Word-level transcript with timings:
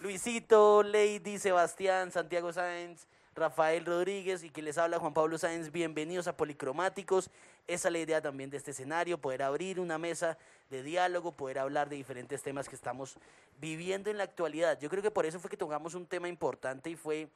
Luisito, 0.00 0.82
Lady, 0.82 1.38
Sebastián, 1.38 2.10
Santiago 2.10 2.52
Sáenz, 2.52 3.06
Rafael 3.34 3.84
Rodríguez 3.86 4.44
y 4.44 4.50
que 4.50 4.62
les 4.62 4.76
habla 4.78 4.98
Juan 4.98 5.14
Pablo 5.14 5.38
Sáenz. 5.38 5.72
Bienvenidos 5.72 6.28
a 6.28 6.36
Policromáticos. 6.36 7.30
Esa 7.66 7.88
es 7.88 7.92
la 7.92 7.98
idea 7.98 8.20
también 8.20 8.50
de 8.50 8.58
este 8.58 8.70
escenario, 8.72 9.18
poder 9.18 9.42
abrir 9.42 9.80
una 9.80 9.98
mesa 9.98 10.36
de 10.70 10.82
diálogo, 10.82 11.32
poder 11.32 11.58
hablar 11.58 11.88
de 11.88 11.96
diferentes 11.96 12.42
temas 12.42 12.68
que 12.68 12.74
estamos 12.76 13.18
viviendo 13.58 14.10
en 14.10 14.18
la 14.18 14.24
actualidad. 14.24 14.78
Yo 14.78 14.90
creo 14.90 15.02
que 15.02 15.10
por 15.10 15.24
eso 15.26 15.40
fue 15.40 15.50
que 15.50 15.56
tocamos 15.56 15.94
un 15.94 16.06
tema 16.06 16.28
importante 16.28 16.90
y 16.90 16.96
fue 16.96 17.28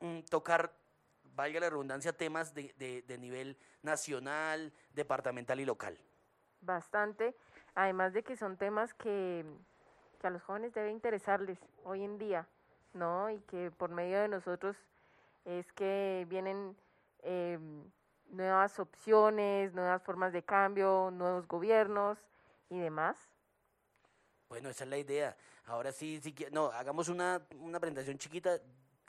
mm, 0.00 0.20
tocar, 0.30 0.72
valga 1.34 1.60
la 1.60 1.70
redundancia, 1.70 2.12
temas 2.14 2.54
de, 2.54 2.74
de- 2.78 3.02
de 3.02 3.18
nivel 3.18 3.56
nacional, 3.82 4.72
departamental 4.94 5.60
y 5.60 5.64
local. 5.66 5.96
Bastante. 6.62 7.34
Además 7.74 8.14
de 8.14 8.22
que 8.22 8.36
son 8.36 8.56
temas 8.56 8.94
que, 8.94 9.44
que 10.16 10.26
a 10.26 10.30
los 10.30 10.42
jóvenes 10.42 10.72
debe 10.74 10.90
interesarles 10.90 11.58
hoy 11.84 12.04
en 12.04 12.18
día, 12.18 12.46
¿no? 12.94 13.30
Y 13.30 13.38
que 13.40 13.70
por 13.70 13.90
medio 13.90 14.20
de 14.20 14.28
nosotros 14.28 14.76
es 15.44 15.70
que 15.72 16.26
vienen 16.28 16.76
eh, 17.22 17.58
nuevas 18.30 18.78
opciones, 18.78 19.72
nuevas 19.74 20.02
formas 20.02 20.32
de 20.32 20.42
cambio, 20.42 21.10
nuevos 21.12 21.46
gobiernos 21.46 22.18
y 22.70 22.78
demás. 22.78 23.16
Bueno, 24.48 24.68
esa 24.68 24.84
es 24.84 24.90
la 24.90 24.98
idea. 24.98 25.36
Ahora 25.66 25.92
sí, 25.92 26.20
sí 26.22 26.32
que- 26.32 26.50
no, 26.50 26.66
hagamos 26.66 27.08
una, 27.08 27.40
una 27.60 27.80
presentación 27.80 28.18
chiquita 28.18 28.58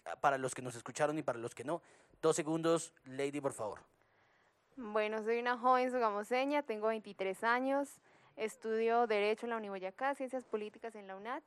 ah, 0.05 0.15
para 0.15 0.37
los 0.37 0.55
que 0.55 0.61
nos 0.61 0.75
escucharon 0.75 1.17
y 1.17 1.23
para 1.23 1.37
los 1.39 1.53
que 1.53 1.63
no. 1.63 1.81
Dos 2.21 2.35
segundos, 2.35 2.93
Lady, 3.05 3.39
por 3.41 3.53
favor. 3.53 3.79
Bueno, 4.75 5.23
soy 5.23 5.39
una 5.39 5.57
joven 5.57 5.91
sogamoseña, 5.91 6.63
tengo 6.63 6.87
23 6.87 7.43
años, 7.43 7.99
estudio 8.37 9.07
Derecho 9.07 9.45
en 9.45 9.49
la 9.49 9.57
Uniboyacá, 9.57 10.15
Ciencias 10.15 10.45
Políticas 10.45 10.95
en 10.95 11.07
la 11.07 11.17
UNAT, 11.17 11.43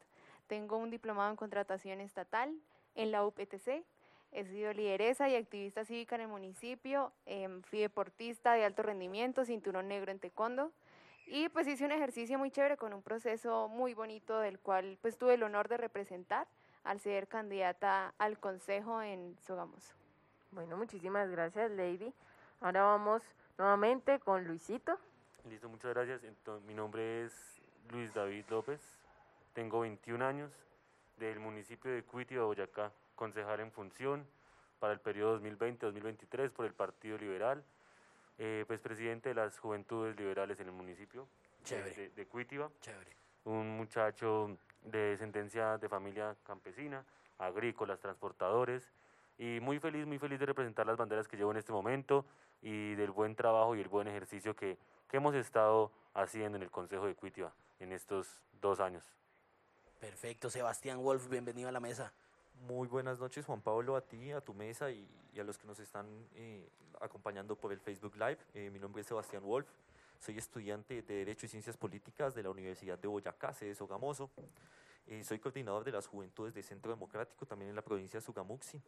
tengo 0.47 0.77
un 0.77 0.91
diplomado 0.91 1.31
en 1.31 1.37
Contratación 1.37 2.01
Estatal 2.01 2.55
en 2.95 3.13
la 3.13 3.25
UPTC, 3.25 3.85
he 4.33 4.45
sido 4.45 4.73
lideresa 4.73 5.29
y 5.29 5.37
activista 5.37 5.85
cívica 5.85 6.17
en 6.17 6.23
el 6.23 6.29
municipio, 6.29 7.13
em, 7.27 7.63
fui 7.63 7.81
deportista 7.81 8.53
de 8.55 8.65
alto 8.65 8.83
rendimiento, 8.83 9.45
cinturón 9.45 9.89
negro 9.89 10.11
en 10.11 10.19
taekwondo, 10.19 10.73
y 11.27 11.49
pues 11.49 11.69
hice 11.69 11.85
un 11.85 11.93
ejercicio 11.93 12.39
muy 12.39 12.51
chévere 12.51 12.77
con 12.77 12.93
un 12.93 13.03
proceso 13.03 13.69
muy 13.69 13.95
bonito 13.95 14.41
del 14.41 14.59
cual 14.59 14.99
pues 15.01 15.17
tuve 15.17 15.35
el 15.35 15.43
honor 15.45 15.69
de 15.69 15.77
representar 15.77 16.49
al 16.83 16.99
ser 16.99 17.29
candidata 17.29 18.15
al 18.19 18.39
consejo 18.39 19.01
en 19.01 19.37
Sogamoso. 19.39 19.95
Bueno, 20.51 20.77
muchísimas 20.77 21.31
gracias, 21.31 21.71
Lady. 21.71 22.13
Ahora 22.61 22.83
vamos 22.83 23.23
nuevamente 23.57 24.19
con 24.19 24.45
Luisito. 24.45 24.99
Listo, 25.49 25.69
muchas 25.69 25.95
gracias. 25.95 26.23
Ento- 26.23 26.61
mi 26.63 26.75
nombre 26.75 27.25
es 27.25 27.61
Luis 27.91 28.13
David 28.15 28.45
López, 28.51 28.81
tengo 29.53 29.81
21 29.81 30.23
años, 30.23 30.53
del 31.19 31.39
municipio 31.39 31.91
de 31.91 32.03
Cuitiba, 32.03 32.45
Boyacá, 32.45 32.93
concejal 33.15 33.61
en 33.61 33.71
función 33.73 34.27
para 34.79 34.93
el 34.93 35.01
periodo 35.01 35.39
2020-2023 35.41 36.51
por 36.51 36.65
el 36.67 36.73
Partido 36.73 37.19
Liberal, 37.19 37.63
eh, 38.39 38.65
pues 38.67 38.81
presidente 38.81 39.29
de 39.31 39.35
las 39.35 39.59
Juventudes 39.59 40.17
Liberales 40.17 40.59
en 40.61 40.67
el 40.69 40.73
municipio 40.73 41.27
de- 41.59 41.65
Chévere. 41.65 41.95
de, 41.95 42.09
de 42.11 42.27
Cuitiba, 42.27 42.71
Chévere. 42.81 43.11
un 43.45 43.77
muchacho 43.77 44.57
de 44.83 44.99
descendencia 45.11 45.77
de 45.77 45.89
familia 45.89 46.35
campesina, 46.45 47.05
agrícolas, 47.39 48.01
transportadores, 48.01 48.91
y 49.37 49.59
muy 49.61 49.79
feliz, 49.79 50.07
muy 50.07 50.19
feliz 50.19 50.39
de 50.39 50.47
representar 50.47 50.87
las 50.87 50.97
banderas 50.97 51.27
que 51.29 51.37
llevo 51.37 51.51
en 51.51 51.57
este 51.59 51.73
momento 51.73 52.25
y 52.63 52.95
del 52.95 53.11
buen 53.11 53.35
trabajo 53.35 53.75
y 53.75 53.81
el 53.81 53.89
buen 53.89 54.07
ejercicio 54.09 54.55
que, 54.55 54.77
que 55.11 55.17
hemos 55.17 55.35
estado 55.35 55.91
haciendo 56.15 56.57
en 56.57 56.63
el 56.63 56.71
Consejo 56.71 57.07
de 57.07 57.15
Cuitiba 57.15 57.53
en 57.81 57.93
estos 57.93 58.41
dos 58.61 58.79
años. 58.81 59.03
Perfecto, 59.99 60.49
Sebastián 60.51 61.03
Wolf, 61.03 61.29
bienvenido 61.29 61.69
a 61.69 61.73
la 61.73 61.81
mesa. 61.81 62.13
Muy 62.69 62.89
buenas 62.89 63.19
noches, 63.19 63.45
Juan 63.45 63.61
Pablo, 63.61 63.97
a 63.97 64.03
ti, 64.03 64.31
a 64.33 64.41
tu 64.41 64.55
mesa 64.55 64.91
y, 64.91 65.07
y 65.35 65.41
a 65.41 65.45
los 65.45 65.59
que 65.59 65.67
nos 65.67 65.81
están 65.81 66.07
eh, 66.35 66.69
acompañando 67.01 67.57
por 67.57 67.73
el 67.73 67.81
Facebook 67.81 68.15
Live. 68.17 68.39
Eh, 68.55 68.71
mi 68.71 68.79
nombre 68.79 69.01
es 69.01 69.09
Sebastián 69.09 69.43
Wolf, 69.43 69.67
soy 70.21 70.39
estudiante 70.39 71.03
de 71.03 71.15
Derecho 71.15 71.47
y 71.47 71.49
Ciencias 71.49 71.77
Políticas 71.77 72.35
de 72.35 72.43
la 72.43 72.51
Universidad 72.51 72.99
de 72.99 73.09
Boyacá, 73.09 73.53
sede 73.53 73.75
Sogamoso. 73.75 74.31
Eh, 75.07 75.25
soy 75.25 75.39
coordinador 75.41 75.83
de 75.83 75.93
las 75.93 76.07
Juventudes 76.07 76.55
de 76.55 76.63
Centro 76.63 76.93
Democrático, 76.93 77.47
también 77.47 77.71
en 77.71 77.77
la 77.77 77.83
provincia 77.83 78.21
de 78.21 78.25
Sugamuxi. 78.25 78.81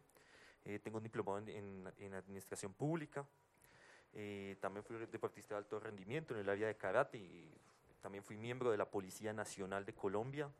Eh, 0.64 0.78
tengo 0.78 0.98
un 0.98 1.02
diplomado 1.02 1.38
en, 1.38 1.48
en- 1.48 1.92
en 1.98 2.14
Administración 2.14 2.72
Pública. 2.74 3.26
Eh, 4.14 4.56
también 4.60 4.84
fui 4.84 4.96
deportista 5.06 5.54
de 5.54 5.58
alto 5.58 5.80
rendimiento 5.80 6.34
en 6.34 6.40
el 6.40 6.48
área 6.50 6.66
de 6.66 6.76
karate 6.76 7.16
y 7.18 7.50
también 8.02 8.22
fui 8.22 8.36
miembro 8.36 8.70
de 8.70 8.76
la 8.76 8.84
Policía 8.84 9.32
Nacional 9.32 9.84
de 9.86 9.94
Colombia 9.94 10.50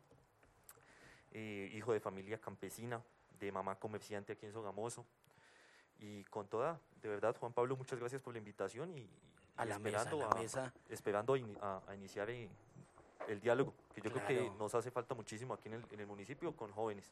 eh, 1.31 1.71
hijo 1.73 1.93
de 1.93 1.99
familia 1.99 2.37
campesina, 2.39 3.01
de 3.39 3.51
mamá 3.51 3.75
comerciante 3.75 4.33
aquí 4.33 4.45
en 4.45 4.53
Sogamoso. 4.53 5.05
Y 5.99 6.23
con 6.25 6.47
toda, 6.47 6.79
de 7.01 7.09
verdad, 7.09 7.35
Juan 7.39 7.53
Pablo, 7.53 7.75
muchas 7.75 7.99
gracias 7.99 8.21
por 8.21 8.33
la 8.33 8.39
invitación 8.39 8.91
y, 8.91 9.01
y 9.01 9.09
A 9.57 9.65
la 9.65 9.79
mesa, 9.79 9.97
a 9.99 10.01
esperando, 10.03 10.29
la 10.29 10.35
mesa. 10.41 10.73
esperando 10.89 11.33
a, 11.33 11.37
ini- 11.39 11.57
a- 11.61 11.81
a 11.87 11.95
iniciar 11.95 12.29
eh, 12.29 12.49
el 13.27 13.39
diálogo, 13.39 13.73
que 13.95 14.01
yo 14.01 14.11
creo 14.11 14.27
que 14.27 14.37
Claro. 14.37 14.55
nos 14.59 14.75
hace 14.75 14.91
falta 14.91 15.15
muchísimo 15.15 15.53
aquí 15.53 15.69
en 15.69 15.75
el, 15.75 15.85
en 15.91 15.99
el 16.01 16.07
municipio 16.07 16.55
con 16.55 16.71
jóvenes. 16.71 17.11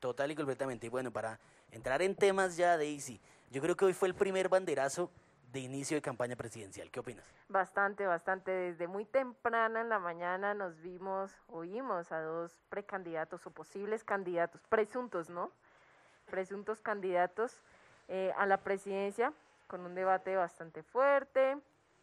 Total 0.00 0.30
y 0.30 0.34
completamente. 0.34 0.86
Y 0.86 0.90
bueno, 0.90 1.10
para 1.12 1.38
entrar 1.70 2.02
en 2.02 2.14
temas 2.16 2.56
ya, 2.56 2.76
Daisy, 2.76 3.20
yo 3.50 3.62
creo 3.62 3.76
que 3.76 3.84
hoy 3.84 3.92
fue 3.94 4.08
el 4.08 4.14
primer 4.14 4.48
banderazo 4.48 5.10
de 5.52 5.60
inicio 5.60 5.96
de 5.96 6.02
campaña 6.02 6.34
presidencial. 6.34 6.90
¿Qué 6.90 7.00
opinas? 7.00 7.24
Bastante, 7.48 8.06
bastante. 8.06 8.50
Desde 8.50 8.86
muy 8.86 9.04
temprana 9.04 9.82
en 9.82 9.88
la 9.88 9.98
mañana 9.98 10.54
nos 10.54 10.80
vimos, 10.80 11.32
oímos 11.48 12.10
a 12.10 12.22
dos 12.22 12.58
precandidatos 12.70 13.46
o 13.46 13.50
posibles 13.50 14.02
candidatos, 14.02 14.62
presuntos, 14.68 15.28
¿no? 15.28 15.52
Presuntos 16.30 16.80
candidatos 16.80 17.60
eh, 18.08 18.32
a 18.36 18.46
la 18.46 18.58
presidencia 18.58 19.32
con 19.66 19.82
un 19.82 19.94
debate 19.94 20.34
bastante 20.36 20.82
fuerte. 20.82 21.58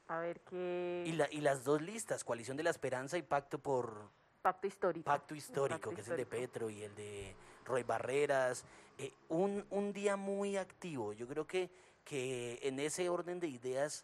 A 0.07 0.19
ver 0.19 0.39
qué 0.41 1.03
Y, 1.05 1.13
la, 1.13 1.27
y 1.31 1.41
las 1.41 1.63
dos 1.63 1.81
listas, 1.81 2.23
Coalición 2.23 2.57
de 2.57 2.63
la 2.63 2.71
Esperanza 2.71 3.17
y 3.17 3.21
Pacto 3.21 3.59
por 3.59 4.09
pacto 4.41 4.67
histórico. 4.67 5.05
Pacto 5.05 5.35
Histórico, 5.35 5.89
pacto 5.89 5.95
que 5.95 6.01
es 6.01 6.07
el 6.07 6.17
de. 6.17 6.25
Petro 6.25 6.69
y 6.69 6.83
el 6.83 6.95
de 6.95 7.35
Roy 7.65 7.83
Barreras. 7.83 8.63
Eh, 8.97 9.13
un, 9.29 9.65
un 9.69 9.93
día 9.93 10.15
muy 10.15 10.57
activo. 10.57 11.13
Yo 11.13 11.27
creo 11.27 11.45
que, 11.45 11.69
que 12.09 12.57
en 12.63 12.79
ese 12.79 13.07
orden 13.07 13.39
de 13.39 13.47
ideas 13.47 14.03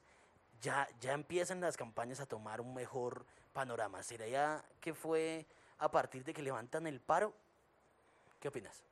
ya, 0.61 0.88
ya 1.01 1.13
empiezan 1.13 1.59
las 1.59 1.75
campañas 1.75 2.19
a 2.19 2.27
tomar 2.27 2.61
un 2.61 2.75
mejor 2.75 3.25
panorama. 3.51 4.03
¿Será 4.03 4.27
ya 4.27 4.63
que 4.79 4.93
fue 4.93 5.47
a 5.79 5.89
partir 5.89 6.23
de 6.23 6.31
que 6.31 6.43
levantan 6.43 6.85
el 6.85 6.99
paro? 6.99 7.33
¿Qué 8.39 8.49
opinas? 8.49 8.83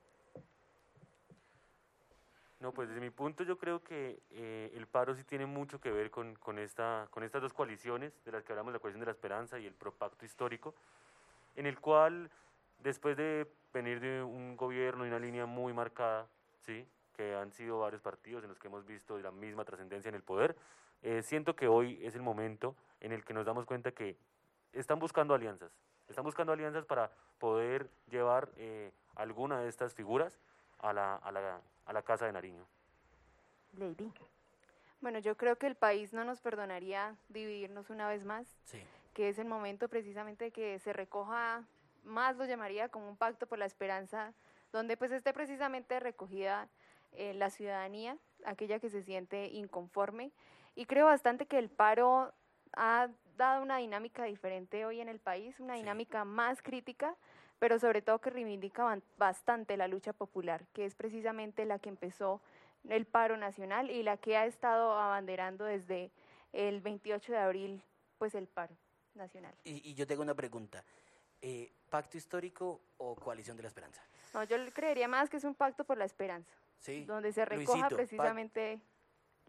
No, 2.59 2.71
pues 2.71 2.89
desde 2.89 3.01
mi 3.01 3.11
punto 3.11 3.43
yo 3.43 3.59
creo 3.59 3.83
que 3.83 4.19
eh, 4.31 4.71
el 4.73 4.87
paro 4.87 5.13
sí 5.13 5.23
tiene 5.23 5.45
mucho 5.45 5.79
que 5.79 5.91
ver 5.91 6.09
con, 6.09 6.33
con, 6.35 6.57
esta, 6.57 7.07
con 7.11 7.21
estas 7.21 7.43
dos 7.43 7.53
coaliciones, 7.53 8.13
de 8.25 8.31
las 8.31 8.43
que 8.43 8.51
hablamos, 8.51 8.73
la 8.73 8.79
coalición 8.79 9.01
de 9.01 9.05
la 9.05 9.11
esperanza 9.11 9.59
y 9.59 9.67
el 9.67 9.75
propacto 9.75 10.25
histórico, 10.25 10.73
en 11.55 11.67
el 11.67 11.79
cual 11.79 12.31
después 12.79 13.15
de 13.15 13.47
venir 13.71 13.99
de 13.99 14.23
un 14.23 14.57
gobierno 14.57 15.05
y 15.05 15.09
una 15.09 15.19
línea 15.19 15.45
muy 15.45 15.71
marcada, 15.71 16.25
¿sí? 16.65 16.87
Que 17.13 17.35
han 17.35 17.51
sido 17.51 17.79
varios 17.79 18.01
partidos 18.01 18.43
en 18.43 18.49
los 18.49 18.59
que 18.59 18.67
hemos 18.67 18.85
visto 18.85 19.17
la 19.19 19.31
misma 19.31 19.63
trascendencia 19.65 20.09
en 20.09 20.15
el 20.15 20.23
poder, 20.23 20.55
eh, 21.01 21.21
siento 21.21 21.55
que 21.55 21.67
hoy 21.67 21.99
es 22.05 22.15
el 22.15 22.21
momento 22.21 22.75
en 22.99 23.11
el 23.11 23.23
que 23.23 23.33
nos 23.33 23.45
damos 23.45 23.65
cuenta 23.65 23.91
que 23.91 24.17
están 24.73 24.99
buscando 24.99 25.33
alianzas, 25.33 25.71
están 26.07 26.23
buscando 26.23 26.53
alianzas 26.53 26.85
para 26.85 27.11
poder 27.39 27.89
llevar 28.09 28.49
eh, 28.57 28.91
alguna 29.15 29.59
de 29.61 29.69
estas 29.69 29.93
figuras 29.93 30.39
a 30.79 30.93
la, 30.93 31.15
a 31.15 31.31
la, 31.31 31.61
a 31.85 31.93
la 31.93 32.01
Casa 32.01 32.25
de 32.25 32.31
Nariño. 32.33 32.65
Lady. 33.77 34.11
Bueno, 35.01 35.19
yo 35.19 35.35
creo 35.35 35.57
que 35.57 35.67
el 35.67 35.75
país 35.75 36.13
no 36.13 36.23
nos 36.23 36.39
perdonaría 36.41 37.15
dividirnos 37.29 37.89
una 37.89 38.07
vez 38.07 38.23
más, 38.25 38.47
Sí. 38.63 38.81
que 39.13 39.29
es 39.29 39.37
el 39.37 39.47
momento 39.47 39.89
precisamente 39.89 40.45
de 40.45 40.51
que 40.51 40.79
se 40.79 40.93
recoja 40.93 41.63
más, 42.03 42.37
lo 42.37 42.45
llamaría 42.45 42.89
como 42.89 43.09
un 43.09 43.17
pacto 43.17 43.45
por 43.47 43.59
la 43.59 43.65
esperanza, 43.65 44.33
donde 44.71 44.95
pues 44.97 45.11
esté 45.11 45.33
precisamente 45.33 45.99
recogida 45.99 46.67
eh, 47.15 47.33
la 47.33 47.49
ciudadanía, 47.49 48.17
aquella 48.45 48.79
que 48.79 48.89
se 48.89 49.03
siente 49.03 49.47
inconforme. 49.47 50.31
Y 50.75 50.85
creo 50.85 51.05
bastante 51.05 51.45
que 51.45 51.57
el 51.59 51.69
paro 51.69 52.33
ha 52.75 53.09
dado 53.37 53.61
una 53.61 53.77
dinámica 53.77 54.23
diferente 54.23 54.85
hoy 54.85 54.99
en 55.01 55.09
el 55.09 55.19
país, 55.19 55.59
una 55.59 55.73
Sí. 55.75 55.79
dinámica 55.81 56.25
más 56.25 56.61
crítica, 56.61 57.15
pero 57.59 57.79
sobre 57.79 58.01
todo 58.01 58.19
que 58.19 58.29
reivindica 58.29 58.99
bastante 59.17 59.77
la 59.77 59.87
lucha 59.87 60.13
popular, 60.13 60.65
que 60.73 60.85
es 60.85 60.95
precisamente 60.95 61.65
la 61.65 61.79
que 61.79 61.89
empezó 61.89 62.41
el 62.89 63.05
paro 63.05 63.37
nacional 63.37 63.89
y 63.89 64.03
la 64.03 64.17
que 64.17 64.35
ha 64.35 64.45
estado 64.45 64.93
abanderando 64.99 65.63
desde 65.65 66.11
el 66.51 66.81
28 66.81 67.31
de 67.31 67.37
abril, 67.37 67.81
pues 68.17 68.35
el 68.35 68.47
paro 68.47 68.75
nacional. 69.15 69.53
Y, 69.63 69.89
y 69.89 69.93
yo 69.93 70.05
tengo 70.05 70.21
una 70.21 70.35
pregunta. 70.35 70.83
Eh, 71.41 71.71
¿Pacto 71.89 72.17
histórico 72.17 72.81
o 72.97 73.15
Coalición 73.15 73.55
de 73.57 73.63
la 73.63 73.67
Esperanza? 73.69 74.01
No, 74.33 74.43
yo 74.43 74.57
creería 74.73 75.07
más 75.07 75.29
que 75.29 75.37
es 75.37 75.43
un 75.43 75.53
pacto 75.55 75.83
por 75.83 75.97
la 75.97 76.05
esperanza, 76.05 76.51
Sí. 76.83 77.05
donde 77.05 77.31
se 77.31 77.45
recoja 77.45 77.77
Luisito, 77.77 77.95
precisamente 77.95 78.81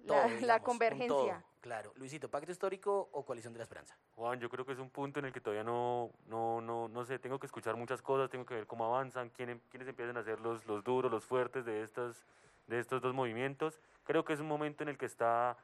todo, 0.06 0.16
la, 0.16 0.22
digamos, 0.24 0.42
la 0.42 0.54
un 0.54 0.60
todo. 0.60 0.66
convergencia. 0.66 1.44
Claro. 1.60 1.92
Luisito, 1.96 2.28
¿pacto 2.30 2.52
histórico 2.52 3.08
o 3.10 3.24
coalición 3.24 3.52
de 3.54 3.58
la 3.58 3.64
esperanza? 3.64 3.96
Juan, 4.14 4.38
yo 4.38 4.48
creo 4.48 4.64
que 4.64 4.72
es 4.72 4.78
un 4.78 4.90
punto 4.90 5.18
en 5.18 5.24
el 5.24 5.32
que 5.32 5.40
todavía 5.40 5.64
no, 5.64 6.10
no, 6.26 6.60
no, 6.60 6.88
no 6.88 7.04
sé, 7.04 7.18
tengo 7.18 7.40
que 7.40 7.46
escuchar 7.46 7.74
muchas 7.74 8.02
cosas, 8.02 8.30
tengo 8.30 8.44
que 8.46 8.54
ver 8.54 8.66
cómo 8.66 8.84
avanzan, 8.84 9.30
quién, 9.30 9.60
quiénes 9.70 9.88
empiezan 9.88 10.16
a 10.16 10.22
ser 10.22 10.40
los, 10.40 10.64
los 10.66 10.84
duros, 10.84 11.10
los 11.10 11.24
fuertes 11.24 11.64
de, 11.64 11.82
estas, 11.82 12.24
de 12.68 12.78
estos 12.78 13.02
dos 13.02 13.14
movimientos. 13.14 13.80
Creo 14.04 14.24
que 14.24 14.34
es 14.34 14.40
un 14.40 14.46
momento 14.46 14.84
en 14.84 14.90
el 14.90 14.98
que 14.98 15.06
está, 15.06 15.56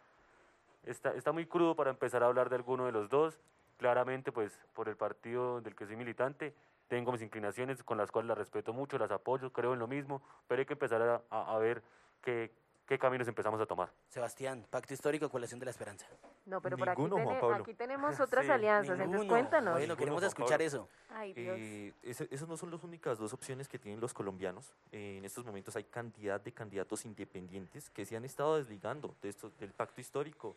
está, 0.84 1.12
está 1.14 1.30
muy 1.30 1.46
crudo 1.46 1.76
para 1.76 1.90
empezar 1.90 2.22
a 2.24 2.26
hablar 2.26 2.48
de 2.48 2.56
alguno 2.56 2.86
de 2.86 2.92
los 2.92 3.08
dos. 3.08 3.38
Claramente, 3.76 4.32
pues, 4.32 4.58
por 4.74 4.88
el 4.88 4.96
partido 4.96 5.60
del 5.60 5.74
que 5.76 5.86
soy 5.86 5.96
militante, 5.96 6.54
tengo 6.90 7.12
mis 7.12 7.22
inclinaciones 7.22 7.84
con 7.84 7.96
las 7.96 8.10
cuales 8.10 8.26
las 8.28 8.36
respeto 8.36 8.72
mucho, 8.72 8.98
las 8.98 9.12
apoyo, 9.12 9.52
creo 9.52 9.72
en 9.74 9.78
lo 9.78 9.86
mismo, 9.86 10.20
pero 10.48 10.58
hay 10.58 10.66
que 10.66 10.72
empezar 10.72 11.00
a, 11.00 11.22
a, 11.30 11.54
a 11.54 11.58
ver 11.58 11.82
qué, 12.20 12.50
qué 12.84 12.98
caminos 12.98 13.28
empezamos 13.28 13.60
a 13.60 13.66
tomar. 13.66 13.92
Sebastián, 14.08 14.66
pacto 14.68 14.92
histórico 14.92 15.26
o 15.26 15.30
coalición 15.30 15.60
de 15.60 15.66
la 15.66 15.70
esperanza. 15.70 16.08
No, 16.46 16.60
pero 16.60 16.76
por 16.76 16.88
aquí, 16.88 17.00
Ninguno, 17.00 17.38
Pablo. 17.40 17.56
aquí 17.62 17.74
tenemos 17.74 18.18
otras 18.18 18.44
Sí, 18.44 18.50
alianzas, 18.50 18.94
entonces 18.94 19.08
Ninguno. 19.20 19.28
cuéntanos. 19.30 19.74
Bueno, 19.74 19.96
queremos 19.96 20.22
escuchar 20.24 20.60
eso. 20.62 20.88
Ay, 21.10 21.32
Dios. 21.32 21.56
Eh, 21.60 21.94
esas 22.02 22.48
no 22.48 22.56
son 22.56 22.72
las 22.72 22.82
únicas 22.82 23.18
dos 23.18 23.32
opciones 23.32 23.68
que 23.68 23.78
tienen 23.78 24.00
los 24.00 24.12
colombianos. 24.12 24.74
Eh, 24.90 25.18
en 25.18 25.24
estos 25.24 25.44
momentos 25.44 25.76
hay 25.76 25.84
cantidad 25.84 26.40
de 26.40 26.50
candidatos 26.52 27.04
independientes 27.04 27.88
que 27.90 28.04
se 28.04 28.16
han 28.16 28.24
estado 28.24 28.56
desligando 28.56 29.14
de 29.22 29.28
esto, 29.28 29.52
del 29.60 29.72
pacto 29.72 30.00
histórico. 30.00 30.56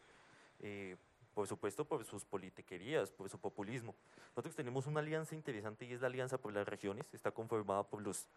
eh, 0.61 0.97
por 1.33 1.47
supuesto, 1.47 1.85
por 1.85 2.03
sus 2.05 2.23
politiquerías, 2.25 3.11
por 3.11 3.29
su 3.29 3.37
populismo. 3.39 3.95
Nosotros 4.29 4.55
tenemos 4.55 4.87
una 4.87 4.99
alianza 4.99 5.35
interesante 5.35 5.85
y 5.85 5.93
es 5.93 6.01
la 6.01 6.07
Alianza 6.07 6.37
por 6.37 6.53
las 6.53 6.67
Regiones. 6.67 7.05
Está 7.13 7.31
conformada 7.31 7.83
por 7.83 8.01
los 8.01 8.27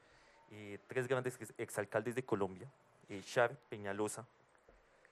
eh, 0.51 0.79
tres 0.87 1.07
grandes 1.07 1.37
ex- 1.41 1.55
exalcaldes 1.59 2.15
de 2.15 2.25
Colombia, 2.25 2.71
eh, 3.09 3.23
Char, 3.25 3.57
Peñalosa 3.69 4.27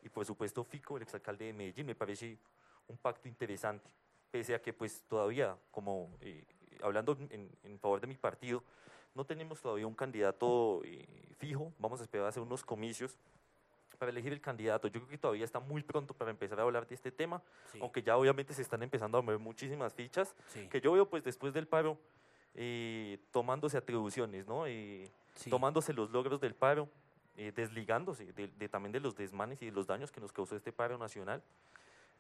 y 0.03 0.09
por 0.09 0.25
supuesto 0.25 0.65
Fico, 0.65 0.97
el 0.97 1.03
exalcalde 1.03 1.47
de 1.47 1.53
Medellín. 1.53 1.87
Me 1.87 1.95
parece 1.95 2.39
un 2.89 2.97
pacto 2.97 3.29
interesante, 3.29 3.89
pese 4.31 4.55
a 4.55 4.63
que 4.63 4.73
pues 4.73 5.03
todavía, 5.09 5.57
como 5.71 6.11
eh, 6.21 6.45
hablando 6.83 7.17
en, 7.31 7.51
en 7.63 7.79
favor 7.79 8.01
de 8.01 8.07
mi 8.07 8.17
partido, 8.17 8.63
no 9.15 9.25
tenemos 9.25 9.61
todavía 9.61 9.87
un 9.87 9.95
candidato 9.95 10.83
eh, 10.85 11.07
fijo, 11.39 11.73
vamos 11.79 12.01
a 12.01 12.05
esperar 12.05 12.27
a 12.27 12.29
hacer 12.31 12.43
unos 12.43 12.65
comicios 12.65 13.19
para 13.95 14.11
elegir 14.11 14.33
el 14.33 14.41
candidato. 14.41 14.89
Yo 14.89 15.01
creo 15.01 15.09
que 15.09 15.19
todavía 15.19 15.45
está 15.45 15.61
muy 15.61 15.83
pronto 15.83 16.15
para 16.15 16.31
empezar 16.31 16.59
a 16.61 16.63
hablar 16.63 16.87
de 16.87 16.95
este 16.95 17.11
tema, 17.11 17.43
Sí, 17.73 17.79
aunque 17.81 18.03
ya 18.03 18.17
obviamente 18.17 18.55
se 18.55 18.63
están 18.63 18.83
empezando 18.83 19.19
a 19.19 19.23
mover 19.23 19.39
muchísimas 19.39 19.95
fichas, 19.95 20.35
sí, 20.49 20.69
que 20.69 20.81
yo 20.81 20.93
veo 20.93 21.09
pues 21.09 21.25
después 21.25 21.53
del 21.53 21.67
paro 21.67 21.99
eh, 22.55 23.19
tomándose 23.33 23.77
atribuciones, 23.77 24.47
¿no? 24.47 24.67
Eh, 24.67 25.11
sí. 25.35 25.51
tomándose 25.51 25.93
los 25.93 26.11
logros 26.11 26.41
del 26.41 26.55
paro, 26.55 26.89
eh, 27.37 27.53
desligándose 27.55 28.33
de, 28.33 28.49
de 28.49 28.69
también 28.69 28.93
de 28.93 29.01
los 29.01 29.17
desmanes 29.17 29.61
y 29.63 29.67
de 29.67 29.73
los 29.73 29.87
daños 29.87 30.13
que 30.13 30.21
nos 30.21 30.33
causó 30.33 30.55
este 30.57 30.73
paro 30.73 30.99
nacional. 30.99 31.43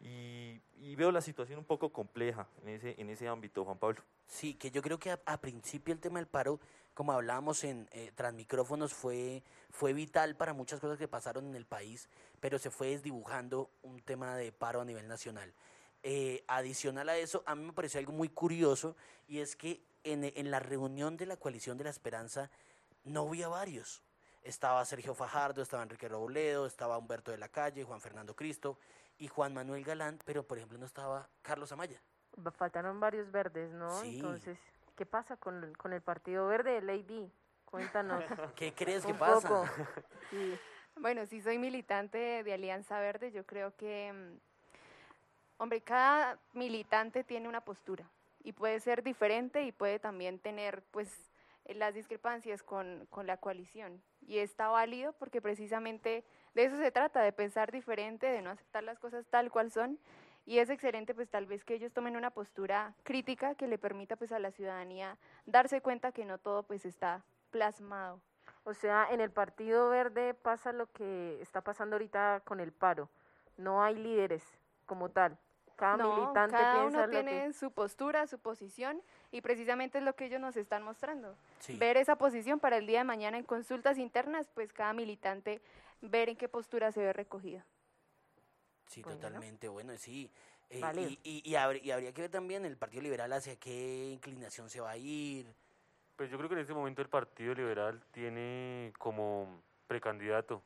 Y, 0.00 0.61
y 0.76 0.96
veo 0.96 1.11
la 1.11 1.23
situación 1.23 1.58
un 1.58 1.64
poco 1.64 1.91
compleja 1.91 2.46
en 2.62 2.69
ese, 2.69 2.94
en 3.00 3.08
ese 3.08 3.26
ámbito, 3.26 3.64
Juan 3.64 3.79
Pablo. 3.79 4.02
Sí, 4.26 4.55
que 4.55 4.70
yo 4.70 4.82
creo 4.82 4.99
que 4.99 5.12
a, 5.12 5.20
a 5.25 5.41
principio 5.41 5.94
el 5.94 6.00
tema 6.00 6.19
del 6.19 6.26
paro, 6.26 6.61
como 6.93 7.12
hablábamos 7.12 7.64
en 7.64 7.88
eh, 7.93 8.12
Transmicrófonos, 8.14 8.93
fue, 8.93 9.43
fue 9.70 9.93
vital 9.94 10.37
para 10.37 10.52
muchas 10.52 10.81
cosas 10.81 10.99
que 10.99 11.08
pasaron 11.08 11.46
en 11.46 11.55
el 11.55 11.64
país, 11.64 12.08
pero 12.41 12.58
se 12.58 12.70
fue 12.70 12.88
desdibujando 12.88 13.70
un 13.82 14.00
tema 14.02 14.37
de 14.37 14.52
paro 14.52 14.82
a 14.82 14.85
nivel 14.85 15.08
nacional. 15.08 15.55
Eh, 16.02 16.44
adicional 16.49 17.08
a 17.08 17.17
eso, 17.17 17.43
a 17.46 17.55
mí 17.55 17.64
me 17.64 17.73
pareció 17.73 17.99
algo 17.99 18.12
muy 18.12 18.29
curioso 18.29 18.94
y 19.26 19.38
es 19.38 19.56
que 19.56 19.81
en, 20.02 20.25
en 20.25 20.50
la 20.50 20.61
reunión 20.61 21.17
de 21.17 21.25
la 21.25 21.38
coalición 21.38 21.79
de 21.79 21.85
la 21.85 21.91
esperanza 21.91 22.50
no 23.05 23.26
había 23.26 23.49
varios. 23.49 24.02
Estaba 24.43 24.85
Sergio 24.85 25.14
Fajardo, 25.14 25.62
estaba 25.62 25.82
Enrique 25.82 26.06
Robledo, 26.06 26.67
estaba 26.67 26.99
Humberto 26.99 27.31
de 27.31 27.38
la 27.38 27.49
Calle, 27.49 27.85
Juan 27.85 28.02
Fernando 28.02 28.37
Cristo 28.37 28.76
y 29.19 29.29
Juan 29.29 29.55
Manuel 29.55 29.85
Galán, 29.85 30.19
pero 30.25 30.47
por 30.47 30.59
ejemplo 30.59 30.79
no 30.79 30.87
estaba 30.87 31.29
Carlos 31.43 31.73
Amaya. 31.73 32.01
Faltaron 32.57 32.99
varios 33.01 33.31
verdes, 33.31 33.73
¿no? 33.73 33.91
Sí. 34.01 34.17
Entonces, 34.17 34.59
¿qué 34.97 35.07
pasa 35.07 35.37
con, 35.37 35.63
el- 35.63 35.77
con 35.77 35.93
el 35.93 36.03
Partido 36.03 36.47
Verde, 36.47 36.81
Lady? 36.83 37.31
Cuéntanos. 37.65 38.25
¿Qué 38.57 38.73
crees 38.75 39.05
que 39.07 39.15
pasa? 39.15 39.49
poco. 39.49 39.65
Sí. 40.31 40.59
Bueno, 40.97 41.27
si 41.27 41.41
soy 41.43 41.59
militante 41.59 42.43
de 42.45 42.53
Alianza 42.53 42.99
Verde, 43.01 43.31
yo 43.33 43.45
creo 43.47 43.75
que, 43.77 44.13
mm, 44.13 45.63
hombre, 45.63 45.81
cada 45.81 46.39
militante 46.53 47.25
tiene 47.25 47.49
una 47.49 47.61
postura 47.65 48.09
y 48.43 48.53
puede 48.53 48.81
ser 48.81 49.03
diferente 49.03 49.63
y 49.65 49.73
puede 49.73 49.99
también 49.99 50.39
tener, 50.39 50.83
pues, 50.91 51.31
las 51.67 51.95
discrepancias 51.95 52.63
con, 52.63 53.07
con 53.11 53.27
la 53.27 53.37
coalición. 53.39 54.03
Y 54.27 54.39
está 54.39 54.69
válido 54.69 55.13
porque 55.15 55.41
precisamente 55.41 56.25
de 56.55 56.65
eso 56.65 56.77
se 56.77 56.91
trata, 56.91 57.21
de 57.21 57.33
pensar 57.33 57.73
diferente, 57.73 58.27
de 58.27 58.43
no 58.43 58.51
aceptar 58.51 58.83
las 58.85 58.99
cosas 58.99 59.27
tal 59.27 59.51
cual 59.51 59.71
son. 59.71 59.99
Y 60.47 60.59
es 60.59 60.69
excelente, 60.69 61.15
pues 61.15 61.29
tal 61.31 61.47
vez 61.47 61.65
que 61.65 61.75
ellos 61.75 61.93
tomen 61.93 62.17
una 62.17 62.31
postura 62.31 62.95
crítica 63.03 63.55
que 63.55 63.67
le 63.67 63.79
permita 63.79 64.17
pues 64.17 64.31
a 64.31 64.39
la 64.39 64.51
ciudadanía 64.51 65.17
darse 65.47 65.81
cuenta 65.81 66.12
que 66.12 66.25
no 66.25 66.39
todo 66.39 66.62
pues 66.65 66.85
está 66.85 67.25
plasmado. 67.51 68.21
O 68.65 68.75
sea, 68.75 69.09
en 69.11 69.21
el 69.21 69.31
Partido 69.31 69.89
Verde 69.89 70.35
pasa 70.35 70.73
lo 70.73 70.87
que 70.93 71.41
está 71.41 71.62
pasando 71.62 71.97
ahorita 71.97 72.43
con 72.45 72.61
el 72.61 72.73
paro. 72.73 73.09
No 73.56 73.83
hay 73.83 73.95
líderes 73.95 74.45
como 74.87 75.11
tal. 75.11 75.39
Cada 75.77 75.97
No, 75.97 76.15
militante 76.15 76.56
cada 76.56 76.75
piensa 76.75 76.99
uno 76.99 77.06
lo 77.06 77.11
tiene 77.11 77.47
que... 77.47 77.53
su 77.53 77.73
postura, 77.73 78.27
su 78.27 78.39
posición 78.39 79.03
y 79.33 79.41
precisamente 79.41 79.99
es 79.99 80.05
lo 80.05 80.15
que 80.15 80.27
ellos 80.27 80.41
nos 80.41 80.56
están 80.56 80.83
mostrando. 80.83 81.37
Sí. 81.59 81.77
Ver 81.79 81.97
esa 81.97 82.17
posición 82.17 82.61
para 82.61 82.77
el 82.77 82.87
día 82.87 82.99
de 82.99 83.05
mañana 83.05 83.39
en 83.39 83.45
consultas 83.45 83.99
internas, 83.99 84.49
pues 84.55 84.73
cada 84.73 84.93
militante 84.93 85.61
ver 86.11 86.29
en 86.29 86.37
qué 86.37 86.49
postura 86.49 86.93
se 86.93 87.01
ve 87.01 87.12
recogido. 87.12 87.62
Sí, 88.87 89.03
Bueno. 89.03 89.19
totalmente. 89.19 89.69
Bueno, 89.69 89.97
sí. 89.97 90.31
Eh, 90.71 90.81
Válido. 90.81 91.11
y, 91.11 91.21
y, 91.25 91.51
y 91.51 91.55
habr- 91.55 91.81
y 91.83 91.91
habría 91.91 92.12
que 92.12 92.23
ver 92.23 92.31
también 92.31 92.65
el 92.65 92.77
Partido 92.77 93.03
Liberal 93.03 93.33
hacia 93.33 93.56
qué 93.56 94.11
inclinación 94.12 94.69
se 94.71 94.81
va 94.81 94.91
a 94.91 94.97
ir. 94.97 95.47
Pues 96.17 96.31
yo 96.31 96.37
creo 96.37 96.49
que 96.49 96.55
en 96.55 96.61
este 96.61 96.75
momento 96.75 97.03
el 97.03 97.09
Partido 97.09 97.55
Liberal 97.55 98.01
tiene 98.12 98.93
como 98.99 99.62
precandidato 99.87 100.62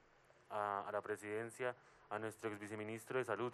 a, 0.51 0.87
a 0.87 0.93
la 0.93 1.01
presidencia 1.01 1.75
a 2.11 2.19
nuestro 2.19 2.51
ex 2.51 2.59
viceministro 2.61 3.19
de 3.19 3.25
Salud, 3.25 3.53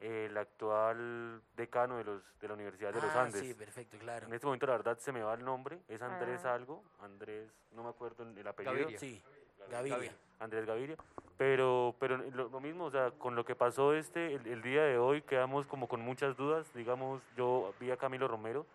el 0.00 0.36
actual 0.36 1.42
decano 1.56 1.96
de, 1.98 2.04
los, 2.04 2.22
de 2.40 2.48
la 2.48 2.54
Universidad 2.54 2.92
de 2.94 3.00
los 3.02 3.10
Ah, 3.14 3.22
Andes. 3.22 3.40
sí, 3.40 3.52
perfecto, 3.54 3.98
claro. 3.98 4.26
En 4.26 4.32
este 4.34 4.46
momento 4.46 4.66
la 4.66 4.72
verdad 4.76 4.98
se 4.98 5.12
me 5.12 5.22
va 5.22 5.34
el 5.34 5.44
nombre, 5.44 5.80
es 5.88 6.00
Andrés 6.02 6.44
Ah. 6.44 6.54
algo, 6.54 6.84
Andrés, 7.00 7.50
no 7.72 7.82
me 7.82 7.90
acuerdo 7.90 8.22
el 8.22 8.46
apellido. 8.46 8.74
Gaviria. 8.74 8.98
Sí, 8.98 9.22
Gaviria. 9.70 10.16
Andrés 10.40 10.66
Gaviria. 10.66 10.96
Pero, 11.36 11.94
pero 12.00 12.16
lo, 12.16 12.48
lo 12.48 12.60
mismo, 12.60 12.86
o 12.86 12.90
sea, 12.90 13.10
con 13.12 13.36
lo 13.36 13.44
que 13.44 13.54
pasó 13.54 13.94
este, 13.94 14.34
el, 14.34 14.46
el 14.46 14.62
día 14.62 14.82
de 14.82 14.98
hoy, 14.98 15.22
quedamos 15.22 15.66
como 15.66 15.88
con 15.88 16.00
muchas 16.00 16.36
dudas. 16.36 16.66
Digamos, 16.74 17.22
yo 17.36 17.72
vi 17.78 17.90
a 17.90 17.96
Camilo 17.96 18.26
Romero 18.28 18.66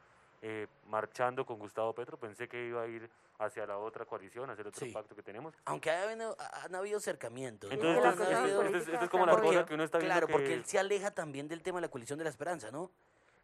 eh, 0.42 0.68
marchando 0.90 1.46
con 1.46 1.60
Gustavo 1.60 1.94
Petro, 1.94 2.18
pensé 2.18 2.48
que 2.48 2.68
iba 2.68 2.82
a 2.82 2.88
ir 2.88 3.10
hacia 3.40 3.66
la 3.66 3.78
otra 3.78 4.06
coalición, 4.06 4.50
hacia 4.50 4.62
el 4.62 4.68
otro 4.68 4.86
Sí. 4.86 4.92
pacto 4.94 5.16
que 5.16 5.24
tenemos. 5.24 5.54
Aunque 5.66 5.90
ha 5.92 6.04
habido- 6.04 6.38
han 6.64 6.76
habido 6.76 6.98
acercamientos. 6.98 7.70
¿no? 7.70 7.76
Entonces, 7.76 8.06
Han 8.06 8.12
esto, 8.12 8.24
esto 8.24 8.46
es- 8.48 8.56
política 8.72 8.92
esto 8.94 9.06
es 9.06 9.10
como 9.12 9.26
la 9.26 9.32
está 9.34 9.44
cosa 9.44 9.66
que 9.66 9.74
uno 9.74 9.84
está 9.84 9.98
viendo 9.98 10.14
Claro, 10.14 10.28
que... 10.28 10.34
porque 10.34 10.54
él 10.54 10.66
se 10.66 10.80
aleja 10.80 11.12
también 11.12 11.48
del 11.48 11.62
tema 11.64 11.78
de 11.80 11.82
la 11.84 11.88
coalición 11.90 12.18
de 12.20 12.24
la 12.26 12.30
esperanza, 12.30 12.72
¿no? 12.72 12.92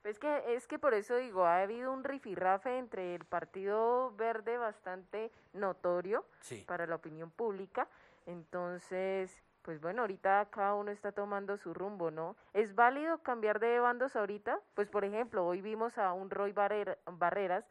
Es 0.06 0.18
que, 0.18 0.56
es 0.56 0.66
que 0.66 0.80
por 0.80 0.94
eso 0.94 1.18
digo, 1.18 1.46
ha 1.46 1.62
habido 1.62 1.92
un 1.92 2.06
rifirrafe 2.06 2.78
entre 2.78 3.16
el 3.16 3.26
Partido 3.26 4.14
Verde 4.16 4.58
bastante 4.58 5.30
notorio 5.54 6.24
Sí. 6.40 6.64
para 6.66 6.86
la 6.88 6.96
opinión 6.96 7.32
pública. 7.32 7.88
Entonces, 8.30 9.42
pues 9.64 9.82
bueno, 9.82 10.02
ahorita 10.04 10.48
cada 10.52 10.76
uno 10.76 10.92
está 10.92 11.12
tomando 11.12 11.58
su 11.58 11.74
rumbo, 11.74 12.12
¿no? 12.12 12.36
¿Es 12.54 12.76
válido 12.76 13.18
cambiar 13.24 13.60
de 13.60 13.80
bandos 13.80 14.16
ahorita? 14.16 14.60
Pues 14.76 14.88
por 14.88 15.04
ejemplo, 15.04 15.48
hoy 15.48 15.62
vimos 15.62 15.98
a 15.98 16.14
un 16.14 16.30
Roy 16.30 16.52
Barrera- 16.52 17.00
Barreras 17.12 17.68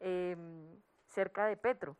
em, 0.00 0.66
cerca 1.06 1.46
de 1.46 1.56
Petro. 1.56 1.96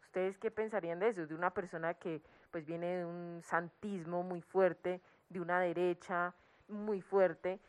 ¿Ustedes 0.00 0.38
qué 0.38 0.50
pensarían 0.50 0.98
de 1.00 1.08
eso? 1.08 1.26
De 1.26 1.34
una 1.34 1.50
persona 1.50 1.92
que 1.92 2.22
pues 2.50 2.64
viene 2.64 2.96
de 2.96 3.04
un 3.04 3.42
santismo 3.42 4.22
muy 4.22 4.40
fuerte, 4.40 5.02
de 5.28 5.40
una 5.40 5.60
derecha 5.60 6.32
muy 6.68 7.02
fuerte. 7.02 7.60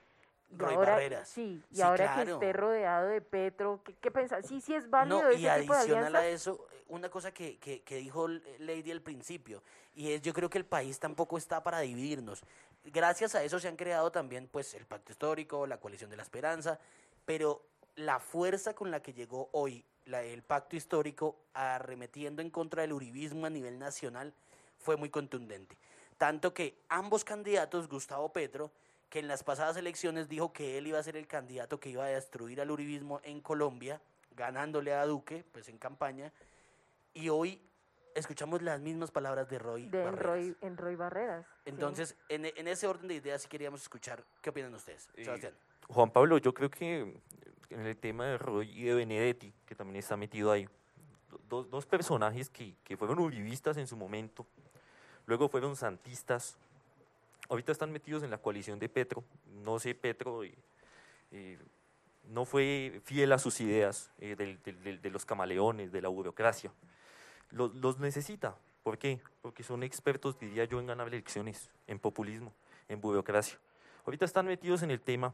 Roy 0.52 0.76
ahora, 0.76 0.92
Barreras. 0.94 1.28
Sí, 1.30 1.62
y 1.72 1.76
Sí, 1.76 1.82
ahora 1.82 2.14
claro. 2.14 2.40
que 2.40 2.46
esté 2.46 2.54
rodeado 2.54 3.08
de 3.08 3.22
Petro, 3.22 3.82
¿qué, 3.84 3.94
qué 3.96 4.12
pensa? 4.12 4.42
Sí, 4.42 4.62
sí 4.62 4.74
es 4.76 4.90
válido 4.90 5.22
No, 5.24 5.30
ese 5.30 5.40
y 5.40 5.42
tipo 5.42 5.74
de 5.74 5.80
adicional 5.80 6.06
alianza. 6.16 6.20
a 6.20 6.28
eso, 6.28 6.68
una 6.88 7.10
cosa 7.10 7.34
que, 7.34 7.58
que, 7.58 7.82
que 7.82 7.98
dijo 7.98 8.28
Lady 8.60 8.92
al 8.92 9.02
principio, 9.02 9.64
y 9.96 10.12
es 10.12 10.22
yo 10.22 10.34
creo 10.34 10.50
que 10.50 10.58
el 10.58 10.66
país 10.66 11.00
tampoco 11.00 11.38
está 11.38 11.64
para 11.64 11.80
dividirnos. 11.80 12.44
Gracias 12.86 13.34
a 13.36 13.44
eso 13.44 13.60
se 13.60 13.68
han 13.68 13.76
creado 13.76 14.12
también 14.12 14.48
pues 14.48 14.74
el 14.76 14.86
pacto 14.86 15.12
histórico, 15.12 15.66
la 15.68 15.80
coalición 15.80 16.10
de 16.10 16.18
la 16.18 16.24
esperanza, 16.24 16.80
pero 17.26 17.64
la 17.96 18.20
fuerza 18.20 18.76
con 18.76 18.92
la 18.92 19.02
que 19.02 19.14
llegó 19.14 19.50
hoy 19.52 19.84
la- 20.06 20.22
el 20.22 20.44
pacto 20.44 20.76
histórico 20.76 21.36
arremetiendo 21.54 22.42
en 22.44 22.52
contra 22.52 22.84
del 22.84 22.94
uribismo 22.94 23.48
a 23.48 23.50
nivel 23.50 23.80
nacional 23.80 24.34
fue 24.78 24.96
muy 24.98 25.10
contundente. 25.10 25.76
Tanto 26.20 26.54
que 26.54 26.78
ambos 26.90 27.26
candidatos, 27.26 27.90
Gustavo 27.90 28.32
Petro, 28.32 28.72
que 29.10 29.20
en 29.20 29.28
las 29.28 29.44
pasadas 29.44 29.78
elecciones 29.78 30.28
dijo 30.28 30.52
que 30.54 30.78
él 30.78 30.88
iba 30.88 31.00
a 31.00 31.04
ser 31.04 31.16
el 31.18 31.28
candidato 31.28 31.80
que 31.80 31.90
iba 31.90 32.04
a 32.06 32.08
destruir 32.08 32.60
al 32.62 32.72
uribismo 32.72 33.22
en 33.24 33.40
Colombia, 33.42 34.02
ganándole 34.32 34.94
a 34.94 35.06
Duque, 35.06 35.46
pues 35.52 35.70
en 35.70 35.78
campaña, 35.78 36.34
y 37.14 37.30
hoy 37.30 37.62
escuchamos 38.16 38.62
las 38.62 38.82
mismas 38.82 39.12
palabras 39.12 39.48
de 39.50 39.60
Roy 39.60 39.88
de 39.88 40.00
en 40.00 40.06
Barreras. 40.06 40.26
Roy, 40.26 40.58
en 40.62 40.78
Roy 40.78 40.96
Barreras. 40.96 41.46
sí. 41.46 41.70
Entonces, 41.70 42.16
en, 42.30 42.46
en 42.46 42.68
ese 42.68 42.88
orden 42.88 43.08
de 43.08 43.16
ideas 43.16 43.42
sí 43.42 43.48
queríamos 43.48 43.82
escuchar 43.82 44.24
qué 44.42 44.50
opinan 44.50 44.74
ustedes. 44.74 45.10
Eh, 45.16 45.24
Sebastián. 45.26 45.54
Juan 45.88 46.10
Pablo, 46.12 46.38
yo 46.38 46.54
creo 46.54 46.70
que 46.70 47.22
en 47.70 47.80
el 47.86 47.98
tema 47.98 48.26
de 48.26 48.38
Roy 48.38 48.70
y 48.72 48.84
de 48.86 48.96
Benedetti, 48.96 49.54
que 49.66 49.76
también 49.76 49.98
está 49.98 50.18
metido 50.18 50.52
ahí, 50.52 50.68
do- 51.30 51.40
dos, 51.48 51.70
dos 51.70 51.86
personajes 51.86 52.50
que, 52.50 52.76
que 52.84 52.98
fueron 52.98 53.20
uribistas 53.20 53.78
en 53.78 53.86
su 53.88 53.96
momento, 53.96 54.46
luego 55.26 55.48
fueron 55.50 55.76
santistas, 55.76 56.58
ahorita 57.50 57.72
están 57.72 57.92
metidos 57.92 58.24
en 58.24 58.32
la 58.32 58.38
coalición 58.38 58.80
de 58.80 58.90
Petro. 58.90 59.24
No 59.64 59.80
sé, 59.80 59.96
Petro 59.96 60.42
eh, 60.44 61.60
no 62.30 62.46
fue 62.46 63.02
fiel 63.04 63.32
a 63.32 63.38
sus 63.40 63.60
ideas 63.62 64.12
eh, 64.20 64.36
del- 64.36 64.62
del- 64.64 65.02
de 65.02 65.10
los 65.10 65.26
camaleones, 65.26 65.92
de 65.92 66.02
la 66.02 66.10
burocracia. 66.10 66.72
Los, 67.52 67.74
los 67.76 68.00
necesita. 68.00 68.56
¿Por 68.84 68.98
qué? 68.98 69.20
Porque 69.42 69.64
son 69.64 69.84
expertos, 69.84 70.38
diría 70.40 70.66
yo, 70.66 70.80
en 70.80 70.88
ganar 70.88 71.08
elecciones, 71.08 71.70
en 71.88 71.98
populismo, 72.00 72.54
en 72.88 73.02
burocracia. 73.02 73.58
Ahorita 74.06 74.26
están 74.26 74.46
metidos 74.46 74.84
en 74.84 74.92
el 74.92 75.02
tema 75.02 75.34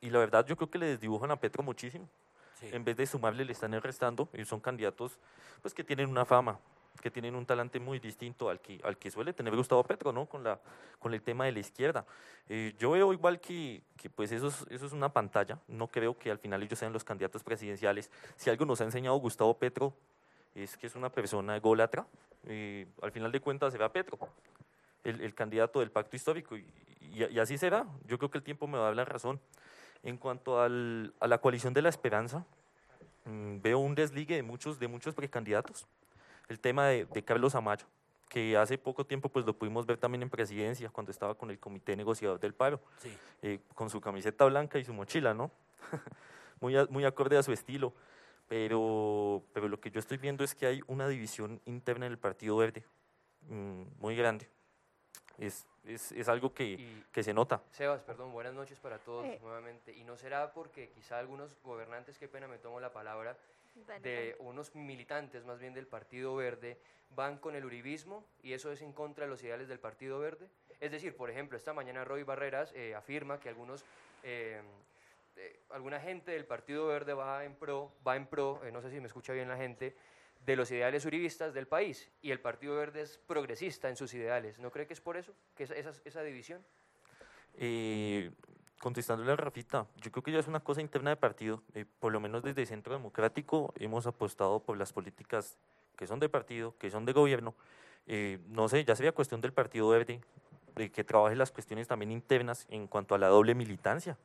y 0.00 0.08
la 0.10 0.18
verdad 0.18 0.46
yo 0.46 0.56
creo 0.56 0.70
que 0.70 0.78
le 0.78 0.86
desdibujan 0.86 1.30
a 1.30 1.36
Petro 1.40 1.62
muchísimo. 1.62 2.08
Sí. 2.60 2.68
En 2.72 2.84
vez 2.84 2.96
de 2.96 3.06
sumarle, 3.06 3.44
le 3.44 3.52
están 3.52 3.72
restando 3.82 4.30
y 4.32 4.42
son 4.46 4.60
candidatos 4.60 5.18
pues 5.60 5.74
que 5.74 5.84
tienen 5.84 6.08
una 6.08 6.24
fama, 6.24 6.58
que 7.00 7.10
tienen 7.10 7.34
un 7.34 7.46
talante 7.46 7.78
muy 7.80 7.98
distinto 7.98 8.48
al 8.48 8.60
que, 8.60 8.80
al 8.84 8.96
que 8.96 9.10
suele 9.10 9.32
tener 9.32 9.54
Gustavo 9.56 9.82
Petro, 9.84 10.12
¿no? 10.12 10.26
Con, 10.26 10.42
la, 10.44 10.58
con 10.98 11.12
el 11.14 11.22
tema 11.22 11.44
de 11.44 11.52
la 11.52 11.58
izquierda. 11.60 12.04
Eh, 12.48 12.74
yo 12.78 12.90
veo 12.92 13.12
igual 13.12 13.40
que, 13.40 13.82
que 13.96 14.08
pues 14.10 14.32
eso 14.32 14.48
es, 14.48 14.66
eso 14.70 14.86
es 14.86 14.92
una 14.92 15.08
pantalla, 15.12 15.58
no 15.68 15.88
creo 15.88 16.16
que 16.18 16.30
al 16.30 16.38
final 16.38 16.62
ellos 16.62 16.78
sean 16.78 16.92
los 16.92 17.04
candidatos 17.04 17.42
presidenciales. 17.42 18.10
Si 18.36 18.50
algo 18.50 18.64
nos 18.64 18.80
ha 18.80 18.84
enseñado 18.84 19.16
Gustavo 19.16 19.56
Petro 19.58 19.92
es 20.54 20.76
que 20.76 20.86
es 20.86 20.94
una 20.94 21.10
persona 21.10 21.56
ególatra, 21.56 22.06
eh, 22.46 22.86
al 23.02 23.12
final 23.12 23.30
de 23.32 23.40
cuentas 23.40 23.72
será 23.72 23.92
Petro, 23.92 24.18
el, 25.04 25.20
el 25.20 25.34
candidato 25.34 25.80
del 25.80 25.90
pacto 25.90 26.16
histórico, 26.16 26.56
y, 26.56 26.64
y- 27.00 27.24
y 27.24 27.38
así 27.38 27.56
será. 27.58 27.86
Yo 28.06 28.18
creo 28.18 28.30
que 28.30 28.38
el 28.38 28.44
tiempo 28.44 28.66
me 28.66 28.78
va 28.78 28.84
a 28.84 28.86
dar 28.88 28.96
la 28.96 29.04
razón. 29.04 29.40
En 30.02 30.16
cuanto 30.16 30.60
al- 30.60 31.12
a 31.20 31.26
la 31.26 31.38
coalición 31.38 31.74
de 31.74 31.82
la 31.82 31.88
esperanza, 31.88 32.44
mm, 33.24 33.60
veo 33.60 33.78
un 33.78 33.94
desligue 33.94 34.36
de 34.36 34.42
muchos, 34.42 34.78
de 34.78 34.88
muchos 34.88 35.14
precandidatos. 35.14 35.86
El 36.48 36.60
tema 36.60 36.86
de, 36.86 37.06
de 37.06 37.24
Carlos 37.24 37.54
Amaya, 37.54 37.86
que 38.28 38.56
hace 38.56 38.78
poco 38.78 39.04
tiempo 39.04 39.28
pues 39.28 39.44
lo 39.46 39.56
pudimos 39.56 39.86
ver 39.86 39.98
también 39.98 40.22
en 40.22 40.30
presidencia, 40.30 40.90
cuando 40.90 41.10
estaba 41.10 41.34
con 41.34 41.50
el 41.50 41.58
comité 41.58 41.96
negociador 41.96 42.38
del 42.40 42.54
paro, 42.54 42.80
Sí. 42.98 43.16
eh, 43.42 43.60
con 43.74 43.90
su 43.90 44.00
camiseta 44.00 44.44
blanca 44.44 44.78
y 44.78 44.84
su 44.84 44.92
mochila, 44.92 45.34
¿no? 45.34 45.50
muy, 46.60 46.76
a- 46.76 46.86
muy 46.86 47.04
acorde 47.04 47.36
a 47.36 47.42
su 47.42 47.52
estilo. 47.52 47.92
Pero, 48.48 49.42
pero 49.52 49.66
lo 49.68 49.80
que 49.80 49.90
yo 49.90 49.98
estoy 49.98 50.18
viendo 50.18 50.44
es 50.44 50.54
que 50.54 50.66
hay 50.66 50.80
una 50.86 51.08
división 51.08 51.60
interna 51.64 52.06
en 52.06 52.12
el 52.12 52.18
Partido 52.18 52.56
Verde 52.56 52.84
mm, 53.48 53.82
muy 53.98 54.14
grande. 54.14 54.48
Es, 55.36 55.66
es, 55.84 56.12
es 56.12 56.28
algo 56.28 56.54
que, 56.54 57.02
que 57.10 57.24
se 57.24 57.34
nota. 57.34 57.60
Sebas, 57.72 58.02
perdón, 58.02 58.30
buenas 58.30 58.54
noches 58.54 58.78
para 58.78 58.98
todos 58.98 59.26
Eh. 59.26 59.40
nuevamente. 59.42 59.92
Y 59.96 60.04
no 60.04 60.16
será 60.16 60.52
porque 60.52 60.90
quizá 60.90 61.18
algunos 61.18 61.50
gobernantes, 61.64 62.18
qué 62.18 62.28
pena 62.28 62.46
me 62.46 62.58
tomo 62.58 62.78
la 62.78 62.92
palabra, 62.92 63.36
de 64.02 64.36
unos 64.40 64.74
militantes 64.74 65.44
más 65.44 65.58
bien 65.58 65.74
del 65.74 65.86
Partido 65.86 66.34
Verde 66.34 66.78
van 67.10 67.38
con 67.38 67.54
el 67.54 67.64
uribismo 67.64 68.26
y 68.42 68.52
eso 68.52 68.72
es 68.72 68.82
en 68.82 68.92
contra 68.92 69.24
de 69.24 69.30
los 69.30 69.42
ideales 69.42 69.68
del 69.68 69.78
Partido 69.78 70.18
Verde. 70.18 70.48
Es 70.80 70.90
decir, 70.90 71.16
por 71.16 71.30
ejemplo, 71.30 71.56
esta 71.56 71.72
mañana 71.72 72.04
Roy 72.04 72.22
Barreras 72.22 72.72
eh, 72.74 72.94
afirma 72.94 73.40
que 73.40 73.48
algunos 73.48 73.84
eh, 74.22 74.60
eh, 75.36 75.60
alguna 75.70 76.00
gente 76.00 76.30
del 76.30 76.46
Partido 76.46 76.86
Verde 76.86 77.12
va 77.12 77.44
en 77.44 77.54
pro, 77.54 77.92
va 78.06 78.16
en 78.16 78.26
pro, 78.26 78.62
eh, 78.64 78.72
no 78.72 78.80
sé 78.80 78.90
si 78.90 79.00
me 79.00 79.06
escucha 79.06 79.34
bien 79.34 79.48
la 79.48 79.56
gente, 79.56 79.94
de 80.44 80.56
los 80.56 80.70
ideales 80.70 81.04
uribistas 81.04 81.52
del 81.52 81.66
país 81.66 82.10
y 82.22 82.30
el 82.30 82.40
Partido 82.40 82.76
Verde 82.76 83.02
es 83.02 83.18
progresista 83.18 83.88
en 83.88 83.96
sus 83.96 84.14
ideales. 84.14 84.58
¿No 84.58 84.70
cree 84.70 84.86
que 84.86 84.94
es 84.94 85.00
por 85.00 85.16
eso, 85.16 85.34
que 85.54 85.64
esa, 85.64 85.74
esa, 85.74 85.92
esa 86.04 86.22
división? 86.22 86.64
Eh, 87.54 88.30
contestándole 88.80 89.32
a 89.32 89.36
Rafita, 89.36 89.86
yo 89.96 90.10
creo 90.10 90.22
que 90.22 90.32
ya 90.32 90.38
es 90.38 90.48
una 90.48 90.60
cosa 90.60 90.80
interna 90.80 91.10
de 91.10 91.16
partido. 91.16 91.62
eh, 91.74 91.84
por 91.98 92.12
lo 92.12 92.20
menos 92.20 92.42
desde 92.42 92.66
Centro 92.66 92.92
Democrático 92.92 93.72
hemos 93.78 94.06
apostado 94.06 94.60
por 94.60 94.76
las 94.76 94.92
políticas 94.92 95.58
que 95.96 96.06
son 96.06 96.20
de 96.20 96.28
partido, 96.28 96.74
que 96.78 96.90
son 96.90 97.04
de 97.04 97.12
gobierno. 97.12 97.54
Eh, 98.06 98.38
no 98.48 98.68
sé, 98.68 98.84
ya 98.84 98.94
sería 98.94 99.12
cuestión 99.12 99.40
del 99.40 99.52
Partido 99.52 99.88
Verde 99.88 100.20
de 100.74 100.92
que 100.92 101.04
trabaje 101.04 101.34
las 101.34 101.50
cuestiones 101.50 101.88
también 101.88 102.12
internas 102.12 102.66
en 102.68 102.86
cuanto 102.86 103.14
a 103.14 103.18
la 103.18 103.28
doble 103.28 103.54
militancia. 103.54 104.16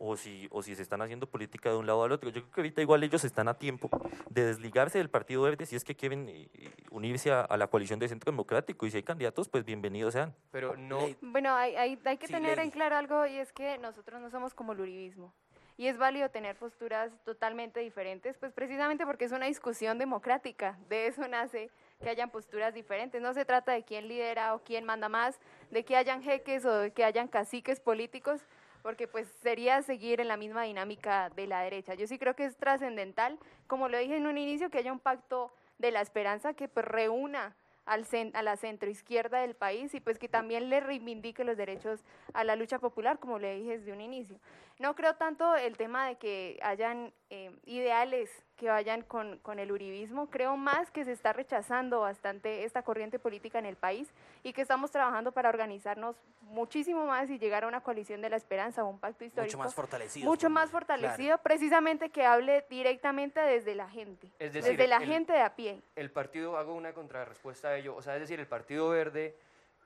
O 0.00 0.16
si, 0.16 0.46
o 0.52 0.62
si 0.62 0.76
se 0.76 0.82
están 0.82 1.02
haciendo 1.02 1.26
política 1.28 1.70
de 1.70 1.76
un 1.76 1.86
lado 1.86 2.04
al 2.04 2.12
otro. 2.12 2.30
Yo 2.30 2.42
creo 2.42 2.52
que 2.52 2.60
ahorita 2.60 2.82
igual 2.82 3.02
ellos 3.02 3.24
están 3.24 3.48
a 3.48 3.54
tiempo 3.54 3.90
de 4.30 4.44
desligarse 4.46 4.98
del 4.98 5.10
Partido 5.10 5.42
Verde 5.42 5.66
si 5.66 5.74
es 5.74 5.82
que 5.82 5.96
quieren 5.96 6.28
eh, 6.28 6.48
unirse 6.92 7.32
a, 7.32 7.40
a 7.40 7.56
la 7.56 7.66
coalición 7.66 7.98
de 7.98 8.06
Centro 8.08 8.30
Democrático. 8.30 8.86
Y 8.86 8.92
si 8.92 8.98
hay 8.98 9.02
candidatos, 9.02 9.48
pues 9.48 9.64
bienvenidos 9.64 10.14
sean. 10.14 10.34
Pero 10.52 10.76
no, 10.76 11.00
Bueno, 11.20 11.52
hay, 11.54 11.74
hay, 11.74 11.98
hay 12.04 12.16
que 12.16 12.28
Sí, 12.28 12.32
tener 12.32 12.56
Lady. 12.58 12.68
en 12.68 12.70
claro 12.70 12.94
algo 12.96 13.26
y 13.26 13.38
es 13.38 13.52
que 13.52 13.76
nosotros 13.78 14.20
no 14.20 14.30
somos 14.30 14.54
como 14.54 14.72
el 14.72 14.80
uribismo. 14.80 15.34
Y 15.76 15.86
es 15.86 15.96
válido 15.96 16.28
tener 16.28 16.56
posturas 16.56 17.12
totalmente 17.24 17.78
diferentes, 17.80 18.36
pues 18.38 18.52
precisamente 18.52 19.06
porque 19.06 19.24
es 19.26 19.32
una 19.32 19.46
discusión 19.46 19.96
democrática. 19.98 20.76
De 20.88 21.06
eso 21.06 21.26
nace 21.28 21.70
que 22.02 22.08
hayan 22.08 22.30
posturas 22.30 22.74
diferentes. 22.74 23.22
No 23.22 23.32
se 23.32 23.44
trata 23.44 23.72
de 23.72 23.84
quién 23.84 24.08
lidera 24.08 24.54
o 24.54 24.58
quién 24.64 24.84
manda 24.84 25.08
más, 25.08 25.38
de 25.70 25.84
que 25.84 25.96
hayan 25.96 26.20
jeques 26.22 26.64
o 26.64 26.72
de 26.78 26.92
que 26.92 27.04
hayan 27.04 27.28
caciques 27.28 27.78
políticos, 27.78 28.40
porque 28.82 29.08
pues 29.08 29.28
sería 29.42 29.82
seguir 29.82 30.20
en 30.20 30.28
la 30.28 30.36
misma 30.36 30.62
dinámica 30.62 31.30
de 31.30 31.46
la 31.46 31.60
derecha. 31.62 31.94
Yo 31.94 32.06
sí 32.06 32.18
creo 32.18 32.34
que 32.34 32.44
es 32.44 32.56
trascendental, 32.56 33.38
como 33.66 33.88
lo 33.88 33.98
dije 33.98 34.16
en 34.16 34.26
un 34.26 34.38
inicio, 34.38 34.70
que 34.70 34.78
haya 34.78 34.92
un 34.92 35.00
pacto 35.00 35.52
de 35.78 35.90
la 35.90 36.00
esperanza 36.00 36.54
que 36.54 36.68
pues 36.68 36.86
reúna 36.86 37.54
al 37.86 38.06
a 38.34 38.42
la 38.42 38.56
centroizquierda 38.56 39.40
del 39.40 39.54
país 39.54 39.94
y 39.94 40.00
pues 40.00 40.18
que 40.18 40.28
también 40.28 40.68
le 40.68 40.80
reivindique 40.80 41.42
los 41.42 41.56
derechos 41.56 42.04
a 42.34 42.44
la 42.44 42.54
lucha 42.54 42.78
popular, 42.78 43.18
como 43.18 43.38
le 43.38 43.56
dije 43.56 43.78
desde 43.78 43.92
un 43.92 44.02
inicio. 44.02 44.38
No 44.78 44.94
creo 44.94 45.14
tanto 45.14 45.56
el 45.56 45.76
tema 45.76 46.06
de 46.06 46.14
que 46.18 46.58
hayan 46.62 47.12
eh, 47.30 47.50
ideales 47.64 48.30
que 48.56 48.68
vayan 48.68 49.02
con, 49.02 49.38
con 49.38 49.58
el 49.58 49.72
uribismo, 49.72 50.30
creo 50.30 50.56
más 50.56 50.90
que 50.92 51.04
se 51.04 51.10
está 51.12 51.32
rechazando 51.32 52.00
bastante 52.00 52.62
esta 52.64 52.82
corriente 52.82 53.18
política 53.18 53.58
en 53.58 53.66
el 53.66 53.74
país 53.74 54.08
y 54.44 54.52
que 54.52 54.62
estamos 54.62 54.92
trabajando 54.92 55.32
para 55.32 55.48
organizarnos 55.48 56.14
muchísimo 56.42 57.06
más 57.06 57.28
y 57.28 57.38
llegar 57.40 57.64
a 57.64 57.66
una 57.68 57.80
coalición 57.82 58.20
de 58.20 58.30
la 58.30 58.36
esperanza 58.36 58.84
o 58.84 58.88
un 58.88 58.98
pacto 59.00 59.24
histórico 59.24 59.56
Mucho 59.56 59.58
más 59.64 59.74
fortalecido. 59.74 60.26
mucho 60.30 60.48
más 60.50 60.70
fortalecido, 60.70 61.38
precisamente 61.38 62.10
que 62.10 62.24
hable 62.24 62.64
directamente 62.70 63.40
desde 63.40 63.74
la 63.74 63.88
gente, 63.90 64.28
Es 64.38 64.52
decir, 64.52 64.72
desde 64.76 64.86
la 64.88 64.96
el- 64.98 65.08
gente 65.08 65.32
de 65.32 65.40
a 65.40 65.56
pie. 65.56 65.80
el 65.96 66.10
partido, 66.12 66.56
hago 66.56 66.74
una 66.74 66.92
contrarrespuesta 66.92 67.68
a 67.68 67.76
ello, 67.76 67.96
o 67.96 68.02
sea, 68.02 68.14
es 68.14 68.20
decir, 68.20 68.38
el 68.38 68.46
Partido 68.46 68.88
Verde 68.90 69.36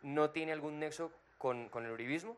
no 0.03 0.31
tiene 0.31 0.53
algún 0.53 0.79
nexo 0.79 1.11
con, 1.39 1.69
con 1.71 1.85
el 1.87 1.93
uribismo, 1.93 2.37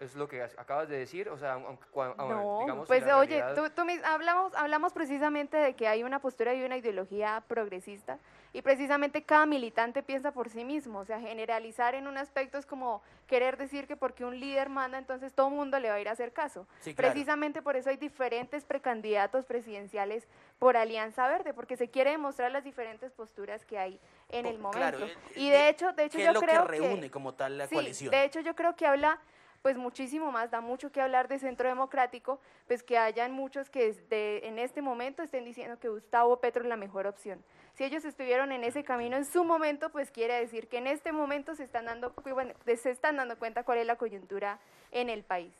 es 0.00 0.14
lo 0.14 0.28
que 0.28 0.42
as- 0.42 0.56
acabas 0.58 0.88
de 0.88 0.98
decir, 0.98 1.28
o 1.28 1.38
sea, 1.38 1.54
aunque, 1.54 1.84
No, 2.18 2.58
digamos, 2.60 2.86
pues 2.86 3.02
oye, 3.04 3.40
realidad- 3.40 3.54
tú, 3.54 3.70
tú 3.70 3.84
mis- 3.84 4.02
hablamos, 4.04 4.54
hablamos 4.54 4.92
precisamente 4.92 5.56
de 5.56 5.74
que 5.74 5.88
hay 5.88 6.02
una 6.02 6.20
postura 6.20 6.54
y 6.54 6.62
una 6.62 6.76
ideología 6.76 7.42
progresista 7.48 8.18
y 8.52 8.62
precisamente 8.62 9.22
cada 9.22 9.44
militante 9.46 10.02
piensa 10.02 10.32
por 10.32 10.48
sí 10.48 10.64
mismo, 10.64 11.00
o 11.00 11.04
sea, 11.04 11.20
generalizar 11.20 11.94
en 11.94 12.06
un 12.06 12.16
aspecto 12.16 12.58
es 12.58 12.66
como 12.66 13.02
querer 13.26 13.56
decir 13.56 13.86
que 13.86 13.96
porque 13.96 14.24
un 14.24 14.38
líder 14.40 14.68
manda, 14.68 14.98
entonces 14.98 15.32
todo 15.32 15.48
el 15.48 15.54
mundo 15.54 15.78
le 15.78 15.88
va 15.90 15.96
a 15.96 16.00
ir 16.00 16.08
a 16.08 16.12
hacer 16.12 16.32
caso. 16.32 16.66
Sí, 16.80 16.94
claro. 16.94 17.12
Precisamente 17.12 17.60
por 17.62 17.76
eso 17.76 17.90
hay 17.90 17.96
diferentes 17.96 18.64
precandidatos 18.64 19.44
presidenciales 19.44 20.26
por 20.58 20.76
Alianza 20.76 21.28
Verde, 21.28 21.52
porque 21.54 21.76
se 21.76 21.88
quiere 21.90 22.10
demostrar 22.12 22.50
las 22.52 22.64
diferentes 22.64 23.12
posturas 23.12 23.64
que 23.64 23.78
hay 23.78 24.00
en 24.30 24.46
el 24.46 24.58
momento. 24.58 24.78
claro, 24.78 25.06
eh, 25.06 25.16
y 25.36 25.50
de- 25.50 25.56
de 25.58 25.68
hecho, 25.68 25.92
de 25.92 26.04
hecho 26.04 26.18
¿Qué 26.18 26.24
yo 26.24 26.30
es 26.30 26.34
lo 26.34 26.40
creo 26.40 26.62
que 26.62 26.68
reúne 26.68 27.10
como 27.10 27.34
tal 27.34 27.58
la 27.58 27.66
Sí, 27.66 27.74
coalición? 27.74 28.10
de 28.10 28.24
hecho 28.24 28.40
yo 28.40 28.54
creo 28.54 28.74
que 28.76 28.86
habla 28.86 29.18
pues 29.62 29.76
muchísimo 29.76 30.30
más, 30.30 30.50
da 30.50 30.60
mucho 30.60 30.90
que 30.92 31.00
hablar 31.00 31.28
de 31.28 31.38
Centro 31.38 31.68
Democrático, 31.68 32.40
pues 32.66 32.82
que 32.82 32.96
hayan 32.98 33.32
muchos 33.32 33.70
que 33.70 33.86
desde- 33.92 34.46
en 34.46 34.58
este 34.58 34.82
momento 34.82 35.22
estén 35.22 35.44
diciendo 35.44 35.78
que 35.78 35.88
Gustavo 35.88 36.40
Petro 36.40 36.62
es 36.62 36.68
la 36.68 36.76
mejor 36.76 37.06
opción. 37.06 37.42
Si 37.74 37.84
ellos 37.84 38.04
estuvieron 38.04 38.52
en 38.52 38.64
ese 38.64 38.84
camino 38.84 39.16
en 39.16 39.24
su 39.24 39.44
momento, 39.44 39.90
pues 39.90 40.10
quiere 40.10 40.34
decir 40.34 40.68
que 40.68 40.78
en 40.78 40.86
este 40.86 41.12
momento 41.12 41.54
se 41.54 41.64
están 41.64 41.86
dando, 41.86 42.12
bueno, 42.32 42.54
se 42.64 42.90
están 42.90 43.16
dando 43.16 43.38
cuenta 43.38 43.64
cuál 43.64 43.78
es 43.78 43.86
la 43.86 43.96
coyuntura 43.96 44.58
en 44.90 45.10
el 45.10 45.22
país. 45.24 45.54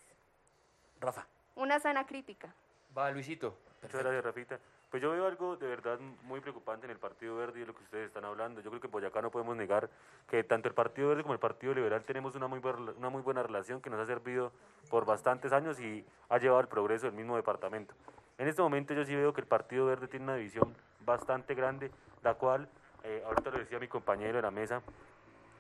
Rafa. 1.01 1.27
Una 1.55 1.79
sana 1.81 2.07
crítica. 2.07 2.55
Va, 2.97 3.11
Luisito. 3.11 3.57
Muchas 3.83 4.01
gracias, 4.01 4.25
Rafita. 4.25 4.59
Pues 4.91 5.03
yo 5.03 5.11
veo 5.11 5.27
algo 5.27 5.57
de 5.57 5.67
verdad 5.67 5.99
muy 6.23 6.41
preocupante 6.41 6.87
en 6.87 6.91
el 6.91 6.99
Partido 6.99 7.37
Verde 7.37 7.61
y 7.61 7.67
lo 7.67 7.75
que 7.75 7.83
ustedes 7.83 8.07
están 8.07 8.25
hablando. 8.25 8.63
Yo 8.63 8.71
creo 8.71 8.81
que 8.81 8.87
en 8.87 8.91
Boyacá 8.91 9.21
no 9.21 9.31
podemos 9.31 9.55
negar 9.55 9.91
que 10.31 10.43
tanto 10.45 10.69
el 10.69 10.75
Partido 10.75 11.11
Verde 11.11 11.23
como 11.23 11.35
el 11.35 11.41
Partido 11.41 11.75
Liberal 11.75 12.05
tenemos 12.05 12.35
una 12.35 12.47
muy, 12.47 12.61
una 12.97 13.11
muy 13.11 13.21
buena 13.21 13.43
relación 13.43 13.83
que 13.83 13.91
nos 13.91 14.01
ha 14.01 14.07
servido 14.07 14.51
por 14.89 15.05
bastantes 15.05 15.53
años 15.53 15.79
y 15.79 16.07
ha 16.31 16.39
llevado 16.39 16.61
al 16.61 16.69
progreso 16.69 17.05
del 17.05 17.15
mismo 17.15 17.37
departamento. 17.37 17.95
En 18.39 18.49
este 18.49 18.63
momento 18.63 18.95
yo 18.95 19.05
sí 19.05 19.15
veo 19.15 19.35
que 19.35 19.43
el 19.43 19.47
Partido 19.47 19.85
Verde 19.85 20.09
tiene 20.09 20.25
una 20.25 20.37
división 20.37 20.75
bastante 21.05 21.55
grande, 21.55 21.91
la 22.23 22.35
cual, 22.35 22.67
eh, 23.03 23.23
ahorita 23.27 23.51
lo 23.51 23.59
decía 23.59 23.79
mi 23.79 23.89
compañero 23.89 24.37
de 24.37 24.43
la 24.43 24.51
mesa, 24.51 24.81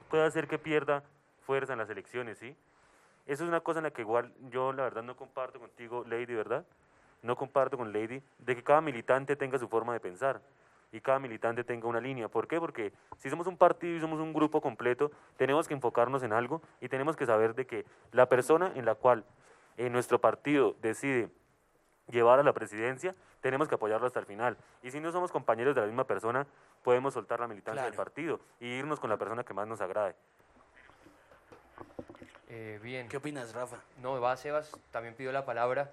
puede 0.09 0.25
hacer 0.25 0.49
que 0.49 0.59
pierda 0.59 1.03
fuerza 1.45 1.75
en 1.75 1.81
las 1.81 1.91
elecciones, 1.91 2.39
¿sí? 2.39 2.57
Eso 3.27 3.45
es 3.45 3.49
una 3.49 3.61
cosa 3.61 3.81
en 3.81 3.85
la 3.85 3.91
que 3.91 4.01
igual 4.01 4.33
yo 4.49 4.73
la 4.73 4.85
verdad 4.85 5.03
no 5.03 5.17
comparto 5.17 5.61
contigo, 5.61 6.03
Lady, 6.07 6.35
¿verdad? 6.35 6.65
No 7.23 7.37
comparto 7.37 7.77
con 7.77 7.93
Lady 7.93 8.23
de 8.39 8.57
que 8.57 8.63
cada 8.63 8.81
militante 8.81 9.37
tenga 9.37 9.59
su 9.59 9.69
forma 9.69 9.93
de 9.93 10.01
pensar. 10.01 10.41
y 10.91 11.03
cada 11.03 11.19
militante 11.19 11.65
tenga 11.65 11.87
una 11.87 12.01
línea. 12.01 12.29
¿Por 12.29 12.49
qué? 12.49 12.59
Porque 12.59 12.95
si 13.19 13.29
somos 13.29 13.47
un 13.47 13.59
partido 13.59 13.95
y 13.97 14.01
somos 14.01 14.21
un 14.21 14.33
grupo 14.33 14.63
completo, 14.63 15.11
tenemos 15.37 15.69
que 15.69 15.75
enfocarnos 15.75 16.23
en 16.23 16.33
algo 16.33 16.63
y 16.81 16.89
tenemos 16.89 17.15
que 17.15 17.27
saber 17.27 17.55
de 17.55 17.67
que 17.67 17.85
la 18.11 18.27
persona 18.27 18.73
en 18.75 18.87
la 18.87 18.95
cual 18.95 19.23
eh, 19.77 19.91
nuestro 19.91 20.19
partido 20.19 20.77
decide 20.81 21.29
llevar 22.11 22.41
a 22.41 22.43
la 22.43 22.55
presidencia, 22.55 23.15
tenemos 23.41 23.69
que 23.69 23.75
apoyarlo 23.75 24.07
hasta 24.07 24.19
el 24.21 24.27
final. 24.27 24.57
Y 24.83 24.91
si 24.91 24.99
no 24.99 25.13
somos 25.13 25.31
compañeros 25.31 25.75
de 25.75 25.83
la 25.83 25.87
misma 25.87 26.05
persona, 26.05 26.47
podemos 26.83 27.15
soltar 27.15 27.41
la 27.41 27.49
militancia 27.49 27.85
del 27.85 27.95
partido 27.95 28.41
y 28.59 28.67
irnos 28.67 28.99
con 28.99 29.11
la 29.11 29.17
persona 29.17 29.45
que 29.45 29.55
más 29.55 29.69
nos 29.69 29.81
agrade. 29.81 30.15
Eh, 32.49 32.81
bien. 32.83 33.09
¿Qué 33.09 33.19
opinas, 33.19 33.55
Rafa? 33.55 33.77
No, 34.01 34.19
va 34.21 34.37
Sebas, 34.37 34.73
también 34.91 35.15
pidió 35.15 35.33
la 35.33 35.45
palabra. 35.45 35.93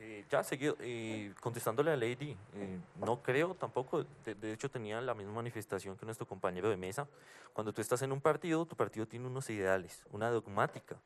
Eh, 0.00 0.24
ya, 0.30 0.44
seguido, 0.44 0.76
eh, 0.80 1.34
contestándole 1.40 1.90
a 1.90 1.96
Lady, 1.96 2.36
eh, 2.54 2.78
no 3.00 3.20
creo 3.20 3.54
tampoco, 3.56 4.04
de, 4.24 4.34
de 4.36 4.52
hecho 4.52 4.70
tenía 4.70 5.00
la 5.00 5.12
misma 5.12 5.32
manifestación 5.32 5.96
que 5.96 6.04
nuestro 6.06 6.24
compañero 6.24 6.70
de 6.70 6.76
mesa. 6.76 7.08
Cuando 7.52 7.72
tú 7.72 7.80
estás 7.80 8.00
en 8.02 8.12
un 8.12 8.20
partido, 8.20 8.64
tu 8.64 8.76
partido 8.76 9.06
tiene 9.08 9.26
unos 9.26 9.50
ideales, 9.50 10.04
una 10.12 10.30
dogmática, 10.30 10.96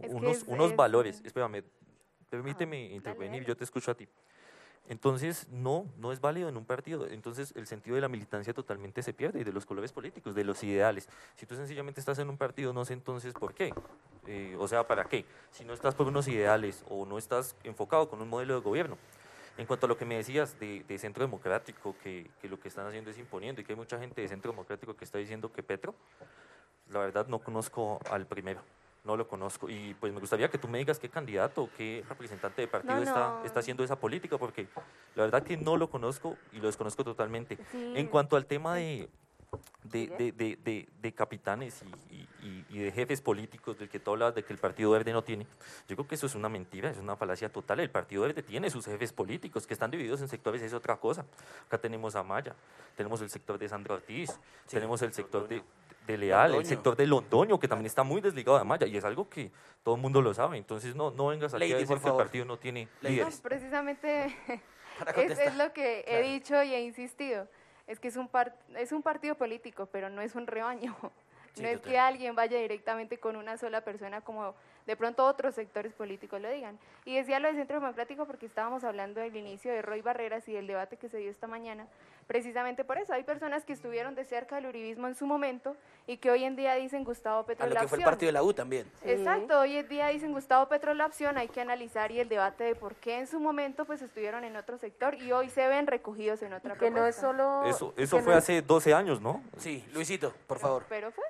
Es 0.00 0.12
unos, 0.12 0.44
unos 0.46 0.70
es- 0.70 0.76
valores. 0.76 1.20
Espérame, 1.24 1.64
permíteme 2.30 2.80
intervenir, 2.92 3.40
dale. 3.40 3.48
yo 3.48 3.56
te 3.56 3.64
escucho 3.64 3.90
a 3.90 3.94
ti. 3.96 4.06
Entonces, 4.88 5.48
no, 5.50 5.86
no 5.98 6.12
es 6.12 6.20
válido 6.20 6.48
en 6.48 6.56
un 6.56 6.64
partido. 6.64 7.06
Entonces, 7.08 7.52
el 7.56 7.66
sentido 7.66 7.96
de 7.96 8.00
la 8.00 8.08
militancia 8.08 8.54
totalmente 8.54 9.02
se 9.02 9.12
pierde 9.12 9.40
y 9.40 9.44
de 9.44 9.52
los 9.52 9.66
colores 9.66 9.92
políticos, 9.92 10.34
de 10.34 10.44
los 10.44 10.62
ideales. 10.62 11.08
Si 11.36 11.46
tú 11.46 11.54
sencillamente 11.56 12.00
estás 12.00 12.18
en 12.18 12.28
un 12.28 12.38
partido, 12.38 12.72
no 12.72 12.84
sé 12.84 12.94
entonces 12.94 13.34
por 13.34 13.54
qué. 13.54 13.72
Eh, 14.26 14.56
o 14.58 14.66
sea, 14.66 14.86
¿para 14.86 15.04
qué? 15.04 15.24
Si 15.50 15.64
no 15.64 15.74
estás 15.74 15.94
por 15.94 16.06
unos 16.06 16.28
ideales 16.28 16.84
o 16.88 17.04
no 17.04 17.18
estás 17.18 17.54
enfocado 17.64 18.08
con 18.08 18.22
un 18.22 18.28
modelo 18.28 18.54
de 18.54 18.60
gobierno. 18.60 18.96
En 19.58 19.66
cuanto 19.66 19.86
a 19.86 19.88
lo 19.88 19.98
que 19.98 20.04
me 20.04 20.16
decías 20.16 20.58
de, 20.60 20.84
de 20.84 20.98
centro 20.98 21.24
democrático, 21.24 21.96
que, 22.02 22.30
que 22.40 22.48
lo 22.48 22.60
que 22.60 22.68
están 22.68 22.86
haciendo 22.86 23.10
es 23.10 23.18
imponiendo 23.18 23.60
y 23.60 23.64
que 23.64 23.72
hay 23.72 23.76
mucha 23.76 23.98
gente 23.98 24.20
de 24.20 24.28
centro 24.28 24.52
democrático 24.52 24.94
que 24.94 25.04
está 25.04 25.18
diciendo 25.18 25.52
que 25.52 25.62
Petro, 25.62 25.94
la 26.90 27.00
verdad 27.00 27.26
no 27.26 27.40
conozco 27.40 27.98
al 28.10 28.26
primero, 28.26 28.62
no 29.08 29.16
lo 29.16 29.26
conozco. 29.26 29.68
Y 29.70 29.94
pues 29.98 30.12
me 30.12 30.20
gustaría 30.20 30.48
que 30.50 30.58
tú 30.58 30.68
me 30.68 30.78
digas 30.78 30.98
qué 31.00 31.08
candidato 31.08 31.62
o 31.64 31.70
qué 31.76 32.04
representante 32.08 32.60
de 32.62 32.68
partido 32.68 32.94
No, 32.94 33.02
Está, 33.02 33.28
no. 33.40 33.44
está 33.44 33.60
haciendo 33.60 33.82
esa 33.82 33.96
política, 33.96 34.36
porque 34.38 34.68
la 35.16 35.24
verdad 35.24 35.42
que 35.42 35.56
no 35.56 35.76
lo 35.78 35.88
conozco 35.90 36.36
y 36.52 36.58
lo 36.60 36.66
desconozco 36.66 37.02
totalmente. 37.02 37.56
Sí. 37.72 37.92
En 37.96 38.06
cuanto 38.06 38.36
al 38.36 38.44
tema 38.46 38.74
de, 38.76 39.08
de, 39.82 40.06
de, 40.08 40.32
de, 40.32 40.56
de- 40.62 40.88
de 41.00 41.12
capitanes 41.14 41.82
y, 42.10 42.14
y- 42.14 42.28
y- 42.46 42.66
y 42.68 42.78
de 42.80 42.92
jefes 42.92 43.22
políticos 43.22 43.78
del 43.78 43.88
que 43.88 43.98
tú 43.98 44.10
hablas 44.10 44.34
de 44.34 44.42
que 44.44 44.52
el 44.52 44.58
Partido 44.58 44.90
Verde 44.90 45.10
no 45.12 45.24
tiene, 45.24 45.46
yo 45.88 45.96
creo 45.96 46.06
que 46.06 46.16
eso 46.16 46.26
es 46.26 46.34
una 46.34 46.50
mentira, 46.50 46.90
es 46.90 46.98
una 46.98 47.16
falacia 47.16 47.50
total. 47.50 47.80
El 47.80 47.90
Partido 47.90 48.22
Verde 48.22 48.42
tiene 48.42 48.68
sus 48.70 48.84
jefes 48.84 49.12
políticos 49.14 49.66
que 49.66 49.72
están 49.72 49.90
divididos 49.90 50.20
en 50.20 50.28
sectores, 50.28 50.60
es 50.60 50.74
otra 50.74 50.96
cosa. 50.98 51.24
Acá 51.66 51.78
tenemos 51.78 52.14
a 52.14 52.22
Maya, 52.22 52.54
tenemos 52.94 53.22
el 53.22 53.30
sector 53.30 53.58
de 53.58 53.68
Sandro 53.70 53.94
Ortiz, 53.94 54.38
tenemos 54.68 55.00
el 55.00 55.14
sector 55.14 55.48
de, 55.48 55.62
de 56.12 56.18
Leal, 56.18 56.46
el 56.46 56.52
Londoño. 56.52 56.68
sector 56.68 56.96
de 56.96 57.06
Londoño, 57.06 57.58
que 57.60 57.68
también 57.68 57.86
está 57.86 58.02
muy 58.02 58.20
desligado 58.20 58.58
de 58.58 58.64
Maya, 58.64 58.86
y 58.86 58.96
es 58.96 59.04
algo 59.04 59.28
que 59.28 59.50
todo 59.82 59.94
el 59.96 60.00
mundo 60.00 60.20
lo 60.22 60.34
sabe. 60.34 60.56
Entonces 60.58 60.94
no, 60.96 61.10
no 61.10 61.28
vengas 61.28 61.54
aquí 61.54 61.60
Lady, 61.60 61.72
a 61.74 61.76
decir 61.78 61.98
que 61.98 62.08
el 62.08 62.16
partido 62.16 62.44
no 62.44 62.56
tiene 62.58 62.88
Lady. 63.00 63.16
No, 63.16 63.22
líderes. 63.24 63.40
precisamente 63.40 64.34
Para 64.98 65.12
es, 65.22 65.38
es 65.38 65.54
lo 65.56 65.72
que 65.72 66.02
Claro. 66.06 66.18
he 66.18 66.22
dicho 66.32 66.62
y 66.62 66.74
he 66.74 66.80
insistido. 66.82 67.46
Es 67.86 68.00
que 68.00 68.08
es 68.08 68.16
un, 68.16 68.28
par- 68.28 68.54
es 68.76 68.92
un 68.92 69.02
partido 69.02 69.34
político, 69.36 69.86
pero 69.86 70.10
no 70.10 70.20
es 70.20 70.34
un 70.34 70.46
rebaño. 70.46 70.94
Sí, 71.54 71.62
no 71.62 71.68
es 71.68 71.76
total. 71.76 71.90
que 71.90 71.98
alguien 71.98 72.34
vaya 72.34 72.58
directamente 72.58 73.18
con 73.18 73.36
una 73.36 73.56
sola 73.56 73.80
persona 73.82 74.20
como 74.20 74.54
de 74.86 74.96
pronto 74.96 75.24
otros 75.26 75.54
sectores 75.54 75.92
políticos 75.92 76.40
lo 76.40 76.50
digan. 76.50 76.78
Y 77.04 77.16
decía 77.16 77.38
lo 77.38 77.48
de 77.48 77.54
Centro 77.54 77.78
Democrático 77.80 78.26
porque 78.26 78.46
estábamos 78.46 78.84
hablando 78.84 79.20
del 79.20 79.36
inicio 79.36 79.70
de 79.72 79.82
Roy 79.82 80.00
Barreras 80.02 80.48
y 80.48 80.52
del 80.52 80.66
debate 80.66 80.96
que 80.96 81.08
se 81.08 81.18
dio 81.18 81.30
esta 81.30 81.46
mañana. 81.46 81.86
Precisamente 82.28 82.84
por 82.84 82.98
eso, 82.98 83.14
hay 83.14 83.24
personas 83.24 83.64
que 83.64 83.72
estuvieron 83.72 84.14
de 84.14 84.22
cerca 84.22 84.56
del 84.56 84.66
uribismo 84.66 85.08
en 85.08 85.14
su 85.14 85.26
momento 85.26 85.74
y 86.06 86.18
que 86.18 86.30
hoy 86.30 86.44
en 86.44 86.56
día 86.56 86.74
dicen 86.74 87.02
Gustavo 87.02 87.46
Petro 87.46 87.64
A 87.64 87.68
lo 87.68 87.74
la 87.74 87.80
que 87.80 87.88
fue 87.88 87.98
el 87.98 88.04
partido 88.04 88.28
de 88.28 88.32
la 88.34 88.42
U 88.42 88.52
también. 88.52 88.84
Sí. 89.02 89.12
Exacto, 89.12 89.58
hoy 89.60 89.76
en 89.78 89.88
día 89.88 90.08
dicen 90.08 90.32
Gustavo 90.32 90.68
Petro 90.68 90.92
la 90.92 91.06
opción, 91.06 91.38
hay 91.38 91.48
que 91.48 91.62
analizar 91.62 92.10
y 92.12 92.20
el 92.20 92.28
debate 92.28 92.64
de 92.64 92.74
por 92.74 92.96
qué 92.96 93.18
en 93.18 93.26
su 93.26 93.40
momento 93.40 93.86
pues 93.86 94.02
estuvieron 94.02 94.44
en 94.44 94.56
otro 94.56 94.76
sector 94.76 95.14
y 95.14 95.32
hoy 95.32 95.48
se 95.48 95.66
ven 95.68 95.86
recogidos 95.86 96.42
en 96.42 96.52
otra 96.52 96.74
Que 96.76 96.90
no 96.90 97.06
es 97.06 97.16
solo... 97.16 97.64
Eso, 97.64 97.94
que 97.94 98.02
eso 98.02 98.18
no 98.18 98.22
fue 98.24 98.34
es- 98.34 98.38
hace 98.40 98.60
12 98.60 98.92
años, 98.92 99.22
¿no? 99.22 99.42
Sí, 99.56 99.82
Luisito, 99.94 100.34
por 100.46 100.58
favor. 100.58 100.84
Pero 100.90 101.10
fue. 101.10 101.24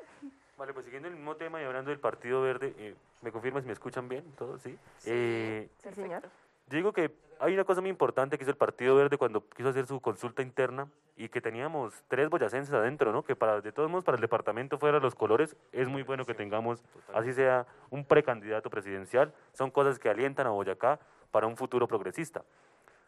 Vale, 0.57 0.73
pues 0.75 0.85
siguiendo 0.85 1.07
el 1.07 1.15
mismo 1.15 1.37
tema 1.37 1.63
y 1.63 1.65
hablando 1.65 1.91
del 1.93 2.01
Partido 2.01 2.43
Verde, 2.43 2.75
eh, 2.77 2.97
¿me 3.23 3.31
confirman 3.31 3.63
si 3.63 3.69
me 3.69 3.73
escuchan 3.73 4.09
bien 4.09 4.25
todos? 4.37 4.61
Sí. 4.63 4.77
Eh, 5.07 5.69
Sí, 5.81 5.95
señor. 5.95 6.25
Yo 6.69 6.77
digo 6.77 6.93
que 6.93 7.11
hay 7.41 7.55
una 7.55 7.65
cosa 7.65 7.81
muy 7.81 7.89
importante 7.89 8.37
que 8.37 8.45
hizo 8.45 8.51
el 8.51 8.57
Partido 8.57 8.95
Verde 8.95 9.17
cuando 9.17 9.49
quiso 9.49 9.71
hacer 9.71 9.87
su 9.87 10.01
consulta 10.01 10.43
interna 10.43 10.89
y 11.17 11.29
que 11.29 11.41
teníamos 11.41 12.03
tres 12.09 12.29
boyacenses 12.29 12.75
adentro, 12.75 13.11
¿no? 13.13 13.25
Que 13.25 13.37
para, 13.37 13.61
de 13.61 13.73
todos 13.73 13.89
modos, 13.89 14.05
para 14.05 14.17
el 14.17 14.21
departamento 14.21 14.79
fuera 14.79 15.01
los 15.01 15.15
colores, 15.15 15.57
es 15.73 15.89
muy 15.89 16.03
bueno 16.03 16.25
que 16.27 16.35
tengamos, 16.35 16.85
así 17.15 17.33
sea, 17.33 17.67
un 17.91 18.05
precandidato 18.05 18.69
presidencial. 18.69 19.33
Son 19.53 19.71
cosas 19.71 19.99
que 19.99 20.11
alientan 20.11 20.47
a 20.47 20.51
Boyacá 20.51 20.99
para 21.31 21.47
un 21.47 21.57
futuro 21.57 21.89
progresista. 21.89 22.43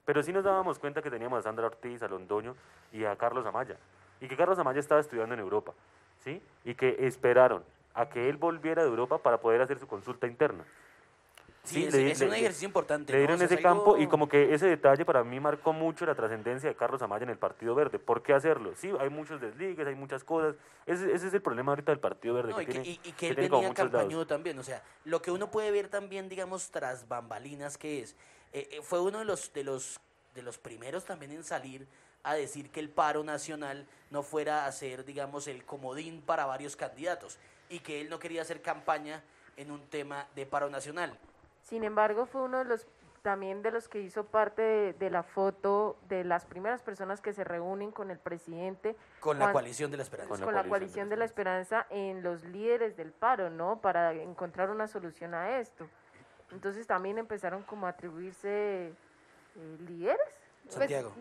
Pero 0.06 0.22
sí 0.22 0.32
nos 0.32 0.44
dábamos 0.44 0.78
cuenta 0.78 1.02
que 1.02 1.10
teníamos 1.10 1.40
a 1.40 1.42
Sandra 1.42 1.66
Ortiz, 1.66 2.02
a 2.02 2.08
Londoño 2.08 2.56
y 2.92 3.04
a 3.04 3.16
Carlos 3.16 3.44
Amaya. 3.44 3.76
Y 4.22 4.28
que 4.28 4.36
Carlos 4.36 4.58
Amaya 4.58 4.80
estaba 4.80 5.00
estudiando 5.00 5.34
en 5.34 5.40
Europa, 5.40 5.72
¿sí? 6.20 6.42
Y 6.64 6.74
que 6.74 6.96
esperaron 7.06 7.62
a 7.92 8.08
que 8.08 8.30
él 8.30 8.38
volviera 8.38 8.82
de 8.82 8.88
Europa 8.88 9.18
para 9.18 9.38
poder 9.38 9.60
hacer 9.60 9.78
su 9.78 9.86
consulta 9.86 10.26
interna. 10.26 10.64
Sí, 11.62 11.74
Sí, 11.82 11.84
es, 11.86 11.94
le- 11.94 12.10
es 12.12 12.20
le- 12.20 12.26
un 12.26 12.34
ejercicio 12.34 12.66
importante. 12.66 13.12
Le 13.12 13.18
dieron 13.18 13.40
ese 13.42 13.54
es 13.54 13.60
campo 13.60 13.98
y 13.98 14.06
como 14.06 14.28
que 14.28 14.54
ese 14.54 14.66
detalle 14.66 15.04
para 15.04 15.22
mí 15.22 15.38
marcó 15.40 15.72
mucho 15.74 16.06
la 16.06 16.14
trascendencia 16.14 16.68
de 16.70 16.74
Carlos 16.74 17.02
Amaya 17.02 17.24
en 17.24 17.30
el 17.30 17.38
Partido 17.38 17.74
Verde. 17.74 17.98
¿Por 17.98 18.22
qué 18.22 18.32
hacerlo? 18.32 18.72
Sí, 18.76 18.90
hay 18.98 19.10
muchos 19.10 19.40
desligues, 19.42 19.86
hay 19.86 19.94
muchas 19.94 20.24
cosas. 20.24 20.56
Ese, 20.86 21.12
ese 21.12 21.28
es 21.28 21.34
el 21.34 21.42
problema 21.42 21.72
ahorita 21.72 21.92
del 21.92 22.00
Partido 22.00 22.34
Verde. 22.34 22.50
No, 22.52 22.56
que 22.56 22.62
y, 22.62 22.66
que, 22.66 22.72
tiene, 22.72 22.88
y- 22.88 22.92
y 22.92 23.12
que 23.12 23.12
que 23.12 23.28
él 23.28 23.34
venía 23.36 23.60
lados. 23.60 23.74
campañudo 23.74 24.26
también. 24.26 24.58
O 24.58 24.62
sea, 24.62 24.82
lo 25.04 25.20
que 25.20 25.30
uno 25.30 25.50
puede 25.50 25.70
ver 25.70 25.88
también, 25.88 26.28
digamos, 26.30 26.70
tras 26.70 27.06
bambalinas, 27.06 27.76
que 27.76 28.00
es, 28.00 28.16
eh, 28.52 28.68
eh, 28.72 28.80
fue 28.82 29.00
uno 29.02 29.18
de 29.18 29.26
los, 29.26 29.52
de, 29.52 29.62
los, 29.62 30.00
de 30.34 30.42
los 30.42 30.56
primeros 30.58 31.04
también 31.04 31.30
en 31.32 31.44
salir 31.44 31.86
a 32.22 32.34
decir 32.34 32.70
que 32.70 32.80
el 32.80 32.88
paro 32.88 33.22
nacional 33.22 33.86
no 34.10 34.22
fuera 34.22 34.64
a 34.66 34.72
ser, 34.72 35.04
digamos, 35.04 35.46
el 35.46 35.64
comodín 35.64 36.22
para 36.22 36.46
varios 36.46 36.74
candidatos 36.74 37.38
y 37.68 37.80
que 37.80 38.00
él 38.00 38.08
no 38.08 38.18
quería 38.18 38.42
hacer 38.42 38.62
campaña 38.62 39.22
en 39.58 39.70
un 39.70 39.80
tema 39.88 40.26
de 40.34 40.46
paro 40.46 40.70
nacional. 40.70 41.18
Sin 41.70 41.84
embargo, 41.84 42.26
fue 42.26 42.42
uno 42.42 42.58
de 42.58 42.64
los 42.66 42.86
también 43.22 43.60
de 43.62 43.70
los 43.70 43.86
que 43.88 44.00
hizo 44.00 44.24
parte 44.24 44.62
de, 44.62 44.92
de 44.94 45.10
la 45.10 45.22
foto 45.22 45.98
de 46.08 46.24
las 46.24 46.46
primeras 46.46 46.80
personas 46.82 47.20
que 47.20 47.32
se 47.34 47.44
reúnen 47.44 47.90
con 47.92 48.10
el 48.10 48.18
presidente 48.18 48.96
Con 49.20 49.38
la 49.38 49.44
Juan- 49.46 49.52
coalición 49.52 49.90
de 49.90 49.98
la 49.98 50.02
esperanza. 50.04 50.30
con, 50.34 50.40
Con 50.42 50.54
la 50.54 50.64
coalición 50.64 51.08
de 51.08 51.14
de 51.14 51.18
la 51.18 51.24
esperanza 51.26 51.86
en 51.90 52.22
los 52.22 52.44
líderes 52.44 52.96
del 52.96 53.12
paro, 53.12 53.50
¿no? 53.50 53.80
Para 53.80 54.14
encontrar 54.14 54.70
una 54.70 54.88
solución 54.88 55.34
a 55.34 55.58
esto. 55.60 55.86
Entonces 56.50 56.86
también 56.86 57.18
empezaron 57.18 57.62
como 57.62 57.86
a 57.86 57.90
atribuirse 57.90 58.88
eh, 58.88 59.76
líderes. 59.86 60.18
Pues, 60.64 60.74
Santiago. 60.76 61.12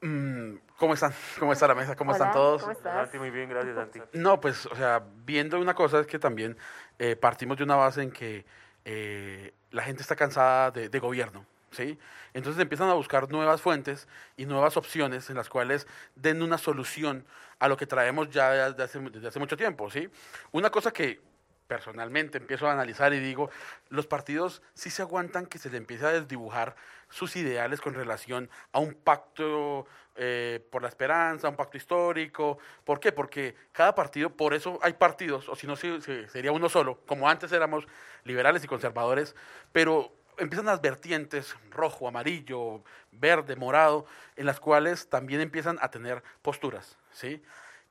Mm, 0.00 0.56
¿Cómo 0.78 0.94
están? 0.94 1.12
¿Cómo 1.40 1.52
está 1.52 1.66
la 1.66 1.74
mesa? 1.74 1.96
¿Cómo 1.96 2.12
Hola, 2.12 2.18
están 2.18 2.32
todos? 2.32 2.60
¿cómo 2.60 2.72
estás? 2.72 2.94
Santi, 2.94 3.18
muy 3.18 3.30
bien, 3.30 3.48
gracias, 3.48 3.74
Santi. 3.74 4.00
No, 4.12 4.40
pues, 4.40 4.66
o 4.66 4.74
sea, 4.76 5.02
viendo 5.24 5.58
una 5.60 5.74
cosa 5.74 6.00
es 6.00 6.06
que 6.06 6.18
también 6.18 6.56
eh, 6.98 7.16
partimos 7.16 7.56
de 7.56 7.64
una 7.64 7.76
base 7.76 8.02
en 8.02 8.10
que 8.12 8.44
eh, 8.84 9.52
la 9.70 9.82
gente 9.82 10.02
está 10.02 10.16
cansada 10.16 10.70
de, 10.70 10.98
gobierno, 10.98 11.46
¿sí? 11.70 11.98
Entonces 12.32 12.60
empiezan 12.60 12.88
a 12.90 12.94
buscar 12.94 13.30
nuevas 13.30 13.60
fuentes 13.60 14.08
y 14.36 14.46
nuevas 14.46 14.76
opciones 14.76 15.30
en 15.30 15.36
las 15.36 15.48
cuales 15.48 15.86
den 16.14 16.42
una 16.42 16.58
solución 16.58 17.24
a 17.58 17.68
lo 17.68 17.76
que 17.76 17.86
traemos 17.86 18.30
ya 18.30 18.70
desde 18.70 18.82
hace, 18.82 18.98
desde 19.10 19.28
hace 19.28 19.38
mucho 19.38 19.56
tiempo, 19.56 19.90
¿sí? 19.90 20.08
Una 20.52 20.70
cosa 20.70 20.92
que 20.92 21.20
personalmente 21.66 22.38
empiezo 22.38 22.68
a 22.68 22.72
analizar 22.72 23.12
y 23.14 23.20
digo, 23.20 23.50
los 23.88 24.06
partidos 24.06 24.62
sí 24.74 24.90
se 24.90 25.02
aguantan 25.02 25.46
que 25.46 25.58
se 25.58 25.70
le 25.70 25.78
empiece 25.78 26.06
a 26.06 26.12
desdibujar 26.12 26.76
sus 27.08 27.36
ideales 27.36 27.80
con 27.80 27.94
relación 27.94 28.50
a 28.72 28.80
un 28.80 28.94
pacto 28.94 29.86
eh, 30.16 30.64
por 30.70 30.82
la 30.82 30.88
esperanza, 30.88 31.48
un 31.48 31.56
pacto 31.56 31.76
histórico. 31.76 32.58
¿Por 32.84 33.00
qué? 33.00 33.12
Porque 33.12 33.54
cada 33.72 33.94
partido, 33.94 34.30
por 34.30 34.54
eso 34.54 34.78
hay 34.82 34.94
partidos, 34.94 35.48
o 35.48 35.56
si 35.56 35.66
no 35.66 35.76
sería 35.76 36.52
uno 36.52 36.68
solo, 36.68 37.00
como 37.06 37.28
antes 37.28 37.52
éramos 37.52 37.86
liberales 38.24 38.64
y 38.64 38.66
conservadores, 38.66 39.34
pero 39.72 40.12
empiezan 40.38 40.66
las 40.66 40.80
vertientes 40.80 41.54
rojo, 41.70 42.08
amarillo, 42.08 42.82
verde, 43.12 43.56
morado, 43.56 44.06
en 44.36 44.46
las 44.46 44.60
cuales 44.60 45.08
también 45.08 45.40
empiezan 45.40 45.78
a 45.80 45.90
tener 45.90 46.22
posturas, 46.42 46.98
¿sí? 47.12 47.42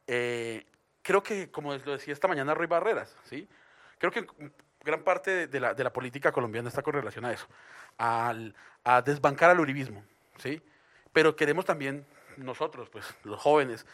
Eh, 0.07 0.65
creo 1.01 1.23
que, 1.23 1.49
como 1.51 1.75
lo 1.75 1.91
decía 1.91 2.13
esta 2.13 2.27
mañana 2.27 2.53
Roy 2.53 2.67
Barreras, 2.67 3.15
¿sí? 3.23 3.47
Creo 4.03 4.11
que 4.11 4.27
gran 4.83 5.01
parte 5.01 5.47
de- 5.47 5.59
la, 5.61 5.73
de 5.73 5.81
la 5.81 5.93
política 5.93 6.33
colombiana 6.33 6.67
está 6.67 6.81
con 6.81 6.93
relación 6.93 7.23
a 7.23 7.31
eso, 7.31 7.47
al- 7.97 8.53
a 8.83 9.01
desbancar 9.01 9.49
al 9.49 9.61
uribismo, 9.61 10.03
¿sí? 10.39 10.61
Pero 11.13 11.37
queremos 11.37 11.63
también 11.63 12.05
nosotros, 12.35 12.89
pues 12.89 13.05
los 13.23 13.39
jóvenes, 13.39 13.85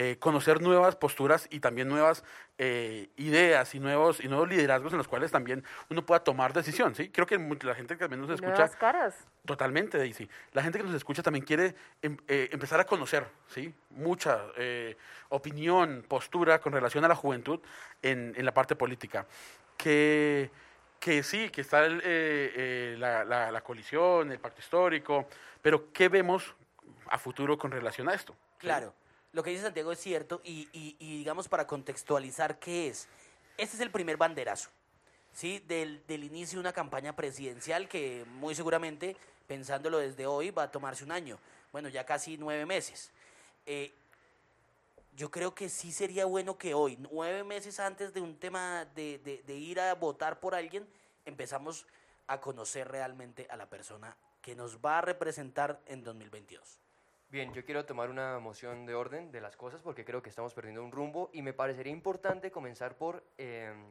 eh, 0.00 0.16
conocer 0.20 0.62
nuevas 0.62 0.94
posturas 0.94 1.48
y 1.50 1.58
también 1.58 1.88
nuevas 1.88 2.22
eh, 2.56 3.08
ideas 3.16 3.74
y 3.74 3.80
nuevos, 3.80 4.22
y 4.22 4.28
nuevos 4.28 4.48
liderazgos 4.48 4.92
en 4.92 4.98
los 4.98 5.08
cuales 5.08 5.32
también 5.32 5.64
uno 5.90 6.06
pueda 6.06 6.20
tomar 6.22 6.52
decisión, 6.52 6.94
¿sí? 6.94 7.08
Creo 7.10 7.26
que 7.26 7.36
la 7.36 7.74
gente 7.74 7.94
que 7.94 7.98
también 8.00 8.20
nos 8.20 8.30
escucha... 8.30 8.52
nuevas 8.52 8.76
caras. 8.76 9.26
Totalmente, 9.44 9.98
Daisy. 9.98 10.28
La 10.52 10.62
gente 10.62 10.78
que 10.78 10.84
nos 10.84 10.94
escucha 10.94 11.20
también 11.24 11.44
quiere 11.44 11.74
em- 12.00 12.16
eh, 12.28 12.48
empezar 12.52 12.78
a 12.78 12.84
conocer, 12.84 13.26
¿sí? 13.48 13.74
Mucha 13.90 14.40
eh, 14.56 14.96
opinión, 15.30 16.04
postura 16.06 16.60
con 16.60 16.72
relación 16.72 17.04
a 17.04 17.08
la 17.08 17.16
juventud 17.16 17.58
en, 18.00 18.34
en 18.36 18.44
la 18.44 18.54
parte 18.54 18.76
política. 18.76 19.26
Que, 19.76 20.48
que 21.00 21.24
sí, 21.24 21.50
que 21.50 21.62
está 21.62 21.84
el, 21.86 21.98
eh, 21.98 22.02
eh, 22.04 22.96
la, 23.00 23.24
la- 23.24 23.50
la 23.50 23.60
coalición, 23.62 24.30
el 24.30 24.38
pacto 24.38 24.60
histórico, 24.60 25.26
pero 25.60 25.92
¿qué 25.92 26.08
vemos 26.08 26.54
a 27.10 27.18
futuro 27.18 27.58
con 27.58 27.72
relación 27.72 28.08
a 28.08 28.14
esto? 28.14 28.36
¿Sí? 28.60 28.66
Lo 29.32 29.42
que 29.42 29.50
dice 29.50 29.62
Santiago 29.62 29.92
es 29.92 29.98
cierto 29.98 30.40
y, 30.42 30.96
digamos 30.98 31.48
para 31.48 31.66
contextualizar 31.66 32.58
qué 32.58 32.88
es. 32.88 33.08
Este 33.56 33.76
es 33.76 33.82
el 33.82 33.90
primer 33.90 34.16
banderazo, 34.16 34.70
¿sí? 35.32 35.58
Del, 35.60 36.02
inicio 36.08 36.56
de 36.56 36.60
una 36.60 36.72
campaña 36.72 37.14
presidencial 37.14 37.88
que 37.88 38.24
muy 38.26 38.54
seguramente, 38.54 39.16
pensándolo 39.46 39.98
desde 39.98 40.26
hoy, 40.26 40.50
va 40.50 40.64
a 40.64 40.70
tomarse 40.70 41.04
un 41.04 41.12
año. 41.12 41.38
Bueno, 41.72 41.88
ya 41.88 42.06
casi 42.06 42.38
nueve 42.38 42.64
meses. 42.64 43.10
Eh, 43.66 43.92
yo 45.14 45.30
creo 45.30 45.54
que 45.54 45.68
sí 45.68 45.92
sería 45.92 46.24
bueno 46.24 46.56
que 46.56 46.74
hoy, 46.74 46.96
nueve 47.10 47.44
meses 47.44 47.80
antes 47.80 48.14
de 48.14 48.20
un 48.20 48.38
tema 48.38 48.86
de 48.94 49.54
ir 49.54 49.80
a 49.80 49.94
votar 49.94 50.40
por 50.40 50.54
alguien, 50.54 50.86
empezamos 51.26 51.86
a 52.28 52.40
conocer 52.40 52.88
realmente 52.88 53.46
a 53.50 53.56
la 53.56 53.68
persona 53.68 54.16
que 54.40 54.54
nos 54.54 54.78
va 54.78 54.98
a 54.98 55.00
representar 55.02 55.80
en 55.86 56.04
2022. 56.04 56.80
Bien, 57.30 57.52
yo 57.52 57.62
quiero 57.62 57.84
tomar 57.84 58.08
una 58.08 58.38
moción 58.38 58.86
de 58.86 58.94
orden 58.94 59.30
de 59.30 59.42
las 59.42 59.54
cosas 59.54 59.82
porque 59.82 60.02
creo 60.02 60.22
que 60.22 60.30
estamos 60.30 60.54
perdiendo 60.54 60.82
un 60.82 60.90
rumbo 60.90 61.28
y 61.34 61.42
me 61.42 61.52
parecería 61.52 61.92
importante 61.92 62.50
comenzar 62.50 62.96
por, 62.96 63.22
em, 63.36 63.84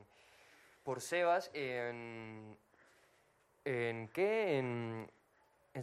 por 0.84 1.02
Sebas 1.02 1.52
en, 1.54 2.58
en 3.64 4.08
qué, 4.08 4.58
en, 4.58 5.12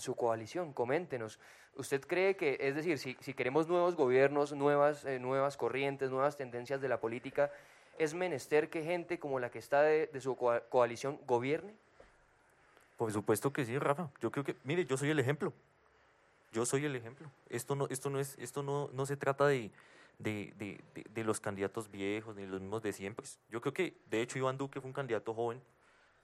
su 0.01 0.17
coalición. 0.17 0.73
Coméntenos. 0.73 1.39
¿Usted 1.77 2.01
cree 2.01 2.35
que, 2.37 2.57
es 2.61 2.75
decir, 2.75 2.99
si, 2.99 3.17
si 3.21 3.35
queremos 3.35 3.69
nuevos 3.69 3.95
gobiernos, 3.95 4.53
nuevas, 4.53 5.05
eh, 5.05 5.21
nuevas 5.21 5.57
corrientes, 5.57 6.11
nuevas 6.11 6.37
tendencias 6.37 6.81
de 6.81 6.89
la 6.89 6.99
política, 6.99 7.53
es 7.99 8.15
menester 8.15 8.69
que 8.69 8.83
gente 8.83 9.21
como 9.21 9.39
la 9.39 9.53
que 9.53 9.61
está 9.61 9.83
de, 9.83 10.09
de 10.09 10.21
su 10.21 10.35
coa- 10.35 10.63
coalición 10.69 11.21
gobierne? 11.29 11.73
Por 12.97 13.13
supuesto 13.13 13.53
que 13.53 13.65
sí, 13.65 13.79
Rafa. 13.79 14.11
Yo 14.21 14.33
creo 14.33 14.43
que, 14.43 14.57
mire, 14.65 14.85
yo 14.85 14.97
soy 14.97 15.11
el 15.11 15.21
ejemplo. 15.21 15.53
Yo 16.55 16.65
soy 16.65 16.85
el 16.85 16.95
ejemplo. 16.95 17.29
Esto 17.51 17.75
no, 17.75 17.89
esto 17.91 18.11
no 18.11 18.21
es, 18.21 18.39
esto 18.39 18.63
no, 18.63 18.89
no 18.93 19.07
se 19.07 19.17
trata 19.17 19.45
de, 19.49 19.73
de, 20.21 20.55
de- 20.57 20.81
de- 20.95 21.05
de 21.13 21.25
los 21.25 21.41
candidatos 21.41 21.91
viejos 21.91 22.37
ni 22.37 22.47
los 22.47 22.61
mismos 22.61 22.81
de 22.81 22.93
siempre. 22.93 23.27
Yo 23.51 23.61
creo 23.61 23.75
que, 23.75 23.97
de 24.09 24.23
hecho, 24.23 24.39
Iván 24.39 24.57
Duque 24.57 24.81
fue 24.81 24.87
un 24.87 24.93
candidato 24.95 25.35
joven, 25.35 25.61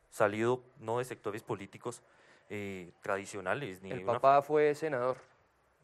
salido 0.08 0.62
no 0.78 0.98
de 0.98 1.04
sectores 1.04 1.42
políticos 1.42 2.00
eh, 2.48 2.92
tradicionales 3.02 3.82
ni 3.82 3.90
El 3.90 4.02
una- 4.04 4.14
papá 4.14 4.40
fue 4.42 4.72
senador. 4.76 5.16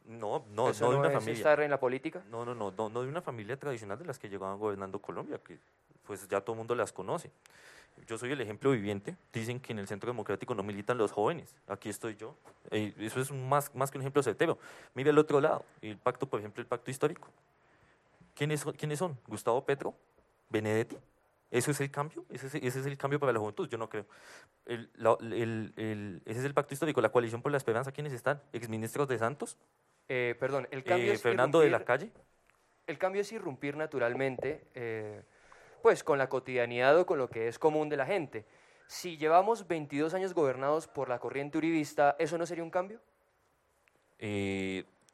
No, 0.06 0.44
no, 0.50 0.70
¿Eso 0.70 0.84
no 0.86 0.90
de 0.90 0.94
no 0.96 1.00
una 1.00 1.08
es 1.08 1.14
familia. 1.14 1.34
estar 1.36 1.60
en 1.60 1.70
la 1.70 1.80
política? 1.80 2.22
No, 2.30 2.44
no, 2.44 2.54
no, 2.54 2.70
no, 2.70 2.88
no 2.88 3.02
de 3.02 3.08
una 3.08 3.22
familia 3.22 3.56
tradicional 3.58 3.98
de 3.98 4.04
las 4.04 4.18
que 4.18 4.28
llegaban 4.28 4.58
gobernando 4.58 4.98
Colombia, 5.00 5.38
que 5.42 5.58
pues 6.06 6.26
ya 6.28 6.40
todo 6.40 6.52
el 6.54 6.58
mundo 6.58 6.74
las 6.74 6.92
conoce. 6.92 7.30
Yo 8.06 8.18
soy 8.18 8.30
el 8.30 8.40
ejemplo 8.40 8.70
viviente. 8.72 9.16
Dicen 9.32 9.58
que 9.58 9.72
en 9.72 9.78
el 9.78 9.88
Centro 9.88 10.08
Democrático 10.10 10.54
no 10.54 10.62
militan 10.62 10.98
los 10.98 11.12
jóvenes. 11.12 11.54
Aquí 11.66 11.88
estoy 11.88 12.14
yo. 12.16 12.36
Eh, 12.70 12.92
eso 12.98 13.20
es 13.20 13.32
más, 13.32 13.74
más 13.74 13.90
que 13.90 13.96
un 13.98 14.02
ejemplo 14.02 14.22
certero. 14.22 14.58
Mira 14.94 15.10
el 15.10 15.18
otro 15.18 15.40
lado, 15.40 15.64
el 15.80 15.96
pacto, 15.96 16.26
por 16.28 16.38
ejemplo, 16.40 16.60
el 16.60 16.66
pacto 16.66 16.90
histórico. 16.90 17.28
¿Quiénes? 18.34 18.64
¿Quiénes 18.76 18.98
son? 18.98 19.18
Gustavo 19.26 19.64
Petro, 19.64 19.94
Benedetti. 20.50 20.98
¿Eso 21.50 21.70
es 21.70 21.80
el 21.80 21.90
cambio? 21.90 22.24
¿Ese 22.28 22.48
es, 22.48 22.54
ese 22.56 22.80
es 22.80 22.86
el 22.86 22.98
cambio 22.98 23.18
para 23.18 23.32
la 23.32 23.38
juventud? 23.38 23.68
Yo 23.68 23.78
no 23.78 23.88
creo. 23.88 24.04
El- 24.66 24.90
la- 24.96 25.16
el- 25.20 25.72
el- 25.76 26.22
ese 26.26 26.40
es 26.40 26.44
el 26.44 26.52
pacto 26.52 26.74
histórico. 26.74 27.00
La 27.00 27.10
coalición 27.10 27.40
por 27.40 27.50
la 27.50 27.56
esperanza, 27.56 27.92
¿quiénes 27.92 28.12
están? 28.12 28.42
Exministros 28.52 29.08
de 29.08 29.16
Santos, 29.16 29.56
Eh, 30.08 30.36
perdón, 30.38 30.68
el 30.70 30.84
cambio 30.84 31.10
eh, 31.10 31.14
es 31.14 31.22
Fernando 31.22 31.60
de 31.60 31.70
la 31.70 31.78
irrumpir- 31.78 31.84
Calle. 31.84 32.12
El 32.86 32.98
cambio 32.98 33.20
es 33.22 33.32
irrumpir 33.32 33.76
naturalmente, 33.76 34.62
eh, 34.74 35.22
pues 35.82 36.04
con 36.04 36.18
la 36.18 36.28
cotidianidad 36.28 36.96
o 36.98 37.06
con 37.06 37.18
lo 37.18 37.28
que 37.28 37.48
es 37.48 37.58
común 37.58 37.88
de 37.88 37.96
la 37.96 38.06
gente. 38.06 38.44
Si 38.86 39.16
llevamos 39.16 39.66
22 39.66 40.14
años 40.14 40.32
gobernados 40.34 40.86
por 40.86 41.08
la 41.08 41.18
corriente 41.18 41.58
uribista, 41.58 42.14
¿eso 42.20 42.38
no 42.38 42.46
sería 42.46 42.62
un 42.62 42.70
cambio? 42.70 43.00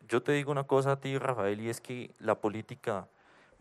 Yo 0.09 0.23
te 0.23 0.33
digo 0.33 0.51
una 0.53 0.65
cosa 0.65 0.93
a 0.93 1.01
ti, 1.01 1.17
Rafael, 1.17 1.61
y 1.61 1.71
es 1.71 1.81
que 1.81 2.11
la 2.19 2.35
política 2.35 3.09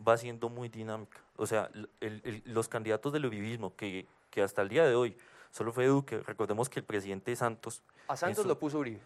va 0.06 0.16
siendo 0.18 0.50
muy 0.50 0.68
dinámica. 0.68 1.18
O 1.36 1.46
sea, 1.46 1.70
l- 1.72 1.88
el- 2.00 2.20
el- 2.24 2.42
los 2.46 2.68
candidatos 2.68 3.12
del 3.12 3.24
uribismo, 3.26 3.74
que, 3.76 4.06
que 4.30 4.42
hasta 4.42 4.60
el 4.60 4.68
día 4.68 4.84
de 4.86 4.94
hoy 4.94 5.16
solo 5.50 5.72
fue 5.72 5.86
Duque, 5.86 6.18
recordemos 6.18 6.68
que 6.68 6.80
el 6.80 6.84
presidente 6.84 7.34
Santos, 7.36 7.82
A 8.08 8.16
Santos 8.16 8.44
lo 8.44 8.58
puso 8.58 8.78
Uribe. 8.80 9.00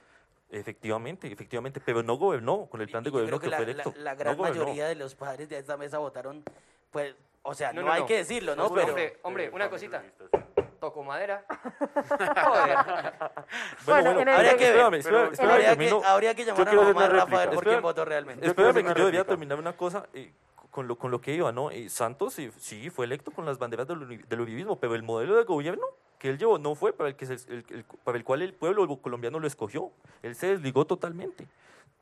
Efectivamente, 0.51 1.31
efectivamente, 1.33 1.81
pero 1.85 2.03
no 2.03 2.15
gobernó 2.17 2.67
con 2.67 2.81
el 2.81 2.89
plan 2.89 3.03
de 3.05 3.11
gobierno 3.11 3.39
creo 3.39 3.51
que, 3.51 3.57
que 3.57 3.57
fue 3.57 3.67
la, 3.67 3.73
electo. 3.83 3.93
la- 3.99 4.03
la 4.05 4.13
no 4.13 4.19
gran 4.19 4.37
gobernó. 4.37 4.61
mayoría 4.65 4.87
de 4.89 4.95
los 4.95 5.15
padres 5.15 5.49
de 5.49 5.59
esta 5.59 5.77
mesa 5.77 5.99
votaron, 5.99 6.43
pues, 6.91 7.15
o 7.43 7.55
sea, 7.55 7.73
no, 7.73 7.81
No, 7.83 7.89
no, 7.89 7.93
hay 7.93 8.01
no. 8.03 8.07
que 8.07 8.17
decirlo, 8.19 8.57
¿no? 8.57 8.67
Hombre, 8.67 8.83
Pero, 8.83 8.93
hombre, 8.95 9.19
hombre, 9.23 9.51
una 9.53 9.69
cosita. 9.71 10.03
Toco 10.81 11.03
madera. 11.03 11.45
Joder. 12.45 12.77
Bueno, 13.87 14.11
en 14.21 14.29
el- 14.29 14.35
habría 14.35 14.57
que 14.57 14.65
ver, 14.65 14.73
espérame, 14.73 14.95
espérame, 14.95 15.01
pero- 15.01 15.33
espérame, 15.33 16.05
habría, 16.05 16.35
que, 16.35 16.45
llamar 16.45 16.69
a 16.69 16.73
mamá 16.75 17.09
Rafael 17.09 17.51
por 17.51 17.65
quién 17.65 17.83
votó 17.83 18.05
realmente. 18.05 18.47
Espérame, 18.47 18.75
que 18.75 18.83
yo 18.83 18.95
réplica. 18.95 19.25
terminar 19.25 19.59
una 19.59 19.73
cosa 19.77 20.07
eh, 20.13 20.33
con, 20.77 20.87
lo, 20.89 20.99
con 20.99 21.11
lo 21.11 21.23
que 21.23 21.33
iba, 21.35 21.53
¿no? 21.53 21.71
Eh, 21.71 21.89
Santos 21.89 22.35
sí, 22.35 22.51
sí 22.59 22.91
fue 22.91 23.07
electo 23.07 23.31
con 23.31 23.47
las 23.47 23.59
banderas 23.59 23.89
del, 23.89 24.21
del 24.29 24.41
uribismo, 24.43 24.79
pero 24.79 24.95
el 24.95 25.03
modelo 25.03 25.35
de 25.35 25.45
gobierno 25.45 25.83
que 26.19 26.29
él 26.29 26.37
llevó 26.37 26.59
no 26.59 26.75
fue 26.75 26.93
para 26.93 27.09
el, 27.09 27.17
que 27.17 27.25
se- 27.25 27.51
el- 27.51 27.65
el- 27.71 27.85
para 28.05 28.19
el 28.19 28.25
cual 28.25 28.43
el 28.43 28.53
pueblo 28.53 28.87
colombiano 29.01 29.41
lo 29.41 29.47
escogió. 29.47 29.91
Él 30.23 30.35
se 30.35 30.49
desligó 30.49 30.85
totalmente. 30.85 31.47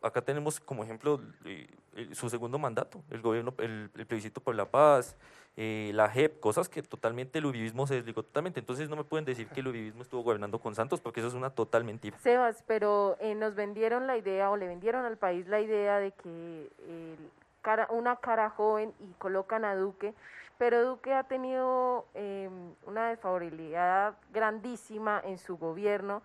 Acá 0.02 0.22
tenemos 0.22 0.58
como 0.58 0.82
ejemplo 0.82 1.20
eh, 1.44 1.68
eh, 1.94 2.08
su 2.14 2.28
segundo 2.28 2.58
mandato, 2.58 3.00
el 3.10 3.22
gobierno, 3.22 3.54
el, 3.58 3.90
plebiscito 4.08 4.40
por 4.40 4.56
la 4.56 4.68
paz, 4.68 5.14
eh, 5.56 5.92
la 5.94 6.08
JEP, 6.10 6.40
cosas 6.40 6.68
que 6.68 6.82
totalmente 6.82 7.38
el 7.38 7.46
uribismo 7.46 7.86
se 7.86 7.94
desligó 7.94 8.24
totalmente. 8.24 8.58
Entonces 8.58 8.88
no 8.88 8.96
me 8.96 9.04
pueden 9.04 9.24
decir 9.24 9.46
que 9.46 9.60
el 9.60 9.68
uribismo 9.68 10.02
estuvo 10.02 10.22
gobernando 10.24 10.58
con 10.58 10.74
Santos, 10.74 11.00
porque 11.00 11.20
eso 11.20 11.28
es 11.28 11.34
una 11.34 11.50
total 11.50 11.84
mentira. 11.84 12.18
Sebas, 12.18 12.64
pero 12.66 13.16
eh, 13.20 13.36
nos 13.36 13.54
vendieron 13.54 14.08
la 14.08 14.18
idea 14.18 14.50
o 14.50 14.56
le 14.56 14.66
vendieron 14.66 15.04
al 15.04 15.16
país 15.16 15.46
la 15.46 15.60
idea 15.60 16.00
de 16.00 16.10
que 16.10 16.70
una 17.90 18.16
cara 18.16 18.50
joven 18.50 18.94
y 19.00 19.12
colocan 19.14 19.64
a 19.64 19.74
Duque, 19.74 20.14
pero 20.58 20.84
Duque 20.84 21.12
ha 21.12 21.24
tenido 21.24 22.06
eh, 22.14 22.48
una 22.86 23.08
desfavorabilidad 23.08 24.14
grandísima 24.32 25.20
en 25.24 25.38
su 25.38 25.56
gobierno 25.56 26.22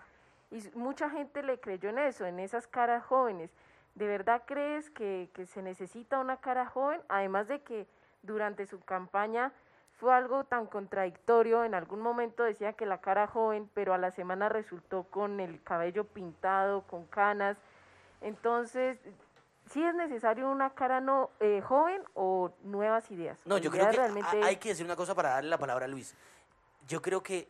y 0.52 0.62
mucha 0.76 1.10
gente 1.10 1.44
le 1.44 1.60
creyó 1.60 1.90
en 1.90 2.00
eso, 2.00 2.26
en 2.26 2.40
esas 2.40 2.68
caras 2.68 3.04
jóvenes. 3.04 3.52
¿De 3.96 4.08
verdad 4.08 4.44
crees 4.46 4.90
que, 4.90 5.30
que 5.34 5.46
se 5.46 5.62
necesita 5.62 6.20
una 6.20 6.38
cara 6.38 6.66
joven? 6.66 7.02
Además 7.10 7.48
de 7.48 7.62
que 7.62 7.88
durante 8.22 8.66
su 8.66 8.80
campaña 8.82 9.52
fue 10.00 10.14
algo 10.14 10.46
tan 10.46 10.66
contradictorio. 10.66 11.64
En 11.66 11.76
algún 11.76 12.00
momento 12.02 12.44
decía 12.44 12.74
que 12.74 12.86
la 12.86 13.02
cara 13.02 13.28
joven, 13.28 13.70
pero 13.74 13.94
a 13.94 13.98
la 13.98 14.12
semana 14.12 14.50
resultó 14.50 15.04
con 15.04 15.40
el 15.40 15.62
cabello 15.64 16.06
pintado, 16.06 16.84
con 16.84 17.06
canas. 17.08 17.58
Entonces, 18.22 18.98
¿sí 19.72 19.84
es 19.84 19.96
necesario 19.96 20.50
una 20.50 20.72
cara 20.72 21.02
no 21.02 21.32
eh, 21.40 21.62
joven 21.62 22.02
o 22.14 22.52
nuevas 22.64 23.10
ideas? 23.12 23.40
No, 23.46 23.56
¿O 23.56 23.58
yo 23.58 23.72
creo 23.72 23.90
que 23.90 23.98
realmente- 23.98 24.44
hay 24.44 24.58
que 24.58 24.70
decir 24.70 24.86
una 24.86 24.96
cosa 24.96 25.16
para 25.16 25.30
darle 25.30 25.50
la 25.50 25.58
palabra 25.58 25.86
a 25.86 25.88
Luis. 25.88 26.16
Yo 26.88 27.02
creo 27.02 27.22
que 27.22 27.48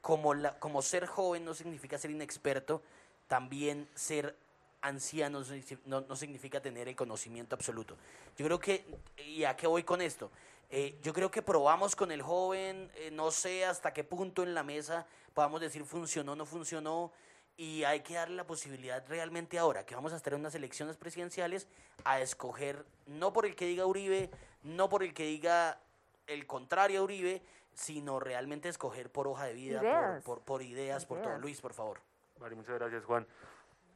como, 0.00 0.34
la, 0.34 0.58
como 0.58 0.82
ser 0.82 1.06
joven 1.06 1.44
no 1.44 1.54
significa 1.54 1.98
ser 1.98 2.10
inexperto, 2.10 2.82
también 3.26 3.88
ser 3.94 4.36
anciano 4.80 5.42
no, 5.86 6.02
no 6.02 6.16
significa 6.16 6.60
tener 6.60 6.88
el 6.88 6.94
conocimiento 6.96 7.56
absoluto. 7.56 7.96
Yo 8.36 8.46
creo 8.46 8.60
que, 8.60 8.84
¿y 9.16 9.44
a 9.44 9.56
qué 9.56 9.66
voy 9.66 9.82
con 9.82 10.00
esto? 10.00 10.30
Eh, 10.70 10.98
yo 11.02 11.12
creo 11.12 11.30
que 11.30 11.42
probamos 11.42 11.96
con 11.96 12.12
el 12.12 12.22
joven, 12.22 12.90
eh, 12.94 13.10
no 13.10 13.30
sé 13.30 13.64
hasta 13.64 13.92
qué 13.92 14.04
punto 14.04 14.42
en 14.42 14.54
la 14.54 14.62
mesa 14.62 15.06
podamos 15.34 15.60
decir 15.60 15.84
funcionó, 15.84 16.36
no 16.36 16.44
funcionó, 16.44 17.10
y 17.58 17.82
hay 17.82 18.00
que 18.00 18.14
darle 18.14 18.36
la 18.36 18.46
posibilidad 18.46 19.04
realmente 19.08 19.58
ahora, 19.58 19.84
que 19.84 19.96
vamos 19.96 20.12
a 20.12 20.16
estar 20.16 20.32
en 20.32 20.38
unas 20.40 20.54
elecciones 20.54 20.96
presidenciales, 20.96 21.66
a 22.04 22.20
escoger, 22.20 22.86
no 23.06 23.32
por 23.32 23.44
el 23.46 23.56
que 23.56 23.66
diga 23.66 23.84
Uribe, 23.84 24.30
no 24.62 24.88
por 24.88 25.02
el 25.02 25.12
que 25.12 25.24
diga 25.24 25.80
el 26.28 26.46
contrario 26.46 27.00
a 27.00 27.02
Uribe, 27.02 27.42
sino 27.74 28.20
realmente 28.20 28.68
escoger 28.68 29.10
por 29.10 29.26
hoja 29.26 29.44
de 29.46 29.54
vida, 29.54 29.80
por- 29.80 29.88
Ideas. 29.88 30.24
Por, 30.24 30.40
por, 30.42 30.62
ideas, 30.62 31.04
por 31.06 31.20
todo. 31.20 31.36
Luis, 31.38 31.60
por 31.60 31.74
favor. 31.74 32.00
Vale, 32.38 32.54
muchas 32.54 32.76
gracias, 32.78 33.04
Juan. 33.04 33.26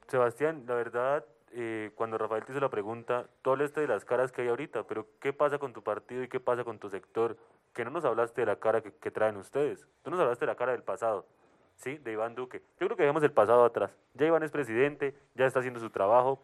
Sebastián, 0.08 0.64
la 0.66 0.74
verdad, 0.74 1.24
eh, 1.52 1.92
cuando 1.94 2.18
Rafael 2.18 2.44
te 2.44 2.50
hizo 2.50 2.60
la 2.60 2.68
pregunta, 2.68 3.28
tú 3.42 3.50
hablaste 3.50 3.80
de 3.80 3.86
las 3.86 4.04
caras 4.04 4.32
que 4.32 4.42
hay 4.42 4.48
ahorita, 4.48 4.82
pero 4.88 5.06
¿qué 5.20 5.32
pasa 5.32 5.58
con 5.58 5.72
tu 5.72 5.84
partido 5.84 6.24
y 6.24 6.28
qué 6.28 6.40
pasa 6.40 6.64
con 6.64 6.80
tu 6.80 6.90
sector? 6.90 7.36
Que 7.72 7.84
no 7.84 7.92
nos 7.92 8.04
hablaste 8.04 8.40
de 8.40 8.46
la 8.48 8.56
cara 8.56 8.82
que, 8.82 8.92
que 8.92 9.12
traen 9.12 9.36
ustedes. 9.36 9.86
Tú 10.02 10.10
nos 10.10 10.18
hablaste 10.18 10.46
de 10.46 10.50
la 10.52 10.56
cara 10.56 10.72
del 10.72 10.82
pasado, 10.82 11.26
¿sí? 11.76 11.98
De 11.98 12.12
Iván 12.12 12.34
Duque. 12.34 12.60
Yo 12.80 12.86
creo 12.86 12.96
que 12.96 13.02
dejemos 13.02 13.22
el 13.22 13.32
pasado 13.32 13.64
atrás. 13.64 13.90
Ya 14.14 14.26
Iván 14.26 14.42
es 14.42 14.50
presidente, 14.50 15.14
ya 15.34 15.46
está 15.46 15.58
haciendo 15.60 15.80
su 15.80 15.90
trabajo. 15.90 16.40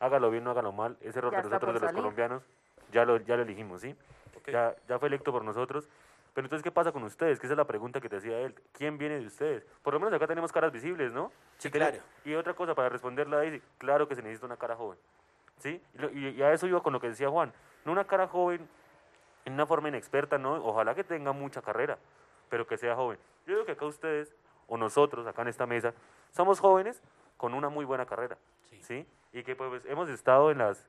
hágalo 0.00 0.30
bien, 0.30 0.44
no 0.44 0.50
hágalo 0.50 0.72
mal, 0.72 0.96
ese 1.00 1.18
error 1.18 1.30
de 1.30 1.38
nosotros, 1.38 1.74
de 1.74 1.80
los 1.80 1.92
colombianos, 1.92 2.42
ya 2.92 3.04
lo, 3.06 3.16
ya 3.18 3.36
lo 3.36 3.42
elegimos, 3.42 3.80
¿sí? 3.80 3.94
Ya, 4.46 4.74
ya 4.88 4.98
fue 4.98 5.08
electo 5.08 5.32
por 5.32 5.42
nosotros. 5.44 5.88
Pero 6.34 6.46
entonces, 6.46 6.62
¿qué 6.64 6.70
pasa 6.72 6.90
con 6.92 7.04
ustedes? 7.04 7.38
Que 7.38 7.46
esa 7.46 7.54
es 7.54 7.56
la 7.58 7.64
pregunta 7.64 8.00
que 8.00 8.08
te 8.08 8.16
hacía 8.16 8.38
él. 8.40 8.54
¿Quién 8.72 8.98
viene 8.98 9.18
de 9.20 9.26
ustedes? 9.26 9.64
Por 9.82 9.94
lo 9.94 10.00
menos 10.00 10.12
acá 10.12 10.26
tenemos 10.26 10.50
caras 10.52 10.72
visibles, 10.72 11.12
¿no? 11.12 11.30
Sí, 11.58 11.70
claro. 11.70 11.98
Y 12.24 12.34
otra 12.34 12.52
cosa, 12.54 12.74
para 12.74 12.88
responderla 12.88 13.38
ahí, 13.38 13.62
claro 13.78 14.08
que 14.08 14.16
se 14.16 14.22
necesita 14.22 14.44
una 14.46 14.56
cara 14.56 14.74
joven. 14.76 14.98
¿Sí? 15.58 15.80
Y, 15.94 15.98
lo- 15.98 16.10
y- 16.10 16.28
y 16.30 16.42
a 16.42 16.52
eso 16.52 16.66
iba 16.66 16.82
con 16.82 16.92
lo 16.92 17.00
que 17.00 17.08
decía 17.08 17.30
Juan. 17.30 17.52
No 17.84 17.92
una 17.92 18.04
cara 18.04 18.26
joven 18.26 18.68
en 19.44 19.52
una 19.52 19.64
forma 19.64 19.88
inexperta, 19.88 20.36
¿no? 20.36 20.54
Ojalá 20.56 20.94
que 20.96 21.04
tenga 21.04 21.32
mucha 21.32 21.62
carrera, 21.62 21.96
pero 22.50 22.66
que 22.66 22.76
sea 22.76 22.96
joven. 22.96 23.16
Yo 23.46 23.54
creo 23.54 23.64
que 23.64 23.72
acá 23.72 23.86
ustedes, 23.86 24.34
o 24.68 24.76
nosotros, 24.76 25.26
acá 25.26 25.42
en 25.42 25.48
esta 25.48 25.66
mesa, 25.66 25.94
somos 26.32 26.60
jóvenes 26.60 27.02
con 27.36 27.54
una 27.54 27.68
muy 27.68 27.84
buena 27.84 28.06
carrera, 28.06 28.36
Sí. 28.70 28.80
¿sí? 28.82 29.06
Y 29.32 29.42
que 29.42 29.56
pues 29.56 29.84
hemos 29.86 30.08
estado 30.08 30.50
en 30.50 30.58
las, 30.58 30.86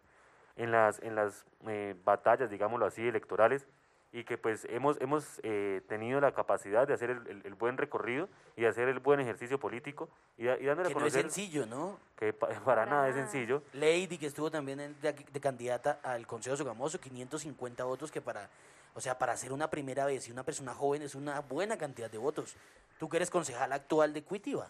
en 0.56 0.72
las, 0.72 1.00
en 1.02 1.16
las 1.16 1.46
eh, 1.68 1.96
batallas, 2.06 2.50
digámoslo 2.50 2.86
así, 2.86 3.08
electorales, 3.08 3.68
y 4.12 4.24
que 4.24 4.38
pues 4.38 4.64
hemos, 4.70 5.02
hemos 5.02 5.42
eh, 5.44 5.82
tenido 5.90 6.22
la 6.22 6.32
capacidad 6.34 6.88
de 6.88 6.94
hacer 6.94 7.10
el, 7.10 7.28
el- 7.28 7.42
el 7.46 7.54
buen 7.56 7.76
recorrido 7.78 8.30
y 8.56 8.62
de 8.62 8.68
hacer 8.68 8.88
el 8.88 9.00
buen 9.00 9.20
ejercicio 9.20 9.60
político 9.60 10.08
y, 10.38 10.44
y 10.44 10.66
dándole 10.66 10.88
a 10.88 10.94
Que 10.94 10.94
no 10.94 11.06
es 11.06 11.14
conocer 11.14 11.22
sencillo, 11.24 11.66
¿no? 11.66 12.00
que 12.16 12.32
pa- 12.32 12.48
para, 12.48 12.64
Para 12.64 12.86
nada 12.86 13.10
es 13.10 13.16
sencillo. 13.16 13.62
Lady, 13.74 14.18
que 14.18 14.28
estuvo 14.28 14.50
también 14.50 14.80
en- 14.80 15.02
de, 15.02 15.12
de 15.12 15.40
candidata 15.42 16.00
al 16.02 16.26
Consejo 16.28 16.56
Sogamoso, 16.56 16.98
550 17.02 17.84
votos, 17.84 18.10
que 18.10 18.22
para, 18.22 18.48
o 18.96 19.02
sea, 19.02 19.20
para 19.20 19.36
ser 19.36 19.52
una 19.52 19.70
primera 19.70 20.06
vez 20.06 20.28
y 20.28 20.32
una 20.32 20.44
persona 20.44 20.74
joven 20.74 21.02
es 21.02 21.16
una 21.16 21.42
buena 21.42 21.78
cantidad 21.78 22.10
de 22.10 22.18
votos. 22.18 22.56
Tú 22.98 23.10
que 23.10 23.18
eres 23.18 23.30
concejal 23.30 23.74
actual 23.74 24.14
de 24.14 24.24
Cuitiva. 24.24 24.70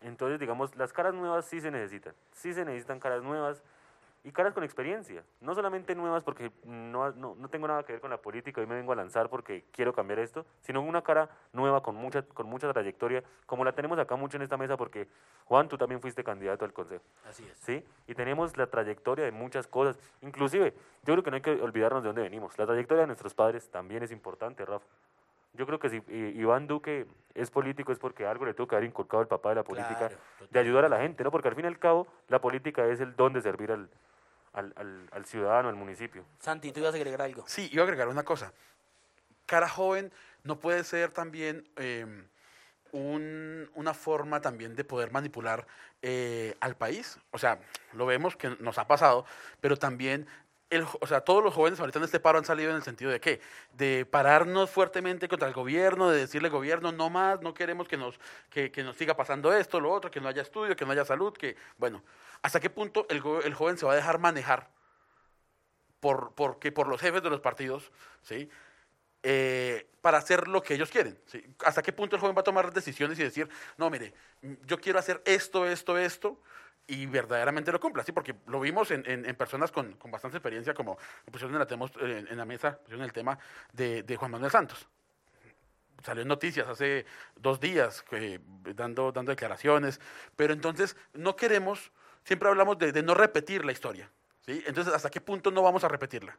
Entonces, 0.00 0.40
digamos, 0.40 0.74
las 0.76 0.92
caras 0.92 1.12
nuevas 1.12 1.44
sí 1.44 1.60
se 1.60 1.70
necesitan. 1.70 2.14
Sí 2.32 2.54
se 2.54 2.64
necesitan 2.64 2.98
caras 2.98 3.22
nuevas 3.22 3.62
y 4.28 4.30
caras 4.30 4.52
con 4.52 4.62
experiencia. 4.62 5.24
No 5.40 5.54
solamente 5.54 5.94
nuevas 5.94 6.22
porque 6.22 6.52
no, 6.64 7.10
no, 7.12 7.34
no 7.34 7.48
tengo 7.48 7.66
nada 7.66 7.82
que 7.84 7.92
ver 7.92 8.00
con 8.02 8.10
la 8.10 8.18
política, 8.18 8.60
hoy 8.60 8.66
me 8.66 8.74
vengo 8.74 8.92
a 8.92 8.94
lanzar 8.94 9.30
porque 9.30 9.64
quiero 9.72 9.94
cambiar 9.94 10.18
esto, 10.18 10.44
sino 10.60 10.82
una 10.82 11.00
cara 11.00 11.30
nueva 11.54 11.82
con 11.82 11.94
mucha, 11.96 12.20
con 12.20 12.46
mucha 12.46 12.70
trayectoria, 12.70 13.24
como 13.46 13.64
la 13.64 13.72
tenemos 13.72 13.98
acá 13.98 14.16
mucho 14.16 14.36
en 14.36 14.42
esta 14.42 14.58
mesa 14.58 14.76
porque, 14.76 15.08
Juan, 15.46 15.66
tú 15.66 15.78
también 15.78 16.02
fuiste 16.02 16.22
candidato 16.22 16.66
al 16.66 16.74
Consejo. 16.74 17.02
Así 17.26 17.42
es. 17.50 17.58
¿sí? 17.58 17.82
Y 18.06 18.14
tenemos 18.14 18.54
la 18.58 18.66
trayectoria 18.66 19.24
de 19.24 19.32
muchas 19.32 19.66
cosas. 19.66 19.98
Inclusive, 20.20 20.74
yo 21.04 21.14
creo 21.14 21.22
que 21.22 21.30
no 21.30 21.36
hay 21.36 21.42
que 21.42 21.52
olvidarnos 21.52 22.02
de 22.02 22.08
dónde 22.10 22.20
venimos. 22.20 22.58
La 22.58 22.66
trayectoria 22.66 23.02
de 23.02 23.06
nuestros 23.06 23.32
padres 23.32 23.70
también 23.70 24.02
es 24.02 24.12
importante, 24.12 24.62
Rafa. 24.66 24.84
Yo 25.54 25.66
creo 25.66 25.78
que 25.78 25.88
si 25.88 26.02
eh, 26.08 26.34
Iván 26.36 26.66
Duque 26.66 27.06
es 27.34 27.50
político 27.50 27.92
es 27.92 27.98
porque 27.98 28.26
algo 28.26 28.44
le 28.44 28.52
tuvo 28.52 28.68
que 28.68 28.76
haber 28.76 28.86
inculcado 28.86 29.22
el 29.22 29.28
papá 29.28 29.48
de 29.48 29.54
la 29.56 29.64
política, 29.64 29.96
Claro, 29.96 30.16
de 30.50 30.60
ayudar 30.60 30.84
a 30.84 30.88
la 30.88 31.00
gente, 31.00 31.24
¿no? 31.24 31.30
Porque 31.30 31.48
al 31.48 31.54
fin 31.54 31.64
y 31.64 31.68
al 31.68 31.78
cabo, 31.78 32.06
la 32.28 32.40
política 32.40 32.86
es 32.86 33.00
el 33.00 33.16
don 33.16 33.32
de 33.32 33.40
servir 33.40 33.72
al, 33.72 33.88
al, 34.58 34.72
al- 34.76 35.08
al 35.12 35.24
ciudadano, 35.24 35.68
al 35.68 35.76
municipio. 35.76 36.24
Santi, 36.40 36.72
tú 36.72 36.80
ibas 36.80 36.92
a 36.94 36.96
agregar 36.96 37.22
algo. 37.22 37.44
Sí, 37.46 37.68
iba 37.72 37.82
a 37.82 37.84
agregar 37.84 38.08
una 38.08 38.24
cosa. 38.24 38.52
Cara 39.46 39.68
joven 39.68 40.12
no 40.44 40.58
puede 40.58 40.84
ser 40.84 41.10
también 41.10 41.66
eh, 41.76 42.06
un- 42.92 43.70
una 43.74 43.94
forma 43.94 44.40
también 44.40 44.74
de 44.74 44.84
poder 44.84 45.10
manipular 45.10 45.66
eh, 46.02 46.56
al 46.60 46.76
país. 46.76 47.18
O 47.30 47.38
sea, 47.38 47.58
lo 47.92 48.06
vemos 48.06 48.36
que 48.36 48.50
nos 48.60 48.78
ha 48.78 48.86
pasado, 48.86 49.24
pero 49.60 49.76
también, 49.76 50.26
el, 50.70 50.86
o 51.00 51.06
sea, 51.06 51.22
todos 51.22 51.42
los 51.42 51.54
jóvenes 51.54 51.80
ahorita 51.80 51.98
en 51.98 52.04
este 52.04 52.20
paro 52.20 52.38
han 52.38 52.44
salido 52.44 52.70
en 52.70 52.76
el 52.76 52.82
sentido 52.82 53.10
de 53.10 53.20
qué? 53.20 53.40
De 53.72 54.06
pararnos 54.06 54.70
fuertemente 54.70 55.28
contra 55.28 55.48
el 55.48 55.54
gobierno, 55.54 56.10
de 56.10 56.20
decirle 56.20 56.48
gobierno, 56.48 56.92
no 56.92 57.10
más, 57.10 57.40
no 57.40 57.54
queremos 57.54 57.88
que 57.88 57.96
nos, 57.96 58.18
que, 58.50 58.70
que 58.70 58.82
nos 58.82 58.96
siga 58.96 59.16
pasando 59.16 59.52
esto, 59.52 59.80
lo 59.80 59.92
otro, 59.92 60.10
que 60.10 60.20
no 60.20 60.28
haya 60.28 60.42
estudio, 60.42 60.76
que 60.76 60.84
no 60.84 60.92
haya 60.92 61.04
salud, 61.04 61.32
que, 61.32 61.56
bueno, 61.78 62.02
¿hasta 62.42 62.60
qué 62.60 62.70
punto 62.70 63.06
el, 63.08 63.22
el 63.44 63.54
joven 63.54 63.78
se 63.78 63.86
va 63.86 63.92
a 63.92 63.96
dejar 63.96 64.18
manejar? 64.18 64.68
por, 66.00 66.32
porque 66.34 66.72
por 66.72 66.88
los 66.88 67.00
jefes 67.00 67.22
de 67.22 67.30
los 67.30 67.40
partidos, 67.40 67.90
¿sí? 68.22 68.48
Eh, 69.22 69.86
para 70.00 70.18
hacer 70.18 70.46
lo 70.46 70.62
que 70.62 70.74
ellos 70.74 70.90
quieren. 70.90 71.18
¿sí? 71.26 71.44
¿Hasta 71.64 71.82
qué 71.82 71.92
punto 71.92 72.14
el 72.14 72.20
joven 72.20 72.36
va 72.36 72.40
a 72.40 72.44
tomar 72.44 72.72
decisiones 72.72 73.18
y 73.18 73.24
decir, 73.24 73.48
no, 73.76 73.90
mire, 73.90 74.14
yo 74.64 74.78
quiero 74.78 74.98
hacer 74.98 75.20
esto, 75.24 75.66
esto, 75.66 75.98
esto, 75.98 76.40
y 76.88 77.06
verdaderamente 77.06 77.70
lo 77.70 77.78
cumpla? 77.78 78.02
¿sí? 78.02 78.12
Porque 78.12 78.34
lo 78.46 78.58
vimos 78.58 78.90
en, 78.90 79.04
en- 79.06 79.36
personas 79.36 79.70
con, 79.70 79.92
con 79.92 80.10
bastante 80.10 80.38
experiencia, 80.38 80.74
como 80.74 80.98
pusieron 81.30 81.52
en 81.54 81.60
la, 81.60 81.66
temos- 81.66 81.92
en, 82.00 82.36
la 82.36 82.44
mesa, 82.44 82.78
pusieron 82.78 83.04
el 83.04 83.12
tema 83.12 83.38
de, 83.72 84.02
de 84.02 84.16
Juan 84.16 84.30
Manuel 84.30 84.50
Santos. 84.50 84.88
Salió 86.02 86.22
en 86.22 86.28
noticias 86.28 86.66
hace 86.66 87.04
dos 87.36 87.60
días 87.60 88.02
que, 88.02 88.40
dando, 88.74 89.12
dando 89.12 89.30
declaraciones, 89.30 90.00
pero 90.34 90.52
entonces 90.54 90.96
no 91.12 91.36
queremos, 91.36 91.92
siempre 92.24 92.48
hablamos 92.48 92.78
de, 92.78 93.02
no 93.02 93.14
repetir 93.14 93.64
la 93.64 93.72
historia. 93.72 94.10
¿sí? 94.46 94.62
Entonces, 94.66 94.94
¿hasta 94.94 95.10
qué 95.10 95.20
punto 95.20 95.50
no 95.50 95.60
vamos 95.62 95.84
a 95.84 95.88
repetirla? 95.88 96.36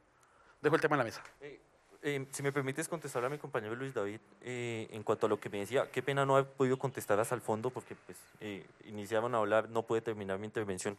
Dejo 0.62 0.76
el 0.76 0.82
tema 0.82 0.96
en 0.96 1.00
la 1.00 1.04
mesa. 1.04 1.24
Eh, 1.42 1.62
eh, 2.02 2.26
si 2.32 2.44
me 2.44 2.52
permites 2.52 2.88
contestarle 2.88 3.28
a 3.28 3.30
mi 3.30 3.38
compañero 3.38 3.76
Luis 3.76 3.94
David, 3.94 4.20
eh, 4.42 4.88
en 4.92 5.04
cuanto 5.04 5.26
a 5.26 5.30
lo 5.30 5.40
que 5.40 5.50
me 5.50 5.60
decía, 5.60 5.92
qué 5.92 6.02
pena 6.02 6.26
no 6.26 6.36
haber 6.36 6.50
podido 6.52 6.78
contestar 6.78 7.20
hasta 7.20 7.36
el 7.36 7.42
fondo 7.42 7.70
porque 7.70 7.96
pues, 7.96 8.18
eh, 8.40 8.66
iniciaban 8.86 9.36
a 9.36 9.40
hablar, 9.40 9.70
no 9.70 9.84
pude 9.84 10.02
terminar 10.02 10.40
mi 10.40 10.46
intervención. 10.46 10.98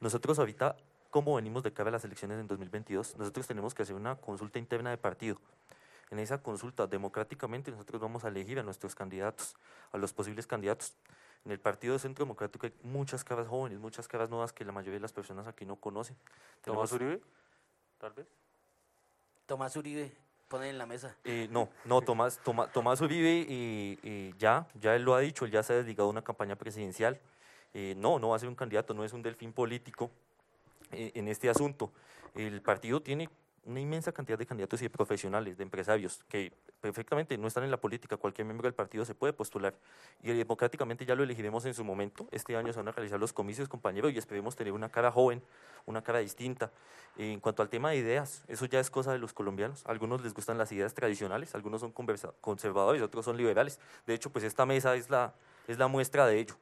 Nosotros 0.00 0.38
ahorita, 0.38 0.76
¿cómo 1.10 1.36
venimos 1.36 1.62
de 1.62 1.72
cara 1.72 1.88
a 1.88 1.92
las 1.92 2.04
elecciones 2.04 2.38
en 2.38 2.46
2022? 2.46 3.16
Nosotros 3.16 3.46
tenemos 3.46 3.74
que 3.74 3.82
hacer 3.82 3.94
una 3.94 4.16
consulta 4.16 4.58
interna 4.58 4.90
de 4.90 4.98
partido. 4.98 5.40
En 6.10 6.18
esa 6.18 6.42
consulta, 6.42 6.86
democráticamente, 6.86 7.70
nosotros 7.70 8.00
vamos 8.00 8.24
a 8.24 8.28
elegir 8.28 8.58
a 8.58 8.62
nuestros 8.62 8.94
candidatos, 8.94 9.56
a 9.92 9.98
los 9.98 10.12
posibles 10.12 10.46
candidatos. 10.46 10.92
En 11.44 11.52
el 11.52 11.60
Partido 11.60 11.98
Centro 11.98 12.24
Democrático 12.24 12.66
hay 12.66 12.72
muchas 12.82 13.24
caras 13.24 13.48
jóvenes, 13.48 13.78
muchas 13.78 14.08
caras 14.08 14.30
nuevas 14.30 14.52
que 14.52 14.64
la 14.64 14.72
mayoría 14.72 14.94
de 14.94 15.00
las 15.00 15.12
personas 15.12 15.46
aquí 15.46 15.64
no 15.64 15.76
conocen. 15.76 16.16
¿Tomás 16.62 16.92
Uribe? 16.92 17.20
Tal 17.98 18.12
vez. 18.12 18.26
Tomás 19.46 19.76
Uribe, 19.76 20.10
ponen 20.48 20.68
en 20.70 20.78
la 20.78 20.86
mesa. 20.86 21.16
Eh, 21.24 21.48
no, 21.50 21.68
no, 21.84 22.00
Tomás, 22.02 22.38
Toma- 22.44 22.68
Tomás 22.68 23.00
Uribe 23.00 23.46
ya, 24.38 24.66
ya 24.80 24.94
él 24.94 25.02
lo 25.02 25.14
ha 25.14 25.20
dicho, 25.20 25.44
él 25.44 25.50
ya 25.50 25.62
se 25.62 25.72
ha 25.72 25.76
desligado 25.76 26.08
de 26.08 26.12
una 26.12 26.22
campaña 26.22 26.56
presidencial. 26.56 27.20
Eh, 27.72 27.94
no, 27.96 28.18
no 28.18 28.28
va 28.28 28.36
a 28.36 28.38
ser 28.38 28.48
un 28.48 28.54
candidato, 28.54 28.94
no 28.94 29.04
es 29.04 29.12
un 29.12 29.22
delfín 29.22 29.52
político 29.52 30.10
eh, 30.92 31.10
en 31.14 31.28
este 31.28 31.48
asunto. 31.50 31.90
El 32.34 32.62
partido 32.62 33.00
tiene 33.02 33.28
una 33.66 33.80
inmensa 33.80 34.12
cantidad 34.12 34.38
de 34.38 34.46
candidatos 34.46 34.80
y 34.80 34.84
de 34.84 34.90
profesionales, 34.90 35.56
de 35.56 35.62
empresarios, 35.62 36.22
que 36.28 36.52
perfectamente 36.80 37.36
no 37.38 37.46
están 37.46 37.64
en 37.64 37.70
la 37.70 37.78
política, 37.78 38.16
cualquier 38.16 38.44
miembro 38.46 38.66
del 38.66 38.74
partido 38.74 39.04
se 39.04 39.14
puede 39.14 39.32
postular. 39.32 39.74
Y 40.22 40.32
democráticamente 40.32 41.06
ya 41.06 41.14
lo 41.14 41.22
elegiremos 41.22 41.64
en 41.64 41.74
su 41.74 41.84
momento. 41.84 42.28
Este 42.30 42.56
año 42.56 42.72
se 42.72 42.78
van 42.78 42.88
a 42.88 42.92
realizar 42.92 43.18
los 43.18 43.32
comicios, 43.32 43.68
compañeros, 43.68 44.12
y 44.12 44.18
esperemos 44.18 44.56
tener 44.56 44.72
una 44.72 44.88
cara 44.88 45.10
joven, 45.10 45.42
una 45.86 46.02
cara 46.02 46.18
distinta. 46.18 46.70
En 47.16 47.40
cuanto 47.40 47.62
al 47.62 47.68
tema 47.68 47.90
de 47.90 47.96
ideas, 47.96 48.44
eso 48.48 48.66
ya 48.66 48.80
es 48.80 48.90
cosa 48.90 49.12
de 49.12 49.18
los 49.18 49.32
colombianos. 49.32 49.86
A 49.86 49.90
algunos 49.90 50.22
les 50.22 50.34
gustan 50.34 50.58
las 50.58 50.70
ideas 50.72 50.94
tradicionales, 50.94 51.54
algunos 51.54 51.80
son 51.80 51.92
conservadores, 51.92 53.02
otros 53.02 53.24
son 53.24 53.36
liberales. 53.36 53.80
De 54.06 54.14
hecho, 54.14 54.30
pues 54.30 54.44
esta 54.44 54.66
mesa 54.66 54.94
es 54.96 55.10
la, 55.10 55.34
es 55.68 55.78
la 55.78 55.88
muestra 55.88 56.26
de 56.26 56.40
ello. 56.40 56.56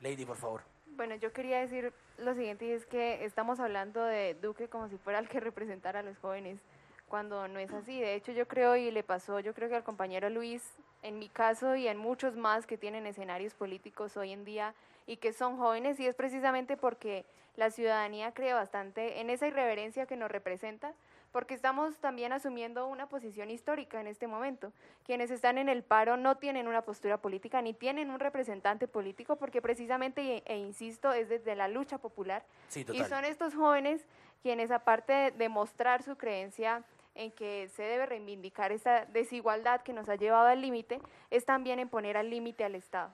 Lady, 0.00 0.24
por 0.24 0.36
favor. 0.36 0.73
Bueno, 0.96 1.16
yo 1.16 1.32
quería 1.32 1.58
decir 1.58 1.92
lo 2.18 2.34
siguiente 2.34 2.66
y 2.66 2.70
es 2.70 2.86
que 2.86 3.24
estamos 3.24 3.58
hablando 3.58 4.04
de 4.04 4.34
Duque 4.34 4.68
como 4.68 4.88
si 4.88 4.96
fuera 4.96 5.18
el 5.18 5.28
que 5.28 5.40
representara 5.40 6.00
a 6.00 6.02
los 6.04 6.16
jóvenes, 6.18 6.60
cuando 7.08 7.48
no 7.48 7.58
es 7.58 7.72
así. 7.72 8.00
De 8.00 8.14
hecho, 8.14 8.30
yo 8.30 8.46
creo, 8.46 8.76
y 8.76 8.92
le 8.92 9.02
pasó, 9.02 9.40
yo 9.40 9.54
creo 9.54 9.68
que 9.68 9.74
al 9.74 9.82
compañero 9.82 10.30
Luis, 10.30 10.62
en 11.02 11.18
mi 11.18 11.28
caso 11.28 11.74
y 11.74 11.88
en 11.88 11.98
muchos 11.98 12.36
más 12.36 12.66
que 12.66 12.78
tienen 12.78 13.06
escenarios 13.06 13.54
políticos 13.54 14.16
hoy 14.16 14.30
en 14.30 14.44
día 14.44 14.72
y 15.06 15.16
que 15.16 15.32
son 15.32 15.56
jóvenes, 15.56 15.98
y 15.98 16.06
es 16.06 16.14
precisamente 16.14 16.76
porque 16.76 17.24
la 17.56 17.70
ciudadanía 17.70 18.32
cree 18.32 18.52
bastante 18.52 19.20
en 19.20 19.30
esa 19.30 19.48
irreverencia 19.48 20.06
que 20.06 20.16
nos 20.16 20.30
representa, 20.30 20.94
porque 21.34 21.54
estamos 21.54 21.98
también 21.98 22.32
asumiendo 22.32 22.86
una 22.86 23.08
posición 23.08 23.50
histórica 23.50 24.00
en 24.00 24.06
este 24.06 24.28
momento. 24.28 24.72
Quienes 25.04 25.32
están 25.32 25.58
en 25.58 25.68
el 25.68 25.82
paro 25.82 26.16
no 26.16 26.36
tienen 26.36 26.68
una 26.68 26.82
postura 26.82 27.16
política 27.16 27.60
ni 27.60 27.74
tienen 27.74 28.12
un 28.12 28.20
representante 28.20 28.86
político 28.86 29.34
porque 29.34 29.60
precisamente, 29.60 30.22
e, 30.22 30.42
e 30.46 30.58
insisto, 30.58 31.12
es 31.12 31.28
desde 31.28 31.56
la 31.56 31.66
lucha 31.66 31.98
popular. 31.98 32.44
Sí, 32.68 32.86
Y 32.92 33.02
son 33.02 33.24
estos 33.24 33.52
jóvenes 33.52 34.06
quienes, 34.42 34.70
aparte 34.70 35.12
de 35.12 35.30
demostrar 35.32 36.04
su 36.04 36.14
creencia 36.14 36.84
en 37.16 37.32
que 37.32 37.68
se 37.74 37.82
debe 37.82 38.06
reivindicar 38.06 38.70
esta 38.70 39.04
desigualdad 39.06 39.82
que 39.82 39.92
nos 39.92 40.08
ha 40.08 40.14
llevado 40.14 40.46
al 40.46 40.60
límite, 40.60 41.00
es 41.32 41.44
también 41.44 41.80
en 41.80 41.88
poner 41.88 42.16
al 42.16 42.30
límite 42.30 42.62
al 42.62 42.76
Estado, 42.76 43.12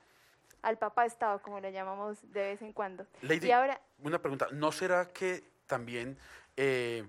al 0.61 0.77
papá 0.77 1.07
Estado, 1.07 1.41
como 1.41 1.59
le 1.59 1.73
llamamos 1.73 2.19
de 2.35 2.43
vez 2.43 2.61
en 2.61 2.75
cuando. 2.75 3.07
Lady, 3.23 3.47
Y 3.47 3.53
ahora, 3.53 3.81
una 4.03 4.19
pregunta. 4.19 4.49
¿No 4.53 4.73
será 4.73 5.09
que 5.09 5.43
también 5.67 6.19
eh, 6.59 7.09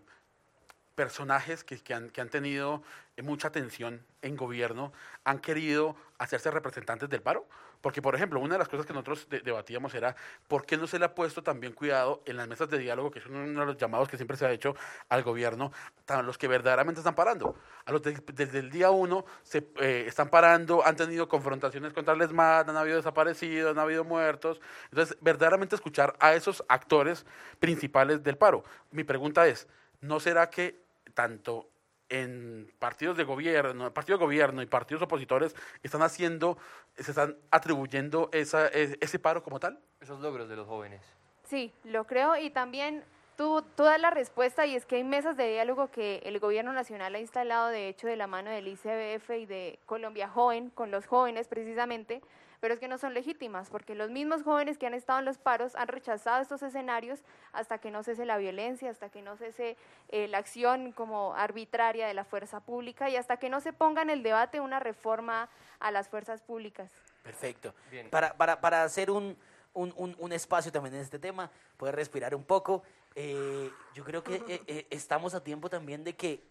personajes 0.96 1.64
que, 1.64 1.80
que 1.80 1.94
han, 1.94 2.10
que 2.10 2.22
han 2.22 2.30
tenido 2.30 2.84
eh, 3.18 3.22
mucha 3.22 3.48
atención 3.48 4.06
en 4.22 4.36
gobierno 4.36 4.92
han 5.24 5.40
querido 5.40 5.96
hacerse 6.18 6.52
representantes 6.52 7.10
del 7.10 7.22
paro? 7.22 7.48
Porque, 7.82 8.00
por 8.00 8.14
ejemplo, 8.14 8.40
una 8.40 8.54
de 8.54 8.60
las 8.60 8.70
cosas 8.70 8.86
que 8.86 8.94
nosotros 8.94 9.28
de- 9.28 9.40
debatíamos 9.40 9.96
era 9.96 10.16
por 10.48 10.68
qué 10.68 10.78
no 10.78 10.86
se 10.86 11.00
le 11.00 11.06
ha 11.06 11.16
puesto 11.16 11.42
también 11.42 11.74
cuidado 11.74 12.22
en 12.28 12.38
las 12.38 12.48
mesas 12.48 12.70
de 12.70 12.78
diálogo, 12.78 13.10
que 13.10 13.18
es 13.18 13.26
uno 13.26 13.40
de 13.60 13.66
los 13.66 13.76
llamados 13.78 14.08
que 14.08 14.18
siempre 14.18 14.38
se 14.38 14.46
ha 14.46 14.52
hecho 14.52 14.76
al 15.10 15.24
gobierno, 15.24 15.72
a 16.08 16.22
los 16.22 16.38
que 16.38 16.48
verdaderamente 16.48 17.00
están 17.00 17.16
parando. 17.16 17.56
A 17.86 17.92
los 17.92 18.04
de- 18.04 18.22
desde 18.34 18.60
el 18.60 18.70
día 18.70 18.92
uno 18.92 19.26
se 19.42 19.68
eh, 19.80 20.04
están 20.08 20.30
parando, 20.30 20.86
han 20.86 20.96
tenido 20.96 21.28
confrontaciones 21.28 21.92
contra 21.92 22.14
el 22.14 22.22
ESMAD, 22.22 22.70
han 22.70 22.78
habido 22.78 22.98
desaparecidos, 22.98 23.72
han 23.72 23.80
habido 23.80 24.04
muertos. 24.04 24.62
Entonces, 24.92 25.18
verdaderamente 25.20 25.74
escuchar 25.74 26.16
a 26.20 26.36
esos 26.36 26.64
actores 26.68 27.26
principales 27.60 28.22
del 28.22 28.38
paro. 28.38 28.64
Mi 28.92 29.04
pregunta 29.04 29.48
es, 29.48 29.68
¿no 30.02 30.20
será 30.20 30.50
que 30.50 30.80
tanto 31.14 31.70
en 32.10 32.70
partidos 32.78 33.16
de 33.16 33.24
gobierno, 33.24 33.94
partidos 33.94 34.20
de 34.20 34.26
gobierno 34.26 34.62
y 34.62 34.66
partidos 34.66 35.02
opositores 35.02 35.56
están 35.82 36.02
haciendo, 36.02 36.58
se 36.98 37.12
están 37.12 37.38
atribuyendo 37.52 38.30
esa, 38.34 38.68
e- 38.68 38.98
ese 39.00 39.20
paro 39.20 39.44
como 39.44 39.60
tal? 39.60 39.80
Esos 40.02 40.20
logros 40.20 40.50
de 40.50 40.58
los 40.58 40.68
jóvenes. 40.68 41.02
Sí, 41.46 41.72
lo 41.86 42.06
creo 42.06 42.36
y 42.36 42.50
también 42.50 43.04
tú, 43.38 43.64
tú 43.78 43.84
das 43.84 44.02
la 44.02 44.10
respuesta 44.10 44.66
y 44.66 44.76
es 44.76 44.86
que 44.86 44.98
hay 44.98 45.04
mesas 45.04 45.38
de 45.38 45.50
diálogo 45.50 45.90
que 45.90 46.18
el 46.26 46.40
gobierno 46.40 46.74
nacional 46.74 47.16
ha 47.16 47.20
instalado 47.20 47.70
de 47.70 47.88
hecho 47.88 48.08
de 48.08 48.18
la 48.18 48.28
mano 48.28 48.50
del 48.50 48.68
ICBF 48.68 49.30
y 49.38 49.46
de 49.46 49.80
Colombia 49.86 50.28
Joven, 50.28 50.70
con 50.70 50.92
los 50.92 51.06
jóvenes 51.06 51.48
precisamente, 51.48 52.22
pero 52.62 52.74
es 52.74 52.80
que 52.80 52.88
no 52.88 52.98
son 52.98 53.14
legítimas 53.14 53.70
porque 53.70 53.96
los 53.96 54.10
mismos 54.10 54.44
jóvenes 54.44 54.78
que 54.78 54.86
han 54.88 54.94
estado 54.94 55.20
en 55.20 55.26
los 55.26 55.38
paros 55.38 55.76
han 55.76 55.90
rechazado 55.90 56.42
estos 56.42 56.62
escenarios 56.62 57.20
hasta 57.52 57.80
que 57.80 57.92
no 57.92 58.04
cese 58.04 58.24
la 58.26 58.38
violencia, 58.38 58.90
hasta 58.90 59.10
que 59.10 59.22
no 59.22 59.36
cese 59.36 59.76
eh, 60.10 60.28
la 60.30 60.38
acción 60.38 60.94
como 60.94 61.34
arbitraria 61.34 62.08
de 62.08 62.14
la 62.14 62.24
fuerza 62.24 62.60
pública 62.62 63.10
y 63.10 63.18
hasta 63.18 63.38
que 63.38 63.50
no 63.50 63.60
se 63.60 63.74
ponga 63.74 64.04
en 64.04 64.10
el 64.12 64.24
debate 64.24 64.62
una 64.62 64.80
reforma 64.80 65.50
a 65.80 65.92
las 65.92 66.08
fuerzas 66.08 66.42
públicas. 66.42 66.92
Perfecto. 67.24 67.74
Bien. 67.90 68.10
Para, 68.10 68.38
para, 68.38 68.62
para 68.62 68.84
hacer 68.84 69.10
un, 69.12 69.36
un, 69.74 69.94
un- 69.98 70.16
un 70.20 70.32
espacio 70.32 70.72
también 70.72 70.96
en 70.96 71.02
este 71.02 71.20
tema, 71.20 71.50
poder 71.78 71.96
respirar 71.96 72.36
un 72.36 72.44
poco, 72.44 72.84
eh, 73.16 73.72
yo 73.96 74.04
creo 74.06 74.24
que 74.24 74.36
eh, 74.48 74.62
eh, 74.68 74.88
estamos 74.92 75.34
a 75.34 75.44
tiempo 75.44 75.70
también 75.70 76.04
de 76.04 76.16
que 76.16 76.42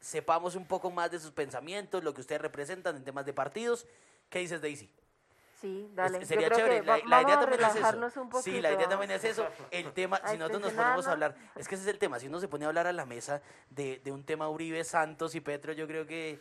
sepamos 0.00 0.56
un 0.56 0.66
poco 0.66 0.90
más 0.90 1.10
de 1.10 1.18
sus 1.20 1.30
pensamientos, 1.30 2.02
lo 2.02 2.12
que 2.14 2.22
ustedes 2.22 2.40
representan 2.40 2.96
en 2.96 3.04
temas 3.04 3.24
de 3.26 3.32
partidos. 3.34 3.86
¿Qué 4.30 4.38
dices, 4.40 4.60
Daisy? 4.62 4.90
Sí, 5.62 5.88
dale. 5.94 6.18
Es- 6.18 6.22
Yo 6.24 6.26
sería 6.26 6.48
creo 6.48 6.58
chévere. 6.58 6.80
que 6.80 6.86
La, 6.86 6.98
la 7.06 7.22
idea 7.22 7.40
también 7.40 7.60
es 7.64 7.76
eso. 7.76 8.20
un 8.22 8.28
poquito. 8.28 8.42
sí, 8.42 8.60
la 8.60 8.72
idea 8.72 8.88
también 8.88 9.10
es 9.12 9.24
eso. 9.24 9.46
El 9.70 9.92
tema, 9.92 10.20
si 10.26 10.36
nosotros 10.36 10.60
nos 10.60 10.72
ponemos 10.72 11.06
a 11.06 11.12
hablar, 11.12 11.34
es 11.56 11.66
que 11.68 11.76
ese 11.76 11.84
es 11.84 11.88
el 11.90 11.98
tema. 11.98 12.18
Si 12.18 12.26
uno 12.26 12.38
se 12.40 12.48
pone 12.48 12.64
a 12.66 12.68
hablar 12.68 12.86
a 12.88 12.92
la 12.92 13.06
mesa 13.06 13.40
de, 13.70 14.00
de 14.04 14.12
un 14.12 14.24
tema 14.24 14.48
Uribe, 14.50 14.82
Santos 14.84 15.34
y 15.34 15.40
Petro, 15.40 15.72
yo 15.72 15.86
creo 15.86 16.06
que 16.06 16.38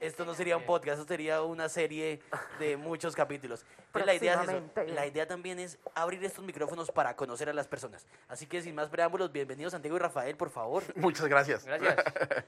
esto 0.00 0.24
no 0.24 0.34
sería 0.34 0.56
un 0.56 0.64
podcast, 0.64 0.98
esto 0.98 1.08
sería 1.14 1.40
una 1.42 1.68
serie 1.68 2.20
de 2.58 2.76
muchos 2.76 3.14
capítulos. 3.14 3.64
Entonces, 3.94 4.06
la 4.06 4.14
idea 4.14 4.42
es 4.42 4.48
eso. 4.48 4.94
La 4.94 5.06
idea 5.06 5.26
también 5.28 5.60
es 5.60 5.78
abrir 5.94 6.22
estos 6.24 6.44
micrófonos 6.44 6.90
para 6.90 7.14
conocer 7.14 7.48
a 7.48 7.52
las 7.52 7.68
personas. 7.68 8.04
Así 8.28 8.46
que 8.46 8.60
sin 8.60 8.74
más 8.74 8.88
preámbulos, 8.88 9.30
bienvenidos 9.30 9.70
Santiago 9.70 9.96
y 9.96 10.00
Rafael, 10.00 10.36
por 10.36 10.50
favor. 10.50 10.82
Muchas 10.96 11.28
gracias. 11.28 11.64
Gracias, 11.64 11.94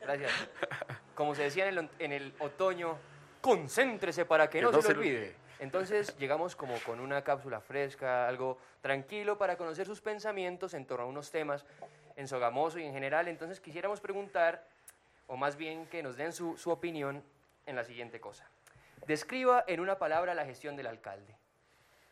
gracias. 0.01 0.33
Como 1.15 1.37
se 1.37 1.45
decía 1.45 1.69
en 1.69 1.79
el, 1.79 1.91
en 2.01 2.13
el 2.13 2.35
otoño, 2.41 2.99
concéntrese 3.41 4.25
para 4.25 4.51
que, 4.51 4.61
no, 4.61 4.73
se, 4.83 4.93
le 4.93 4.99
olvide. 4.99 5.37
Entonces 5.59 6.17
llegamos 6.19 6.55
como 6.55 6.75
con 6.85 7.01
una 7.01 7.23
cápsula 7.23 7.61
fresca, 7.61 8.29
algo 8.29 8.59
tranquilo 8.83 9.39
para 9.39 9.57
conocer 9.57 9.87
sus 9.87 10.01
pensamientos 10.01 10.75
en 10.75 10.87
torno 10.87 11.05
a 11.05 11.09
unos 11.09 11.31
temas 11.31 11.65
en 12.17 12.29
Sogamoso 12.29 12.79
y 12.79 12.85
en 12.85 12.93
general. 12.93 13.29
Entonces 13.29 13.61
quisiéramos 13.61 14.01
preguntar, 14.01 14.67
o 15.27 15.37
más 15.37 15.57
bien 15.57 15.87
que 15.87 16.03
nos 16.03 16.17
den 16.17 16.33
su, 16.33 16.57
su 16.57 16.71
opinión 16.71 17.23
en 17.65 17.77
la 17.77 17.85
siguiente 17.85 18.21
cosa. 18.21 18.49
Describa 19.07 19.65
en 19.67 19.81
una 19.81 19.99
palabra 19.99 20.35
la 20.35 20.45
gestión 20.45 20.77
del 20.77 20.87
alcalde. 20.87 21.35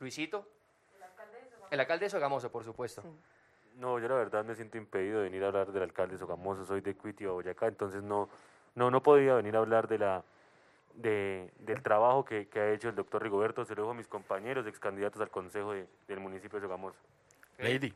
Luisito. 0.00 0.48
El 1.70 1.80
alcalde 1.80 2.06
de 2.06 2.10
Sogamoso, 2.10 2.50
por 2.50 2.64
supuesto. 2.64 3.02
No, 3.76 3.98
yo 3.98 4.08
la 4.08 4.14
verdad 4.14 4.44
me 4.44 4.54
siento 4.54 4.78
impedido 4.78 5.18
de 5.18 5.24
venir 5.24 5.42
a 5.42 5.48
hablar 5.48 5.72
del 5.72 5.82
alcalde 5.82 6.16
Sogamoso, 6.16 6.64
soy 6.64 6.80
de 6.80 6.94
Cuitio, 6.94 7.34
Boyacá, 7.34 7.66
entonces 7.66 8.02
no, 8.02 8.28
no, 8.76 8.90
no 8.90 9.02
podía 9.02 9.34
venir 9.34 9.56
a 9.56 9.58
hablar 9.58 9.88
de 9.88 9.98
la, 9.98 10.22
de, 10.94 11.52
del 11.58 11.82
trabajo 11.82 12.24
que, 12.24 12.48
que 12.48 12.60
ha 12.60 12.70
hecho 12.72 12.88
el 12.88 12.94
doctor 12.94 13.22
Rigoberto, 13.22 13.64
se 13.64 13.74
lo 13.74 13.82
dejo 13.82 13.90
a 13.92 13.94
mis 13.94 14.08
compañeros 14.08 14.66
ex 14.66 14.78
candidatos 14.78 15.20
al 15.20 15.30
consejo 15.30 15.72
de- 15.72 15.86
del 16.08 16.20
municipio 16.20 16.58
de 16.60 16.66
Sogamoso. 16.66 16.98
Lady. 17.58 17.94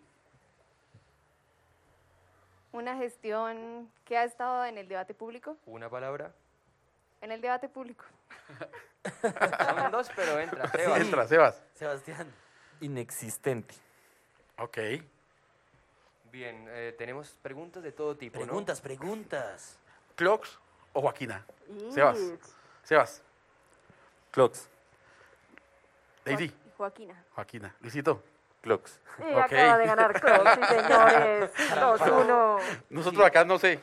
Una 2.72 2.96
gestión 2.96 3.90
que 4.04 4.16
ha 4.18 4.24
estado 4.24 4.64
en 4.66 4.78
el 4.78 4.88
debate 4.88 5.14
público, 5.14 5.56
Una 5.66 5.88
palabra. 5.88 6.32
en 7.20 7.32
el 7.32 7.40
debate 7.40 7.68
público. 7.68 8.04
Son 9.22 9.90
dos, 9.90 10.10
pero 10.14 10.38
entra. 10.38 10.68
Sebas. 10.68 11.00
Entra, 11.00 11.26
Sebas. 11.26 11.62
Sebastián. 11.74 12.32
Inexistente. 12.80 13.74
Ok. 14.58 14.78
Bien, 16.30 16.66
eh, 16.68 16.94
tenemos 16.98 17.30
preguntas 17.42 17.82
de 17.82 17.90
todo 17.92 18.16
tipo, 18.16 18.38
¿no? 18.40 18.44
Preguntas, 18.44 18.80
preguntas. 18.82 19.78
¿Clocks 20.14 20.58
o 20.92 21.00
Joaquina? 21.00 21.46
Sebas. 21.90 22.18
Sebas. 22.88 23.22
Clocks. 24.30 24.66
Lady. 26.24 26.46
Y 26.46 26.54
Joaquina. 26.74 27.22
Joaquina. 27.34 27.74
Luisito. 27.80 28.22
Clocks. 28.62 28.98
Y 29.18 29.34
Ok. 29.34 29.40
acaba 29.40 29.76
de 29.76 29.86
ganar 29.86 30.18
sí, 30.18 30.64
señores. 30.74 31.50
2-1. 31.76 32.62
Nosotros 32.88 33.26
acá 33.26 33.44
no 33.44 33.58
sé. 33.58 33.78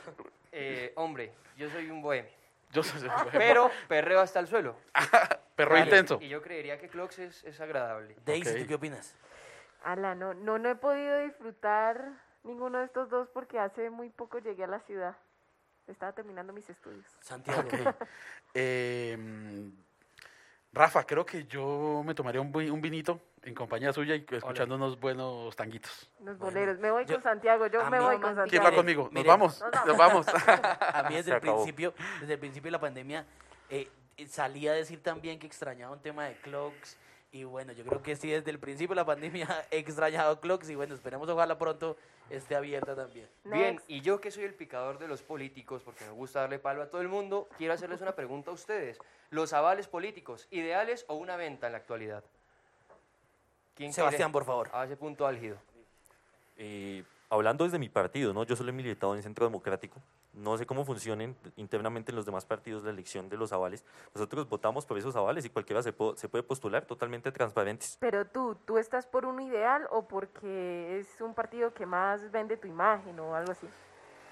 Eh, 0.51 0.91
hombre, 0.95 1.31
yo 1.55 1.69
soy 1.69 1.91
un 1.91 2.01
bohemio, 2.01 2.31
Yo 2.71 2.81
soy 2.81 3.07
pero 3.31 3.69
perreo 3.87 4.21
hasta 4.21 4.39
el 4.39 4.47
suelo. 4.47 4.75
perro 5.55 5.77
intenso. 5.77 6.17
Y 6.19 6.27
yo 6.29 6.41
creería 6.41 6.79
que 6.79 6.89
Clocks 6.89 7.19
es, 7.19 7.43
es 7.43 7.61
agradable. 7.61 8.15
Daisy, 8.25 8.49
Ok. 8.49 8.57
¿tú 8.61 8.67
qué 8.67 8.73
opinas? 8.73 9.13
Ala, 9.83 10.15
no, 10.15 10.33
no, 10.33 10.57
no 10.57 10.67
he 10.67 10.75
podido 10.75 11.19
disfrutar 11.19 12.09
ninguno 12.43 12.79
de 12.79 12.85
estos 12.85 13.07
dos 13.11 13.27
porque 13.29 13.59
hace 13.59 13.91
muy 13.91 14.09
poco 14.09 14.39
llegué 14.39 14.63
a 14.63 14.67
la 14.67 14.79
ciudad. 14.79 15.15
Estaba 15.87 16.11
terminando 16.13 16.51
mis 16.53 16.69
estudios. 16.69 17.05
Santiago. 17.21 17.67
Eh, 18.53 19.17
Rafa, 20.73 21.05
creo 21.05 21.25
que 21.25 21.45
yo 21.45 22.01
me 22.05 22.13
tomaría 22.15 22.41
un, 22.41 22.53
un 22.55 22.81
vinito 22.81 23.19
en 23.43 23.53
compañía 23.53 23.93
suya 23.93 24.15
y 24.15 24.25
escuchando 24.29 24.75
unos 24.75 24.99
buenos 24.99 25.55
tanguitos. 25.55 26.09
Los 26.19 26.37
Bueno, 26.37 26.53
boleros. 26.53 26.79
Me 26.79 26.91
voy 26.91 27.05
yo- 27.05 27.15
con 27.15 27.23
Santiago, 27.23 27.67
yo 27.67 27.89
me 27.89 27.99
voy 27.99 28.15
con 28.15 28.35
Romántico. 28.35 28.49
¿Quién 28.49 28.61
Santiago. 28.63 28.65
va 28.65 28.75
conmigo? 28.75 29.09
Nos 29.11 29.25
vamos. 29.25 29.63
nos 29.85 29.97
vamos. 29.97 30.27
A 30.27 31.03
mí 31.09 31.15
desde 31.15 31.23
Se 31.25 31.31
el 31.31 31.37
acabó. 31.37 31.57
principio, 31.63 31.93
desde 32.19 32.33
el 32.33 32.39
principio 32.39 32.67
de 32.67 32.71
la 32.71 32.79
pandemia, 32.79 33.25
eh, 33.69 33.89
eh, 34.17 34.27
salí 34.27 34.67
a 34.67 34.73
decir 34.73 35.01
también 35.03 35.39
que 35.39 35.47
extrañaba 35.47 35.93
un 35.93 36.01
tema 36.01 36.25
de 36.25 36.35
clocks. 36.41 36.97
Y 37.35 37.43
bueno, 37.43 37.73
yo 37.73 37.83
creo 37.83 38.01
que 38.01 38.15
sí, 38.15 38.29
desde 38.29 38.49
el 38.49 38.59
principio 38.59 38.95
de 38.95 39.01
la 39.01 39.05
pandemia 39.05 39.45
he 39.69 39.79
extrañado 39.79 40.39
clocks. 40.39 40.69
Y 40.69 40.75
bueno, 40.75 40.95
esperemos 40.95 41.27
ojalá 41.27 41.57
pronto 41.57 41.97
esté 42.29 42.55
abierta 42.55 42.95
también. 42.95 43.27
Bien, 43.43 43.81
y 43.89 43.99
yo 43.99 44.21
que 44.21 44.31
soy 44.31 44.45
el 44.45 44.53
picador 44.53 44.99
de 44.99 45.09
los 45.09 45.21
políticos, 45.21 45.81
porque 45.83 46.05
me 46.05 46.11
gusta 46.11 46.39
darle 46.39 46.59
palo 46.59 46.81
a 46.81 46.89
todo 46.89 47.01
el 47.01 47.09
mundo, 47.09 47.49
quiero 47.57 47.73
hacerles 47.73 47.99
una 47.99 48.15
pregunta 48.15 48.51
a 48.51 48.53
ustedes. 48.53 48.99
¿Los 49.31 49.51
avales 49.51 49.89
políticos, 49.89 50.47
ideales 50.49 51.03
o 51.09 51.15
una 51.15 51.35
venta 51.35 51.65
en 51.67 51.73
la 51.73 51.79
actualidad? 51.79 52.23
¿Quién 53.75 53.91
Sebastián, 53.91 54.31
quiere? 54.31 54.31
por 54.31 54.45
favor. 54.45 54.69
A 54.71 54.85
ese 54.85 54.95
punto 54.95 55.27
álgido. 55.27 55.57
Eh, 56.55 57.03
hablando 57.29 57.65
desde 57.65 57.79
mi 57.79 57.89
partido, 57.89 58.33
¿no? 58.33 58.45
Yo 58.45 58.55
solo 58.55 58.69
he 58.69 58.73
militado 58.73 59.13
en 59.13 59.21
Centro 59.21 59.45
Democrático. 59.45 60.01
No 60.35 60.57
sé 60.57 60.65
cómo 60.65 60.83
funcionen 60.83 61.35
internamente 61.55 62.11
en 62.11 62.15
los 62.17 62.25
demás 62.25 62.45
partidos 62.45 62.83
la 62.83 62.89
elección 62.89 63.29
de 63.29 63.37
los 63.37 63.53
avales. 63.53 63.85
Nosotros 64.13 64.47
votamos 64.49 64.85
por 64.85 64.97
esos 64.97 65.15
avales 65.15 65.45
y 65.45 65.49
cualquiera 65.49 65.81
se, 65.81 65.93
po- 65.93 66.15
se 66.17 66.27
puede 66.27 66.43
postular 66.43 66.85
totalmente 66.85 67.31
transparentes. 67.31 67.97
Pero 68.01 68.25
tú, 68.25 68.55
¿tú 68.65 68.77
estás 68.77 69.07
por 69.07 69.25
un 69.25 69.39
ideal 69.41 69.87
o 69.91 70.07
porque 70.07 70.99
es 70.99 71.21
un 71.21 71.33
partido 71.33 71.73
que 71.73 71.85
más 71.85 72.29
vende 72.31 72.57
tu 72.57 72.67
imagen 72.67 73.17
o 73.19 73.33
algo 73.33 73.51
así? 73.53 73.67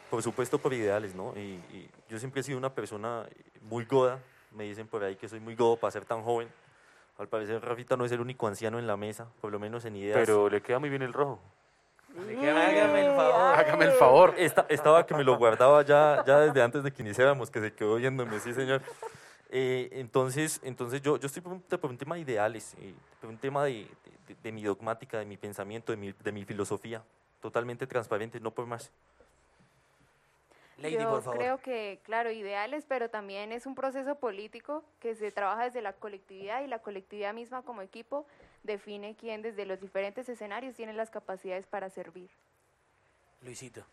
Por 0.10 0.22
supuesto 0.22 0.60
por 0.60 0.74
ideales, 0.74 1.16
¿no? 1.16 1.34
Y, 1.38 1.54
y 1.72 1.90
yo 2.10 2.20
siempre 2.20 2.42
he 2.42 2.44
sido 2.44 2.58
una 2.58 2.74
persona 2.74 3.26
muy 3.62 3.86
goda. 3.86 4.20
Me 4.52 4.66
dicen 4.66 4.88
por 4.88 5.04
ahí 5.04 5.16
que 5.16 5.28
soy 5.30 5.40
muy 5.40 5.56
godo 5.56 5.78
para 5.78 5.92
ser 5.92 6.06
tan 6.06 6.22
joven. 6.22 6.50
Al 7.18 7.28
parecer 7.28 7.64
Rafita 7.64 7.96
no 7.96 8.06
es 8.06 8.12
el 8.12 8.20
único 8.22 8.46
anciano 8.48 8.78
en 8.78 8.88
la 8.88 8.98
mesa, 8.98 9.28
por 9.40 9.52
lo 9.52 9.60
menos 9.60 9.86
en 9.86 9.96
ideas. 9.96 10.20
Pero 10.20 10.50
le 10.50 10.62
queda 10.62 10.80
muy 10.80 10.90
bien 10.90 11.02
el 11.02 11.14
rojo. 11.14 11.40
Hágame 12.18 13.02
el 13.06 13.16
favor. 13.16 13.56
Hágame 13.56 13.86
el 13.86 13.92
favor. 13.94 14.34
Esta- 14.38 14.66
estaba 14.70 15.06
que 15.06 15.14
me 15.16 15.24
lo 15.24 15.38
guardaba 15.38 15.82
ya, 15.84 16.24
ya 16.26 16.40
desde 16.40 16.62
antes 16.62 16.84
de 16.84 16.92
que 16.92 17.02
iniciáramos, 17.02 17.50
que 17.50 17.60
se 17.60 17.74
quedó 17.74 17.96
viéndome, 17.96 18.40
sí, 18.40 18.54
señor. 18.54 18.82
Eh, 19.50 19.90
entonces, 19.94 20.60
entonces 20.64 21.02
yo, 21.02 21.18
yo 21.18 21.28
estoy 21.28 21.42
por 21.42 21.54
un, 21.54 21.62
por 21.62 21.90
un 21.90 21.98
tema 21.98 22.16
de 22.16 22.22
ideales, 22.22 22.76
eh, 22.80 22.94
por 23.22 23.30
un 23.30 23.38
tema 23.38 23.64
de, 23.66 23.88
de- 24.28 24.36
de 24.42 24.52
mi 24.52 24.64
dogmática, 24.64 25.20
de 25.20 25.26
mi 25.26 25.38
pensamiento, 25.38 25.92
de 25.92 25.98
mi, 25.98 26.12
de 26.12 26.32
mi 26.32 26.44
filosofía, 26.46 27.04
totalmente 27.42 27.86
transparente, 27.86 28.40
no 28.40 28.52
por 28.52 28.66
más. 28.66 28.92
Lady, 30.80 30.96
Yo 30.98 31.08
por 31.10 31.22
favor. 31.22 31.38
creo 31.40 31.58
que, 31.60 32.00
claro, 32.04 32.32
ideales, 32.32 32.84
pero 32.88 33.10
también 33.10 33.52
es 33.52 33.68
un 33.68 33.76
proceso 33.76 34.16
político 34.16 34.84
que 35.00 35.14
se 35.16 35.32
trabaja 35.32 35.66
desde 35.66 35.82
la 35.84 35.94
colectividad 35.94 36.64
y 36.64 36.68
la 36.68 36.80
colectividad 36.80 37.32
misma 37.34 37.62
como 37.62 37.84
equipo 37.84 38.26
define 38.64 39.16
quién 39.16 39.42
desde 39.42 39.66
los 39.66 39.80
diferentes 39.80 40.28
escenarios 40.30 40.76
tiene 40.76 40.94
las 40.94 41.10
capacidades 41.10 41.68
para 41.68 41.90
servir. 41.90 42.30
Luisito. 43.42 43.84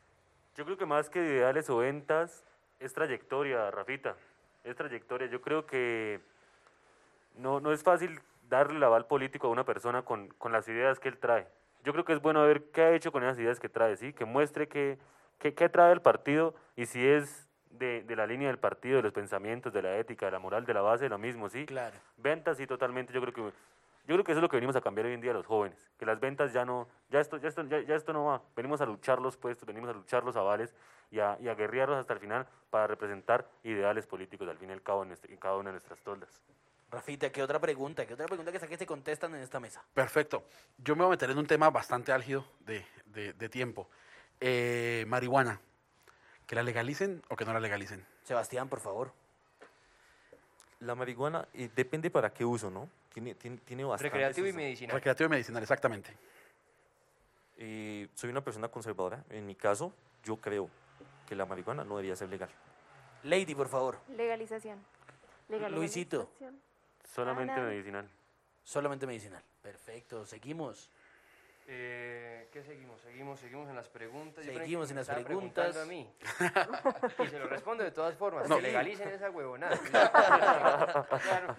Yo 0.56 0.64
creo 0.64 0.76
que 0.76 0.86
más 0.86 1.10
que 1.10 1.20
ideales 1.20 1.68
o 1.70 1.78
ventas, 1.78 2.44
es 2.78 2.92
trayectoria, 2.92 3.70
Rafita. 3.70 4.16
Es 4.64 4.76
trayectoria. 4.76 5.26
Yo 5.28 5.40
creo 5.40 5.66
que 5.66 6.20
no, 7.36 7.60
no 7.60 7.72
es 7.72 7.82
fácil 7.82 8.20
darle 8.48 8.76
el 8.76 8.82
aval 8.84 9.06
político 9.06 9.46
a 9.46 9.50
una 9.50 9.64
persona 9.64 10.02
con, 10.02 10.28
con 10.28 10.52
las 10.52 10.66
ideas 10.68 10.98
que 10.98 11.08
él 11.08 11.18
trae. 11.18 11.46
Yo 11.84 11.92
creo 11.92 12.04
que 12.04 12.12
es 12.12 12.20
bueno 12.20 12.42
ver 12.42 12.64
qué 12.70 12.82
ha 12.82 12.92
hecho 12.92 13.12
con 13.12 13.22
esas 13.22 13.38
ideas 13.38 13.60
que 13.60 13.68
trae, 13.68 13.96
¿sí? 13.96 14.12
Que 14.12 14.24
muestre 14.24 14.68
qué, 14.68 14.98
qué, 15.38 15.54
qué 15.54 15.68
trae 15.68 15.92
el 15.92 16.02
partido 16.02 16.54
y 16.76 16.86
si 16.86 17.06
es 17.06 17.48
de, 17.70 18.02
de 18.02 18.16
la 18.16 18.26
línea 18.26 18.48
del 18.48 18.58
partido, 18.58 18.96
de 18.96 19.02
los 19.02 19.12
pensamientos, 19.12 19.72
de 19.72 19.82
la 19.82 19.96
ética, 19.96 20.26
de 20.26 20.32
la 20.32 20.38
moral, 20.38 20.66
de 20.66 20.74
la 20.74 20.82
base, 20.82 21.08
lo 21.08 21.18
mismo, 21.18 21.48
¿sí? 21.48 21.64
Claro. 21.66 21.96
Ventas, 22.18 22.58
sí, 22.58 22.66
totalmente. 22.66 23.12
Yo 23.12 23.20
creo 23.22 23.32
que 23.32 23.52
yo 24.10 24.16
creo 24.16 24.24
que 24.24 24.32
eso 24.32 24.40
es 24.40 24.42
lo 24.42 24.48
que 24.48 24.56
venimos 24.56 24.74
a 24.74 24.80
cambiar 24.80 25.06
hoy 25.06 25.12
en 25.14 25.20
día 25.20 25.32
los 25.32 25.46
jóvenes, 25.46 25.88
que 25.96 26.04
las 26.04 26.18
ventas 26.18 26.52
ya 26.52 26.64
no, 26.64 26.88
ya 27.10 27.20
esto, 27.20 27.36
ya 27.36 27.46
esto, 27.46 27.62
ya, 27.62 27.80
ya 27.82 27.94
esto 27.94 28.12
no 28.12 28.24
va. 28.24 28.42
Venimos 28.56 28.80
a 28.80 28.86
luchar 28.86 29.20
los 29.20 29.36
puestos, 29.36 29.64
venimos 29.68 29.88
a 29.88 29.92
luchar 29.92 30.24
los 30.24 30.34
avales 30.34 30.74
y 31.12 31.20
a, 31.20 31.38
y 31.40 31.46
a 31.46 31.54
guerrearlos 31.54 31.96
hasta 31.96 32.14
el 32.14 32.18
final 32.18 32.44
para 32.70 32.88
representar 32.88 33.48
ideales 33.62 34.08
políticos 34.08 34.48
al 34.48 34.58
fin 34.58 34.70
y 34.70 34.72
al 34.72 34.82
cabo 34.82 35.02
en, 35.02 35.08
nuestra- 35.10 35.30
en 35.32 35.38
cada 35.38 35.54
una 35.58 35.68
de 35.70 35.74
nuestras 35.74 36.00
toldas. 36.00 36.42
Rafita, 36.90 37.30
¿qué 37.30 37.40
otra 37.40 37.60
pregunta? 37.60 38.04
¿Qué 38.04 38.14
otra 38.14 38.26
pregunta 38.26 38.50
que 38.50 38.58
saques 38.58 38.80
te 38.80 38.86
contestan 38.86 39.32
en 39.36 39.42
esta 39.42 39.60
mesa? 39.60 39.84
Perfecto. 39.94 40.42
Yo 40.78 40.96
me 40.96 41.04
voy 41.04 41.10
a 41.10 41.10
meter 41.10 41.30
en 41.30 41.38
un 41.38 41.46
tema 41.46 41.70
bastante 41.70 42.10
álgido 42.10 42.44
de, 42.58 42.84
de- 43.06 43.32
de 43.32 43.48
tiempo. 43.48 43.88
Eh, 44.40 45.04
marihuana. 45.06 45.60
¿Que 46.48 46.56
la 46.56 46.64
legalicen 46.64 47.22
o 47.28 47.36
que 47.36 47.44
no 47.44 47.52
la 47.52 47.60
legalicen? 47.60 48.04
Sebastián, 48.24 48.68
por 48.68 48.80
favor. 48.80 49.12
La 50.80 50.94
marihuana 50.94 51.46
eh, 51.52 51.68
depende 51.74 52.10
para 52.10 52.32
qué 52.32 52.44
uso, 52.44 52.70
¿no? 52.70 52.88
Tiene, 53.12 53.34
tiene, 53.34 53.58
tiene 53.58 53.84
bastantes 53.84 54.12
Recreativo 54.12 54.46
y 54.46 54.52
medicinal. 54.52 54.94
Recreativo 54.94 55.26
y 55.26 55.30
medicinal, 55.30 55.62
exactamente. 55.62 56.16
Eh, 57.58 58.08
soy 58.14 58.30
una 58.30 58.40
persona 58.42 58.68
conservadora. 58.68 59.22
En 59.28 59.46
mi 59.46 59.54
caso, 59.54 59.92
yo 60.24 60.36
creo 60.36 60.70
que 61.28 61.34
la 61.34 61.44
marihuana 61.44 61.84
no 61.84 61.96
debería 61.96 62.16
ser 62.16 62.30
legal. 62.30 62.48
Lady, 63.24 63.54
por 63.54 63.68
favor. 63.68 63.98
Legalización. 64.16 64.78
Luisito. 65.70 66.30
Solamente 67.04 67.54
nada. 67.54 67.68
medicinal. 67.68 68.08
Solamente 68.64 69.06
medicinal. 69.06 69.42
Perfecto, 69.62 70.24
seguimos. 70.24 70.90
Eh, 71.66 72.48
¿Qué 72.52 72.62
seguimos? 72.64 73.00
Seguimos, 73.00 73.38
seguimos 73.38 73.68
en 73.68 73.76
las 73.76 73.88
preguntas. 73.88 74.44
Yo 74.44 74.52
Seguimos 74.52 74.90
en 74.90 74.96
me 74.96 75.00
las 75.00 75.08
estaba 75.08 75.24
preguntas. 75.24 75.72
preguntando 75.76 75.80
a 75.82 75.86
mí. 75.86 77.24
y 77.24 77.28
se 77.28 77.38
lo 77.38 77.46
respondo 77.46 77.84
de 77.84 77.90
todas 77.92 78.16
formas. 78.16 78.48
No. 78.48 78.56
Que 78.56 78.62
legalicen 78.62 79.08
esa 79.08 79.30
huevonada. 79.30 79.78
Claro. 81.22 81.56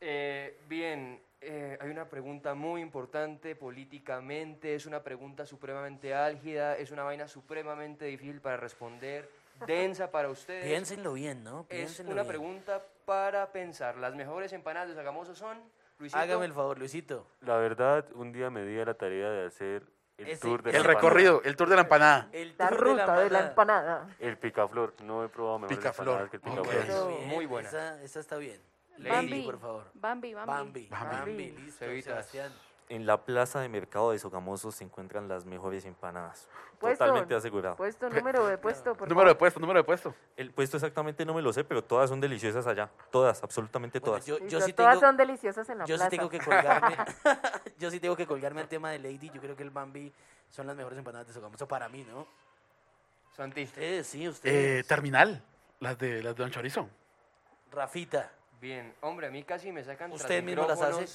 Eh, 0.00 0.58
bien, 0.68 1.20
eh, 1.40 1.78
hay 1.80 1.88
una 1.88 2.08
pregunta 2.08 2.54
muy 2.54 2.80
importante 2.82 3.56
políticamente, 3.56 4.74
es 4.74 4.86
una 4.86 5.02
pregunta 5.02 5.46
supremamente 5.46 6.14
álgida, 6.14 6.76
es 6.76 6.90
una 6.90 7.04
vaina 7.04 7.26
supremamente 7.26 8.04
difícil 8.04 8.40
para 8.40 8.58
responder, 8.58 9.30
densa 9.66 10.10
para 10.10 10.28
ustedes. 10.28 10.64
Piénsenlo 10.66 11.14
bien, 11.14 11.42
¿no? 11.42 11.60
es 11.62 11.66
Piénsenlo 11.68 12.12
una 12.12 12.22
bien. 12.22 12.28
pregunta 12.32 12.84
para 13.06 13.50
pensar. 13.50 13.96
Las 13.96 14.14
mejores 14.14 14.52
empanadas 14.52 14.90
de 14.90 14.94
Sagamoso 14.94 15.34
son, 15.34 15.58
Luisito, 15.98 16.18
Hágame 16.18 16.46
el 16.46 16.52
favor, 16.52 16.78
Luisito. 16.78 17.26
La 17.42 17.56
verdad, 17.56 18.06
un 18.14 18.32
día 18.32 18.50
me 18.50 18.64
di 18.64 18.78
a 18.80 18.84
la 18.84 18.94
tarea 18.94 19.30
de 19.30 19.46
hacer 19.46 19.84
el 20.18 20.28
Ese- 20.28 20.40
tour 20.40 20.62
de 20.62 20.70
El 20.70 20.74
la 20.74 20.80
empanada. 20.80 21.00
recorrido, 21.00 21.42
el 21.44 21.56
tour 21.56 21.68
de 21.68 21.74
la 21.76 21.82
empanada. 21.82 22.28
El 22.32 22.54
La 22.58 22.68
tour 22.68 22.80
ruta 22.80 23.18
de 23.18 23.30
la 23.30 23.40
empanada. 23.48 23.48
empanada. 24.00 24.16
El 24.18 24.38
picaflor. 24.38 24.94
No 25.02 25.24
he 25.24 25.28
probado 25.28 25.58
mejores 25.60 25.78
Picaflor, 25.78 26.06
empanadas 26.08 26.30
que 26.30 26.36
el 26.36 26.42
picaflor. 26.42 26.74
Eso, 26.74 26.82
Eso, 26.84 27.08
bien, 27.08 27.28
muy 27.28 27.46
buena. 27.46 27.68
Esa, 27.68 28.02
esa 28.02 28.20
está 28.20 28.36
bien. 28.36 28.60
Lady, 28.98 29.10
Bambi. 29.10 29.42
por 29.44 29.58
favor. 29.60 29.84
Bambi, 29.94 30.34
Bambi. 30.34 30.52
Bambi. 30.52 30.88
Bambi. 30.88 31.16
Bambi, 31.16 31.50
listo. 31.62 31.78
Cevitas. 31.84 32.04
Sebastián. 32.04 32.52
En 32.90 33.06
la 33.06 33.24
plaza 33.24 33.60
de 33.60 33.68
mercado 33.70 34.10
de 34.10 34.18
Sogamoso 34.18 34.70
se 34.70 34.84
encuentran 34.84 35.26
las 35.26 35.46
mejores 35.46 35.86
empanadas. 35.86 36.46
Puesto, 36.78 37.02
Totalmente 37.04 37.34
asegurado. 37.34 37.76
Puesto, 37.76 38.10
número 38.10 38.46
de 38.46 38.58
puesto, 38.58 38.94
por 38.94 39.08
Número 39.08 39.30
de 39.30 39.34
puesto, 39.36 39.58
número 39.58 39.78
de 39.80 39.84
puesto. 39.84 40.14
El 40.36 40.50
puesto 40.50 40.76
exactamente 40.76 41.24
no 41.24 41.32
me 41.32 41.40
lo 41.40 41.50
sé, 41.52 41.64
pero 41.64 41.82
todas 41.82 42.10
son 42.10 42.20
deliciosas 42.20 42.66
allá. 42.66 42.90
Todas, 43.10 43.42
absolutamente 43.42 44.00
Bueno, 44.00 44.12
todas. 44.12 44.26
yo, 44.26 44.38
yo 44.46 44.60
sí 44.60 44.74
todas 44.74 44.96
tengo, 44.96 45.06
son 45.06 45.16
deliciosas 45.16 45.66
en 45.70 45.78
la 45.78 45.84
yo 45.86 45.94
sí 45.94 45.98
plaza. 46.00 46.10
tengo 46.10 46.28
que 46.28 46.38
colgarme. 46.40 46.96
yo 47.78 47.90
sí 47.90 48.00
tengo 48.00 48.16
que 48.16 48.26
colgarme 48.26 48.60
al 48.60 48.68
tema 48.68 48.90
de 48.90 48.98
Lady. 48.98 49.30
Yo 49.30 49.40
creo 49.40 49.56
que 49.56 49.62
el 49.62 49.70
Bambi 49.70 50.12
son 50.50 50.66
las 50.66 50.76
mejores 50.76 50.98
empanadas 50.98 51.26
de 51.26 51.32
Sogamoso 51.32 51.66
para 51.66 51.88
mí, 51.88 52.04
¿no? 52.04 52.26
Santi. 53.34 53.62
Ustedes, 53.64 54.06
sí, 54.06 54.24
Eh, 54.24 54.28
ustedes. 54.28 54.86
terminal, 54.86 55.42
las 55.80 55.98
de, 55.98 56.22
las 56.22 56.36
de 56.36 56.42
Don 56.42 56.50
Chorizo. 56.50 56.86
Rafita. 57.72 58.30
Bien, 58.60 58.94
hombre, 59.00 59.26
a 59.26 59.30
mí 59.30 59.42
casi 59.42 59.72
me 59.72 59.82
sacan 59.84 60.12
¿Usted 60.12 60.42
mismo 60.42 60.66
las 60.66 60.80
hace? 60.80 61.06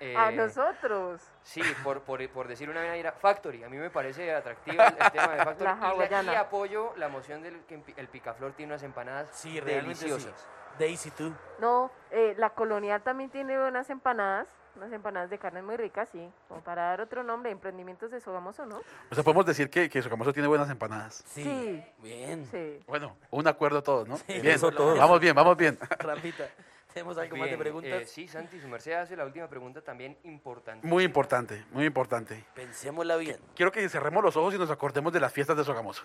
eh, 0.00 0.16
A 0.16 0.30
nosotros. 0.30 1.22
Sí, 1.42 1.62
por, 1.84 2.02
por, 2.02 2.26
por 2.30 2.48
decir 2.48 2.68
una 2.70 2.82
Factory. 3.12 3.64
A 3.64 3.68
mí 3.68 3.76
me 3.76 3.90
parece 3.90 4.34
atractivo 4.34 4.82
el, 4.82 4.94
el 4.98 5.12
tema 5.12 5.28
de 5.34 5.38
Factory. 5.44 5.64
La 5.64 5.76
y, 5.76 5.80
la- 5.80 5.88
hawaiana. 5.88 6.32
y 6.32 6.36
apoyo 6.36 6.92
la 6.96 7.08
moción 7.08 7.42
del 7.42 7.60
que 7.66 7.82
el 7.96 8.08
picaflor 8.08 8.52
tiene 8.52 8.72
unas 8.72 8.82
empanadas 8.82 9.28
Sí, 9.32 9.60
realmente 9.60 10.04
deliciosas. 10.04 10.40
sí. 10.40 10.46
Daisy, 10.78 11.10
tú. 11.10 11.32
No, 11.60 11.90
eh, 12.10 12.34
la 12.38 12.50
colonial 12.50 13.02
también 13.02 13.28
tiene 13.28 13.58
unas 13.62 13.90
empanadas, 13.90 14.48
unas 14.74 14.90
empanadas 14.90 15.28
de 15.28 15.36
carne 15.36 15.60
muy 15.60 15.76
ricas, 15.76 16.08
sí. 16.10 16.32
Como 16.48 16.62
para 16.62 16.84
dar 16.84 17.02
otro 17.02 17.22
nombre, 17.22 17.50
emprendimientos 17.50 18.10
de 18.10 18.20
Sogamoso, 18.20 18.64
¿no? 18.64 18.80
O 19.10 19.14
sea, 19.14 19.22
podemos 19.22 19.44
decir 19.44 19.68
que, 19.68 19.90
que 19.90 20.00
Sogamoso 20.00 20.32
tiene 20.32 20.48
buenas 20.48 20.70
empanadas. 20.70 21.22
Sí. 21.26 21.42
Sí. 21.44 21.84
Bien. 21.98 22.46
Sí. 22.50 22.80
Bueno, 22.86 23.16
un 23.30 23.46
acuerdo 23.46 23.82
todos, 23.82 24.08
¿no? 24.08 24.16
Sí, 24.16 24.24
bien, 24.40 24.46
eso 24.46 24.70
todos. 24.72 24.98
vamos 24.98 25.20
bien, 25.20 25.34
vamos 25.34 25.56
bien. 25.58 25.78
Rafita. 25.98 26.48
¿Tenemos 26.92 27.16
algo 27.18 27.36
más 27.36 27.46
de 27.46 27.50
Bien, 27.56 27.58
preguntas? 27.60 28.02
eh, 28.02 28.06
sí, 28.06 28.28
Santi, 28.28 28.60
su 28.60 28.68
merced 28.68 28.92
hace 28.92 29.16
la 29.16 29.24
última 29.24 29.48
pregunta 29.48 29.80
también 29.80 30.16
importante. 30.24 30.86
Muy 30.86 31.04
importante, 31.04 31.64
muy 31.72 31.86
importante. 31.86 32.44
Pensémosla 32.54 33.16
bien. 33.16 33.38
Quiero 33.54 33.72
que 33.72 33.88
cerremos 33.88 34.22
los 34.22 34.36
ojos 34.36 34.54
y 34.54 34.58
nos 34.58 34.70
acordemos 34.70 35.12
de 35.12 35.20
las 35.20 35.32
fiestas 35.32 35.56
de 35.56 35.64
Sogamoso. 35.64 36.04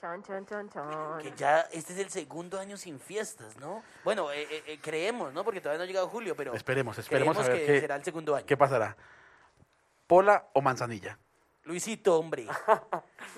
Chan, 0.00 0.22
chan, 0.22 0.44
chan, 0.46 0.68
chan. 0.68 1.18
Que 1.22 1.32
ya 1.36 1.60
este 1.72 1.94
es 1.94 1.98
el 1.98 2.10
segundo 2.10 2.60
año 2.60 2.76
sin 2.76 3.00
fiestas, 3.00 3.56
¿no? 3.58 3.82
Bueno, 4.04 4.30
eh, 4.30 4.42
eh, 4.50 4.62
eh, 4.66 4.78
creemos, 4.80 5.32
¿no? 5.32 5.42
Porque 5.42 5.60
todavía 5.60 5.78
no 5.78 5.84
ha 5.84 5.86
llegado 5.86 6.08
julio, 6.08 6.36
pero 6.36 6.54
Esperemos, 6.54 6.98
esperemos 6.98 7.36
a 7.38 7.42
ver 7.42 7.52
que 7.60 7.66
qué, 7.66 7.80
será 7.80 7.96
el 7.96 8.04
segundo 8.04 8.36
año. 8.36 8.44
qué 8.46 8.56
pasará. 8.56 8.96
¿Pola 10.06 10.48
o 10.52 10.60
manzanilla? 10.60 11.18
Luisito, 11.66 12.18
hombre. 12.18 12.46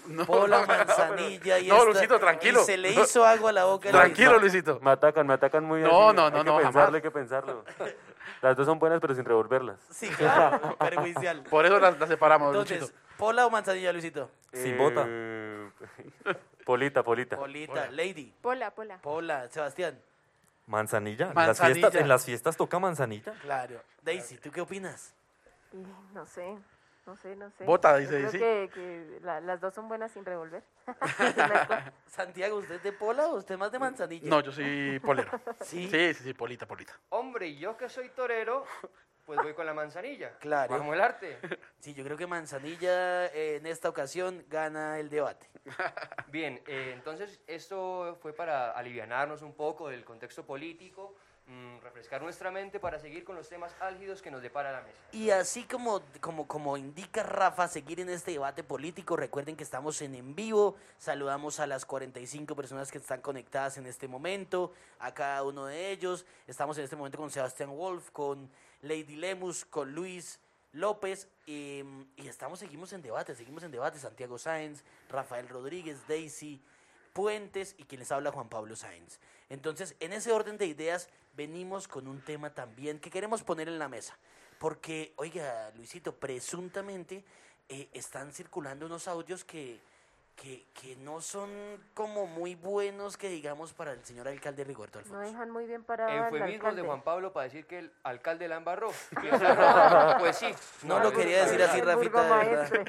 No, 0.07 0.25
Pola, 0.25 0.61
no, 0.63 0.67
manzanilla 0.67 1.59
y 1.59 1.69
No, 1.69 1.75
esta- 1.77 1.85
Luisito, 1.91 2.19
tranquilo. 2.19 2.63
y 2.63 2.65
se 2.65 2.79
le 2.79 2.93
hizo 2.93 3.27
agua 3.27 3.51
a 3.51 3.53
la 3.53 3.65
boca. 3.67 3.91
Tranquilo, 3.91 4.39
Luisito. 4.39 4.71
Luisito. 4.73 4.85
Me 4.85 4.91
atacan, 4.93 5.27
me 5.27 5.35
atacan 5.35 5.65
muy 5.65 5.83
No, 5.83 6.09
así, 6.09 6.17
no, 6.17 6.25
hay 6.27 6.31
no, 6.33 6.39
que 6.39 6.45
no, 6.45 6.53
jamás. 6.57 6.63
pensarlo, 6.73 6.97
hay 6.97 7.03
que 7.03 7.11
pensarlo. 7.11 7.65
Las 8.41 8.57
dos 8.57 8.65
son 8.67 8.79
buenas, 8.79 9.01
pero 9.01 9.15
sin 9.15 9.25
revolverlas. 9.27 9.79
Sí, 9.91 10.09
claro, 10.09 10.77
perjudicial. 10.79 11.43
Por 11.43 11.67
eso 11.67 11.79
las, 11.79 11.99
las 11.99 12.09
separamos, 12.09 12.49
Entonces, 12.49 12.81
Luchito. 12.81 12.99
¿pola 13.19 13.47
o 13.47 13.51
manzanilla, 13.51 13.93
Luisito? 13.93 14.31
Sin 14.53 14.79
bota. 14.79 15.05
Eh, 15.07 15.71
Polita, 16.65 17.03
polita. 17.03 17.37
Polita, 17.37 17.91
Lady. 17.91 18.33
Pola, 18.41 18.71
pola. 18.71 18.99
Pola, 19.03 19.49
Sebastián. 19.49 19.99
Manzanilla. 20.67 21.29
En 21.31 21.35
las, 21.35 21.61
fiestas, 21.61 21.95
en 21.95 22.09
las 22.09 22.25
fiestas 22.25 22.57
toca 22.57 22.79
manzanilla. 22.79 23.33
Claro. 23.43 23.81
Daisy, 24.03 24.37
¿tú 24.39 24.51
qué 24.51 24.61
opinas? 24.63 25.13
No 26.15 26.25
sé, 26.27 26.57
no 27.09 27.17
sé, 27.17 27.35
no 27.37 27.51
sé. 27.53 27.65
Bota, 27.65 27.93
Yo 27.93 27.99
dice 28.01 28.11
creo 28.11 28.23
Daisy. 28.25 28.39
que, 28.39 28.71
que 28.75 29.19
la- 29.23 29.41
las 29.41 29.61
dos 29.61 29.73
son 29.75 29.89
buenas 29.89 30.13
sin 30.13 30.25
revolver. 30.27 30.63
Santiago, 32.07 32.57
¿usted 32.59 32.75
es 32.77 32.83
de 32.83 32.93
pola 32.93 33.29
o 33.29 33.37
usted 33.37 33.57
más 33.57 33.73
de 33.73 33.79
manzanilla? 33.79 34.29
No, 34.29 34.41
yo 34.41 34.53
soy 34.53 34.99
polero. 35.01 35.31
Sí. 35.61 35.89
Sí, 35.91 36.15
sí, 36.15 36.23
sí, 36.25 36.35
polita, 36.35 36.67
polita. 36.67 36.93
Hombre, 37.09 37.47
y 37.49 37.59
yo 37.59 37.77
que 37.77 37.89
soy 37.89 38.11
torero, 38.11 38.65
pues 39.25 39.39
voy 39.43 39.55
con 39.55 39.65
la 39.67 39.73
manzanilla. 39.75 40.37
Claro. 40.39 40.77
Vamos 40.79 40.95
el 40.95 41.01
arte. 41.01 41.39
Sí, 41.81 41.95
yo 41.95 42.05
creo 42.05 42.17
que 42.17 42.27
manzanilla 42.27 43.27
eh, 43.27 43.57
en 43.57 43.67
esta 43.67 43.89
ocasión 43.89 44.45
gana 44.49 44.99
el 44.99 45.09
debate. 45.09 45.47
Bien, 46.29 46.61
eh, 46.67 46.93
entonces 46.95 47.41
esto 47.47 48.19
fue 48.21 48.33
para 48.35 48.73
alivianarnos 48.73 49.41
un 49.43 49.55
poco 49.55 49.89
del 49.89 50.05
contexto 50.05 50.45
político, 50.45 51.15
mm, 51.49 51.81
refrescar 51.81 52.23
nuestra 52.23 52.51
mente 52.51 52.79
para 52.79 52.99
seguir 52.99 53.25
con 53.25 53.35
los 53.35 53.49
temas 53.49 53.75
álgidos 53.81 54.23
que 54.23 54.31
nos 54.31 54.43
depara 54.43 54.73
la 54.73 54.83
mesa. 54.83 54.99
Y 55.13 55.31
así 55.31 55.65
como, 55.65 56.03
como, 56.21 56.47
como 56.47 56.77
indica 56.77 57.23
Rafa, 57.23 57.67
seguir 57.67 58.01
en 58.01 58.09
este 58.09 58.33
debate 58.33 58.63
político, 58.63 59.17
recuerden 59.17 59.57
que 59.57 59.65
estamos 59.65 60.01
en 60.03 60.15
en 60.15 60.35
vivo, 60.35 60.77
saludamos 60.99 61.61
a 61.61 61.67
las 61.67 61.85
45 61.85 62.55
personas 62.55 62.91
que 62.91 62.99
están 62.99 63.21
conectadas 63.21 63.79
en 63.79 63.87
este 63.87 64.09
momento, 64.09 64.73
a 64.99 65.15
cada 65.15 65.43
uno 65.43 65.67
de 65.67 65.91
ellos, 65.91 66.27
estamos 66.47 66.77
en 66.79 66.85
este 66.85 66.97
momento 66.97 67.19
con 67.19 67.31
Sebastián 67.31 67.71
Wolf, 67.71 68.11
con 68.11 68.51
Lady 68.83 69.17
Lemus, 69.17 69.65
con 69.65 69.93
Luis 69.93 70.41
López, 70.73 71.29
y, 71.47 71.83
estamos, 72.17 72.59
seguimos 72.59 72.93
en 72.93 73.03
debate, 73.03 73.35
seguimos 73.35 73.63
en 73.63 73.71
debate, 73.71 73.99
Santiago 73.99 74.39
Sáenz, 74.39 74.83
Rafael 75.09 75.49
Rodríguez, 75.49 76.07
Daisy, 76.07 76.63
Puentes 77.13 77.75
y 77.79 77.85
quien 77.85 78.01
les 78.01 78.13
habla 78.13 78.31
Juan 78.31 78.49
Pablo 78.49 78.77
Sáenz. 78.77 79.19
Entonces, 79.49 79.97
en 79.99 80.13
ese 80.13 80.31
orden 80.31 80.59
de 80.59 80.67
ideas, 80.67 81.09
venimos 81.39 81.87
con 81.87 82.09
un 82.09 82.21
tema 82.21 82.51
también 82.51 82.99
que 82.99 83.11
queremos 83.11 83.45
poner 83.45 83.69
en 83.69 83.79
la 83.79 83.89
mesa. 83.89 84.19
Porque, 84.59 85.13
oiga, 85.17 85.71
Luisito, 85.77 86.13
presuntamente 86.17 87.25
eh, 87.69 87.89
están 87.93 88.33
circulando 88.33 88.87
unos 88.87 89.07
audios 89.07 89.45
que, 89.45 89.79
que, 90.35 90.67
que 90.75 90.97
no 90.97 91.21
son 91.21 91.49
como 91.95 92.27
muy 92.27 92.57
buenos, 92.57 93.17
que 93.17 93.29
digamos, 93.29 93.73
para 93.73 93.93
el 93.93 94.05
señor 94.05 94.27
alcalde 94.27 94.65
Rigoberto 94.65 94.99
No 94.99 95.05
Alfonso. 95.05 95.33
dejan 95.33 95.51
muy 95.53 95.67
bien 95.67 95.85
al 95.89 96.01
Eufemismos 96.01 96.49
de 96.49 96.55
alcalde. 96.55 96.83
Juan 96.83 97.03
Pablo 97.03 97.33
para 97.33 97.45
decir 97.45 97.67
que 97.67 97.79
el 97.79 97.93
alcalde 98.03 98.49
la 98.49 98.57
embarró. 98.57 98.91
Pues 100.19 100.37
sí. 100.37 100.53
No 100.83 100.99
lo 100.99 101.13
quería 101.13 101.45
decir 101.45 101.63
así, 101.63 101.79
El 101.79 101.87
Rafita, 101.87 102.23
de 102.41 102.47
verdad. 102.49 102.87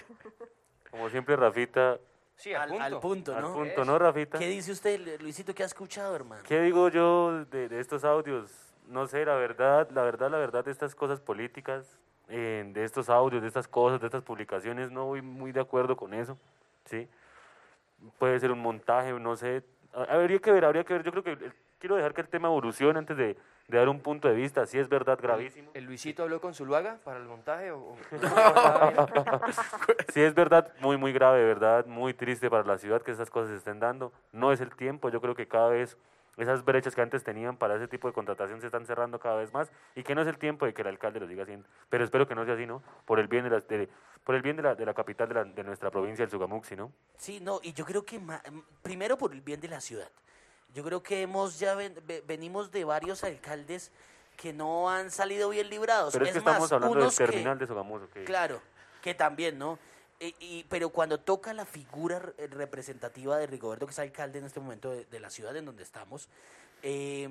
Como 0.90 1.08
siempre, 1.12 1.36
Rafita, 1.36 2.00
Sí, 2.40 2.54
al, 2.54 2.62
Al, 2.62 2.70
punto. 2.70 2.84
al 2.86 3.00
punto, 3.00 3.36
al 3.36 3.42
¿no? 3.42 3.54
punto, 3.54 3.84
¿no, 3.84 4.00
Rafita? 4.00 4.40
¿Qué 4.40 4.48
dice 4.48 4.72
usted, 4.72 5.20
Luisito, 5.20 5.54
qué 5.54 5.64
ha 5.64 5.66
escuchado, 5.66 6.16
hermano? 6.16 6.42
¿Qué 6.48 6.62
digo 6.62 6.88
yo 6.88 7.44
de, 7.46 7.68
de 7.68 7.80
estos 7.82 8.04
audios? 8.06 8.50
no 8.88 9.06
sé, 9.08 9.24
la 9.26 9.36
verdad, 9.36 9.88
la 9.92 10.02
verdad, 10.02 10.32
la 10.32 10.38
verdad, 10.40 10.64
de 10.66 10.72
estas 10.72 10.96
cosas 10.96 11.20
políticas, 11.20 12.00
eh, 12.30 12.64
de 12.74 12.84
estos 12.86 13.08
audios, 13.10 13.42
de 13.42 13.48
estas 13.50 13.68
cosas, 13.68 14.00
de 14.00 14.08
estas 14.08 14.24
publicaciones, 14.24 14.90
no 14.90 15.06
voy 15.06 15.22
muy 15.22 15.52
de 15.52 15.60
acuerdo 15.60 15.96
con 15.98 16.14
eso, 16.14 16.40
¿sí? 16.86 17.08
Puede 18.18 18.40
ser 18.40 18.52
un 18.52 18.60
montaje, 18.60 19.12
no 19.12 19.36
sé, 19.36 19.64
ha- 19.94 20.04
habría 20.16 20.40
que 20.40 20.52
ver, 20.52 20.64
habría 20.66 20.84
que 20.86 20.94
ver, 20.94 21.04
yo 21.04 21.12
creo 21.12 21.24
que 21.24 21.52
quiero 21.80 21.96
dejar 21.96 22.14
que 22.14 22.22
el 22.22 22.28
tema 22.30 22.48
evolucione 22.48 23.00
antes 23.00 23.18
de, 23.18 23.38
de 23.68 23.78
dar 23.78 23.90
un 23.90 24.00
punto 24.02 24.28
de 24.28 24.36
vista, 24.36 24.66
si 24.66 24.78
es 24.78 24.90
verdad 24.90 25.18
gravísimo. 25.22 25.72
¿El 25.74 25.86
Luisito 25.86 26.24
habló 26.24 26.40
con 26.42 26.54
Zuluaga 26.54 26.98
para 27.04 27.20
el 27.20 27.26
montaje? 27.26 27.72
O, 27.72 27.80
o- 27.80 27.98
Sí, 30.14 30.22
es 30.22 30.34
verdad, 30.34 30.72
muy, 30.82 30.98
muy 30.98 31.14
grave, 31.14 31.44
verdad, 31.44 31.86
muy 31.86 32.14
triste 32.14 32.50
para 32.50 32.64
la 32.64 32.78
ciudad 32.78 33.02
que 33.02 33.12
esas 33.12 33.30
cosas 33.30 33.52
se 33.52 33.58
estén 33.58 33.80
dando. 33.80 34.12
No 34.34 34.52
es 34.52 34.62
el 34.62 34.76
tiempo, 34.76 35.10
yo 35.10 35.22
creo 35.22 35.36
que 35.36 35.48
cada 35.48 35.70
vez 35.70 35.98
esas 36.38 36.64
brechas 36.64 36.96
que 36.96 37.02
antes 37.02 37.24
tenían 37.24 37.58
para 37.58 37.76
ese 37.76 37.88
tipo 37.90 38.08
de 38.08 38.14
contratación 38.14 38.62
se 38.62 38.68
están 38.68 38.86
cerrando 38.86 39.20
cada 39.20 39.36
vez 39.38 39.54
más 39.54 39.70
y 39.96 40.04
que 40.04 40.16
no 40.16 40.22
es 40.22 40.28
el 40.28 40.38
tiempo 40.38 40.66
de 40.66 40.74
que 40.74 40.84
el 40.84 40.88
alcalde 40.88 41.20
lo 41.20 41.28
siga 41.28 41.44
haciendo. 41.44 41.68
Pero 41.90 42.04
espero 42.06 42.28
que 42.28 42.36
no 42.36 42.46
sea 42.46 42.54
así, 42.54 42.66
¿no? 42.66 42.82
Por 43.06 43.20
el 43.20 43.28
bien 43.28 43.44
de 43.44 43.50
la, 43.50 43.60
de- 43.60 43.90
por 44.24 44.36
el 44.36 44.42
bien 44.42 44.56
de 44.56 44.64
la, 44.64 44.76
de 44.76 44.86
la 44.86 44.94
capital 44.94 45.28
de, 45.28 45.36
la- 45.36 45.44
de 45.44 45.64
nuestra 45.64 45.92
provincia 45.92 46.24
del 46.24 46.32
Sugamuxi, 46.32 46.76
¿no? 46.78 46.92
Sí, 47.18 47.40
no, 47.42 47.60
y 47.62 47.74
yo 47.74 47.84
creo 47.86 48.06
que 48.06 48.22
primero 48.82 49.18
por 49.18 49.34
el 49.34 49.42
bien 49.42 49.60
de 49.60 49.68
la 49.68 49.82
ciudad. 49.82 50.10
Yo 50.74 50.84
creo 50.84 51.02
que 51.02 51.22
hemos 51.22 51.60
ya 51.60 51.74
ven- 51.76 52.00
ve- 52.06 52.24
venimos 52.28 52.72
de 52.72 52.84
varios 52.86 53.24
alcaldes 53.24 53.92
que 54.38 54.54
no 54.54 54.90
han 54.90 55.12
salido 55.12 55.50
bien 55.50 55.70
librados. 55.70 56.14
Pero 56.14 56.26
es, 56.26 56.32
es 56.32 56.38
que 56.38 56.46
más, 56.46 56.54
estamos 56.56 56.72
hablando 56.72 56.96
del 56.96 57.04
unos 57.04 57.18
que- 57.18 57.26
terminal 57.26 57.58
de 57.60 57.68
Sogamoso. 57.68 58.10
Que, 58.10 58.24
Claro, 58.24 58.62
que 59.02 59.14
también, 59.14 59.58
¿no? 59.58 59.80
E- 60.20 60.36
y, 60.40 60.66
pero 60.70 60.90
cuando 60.90 61.20
toca 61.20 61.54
la 61.54 61.66
figura 61.66 62.20
re- 62.20 62.48
representativa 62.48 63.38
de 63.38 63.48
Rigoberto, 63.48 63.86
que 63.86 63.92
es 63.92 64.00
alcalde 64.00 64.40
en 64.40 64.46
este 64.46 64.60
momento 64.60 64.92
de, 64.92 65.06
de 65.06 65.20
la 65.20 65.30
ciudad 65.30 65.56
en 65.56 65.66
donde 65.66 65.84
estamos, 65.84 66.30
eh, 66.84 67.30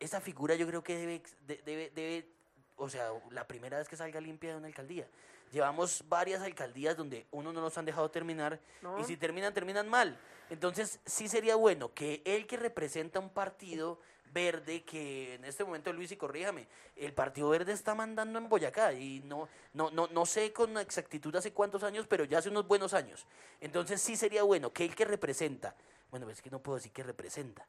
esa 0.00 0.20
figura 0.20 0.54
yo 0.54 0.66
creo 0.66 0.82
que 0.82 0.96
debe, 0.96 1.22
de- 1.46 1.60
debe, 1.64 1.90
debe, 1.94 2.28
o 2.76 2.88
sea, 2.88 3.10
la 3.30 3.46
primera 3.48 3.78
vez 3.78 3.88
que 3.88 3.96
salga 3.96 4.20
limpia 4.20 4.50
de 4.50 4.56
una 4.56 4.68
alcaldía. 4.68 5.06
Llevamos 5.52 6.04
varias 6.08 6.42
alcaldías 6.42 6.96
donde 6.96 7.26
uno 7.30 7.52
no 7.52 7.60
nos 7.60 7.76
han 7.78 7.84
dejado 7.84 8.10
terminar 8.10 8.60
No. 8.82 8.98
y 8.98 9.04
si 9.04 9.16
terminan, 9.16 9.54
terminan 9.54 9.88
mal. 9.88 10.18
Entonces 10.50 11.00
sí 11.04 11.28
sería 11.28 11.56
bueno 11.56 11.92
que 11.94 12.22
él 12.24 12.46
que 12.46 12.56
representa 12.56 13.20
un 13.20 13.30
partido 13.30 13.98
verde, 14.32 14.82
que 14.84 15.34
en 15.34 15.44
este 15.44 15.64
momento, 15.64 15.92
Luis, 15.92 16.12
y 16.12 16.16
corríjame, 16.16 16.66
el 16.96 17.12
Partido 17.14 17.48
Verde 17.48 17.72
está 17.72 17.94
mandando 17.94 18.38
en 18.38 18.48
Boyacá 18.48 18.92
y 18.92 19.20
no, 19.20 19.48
no, 19.72 19.90
no, 19.90 20.06
no 20.08 20.26
sé 20.26 20.52
con 20.52 20.76
exactitud 20.78 21.34
hace 21.36 21.52
cuántos 21.52 21.82
años, 21.82 22.06
pero 22.06 22.24
ya 22.24 22.38
hace 22.38 22.50
unos 22.50 22.66
buenos 22.68 22.92
años. 22.92 23.26
Entonces 23.60 24.00
sí 24.02 24.16
sería 24.16 24.42
bueno 24.42 24.72
que 24.72 24.84
él 24.84 24.94
que 24.94 25.04
representa, 25.06 25.74
bueno, 26.10 26.28
es 26.30 26.42
que 26.42 26.50
no 26.50 26.60
puedo 26.60 26.76
decir 26.76 26.92
que 26.92 27.02
representa, 27.02 27.66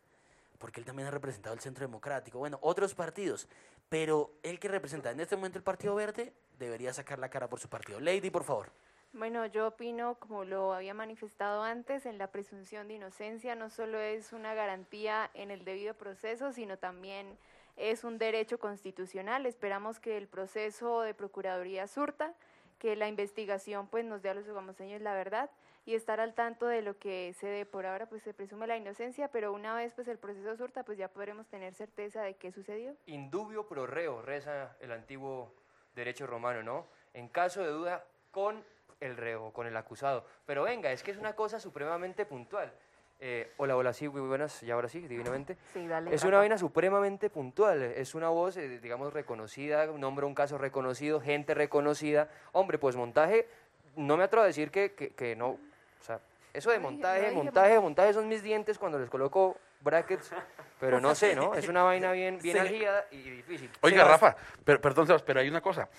porque 0.60 0.80
él 0.80 0.86
también 0.86 1.08
ha 1.08 1.12
representado 1.12 1.56
el 1.56 1.62
Centro 1.62 1.86
Democrático, 1.86 2.38
bueno, 2.38 2.60
otros 2.62 2.94
partidos, 2.94 3.48
pero 3.90 4.32
él 4.44 4.60
que 4.60 4.68
representa 4.68 5.10
en 5.10 5.20
este 5.20 5.36
momento 5.36 5.58
el 5.58 5.64
Partido 5.64 5.96
Verde 5.96 6.34
debería 6.60 6.94
sacar 6.94 7.18
la 7.18 7.30
cara 7.30 7.50
por 7.50 7.60
su 7.60 7.70
partido. 7.70 8.00
Lady, 8.00 8.30
por 8.30 8.44
favor. 8.44 8.72
Bueno, 9.12 9.48
yo 9.48 9.70
opino, 9.70 10.16
como 10.20 10.46
lo 10.46 10.74
había 10.74 10.94
manifestado 10.94 11.64
antes, 11.64 12.06
en 12.06 12.20
la 12.20 12.28
presunción 12.28 12.88
de 12.88 12.96
inocencia 12.96 13.56
no 13.56 13.72
solo 13.72 14.00
es 14.00 14.34
una 14.34 14.54
garantía 14.54 15.32
en 15.34 15.50
el 15.50 15.66
debido 15.66 15.96
proceso, 15.96 16.52
sino 16.52 16.78
también 16.78 17.40
es 17.76 18.04
un 18.04 18.20
derecho 18.20 18.60
constitucional. 18.60 19.48
Esperamos 19.48 20.00
que 20.00 20.16
el 20.18 20.28
proceso 20.28 21.02
de 21.02 21.16
Procuraduría 21.16 21.88
surta, 21.88 22.36
que 22.78 22.96
la 22.96 23.08
investigación 23.08 23.88
pues 23.88 24.06
nos 24.06 24.22
dé 24.22 24.30
a 24.30 24.36
los 24.36 24.46
sogamoseños 24.46 25.02
la 25.02 25.16
verdad 25.16 25.50
y 25.90 25.96
estar 25.96 26.20
al 26.20 26.36
tanto 26.36 26.68
de 26.68 26.84
lo 26.84 27.00
que 27.00 27.34
se 27.34 27.48
dé. 27.48 27.66
Por 27.66 27.88
ahora 27.88 28.06
pues 28.06 28.22
se 28.22 28.32
presume 28.32 28.68
la 28.68 28.78
inocencia, 28.78 29.30
pero 29.30 29.52
una 29.52 29.74
vez 29.74 29.92
pues 29.96 30.08
el 30.08 30.20
proceso 30.20 30.56
surta 30.56 30.84
pues 30.84 31.00
ya 31.00 31.08
podremos 31.08 31.48
tener 31.48 31.74
certeza 31.74 32.22
de 32.22 32.36
qué 32.36 32.52
sucedió. 32.52 32.96
Indubio 33.08 33.68
pro 33.68 33.88
reo, 33.88 34.22
reza 34.22 34.76
el 34.82 34.92
antiguo 34.92 35.52
derecho 35.96 36.28
romano, 36.28 36.62
¿no? 36.62 36.86
En 37.16 37.28
caso 37.28 37.64
de 37.64 37.70
duda, 37.70 38.06
con 38.30 38.64
el 39.00 39.18
reo, 39.18 39.52
con 39.52 39.66
el 39.66 39.76
acusado. 39.76 40.26
Pero 40.46 40.62
venga, 40.62 40.92
es 40.92 41.02
que 41.02 41.10
es 41.10 41.18
una 41.18 41.34
cosa 41.34 41.60
supremamente 41.60 42.24
puntual. 42.28 42.72
Eh, 43.20 43.52
hola, 43.58 43.76
hola, 43.76 43.92
sí, 43.92 44.08
muy 44.08 44.22
buenas, 44.22 44.62
y 44.62 44.70
ahora 44.70 44.90
sí, 44.90 45.00
divinamente. 45.08 45.58
Sí, 45.74 45.88
dale. 45.88 46.14
Es 46.14 46.24
una 46.24 46.38
vaina 46.38 46.60
supremamente 46.60 47.32
puntual, 47.32 47.82
es 47.82 48.14
una 48.14 48.30
voz, 48.30 48.58
eh, 48.58 48.80
digamos, 48.80 49.12
reconocida, 49.12 49.88
nombra 49.88 50.28
un 50.28 50.36
caso 50.36 50.60
reconocido, 50.60 51.20
gente 51.20 51.56
reconocida. 51.56 52.30
Hombre, 52.52 52.78
pues 52.78 52.96
montaje, 52.96 53.48
no 53.96 54.16
me 54.16 54.24
atrevo 54.24 54.44
a 54.44 54.48
decir 54.48 54.72
que, 54.72 54.94
que, 54.94 55.10
que 55.10 55.36
no, 55.36 55.58
o 56.00 56.04
sea, 56.04 56.20
eso 56.54 56.72
de 56.72 56.80
montaje, 56.80 57.22
dije 57.22 57.32
montaje, 57.32 57.80
montaje 57.80 58.14
son 58.14 58.28
mis 58.28 58.42
dientes 58.44 58.78
cuando 58.78 58.98
les 59.00 59.10
coloco 59.10 59.58
brackets, 59.82 60.32
pero 60.80 61.00
no 61.00 61.14
sé, 61.16 61.36
¿no? 61.36 61.54
Es 61.56 61.68
una 61.68 61.84
vaina 61.84 62.12
bien, 62.12 62.40
bien 62.42 62.56
Sí. 62.56 62.60
algida 62.60 63.06
y 63.12 63.22
difícil. 63.30 63.70
Oiga, 63.82 64.04
Sebas- 64.04 64.08
Rafa, 64.10 64.36
pero, 64.66 64.82
perdón, 64.82 65.08
Sebas, 65.08 65.22
pero 65.24 65.40
hay 65.40 65.48
una 65.50 65.62
cosa. 65.62 65.90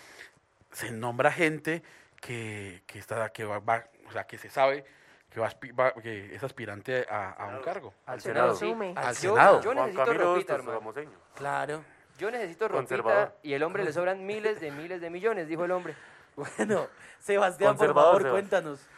Se 0.73 0.91
nombra 0.91 1.31
gente 1.33 1.83
que, 2.21 2.83
que 2.87 2.99
está, 2.99 3.31
que 3.31 3.45
va, 3.45 3.59
va- 3.61 3.87
o 4.09 4.13
sea, 4.13 4.25
que 4.27 4.39
se 4.39 4.51
sabe 4.51 4.85
que, 5.31 5.39
va, 5.41 5.93
que 6.03 6.35
es 6.35 6.43
aspirante 6.43 7.07
a, 7.09 7.31
a 7.31 7.47
un 7.47 7.63
cargo. 7.63 7.95
Al 8.07 8.21
Se 8.21 8.29
Senado, 8.29 8.55
sí. 8.55 8.75
Al 8.97 9.15
Yo- 9.15 9.35
Senado. 9.35 9.61
Yo, 9.63 9.73
Juan 9.73 9.77
necesito 9.87 10.05
Camilo 10.05 10.35
ropita, 10.35 10.55
hermano. 10.55 10.93
Claro. 11.37 11.85
Yo 12.19 12.31
necesito 12.31 12.69
ropita 12.69 13.35
y 13.43 13.53
el 13.55 13.63
hombre 13.63 13.85
le 13.85 13.93
sobran 13.93 14.27
miles 14.27 14.61
de 14.61 14.71
miles 14.73 15.01
de 15.01 15.09
millones, 15.09 15.47
dijo 15.49 15.65
el 15.65 15.71
hombre. 15.71 15.95
Bueno, 16.37 16.87
Sebastián, 17.19 17.77
por 17.77 17.93
favor, 17.93 18.19
Sebas. 18.23 18.33
cuéntanos. 18.33 18.89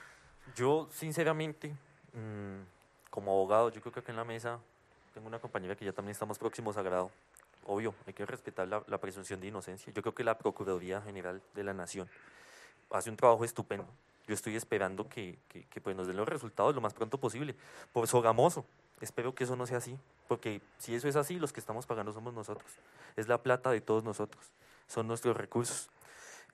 Yo, 0.55 0.88
sinceramente, 0.90 1.74
mm, 2.12 3.11
como 3.11 3.32
abogado, 3.32 3.70
yo 3.70 3.80
creo 3.80 3.93
que 3.93 4.01
acá 4.01 4.12
en 4.12 4.16
la 4.16 4.24
mesa 4.24 4.59
tengo 5.14 5.26
una 5.26 5.38
compañera 5.38 5.76
que 5.76 5.84
ya 5.84 5.93
también 5.93 6.12
estamos 6.12 6.38
próximos 6.38 6.76
a 6.76 6.82
grado. 6.82 7.11
Obvio, 7.66 7.95
hay 8.07 8.12
que 8.12 8.26
respetar 8.26 8.66
la, 8.66 8.82
la 8.86 8.99
presunción 8.99 9.40
de 9.40 9.47
inocencia. 9.47 9.93
Yo 9.93 10.03
creo 10.03 10.14
que 10.14 10.24
la 10.24 10.36
Procuraduría 10.36 11.01
General 11.01 11.40
de 11.55 11.64
la 11.64 11.72
Nación 11.72 12.09
hace 12.90 13.11
un 13.11 13.16
trabajo 13.16 13.45
estupendo. 13.45 13.86
Yo 14.26 14.34
estoy 14.34 14.57
esperando 14.57 15.09
que, 15.09 15.38
que, 15.49 15.64
que, 15.64 15.80
pues, 15.80 15.97
nos 15.97 16.07
den 16.07 16.16
los 16.16 16.28
resultados 16.28 16.74
lo 16.74 16.80
más 16.80 16.95
pronto 16.95 17.18
posible. 17.18 17.55
Por 17.93 18.07
Sogamoso, 18.07 18.64
espero 19.01 19.34
que 19.34 19.45
eso 19.45 19.57
no 19.57 19.66
sea 19.66 19.78
así, 19.78 19.99
porque 20.28 20.61
si 20.78 20.95
eso 20.95 21.09
es 21.09 21.16
así, 21.16 21.38
los 21.38 21.53
que 21.53 21.61
estamos 21.61 21.86
pagando 21.86 22.12
somos 22.12 22.32
nosotros. 22.32 22.70
Es 23.16 23.28
la 23.28 23.38
plata 23.38 23.70
de 23.70 23.80
todos 23.80 24.05
nosotros, 24.05 24.45
son 24.86 25.09
nuestros 25.09 25.36
recursos. 25.36 25.88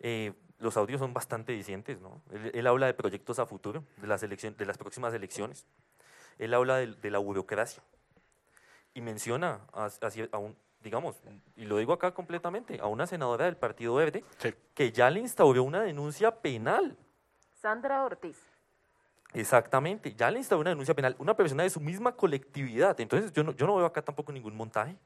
Eh, 0.01 0.32
los 0.59 0.76
audios 0.76 0.99
son 0.99 1.14
bastante 1.14 1.53
dicientes, 1.53 2.01
¿no? 2.01 2.20
Él, 2.32 2.51
él 2.55 2.66
habla 2.66 2.86
de 2.86 2.94
proyectos 2.94 3.38
a 3.38 3.46
futuro, 3.46 3.84
de 3.99 4.07
las, 4.07 4.22
elección, 4.22 4.57
de 4.57 4.66
las 4.66 4.76
próximas 4.78 5.14
elecciones. 5.14 5.66
Él 6.38 6.53
habla 6.55 6.76
de, 6.76 6.88
de 6.88 7.11
la 7.11 7.18
burocracia 7.18 7.82
y 8.94 9.01
menciona 9.01 9.61
a, 9.72 9.86
a- 9.86 9.90
a 10.32 10.38
un, 10.38 10.57
digamos, 10.82 11.16
y 11.57 11.64
lo 11.64 11.78
digo 11.78 11.92
acá 11.92 12.12
completamente, 12.12 12.80
a 12.80 12.86
una 12.86 13.07
senadora 13.07 13.44
del 13.44 13.57
Partido 13.57 13.94
Verde 13.94 14.24
Sí. 14.38 14.53
que 14.74 14.90
ya 14.92 15.11
le 15.11 15.20
instauró 15.20 15.62
una 15.62 15.82
denuncia 15.82 16.30
penal. 16.40 16.96
Sandra 17.61 18.05
Ortiz. 18.05 18.36
Exactamente, 19.34 20.14
ya 20.14 20.30
le 20.30 20.38
instauró 20.38 20.62
una 20.62 20.70
denuncia 20.70 20.94
penal, 20.94 21.14
una 21.18 21.36
persona 21.36 21.62
de 21.62 21.70
su 21.70 21.80
misma 21.80 22.12
colectividad. 22.12 22.99
Entonces 23.01 23.32
yo 23.32 23.44
no, 23.44 23.53
yo 23.53 23.66
no 23.66 23.76
veo 23.76 23.86
acá 23.86 24.01
tampoco 24.03 24.32
ningún 24.32 24.57
montaje. 24.57 24.96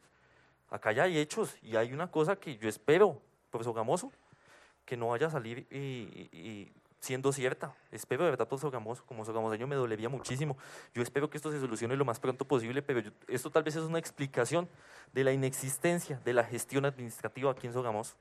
Acá 0.70 0.92
ya 0.92 1.02
hay 1.04 1.18
hechos 1.18 1.56
y 1.62 1.76
hay 1.76 1.92
una 1.92 2.10
cosa 2.10 2.36
que 2.36 2.56
yo 2.56 2.68
espero, 2.68 3.20
profesor 3.50 3.74
Gamoso, 3.74 4.12
que 4.84 4.96
no 4.96 5.08
vaya 5.08 5.26
a 5.28 5.30
salir 5.30 5.66
y, 5.70 5.76
y- 5.78 6.30
y 6.38 6.72
siendo 7.00 7.32
cierta. 7.32 7.74
Espero 7.90 8.24
de 8.24 8.30
verdad, 8.30 8.46
profesor 8.46 8.70
Gamoso, 8.70 9.04
como 9.06 9.24
sogamoseño 9.24 9.66
me 9.66 9.74
dolería 9.74 10.08
muchísimo. 10.08 10.56
Yo 10.94 11.02
espero 11.02 11.28
que 11.30 11.36
esto 11.36 11.50
se 11.50 11.58
solucione 11.60 11.96
lo 11.96 12.04
más 12.04 12.20
pronto 12.20 12.44
posible, 12.44 12.80
pero 12.82 13.00
yo- 13.00 13.10
esto 13.28 13.50
tal 13.50 13.62
vez 13.64 13.74
es 13.76 13.82
una 13.82 13.98
explicación 13.98 14.68
de 15.12 15.24
la 15.24 15.32
inexistencia 15.32 16.20
de 16.24 16.32
la 16.32 16.44
gestión 16.44 16.84
administrativa 16.84 17.50
aquí 17.50 17.66
en 17.66 17.72
Sogamoso. 17.72 18.14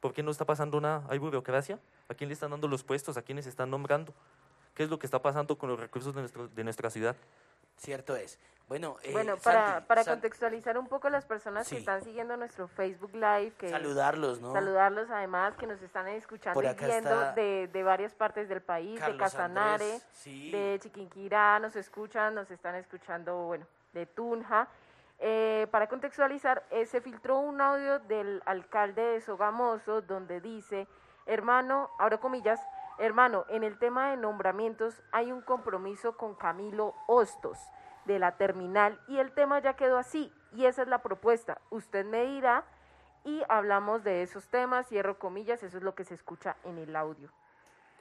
¿Por 0.00 0.12
qué 0.12 0.22
no 0.22 0.30
está 0.30 0.44
pasando 0.46 0.80
nada? 0.80 1.04
¿Hay 1.08 1.18
burocracia? 1.18 1.78
¿A 2.08 2.14
quién 2.14 2.28
le 2.28 2.34
están 2.34 2.50
dando 2.50 2.66
los 2.68 2.82
puestos? 2.82 3.16
¿A 3.16 3.22
quiénes 3.22 3.46
están 3.46 3.70
nombrando? 3.70 4.12
¿Qué 4.74 4.82
es 4.84 4.90
lo 4.90 4.98
que 4.98 5.06
está 5.06 5.20
pasando 5.20 5.56
con 5.58 5.68
los 5.68 5.78
recursos 5.78 6.14
de, 6.14 6.22
nuestro- 6.22 6.48
de 6.48 6.64
nuestra 6.64 6.88
ciudad? 6.90 7.14
Cierto 7.76 8.16
es. 8.16 8.38
Bueno, 8.68 8.96
eh, 9.02 9.12
Bueno, 9.12 9.36
para, 9.36 9.72
Santi, 9.72 9.86
para 9.86 10.04
contextualizar 10.04 10.78
un 10.78 10.86
poco 10.86 11.10
las 11.10 11.26
personas 11.26 11.66
Sí. 11.66 11.74
que 11.74 11.80
están 11.80 12.02
siguiendo 12.02 12.36
nuestro 12.38 12.68
Facebook 12.68 13.12
Live, 13.12 13.52
que 13.58 13.68
saludarlos, 13.68 14.40
¿no? 14.40 14.52
saludarlos 14.52 15.10
además, 15.10 15.54
que 15.56 15.66
nos 15.66 15.82
están 15.82 16.08
escuchando 16.08 16.62
y 16.62 16.74
viendo 16.74 17.32
de, 17.32 17.68
de 17.70 17.82
varias 17.82 18.14
partes 18.14 18.48
del 18.48 18.62
país, 18.62 18.98
de 19.04 19.16
Casanare, 19.18 19.84
Andrés, 19.84 20.06
sí. 20.12 20.50
de 20.50 20.78
Chiquinquirá, 20.80 21.58
nos 21.58 21.76
escuchan, 21.76 22.34
nos 22.34 22.50
están 22.50 22.74
escuchando, 22.76 23.36
bueno, 23.46 23.66
de 23.92 24.06
Tunja. 24.06 24.68
Eh, 25.18 25.66
para 25.70 25.86
contextualizar, 25.88 26.64
eh, 26.70 26.86
se 26.86 27.00
filtró 27.00 27.38
un 27.40 27.60
audio 27.60 27.98
del 28.00 28.42
alcalde 28.46 29.02
de 29.02 29.20
Sogamoso 29.20 30.00
donde 30.00 30.40
dice, 30.40 30.88
hermano, 31.26 31.90
abro 31.98 32.20
comillas, 32.20 32.58
hermano, 33.04 33.44
en 33.48 33.64
el 33.64 33.78
tema 33.78 34.10
de 34.10 34.16
nombramientos 34.16 35.02
hay 35.10 35.32
un 35.32 35.42
compromiso 35.42 36.16
con 36.16 36.34
Camilo 36.34 36.94
Hostos 37.08 37.58
de 38.04 38.18
la 38.18 38.36
terminal 38.36 39.00
y 39.08 39.18
el 39.18 39.32
tema 39.32 39.58
ya 39.58 39.74
quedó 39.74 39.98
así 39.98 40.32
y 40.52 40.66
esa 40.66 40.82
es 40.82 40.88
la 40.88 41.02
propuesta. 41.02 41.60
Usted 41.70 42.04
me 42.04 42.24
dirá 42.24 42.64
y 43.24 43.42
hablamos 43.48 44.04
de 44.04 44.22
esos 44.22 44.48
temas, 44.48 44.88
cierro 44.88 45.18
comillas, 45.18 45.62
eso 45.62 45.78
es 45.78 45.82
lo 45.82 45.94
que 45.94 46.04
se 46.04 46.14
escucha 46.14 46.56
en 46.64 46.78
el 46.78 46.94
audio. 46.94 47.30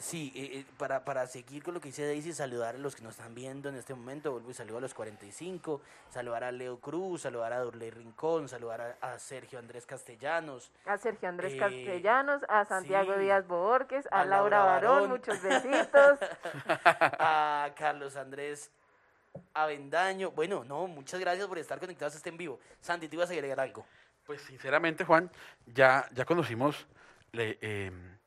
Sí, 0.01 0.31
eh, 0.35 0.49
eh, 0.59 0.65
para, 0.77 1.05
para 1.05 1.27
seguir 1.27 1.61
con 1.63 1.73
lo 1.75 1.79
que 1.79 1.89
dice 1.89 2.05
Daisy, 2.05 2.33
saludar 2.33 2.75
a 2.75 2.77
los 2.79 2.95
que 2.95 3.03
nos 3.03 3.11
están 3.17 3.35
viendo 3.35 3.69
en 3.69 3.75
este 3.75 3.93
momento, 3.93 4.31
vuelvo 4.31 4.49
y 4.49 4.53
saludo 4.55 4.79
a 4.79 4.81
los 4.81 4.93
45, 4.95 5.79
saludar 6.09 6.43
a 6.43 6.51
Leo 6.51 6.79
Cruz, 6.79 7.21
saludar 7.21 7.53
a 7.53 7.59
Dorley 7.59 7.91
Rincón, 7.91 8.49
saludar 8.49 8.97
a, 9.01 9.13
a 9.13 9.19
Sergio 9.19 9.59
Andrés 9.59 9.85
Castellanos, 9.85 10.71
A 10.85 10.97
Sergio 10.97 11.29
Andrés 11.29 11.53
Eh, 11.53 11.57
Castellanos, 11.57 12.41
a 12.49 12.65
Santiago 12.65 13.13
sí. 13.13 13.19
Díaz 13.19 13.47
Borges, 13.47 14.07
a, 14.11 14.21
A 14.21 14.25
Laura 14.25 14.57
Laura 14.57 14.71
Barón, 14.73 14.93
Barón. 14.93 15.09
muchos 15.11 15.41
besitos. 15.41 16.19
a 16.83 17.71
Carlos 17.77 18.15
Andrés 18.15 18.71
Avendaño. 19.53 20.31
Bueno, 20.31 20.63
no, 20.63 20.87
muchas 20.87 21.19
gracias 21.19 21.47
por 21.47 21.57
estar 21.59 21.79
conectados 21.79 22.15
a 22.15 22.17
este 22.17 22.29
en 22.29 22.37
vivo. 22.37 22.59
Santi, 22.79 23.07
¿te 23.07 23.15
ibas 23.15 23.29
a 23.29 23.33
agregar 23.33 23.59
algo? 23.59 23.85
Pues 24.25 24.41
sinceramente, 24.41 25.03
Juan, 25.05 25.29
ya, 25.67 26.07
ya 26.13 26.25
conocimos 26.25 26.87
le- 27.31 27.57
em, 27.61 28.17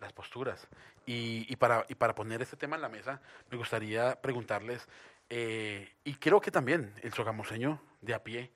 las 0.00 0.12
posturas. 0.12 0.66
Y, 1.06 1.46
y 1.48 1.56
para, 1.56 1.84
y 1.88 1.94
para 1.94 2.14
poner 2.14 2.42
este 2.42 2.56
tema 2.56 2.76
en 2.76 2.82
la 2.82 2.88
mesa, 2.88 3.20
me 3.50 3.56
gustaría 3.56 4.20
preguntarles, 4.20 4.86
eh, 5.30 5.92
y 6.04 6.14
creo 6.14 6.40
que 6.40 6.50
también 6.50 6.92
el 7.02 7.12
sogamoseño 7.12 7.80
de 8.00 8.14
a 8.14 8.22
pie, 8.22 8.50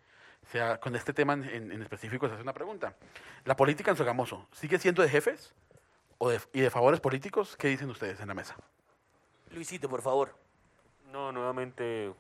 sea, 0.51 0.79
con 0.79 0.97
este 0.97 1.13
tema 1.13 1.35
en, 1.35 1.71
en- 1.73 1.83
específico, 1.83 2.27
se 2.29 2.35
hace 2.35 2.43
una 2.43 2.53
pregunta. 2.53 2.95
¿La 3.45 3.57
política 3.57 3.91
en 3.91 3.97
Sogamoso 3.97 4.49
sigue 4.53 4.79
siendo 4.79 5.03
de 5.03 5.09
jefes 5.09 5.55
o 6.19 6.31
de, 6.31 6.41
y 6.53 6.61
de 6.61 6.71
favores 6.71 7.01
políticos? 7.01 7.57
¿Qué 7.57 7.69
dicen 7.69 7.91
ustedes 7.91 8.21
en 8.21 8.29
la 8.29 8.35
mesa? 8.35 8.57
Luisito, 9.51 9.89
por 9.89 10.03
favor. 10.03 10.35
No, 11.13 11.31
nuevamente 11.31 12.13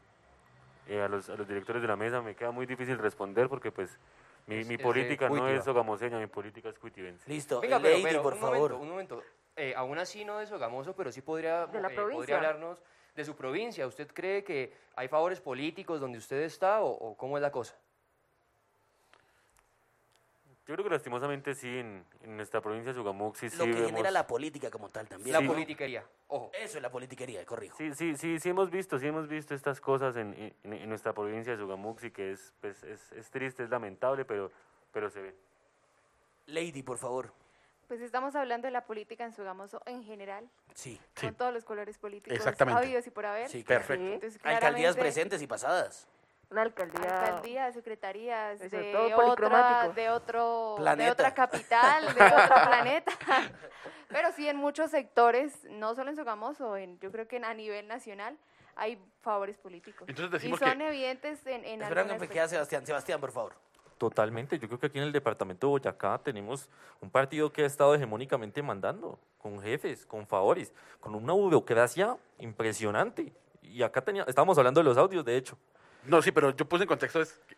eh, 0.89 1.01
a, 1.03 1.09
los, 1.09 1.29
a 1.31 1.37
los 1.37 1.49
directores 1.49 1.83
de 1.83 1.89
la 1.89 1.97
mesa 1.97 2.20
me 2.23 2.35
queda 2.35 2.51
muy 2.51 2.66
difícil 2.66 2.99
responder 2.99 3.49
porque 3.49 3.73
pues 3.73 3.99
mi, 4.47 4.57
Es- 4.57 4.66
mi 4.66 4.74
es 4.74 4.78
de 4.78 4.84
política 4.84 5.28
no 5.28 5.49
es 5.49 5.64
sogamoseña, 5.64 6.18
mi 6.18 6.26
política 6.26 6.68
es 6.68 6.78
cuitibense. 6.78 7.28
Listo. 7.30 7.61
Venga, 7.61 7.76
eh, 7.76 7.80
pero, 7.82 7.93
Lady, 7.95 8.03
pero, 8.05 8.22
por 8.22 8.32
un 8.34 8.38
favor. 8.40 8.59
momento, 8.72 8.78
un 8.78 8.88
momento. 8.90 9.22
Eh, 9.57 9.74
aún 9.76 9.99
así 9.99 10.24
no 10.24 10.38
de 10.38 10.47
Sogamoso, 10.47 10.95
pero 10.97 11.12
sí 11.12 11.20
podría, 11.20 11.66
De 11.66 11.80
la 11.80 11.88
eh, 11.88 11.95
provincia. 11.95 12.16
podría 12.16 12.36
hablarnos 12.36 12.82
de 13.14 13.24
su 13.24 13.36
provincia. 13.36 13.86
¿Usted 13.86 14.09
cree 14.12 14.43
que 14.43 14.72
hay 14.97 15.09
favores 15.09 15.40
políticos 15.40 16.01
donde 16.01 16.16
usted 16.18 16.40
está 16.43 16.80
o, 16.82 16.90
o 16.90 17.16
cómo 17.16 17.36
es 17.36 17.43
la 17.43 17.53
cosa? 17.53 17.76
Yo 20.67 20.75
creo 20.75 20.85
que 20.85 20.91
lastimosamente 20.91 21.57
sí, 21.57 21.67
en, 21.79 22.05
en 22.23 22.37
nuestra 22.37 22.61
provincia 22.61 22.93
de 22.93 22.95
Sogamuxi 22.95 23.51
sí 23.51 23.57
Lo 23.57 23.65
que 23.65 23.73
vemos... 23.73 23.91
genera 23.91 24.11
la 24.13 24.27
política 24.29 24.71
como 24.71 24.89
tal 24.91 25.09
también. 25.09 25.33
La 25.33 25.41
¿no? 25.41 25.49
politiquería, 25.53 26.05
ojo. 26.29 26.53
Eso 26.55 26.79
es 26.79 26.83
la 26.83 26.91
politiquería, 26.91 27.45
corrijo. 27.45 27.77
Sí, 27.77 27.93
sí, 27.95 28.17
sí, 28.17 28.39
sí 28.39 28.49
hemos 28.51 28.71
visto, 28.71 28.97
sí 28.99 29.09
hemos 29.09 29.27
visto 29.27 29.55
estas 29.57 29.81
cosas 29.81 30.15
en, 30.17 30.55
en- 30.63 30.73
en 30.73 30.89
nuestra 30.89 31.13
provincia 31.13 31.53
de 31.53 31.59
Sogamuxi, 31.59 32.13
que 32.13 32.31
es, 32.33 32.53
pues, 32.61 32.81
es, 32.85 33.11
es 33.13 33.29
triste, 33.31 33.65
es 33.65 33.71
lamentable, 33.71 34.25
pero, 34.25 34.53
pero 34.93 35.11
se 35.11 35.21
ve. 35.21 35.35
Lady, 36.47 36.85
por 36.85 36.99
favor. 36.99 37.33
Pues 37.89 38.01
estamos 38.01 38.35
hablando 38.37 38.67
de 38.69 38.71
la 38.73 38.85
política 38.87 39.25
en 39.25 39.33
Sogamoso 39.33 39.83
en 39.85 40.05
general, 40.05 40.49
Sí. 40.75 40.99
Sí. 41.17 41.27
con 41.27 41.35
todos 41.35 41.53
los 41.53 41.65
colores 41.65 41.99
políticos 41.99 42.37
Exactamente. 42.39 42.79
habidos 42.81 43.07
y 43.07 43.11
por 43.11 43.27
haber. 43.27 43.49
Sí, 43.49 43.65
claro. 43.65 43.81
Perfecto. 43.81 44.07
Sí, 44.07 44.13
Entonces, 44.15 44.41
Alcaldías 44.45 44.95
claramente, 44.95 45.01
presentes 45.01 45.43
y 45.43 45.47
pasadas. 45.49 46.09
Una 46.53 46.62
alcaldía. 46.62 47.24
Alcaldías, 47.24 47.74
secretarías, 47.74 48.61
Eso, 48.61 48.76
de, 48.76 48.92
todo 48.92 49.05
otra, 49.07 49.16
policromático. 49.16 49.94
de, 49.94 50.11
otro, 50.11 50.76
de 50.96 51.11
otra 51.11 51.32
capital, 51.32 52.05
de 52.14 52.22
otro 52.24 52.55
planeta. 52.68 53.12
Pero 54.09 54.30
sí, 54.32 54.46
en 54.46 54.59
muchos 54.59 54.90
sectores, 54.90 55.64
no 55.70 55.94
solo 55.94 56.11
en 56.11 56.16
Sogamoso, 56.16 56.76
en, 56.76 56.98
yo 57.00 57.11
creo 57.11 57.26
que 57.26 57.36
en- 57.36 57.46
a 57.46 57.55
nivel 57.55 57.88
nacional 57.88 58.36
hay 58.76 59.03
favores 59.22 59.57
políticos. 59.57 60.07
Entonces 60.07 60.44
y 60.44 60.50
son 60.55 60.78
que- 60.78 60.88
evidentes 60.88 61.46
en, 61.46 61.64
en 61.64 61.80
Esperan 61.80 62.07
que 62.09 62.12
queda 62.18 62.18
personas. 62.28 62.50
Sebastián. 62.50 62.86
Sebastián, 62.86 63.18
por 63.20 63.32
favor. 63.32 63.55
Totalmente, 63.96 64.59
yo 64.59 64.66
creo 64.68 64.78
que 64.80 64.86
aquí 64.88 64.98
en 64.98 65.05
el 65.05 65.12
departamento 65.12 65.68
de 65.68 65.70
Boyacá 65.70 66.18
tenemos 66.22 66.68
un 67.00 67.09
partido 67.09 67.50
que 67.50 67.62
ha 67.62 67.66
estado 67.66 67.94
hegemónicamente 67.94 68.61
mandando, 68.61 69.18
con 69.38 69.59
jefes, 69.62 70.05
con 70.05 70.26
favores, 70.26 70.74
con 71.00 71.14
una 71.14 71.32
burocracia 71.32 72.16
impresionante. 72.38 73.32
Y 73.62 73.82
acá 73.82 74.03
tenía, 74.03 74.24
estábamos 74.24 74.59
hablando 74.59 74.80
de 74.80 74.84
los 74.84 74.98
audios, 74.98 75.24
de 75.24 75.36
hecho. 75.36 75.57
No, 76.05 76.20
sí, 76.22 76.32
pero 76.32 76.50
yo 76.50 76.64
puse 76.68 76.84
en 76.84 76.88
contexto 76.88 77.20
es 77.20 77.32
que 77.46 77.57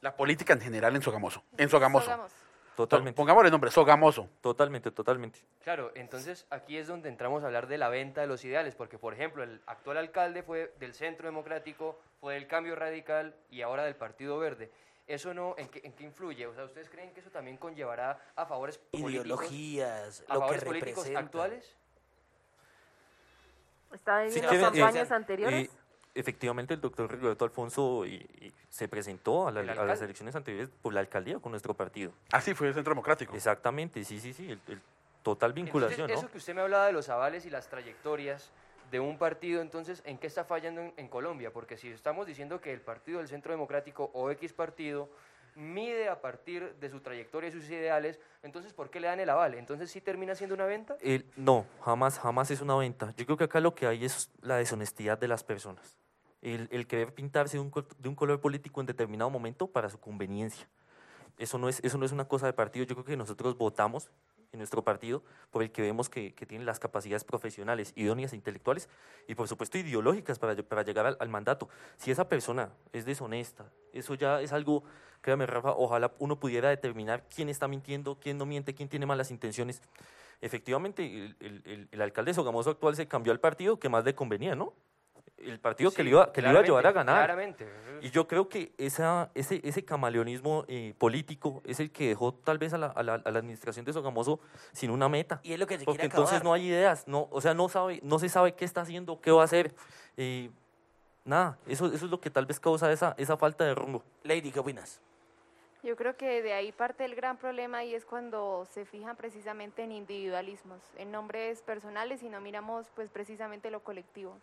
la 0.00 0.14
política 0.14 0.52
en 0.52 0.60
general 0.60 0.94
en 0.96 1.02
Sogamoso. 1.02 1.42
En 1.56 1.68
Sogamoso. 1.68 2.04
Sogamoso. 2.04 2.34
Totalmente, 2.76 3.16
Pongámosle 3.16 3.50
nombre, 3.50 3.70
Sogamoso. 3.70 4.28
totalmente, 4.42 4.90
totalmente. 4.90 5.40
Claro, 5.64 5.92
entonces 5.94 6.46
aquí 6.50 6.76
es 6.76 6.86
donde 6.86 7.08
entramos 7.08 7.42
a 7.42 7.46
hablar 7.46 7.68
de 7.68 7.78
la 7.78 7.88
venta 7.88 8.20
de 8.20 8.26
los 8.26 8.44
ideales, 8.44 8.74
porque 8.74 8.98
por 8.98 9.14
ejemplo 9.14 9.42
el 9.42 9.62
actual 9.66 9.96
alcalde 9.96 10.42
fue 10.42 10.74
del 10.78 10.92
Centro 10.92 11.26
Democrático, 11.26 11.98
fue 12.20 12.34
del 12.34 12.46
Cambio 12.46 12.76
Radical 12.76 13.34
y 13.50 13.62
ahora 13.62 13.84
del 13.84 13.96
Partido 13.96 14.36
Verde. 14.38 14.70
¿Eso 15.06 15.32
no, 15.32 15.54
en 15.56 15.68
qué, 15.68 15.80
en 15.84 15.92
qué 15.94 16.04
influye? 16.04 16.46
O 16.46 16.54
sea, 16.54 16.64
¿ustedes 16.64 16.90
creen 16.90 17.14
que 17.14 17.20
eso 17.20 17.30
también 17.30 17.56
conllevará 17.56 18.18
a 18.36 18.44
favores 18.44 18.76
políticos, 18.76 19.10
Ideologías, 19.12 20.24
a 20.28 20.34
lo 20.34 20.40
que 20.40 20.40
favores 20.40 20.64
políticos 20.64 20.94
representa. 21.06 21.20
actuales? 21.20 21.76
Está 23.92 24.24
en 24.24 24.32
Sí, 24.32 24.40
las 24.42 24.50
que- 24.50 24.60
campañas 24.60 25.10
eh, 25.10 25.14
anteriores. 25.14 25.68
Eh, 25.68 25.70
efectivamente, 26.18 26.74
el 26.74 26.80
doctor 26.80 27.10
Rigoberto 27.10 27.44
Alfonso 27.44 28.04
y- 28.06 28.14
y 28.40 28.52
se 28.68 28.88
presentó 28.88 29.46
a, 29.48 29.52
la- 29.52 29.60
¿El 29.60 29.70
a 29.70 29.84
las 29.84 30.00
elecciones 30.02 30.34
anteriores 30.34 30.70
por 30.82 30.92
la 30.92 31.00
alcaldía 31.00 31.38
con 31.38 31.52
nuestro 31.52 31.74
partido. 31.74 32.12
Así 32.32 32.54
fue 32.54 32.68
el 32.68 32.74
Centro 32.74 32.90
Democrático. 32.92 33.34
Exactamente, 33.34 34.02
sí, 34.04 34.18
sí, 34.20 34.32
sí, 34.32 34.50
el, 34.50 34.60
el 34.68 34.80
total 35.22 35.52
vinculación, 35.52 36.02
Entonces, 36.02 36.14
¿no? 36.22 36.26
eso 36.26 36.32
que 36.32 36.38
usted 36.38 36.54
me 36.54 36.60
hablaba 36.62 36.86
de 36.86 36.92
los 36.92 37.08
avales 37.08 37.46
y 37.46 37.50
las 37.50 37.68
trayectorias 37.68 38.50
de 38.90 39.00
un 39.00 39.18
partido, 39.18 39.60
entonces, 39.62 40.00
¿en 40.04 40.16
qué 40.18 40.26
está 40.28 40.44
fallando 40.44 40.80
en, 40.80 40.94
en 40.96 41.08
Colombia? 41.08 41.52
Porque 41.52 41.76
si 41.76 41.88
estamos 41.88 42.26
diciendo 42.26 42.60
que 42.60 42.72
el 42.72 42.80
partido 42.80 43.18
del 43.18 43.28
Centro 43.28 43.52
Democrático 43.52 44.10
o 44.14 44.30
X 44.30 44.52
partido 44.52 45.08
mide 45.56 46.08
a 46.08 46.20
partir 46.20 46.74
de 46.76 46.90
su 46.90 47.00
trayectoria 47.00 47.48
y 47.48 47.52
sus 47.52 47.68
ideales, 47.70 48.20
entonces, 48.42 48.72
¿por 48.74 48.90
qué 48.90 49.00
le 49.00 49.08
dan 49.08 49.18
el 49.20 49.30
aval? 49.30 49.54
Entonces, 49.54 49.90
¿sí 49.90 50.00
termina 50.00 50.34
siendo 50.34 50.54
una 50.54 50.66
venta? 50.66 50.96
El- 51.00 51.24
no, 51.36 51.66
jamás, 51.82 52.18
jamás 52.18 52.50
es 52.50 52.60
una 52.60 52.76
venta. 52.76 53.12
Yo 53.16 53.24
creo 53.24 53.36
que 53.38 53.44
acá 53.44 53.58
lo 53.60 53.74
que 53.74 53.86
hay 53.86 54.04
es 54.04 54.30
la 54.42 54.56
deshonestidad 54.58 55.18
de 55.18 55.28
las 55.28 55.42
personas. 55.42 55.96
El, 56.42 56.68
el 56.70 56.86
querer 56.86 57.14
pintarse 57.14 57.56
de 57.56 58.08
un, 58.08 58.14
color 58.14 58.40
político 58.40 58.80
en 58.80 58.86
determinado 58.86 59.30
momento 59.30 59.66
para 59.66 59.88
su 59.88 59.98
conveniencia. 59.98 60.68
Eso 61.38 61.58
no, 61.58 61.68
es, 61.68 61.80
eso 61.82 61.98
no 61.98 62.06
es 62.06 62.12
una 62.12 62.26
cosa 62.26 62.46
de 62.46 62.52
partido. 62.52 62.84
Yo 62.86 62.94
creo 62.94 63.04
que 63.04 63.16
nosotros 63.16 63.56
votamos 63.56 64.10
en 64.52 64.58
nuestro 64.58 64.82
partido 64.82 65.22
por 65.50 65.62
el 65.62 65.70
que 65.70 65.82
vemos 65.82 66.08
que, 66.08 66.34
que 66.34 66.46
tiene 66.46 66.64
las 66.64 66.78
capacidades 66.78 67.24
profesionales, 67.24 67.92
idóneas 67.94 68.32
e 68.32 68.36
intelectuales 68.36 68.88
y 69.28 69.34
por 69.34 69.48
supuesto 69.48 69.78
ideológicas 69.78 70.38
para, 70.38 70.56
para 70.56 70.82
llegar 70.82 71.16
al, 71.18 71.28
mandato. 71.28 71.68
Si 71.96 72.10
esa 72.10 72.28
persona 72.28 72.70
es 72.92 73.04
deshonesta, 73.04 73.70
eso 73.92 74.14
ya 74.14 74.40
es 74.40 74.52
algo, 74.52 74.84
créame 75.20 75.46
Rafa, 75.46 75.72
ojalá 75.72 76.12
uno 76.18 76.38
pudiera 76.40 76.70
determinar 76.70 77.24
quién 77.34 77.48
está 77.48 77.68
mintiendo, 77.68 78.18
quién 78.18 78.38
no 78.38 78.46
miente, 78.46 78.74
quién 78.74 78.88
tiene 78.88 79.06
malas 79.06 79.30
intenciones. 79.30 79.82
Efectivamente, 80.40 81.34
el- 81.40 81.88
el 81.90 82.02
alcalde 82.02 82.34
Sogamoso 82.34 82.70
actual 82.70 82.94
se 82.94 83.08
cambió 83.08 83.32
al 83.32 83.40
partido 83.40 83.78
que 83.78 83.88
más 83.88 84.04
le 84.04 84.14
convenía, 84.14 84.54
¿no? 84.54 84.74
El 85.38 85.60
partido 85.60 85.90
que, 85.90 86.02
le 86.02 86.10
iba, 86.10 86.32
que 86.32 86.40
le 86.42 86.50
iba 86.50 86.60
a 86.60 86.62
llevar 86.62 86.86
a 86.86 86.92
ganar. 86.92 87.16
Claramente. 87.16 87.68
Y 88.00 88.10
yo 88.10 88.26
creo 88.26 88.48
que 88.48 88.72
esa, 88.78 89.30
ese, 89.34 89.60
ese 89.64 89.84
camaleonismo 89.84 90.64
eh, 90.66 90.94
político 90.98 91.62
es 91.64 91.78
el 91.78 91.90
que 91.90 92.08
dejó 92.08 92.32
tal 92.34 92.58
vez 92.58 92.72
a 92.72 92.78
la, 92.78 92.86
a 92.88 93.02
la- 93.02 93.14
a 93.24 93.30
la 93.30 93.38
administración 93.38 93.84
de 93.84 93.92
Sogamoso 93.92 94.40
sin 94.72 94.90
una 94.90 95.08
meta. 95.08 95.40
Y 95.42 95.52
es 95.52 95.58
lo 95.58 95.66
que 95.66 95.78
se 95.78 95.84
Porque 95.84 96.00
quiere 96.00 96.14
entonces 96.14 96.42
no 96.42 96.52
hay 96.52 96.66
ideas, 96.68 97.06
no, 97.06 97.28
o 97.30 97.40
sea, 97.40 97.54
no, 97.54 97.68
sabe, 97.68 98.00
no 98.02 98.18
se 98.18 98.28
sabe 98.28 98.54
qué 98.54 98.64
está 98.64 98.80
haciendo, 98.80 99.20
qué 99.20 99.30
va 99.30 99.42
a 99.42 99.44
hacer. 99.44 99.74
eh, 100.16 100.50
nada, 101.24 101.58
eso, 101.66 101.86
eso 101.86 102.04
es 102.06 102.10
lo 102.10 102.20
que 102.20 102.30
tal 102.30 102.46
vez 102.46 102.58
causa 102.60 102.90
esa, 102.92 103.14
esa 103.18 103.36
falta 103.36 103.64
de 103.64 103.74
rumbo. 103.74 104.02
Lady, 104.24 104.50
¿qué 104.52 104.60
opinas? 104.60 105.00
Yo 105.82 105.94
creo 105.96 106.16
que 106.16 106.42
de 106.42 106.52
ahí 106.52 106.72
parte 106.72 107.04
el 107.04 107.14
gran 107.14 107.36
problema 107.36 107.84
y 107.84 107.94
es 107.94 108.04
cuando 108.04 108.66
se 108.72 108.84
fijan 108.84 109.14
precisamente 109.16 109.82
en 109.84 109.92
individualismos, 109.92 110.80
en 110.98 111.12
nombres 111.12 111.62
personales 111.62 112.22
y 112.22 112.28
no 112.28 112.40
miramos 112.40 112.86
pues 112.94 113.10
precisamente 113.10 113.70
lo 113.70 113.80
colectivo. 113.80 114.36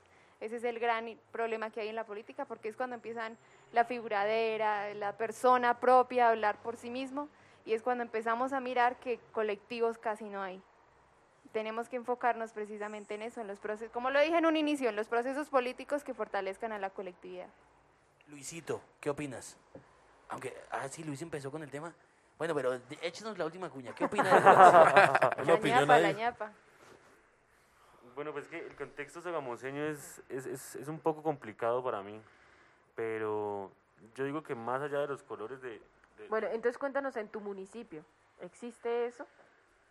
Ese 0.43 0.57
es 0.57 0.65
el 0.65 0.77
gran 0.77 1.17
problema 1.31 1.69
que 1.69 1.79
hay 1.79 1.87
en 1.87 1.95
la 1.95 2.05
política 2.05 2.43
porque 2.43 2.67
es 2.67 2.75
cuando 2.75 2.95
empiezan 2.95 3.37
la 3.71 3.85
figuradera, 3.85 4.93
la 4.93 5.15
persona 5.15 5.79
propia 5.79 6.27
a 6.27 6.31
hablar 6.31 6.57
por 6.57 6.75
sí 6.75 6.89
mismo 6.89 7.29
y 7.65 7.71
es 7.71 7.81
cuando 7.81 8.03
empezamos 8.03 8.51
a 8.51 8.59
mirar 8.59 8.97
que 8.97 9.21
colectivos 9.31 9.97
casi 9.97 10.25
no 10.25 10.41
hay. 10.41 10.61
Tenemos 11.53 11.87
que 11.87 11.95
enfocarnos 11.95 12.51
precisamente 12.51 13.15
en 13.15 13.21
eso, 13.21 13.39
en 13.39 13.47
los 13.47 13.59
procesos, 13.59 13.93
como 13.93 14.09
lo 14.09 14.19
dije 14.19 14.37
en 14.37 14.45
un 14.45 14.57
inicio, 14.57 14.89
en 14.89 14.97
los 14.97 15.07
procesos 15.07 15.47
políticos 15.47 16.03
que 16.03 16.13
fortalezcan 16.13 16.73
a 16.73 16.77
la 16.77 16.89
colectividad. 16.89 17.47
Luisito, 18.27 18.81
¿qué 18.99 19.11
opinas? 19.11 19.55
Aunque, 20.27 20.53
ah, 20.71 20.89
sí, 20.89 21.05
Luis 21.05 21.21
empezó 21.21 21.51
con 21.51 21.63
el 21.63 21.71
tema. 21.71 21.95
Bueno, 22.37 22.53
pero 22.53 22.81
échenos 23.01 23.37
la 23.37 23.45
última 23.45 23.69
cuña. 23.69 23.95
¿Qué 23.95 24.03
opinas? 24.03 24.43
La 25.45 25.53
opinión 25.53 25.79
ñapa, 25.81 25.99
la 25.99 26.11
ñapa. 26.11 26.51
Bueno, 28.16 28.32
pues 28.32 28.47
que 28.47 28.59
el 28.59 28.76
contexto 28.76 29.22
sogamoseño 29.22 29.84
es, 29.84 30.22
es, 30.30 30.45
es, 30.45 30.76
es 30.76 30.88
un 30.88 30.99
poco 30.99 31.24
complicado 31.24 31.84
para 31.84 32.01
mí, 32.03 32.22
pero 32.95 33.72
yo 34.16 34.24
digo 34.26 34.43
que 34.43 34.55
más 34.55 34.82
allá 34.82 34.99
de 34.99 35.07
los 35.07 35.24
colores 35.24 35.61
de... 35.61 35.70
de- 36.18 36.28
Bueno, 36.30 36.47
entonces 36.47 36.78
cuéntanos 36.78 37.16
en 37.18 37.28
tu 37.30 37.39
municipio. 37.41 38.03
¿Existe 38.41 39.05
eso? 39.07 39.26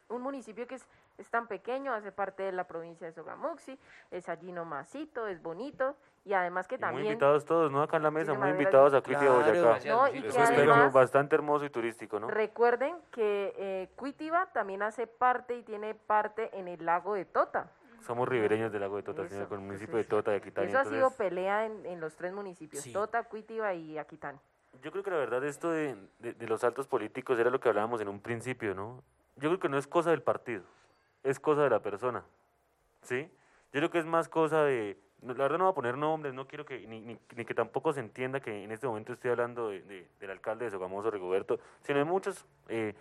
Un 0.08 0.22
municipio 0.22 0.66
que 0.66 0.74
es, 0.76 0.86
es 1.18 1.28
tan 1.30 1.46
pequeño, 1.46 1.92
hace 1.92 2.12
parte 2.12 2.42
de 2.42 2.52
la 2.52 2.64
provincia 2.64 3.06
de 3.06 3.12
Sogamuxi, 3.12 3.78
es 4.10 4.28
allí 4.28 4.52
nomasito, 4.52 5.26
es 5.26 5.42
bonito 5.42 5.96
y 6.24 6.34
además 6.34 6.68
que 6.68 6.74
y 6.74 6.78
muy 6.78 6.82
también... 6.82 7.06
invitados 7.06 7.44
todos, 7.44 7.72
¿no? 7.72 7.82
Acá 7.82 7.96
en 7.96 8.02
la 8.04 8.10
mesa, 8.10 8.34
muy 8.34 8.50
invitados 8.50 8.92
a 8.94 9.00
Cuiti 9.00 9.24
de 9.24 9.26
Claro. 9.26 9.68
Boyacá. 9.68 9.88
No, 9.88 10.08
y 10.14 10.26
es 10.26 10.36
además- 10.36 10.92
bastante 10.92 11.34
hermoso 11.34 11.64
y 11.64 11.70
turístico, 11.70 12.20
¿no? 12.20 12.28
Recuerden 12.28 12.96
que 13.10 13.54
eh, 13.56 13.88
Cuitiba 13.96 14.46
también 14.52 14.82
hace 14.82 15.06
parte 15.06 15.56
y 15.56 15.62
tiene 15.62 15.94
parte 15.94 16.50
en 16.56 16.68
el 16.68 16.84
lago 16.84 17.14
de 17.14 17.24
Tota. 17.24 17.70
Somos 18.02 18.28
ribereños 18.28 18.70
del 18.72 18.80
lago 18.82 18.96
de 18.96 19.02
Tota, 19.02 19.22
señora, 19.28 19.42
Eso, 19.44 19.48
con 19.48 19.60
el 19.60 19.66
municipio 19.66 19.96
de. 19.96 20.04
Tota 20.04 20.32
y 20.32 20.36
Aquitania. 20.36 20.68
Eso 20.68 20.78
ha 20.78 20.84
sido 20.84 20.96
entonces- 20.96 21.18
pelea 21.18 21.66
en, 21.66 21.86
en 21.86 22.00
los 22.00 22.14
tres 22.16 22.32
municipios, 22.32 22.82
Sí. 22.82 22.92
Tota, 22.92 23.22
Cuitiva 23.24 23.72
y 23.74 23.98
Aquitán. 23.98 24.38
Yo 24.82 24.90
creo 24.90 25.02
que 25.04 25.10
la 25.10 25.16
verdad 25.18 25.44
esto 25.44 25.70
de, 25.70 25.96
de- 26.18 26.32
de 26.32 26.46
los 26.46 26.64
altos 26.64 26.86
políticos 26.86 27.38
era 27.38 27.50
lo 27.50 27.60
que 27.60 27.68
hablábamos 27.68 28.00
en 28.00 28.08
un 28.08 28.20
principio, 28.20 28.74
¿no? 28.74 29.02
Yo 29.36 29.48
creo 29.48 29.58
que 29.60 29.68
no 29.68 29.78
es 29.78 29.86
cosa 29.86 30.10
del 30.10 30.22
partido, 30.22 30.62
es 31.22 31.38
cosa 31.40 31.62
de 31.62 31.70
la 31.70 31.80
persona, 31.80 32.24
¿sí? 33.02 33.22
Yo 33.72 33.80
creo 33.80 33.90
que 33.90 33.98
es 33.98 34.06
más 34.06 34.28
cosa 34.28 34.64
de... 34.64 34.98
La 35.22 35.34
verdad 35.34 35.56
no 35.58 35.64
voy 35.64 35.70
a 35.72 35.74
poner 35.74 35.96
nombres, 35.96 36.34
no 36.34 36.48
quiero 36.48 36.64
que... 36.66 36.86
Ni, 36.86 37.00
ni- 37.00 37.18
ni 37.36 37.44
que 37.44 37.54
tampoco 37.54 37.92
se 37.92 38.00
entienda 38.00 38.40
que 38.40 38.64
en 38.64 38.72
este 38.72 38.86
momento 38.88 39.12
estoy 39.12 39.30
hablando 39.30 39.68
de- 39.70 39.82
de- 39.82 40.08
del 40.18 40.30
alcalde 40.30 40.64
de 40.64 40.70
Sogamoso, 40.72 41.10
Rigoberto, 41.10 41.60
sino 41.82 41.98
de 41.98 42.04
muchos 42.04 42.44
eh, 42.68 42.94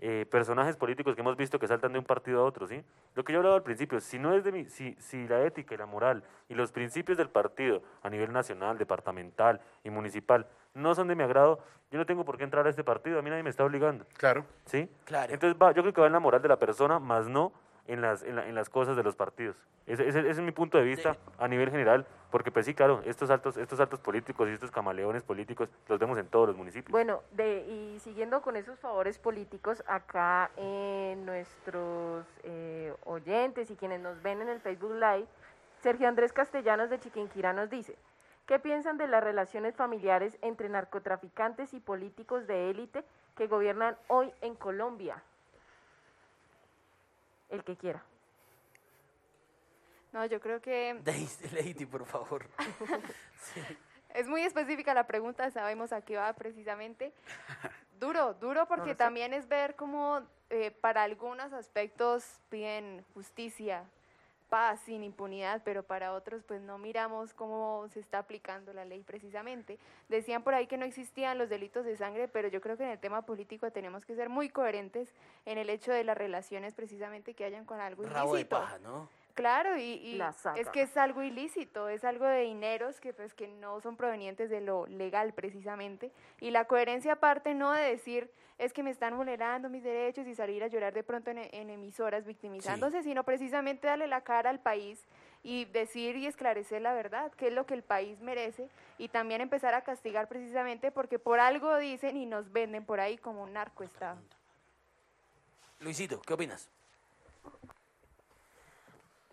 eh, 0.00 0.26
personajes 0.30 0.76
políticos 0.76 1.14
que 1.14 1.20
hemos 1.22 1.36
visto 1.36 1.58
que 1.58 1.66
saltan 1.66 1.92
de 1.92 1.98
un 1.98 2.04
partido 2.04 2.40
a 2.40 2.44
otro, 2.44 2.66
¿sí? 2.66 2.84
Lo 3.14 3.24
que 3.24 3.32
yo 3.32 3.40
hablaba 3.40 3.56
al 3.56 3.62
principio, 3.64 4.00
si 4.00 4.18
no 4.18 4.32
es 4.34 4.44
de 4.44 4.52
mi, 4.52 4.64
si, 4.66 4.94
si 5.00 5.26
la 5.26 5.42
ética 5.44 5.74
y 5.74 5.78
la 5.78 5.86
moral 5.86 6.22
y 6.48 6.54
los 6.54 6.70
principios 6.70 7.18
del 7.18 7.28
partido 7.30 7.82
a 8.02 8.08
nivel 8.10 8.32
nacional, 8.32 8.78
departamental 8.78 9.60
y 9.82 9.90
municipal 9.90 10.46
no 10.74 10.94
son 10.94 11.08
de 11.08 11.16
mi 11.16 11.24
agrado, 11.24 11.58
yo 11.90 11.98
no 11.98 12.06
tengo 12.06 12.24
por 12.24 12.36
qué 12.38 12.44
entrar 12.44 12.66
a 12.66 12.70
este 12.70 12.84
partido, 12.84 13.18
a 13.18 13.22
mí 13.22 13.30
nadie 13.30 13.42
me 13.42 13.50
está 13.50 13.64
obligando, 13.64 14.04
Claro. 14.16 14.44
¿sí? 14.66 14.88
Claro. 15.04 15.32
Entonces 15.32 15.60
va, 15.60 15.72
yo 15.72 15.82
creo 15.82 15.92
que 15.92 16.00
va 16.00 16.06
en 16.06 16.12
la 16.12 16.20
moral 16.20 16.42
de 16.42 16.48
la 16.48 16.58
persona, 16.58 16.98
más 16.98 17.26
no 17.28 17.52
en 17.88 18.00
las, 18.02 18.22
en, 18.22 18.36
la- 18.36 18.46
en 18.46 18.54
las 18.54 18.68
cosas 18.70 18.96
de 18.96 19.02
los 19.02 19.16
partidos. 19.16 19.56
Ese, 19.86 20.06
ese- 20.06 20.20
ese 20.20 20.28
es 20.30 20.40
mi 20.40 20.52
punto 20.52 20.78
de 20.78 20.84
vista 20.84 21.16
a 21.38 21.48
nivel 21.48 21.70
general, 21.70 22.06
porque 22.30 22.52
pues 22.52 22.66
sí, 22.66 22.74
claro, 22.74 23.00
estos 23.04 23.30
altos, 23.30 23.56
estos 23.56 23.80
altos 23.80 23.98
políticos 23.98 24.48
y 24.48 24.52
estos 24.52 24.70
camaleones 24.70 25.22
políticos 25.24 25.68
los 25.88 25.98
vemos 25.98 26.18
en 26.18 26.26
todos 26.28 26.46
los 26.48 26.56
municipios. 26.56 26.92
Bueno, 26.92 27.22
de, 27.32 27.60
y 27.66 27.98
siguiendo 28.00 28.42
con 28.42 28.56
esos 28.56 28.78
favores 28.78 29.18
políticos, 29.18 29.82
acá 29.86 30.50
en 30.56 31.24
nuestros 31.24 32.26
eh, 32.44 32.94
oyentes 33.04 33.70
y 33.70 33.76
quienes 33.76 34.00
nos 34.00 34.22
ven 34.22 34.42
en 34.42 34.48
el 34.50 34.60
Facebook 34.60 34.92
Live, 34.92 35.26
Sergio 35.80 36.06
Andrés 36.08 36.32
Castellanos 36.32 36.90
de 36.90 36.98
Chiquinquirá 37.00 37.52
nos 37.54 37.70
dice, 37.70 37.96
¿qué 38.46 38.58
piensan 38.58 38.98
de 38.98 39.06
las 39.06 39.24
relaciones 39.24 39.74
familiares 39.76 40.36
entre 40.42 40.68
narcotraficantes 40.68 41.72
y 41.72 41.80
políticos 41.80 42.46
de 42.46 42.68
élite 42.70 43.02
que 43.36 43.46
gobiernan 43.46 43.96
hoy 44.08 44.30
en 44.42 44.54
Colombia? 44.56 45.22
El 47.48 47.64
que 47.64 47.76
quiera. 47.76 48.02
No, 50.12 50.24
yo 50.26 50.40
creo 50.40 50.60
que 50.60 50.98
Daisy, 51.04 51.48
Lady, 51.54 51.86
por 51.86 52.04
favor. 52.06 52.46
es 54.14 54.26
muy 54.26 54.42
específica 54.42 54.94
la 54.94 55.06
pregunta, 55.06 55.50
sabemos 55.50 55.92
a 55.92 56.00
qué 56.02 56.16
va 56.16 56.32
precisamente. 56.32 57.12
Duro, 57.98 58.34
duro 58.34 58.66
porque 58.66 58.90
sé. 58.90 58.96
también 58.96 59.34
es 59.34 59.48
ver 59.48 59.74
cómo 59.74 60.22
eh, 60.50 60.70
para 60.70 61.02
algunos 61.02 61.52
aspectos 61.52 62.40
piden 62.48 63.04
justicia, 63.14 63.84
paz, 64.48 64.80
sin 64.80 65.04
impunidad, 65.04 65.62
pero 65.64 65.82
para 65.82 66.12
otros 66.12 66.42
pues 66.44 66.60
no 66.62 66.78
miramos 66.78 67.34
cómo 67.34 67.86
se 67.92 68.00
está 68.00 68.18
aplicando 68.18 68.72
la 68.72 68.84
ley 68.84 69.02
precisamente. 69.02 69.78
Decían 70.08 70.42
por 70.42 70.54
ahí 70.54 70.66
que 70.66 70.76
no 70.76 70.84
existían 70.84 71.38
los 71.38 71.48
delitos 71.48 71.84
de 71.84 71.96
sangre, 71.96 72.28
pero 72.28 72.48
yo 72.48 72.60
creo 72.60 72.76
que 72.76 72.84
en 72.84 72.90
el 72.90 72.98
tema 72.98 73.22
político 73.22 73.70
tenemos 73.70 74.04
que 74.04 74.14
ser 74.14 74.28
muy 74.28 74.48
coherentes 74.48 75.14
en 75.46 75.58
el 75.58 75.70
hecho 75.70 75.92
de 75.92 76.04
las 76.04 76.16
relaciones 76.16 76.74
precisamente 76.74 77.34
que 77.34 77.44
hayan 77.44 77.64
con 77.64 77.80
algo 77.80 78.02
Rabo 78.04 78.34
de 78.34 78.40
ilícito. 78.40 78.58
paja, 78.60 78.78
¿no? 78.78 79.08
Claro, 79.38 79.76
y, 79.76 79.82
y 79.82 80.16
La 80.16 80.34
es 80.56 80.68
que 80.70 80.82
es 80.82 80.96
algo 80.96 81.22
ilícito, 81.22 81.88
es 81.88 82.04
algo 82.04 82.26
de 82.26 82.40
dineros 82.40 82.98
que 82.98 83.12
pues 83.12 83.34
que 83.34 83.46
no 83.46 83.80
son 83.80 83.96
provenientes 83.96 84.50
de 84.50 84.60
lo 84.60 84.84
legal 84.86 85.32
precisamente. 85.32 86.10
Y 86.40 86.50
la 86.50 86.64
coherencia 86.64 87.12
aparte 87.12 87.54
no 87.54 87.70
de 87.70 87.84
decir 87.84 88.28
es 88.58 88.72
que 88.72 88.82
me 88.82 88.90
están 88.90 89.16
vulnerando 89.16 89.68
mis 89.68 89.84
derechos 89.84 90.26
y 90.26 90.34
salir 90.34 90.64
a 90.64 90.66
llorar 90.66 90.92
de 90.92 91.04
pronto 91.04 91.30
en, 91.30 91.38
en 91.38 91.70
emisoras 91.70 92.24
victimizándose, 92.26 93.04
sino 93.04 93.22
precisamente 93.22 93.86
darle 93.86 94.08
la 94.08 94.22
cara 94.22 94.50
al 94.50 94.58
país 94.58 95.04
y 95.44 95.66
decir 95.66 96.16
y 96.16 96.26
esclarecer 96.26 96.82
la 96.82 96.92
verdad, 96.92 97.30
qué 97.36 97.46
es 97.46 97.52
lo 97.52 97.64
que 97.64 97.74
el 97.74 97.84
país 97.84 98.20
merece 98.20 98.68
y 98.98 99.06
también 99.06 99.40
empezar 99.40 99.74
a 99.74 99.82
castigar 99.82 100.26
precisamente 100.26 100.90
porque 100.90 101.20
por 101.20 101.38
algo 101.38 101.76
dicen 101.78 102.16
y 102.16 102.26
nos 102.26 102.50
venden 102.50 102.84
por 102.84 102.98
ahí 102.98 103.16
como 103.16 103.44
un 103.44 103.52
narcoestado. 103.52 104.18
Luisito, 105.78 106.20
¿qué 106.22 106.34
opinas? 106.34 106.68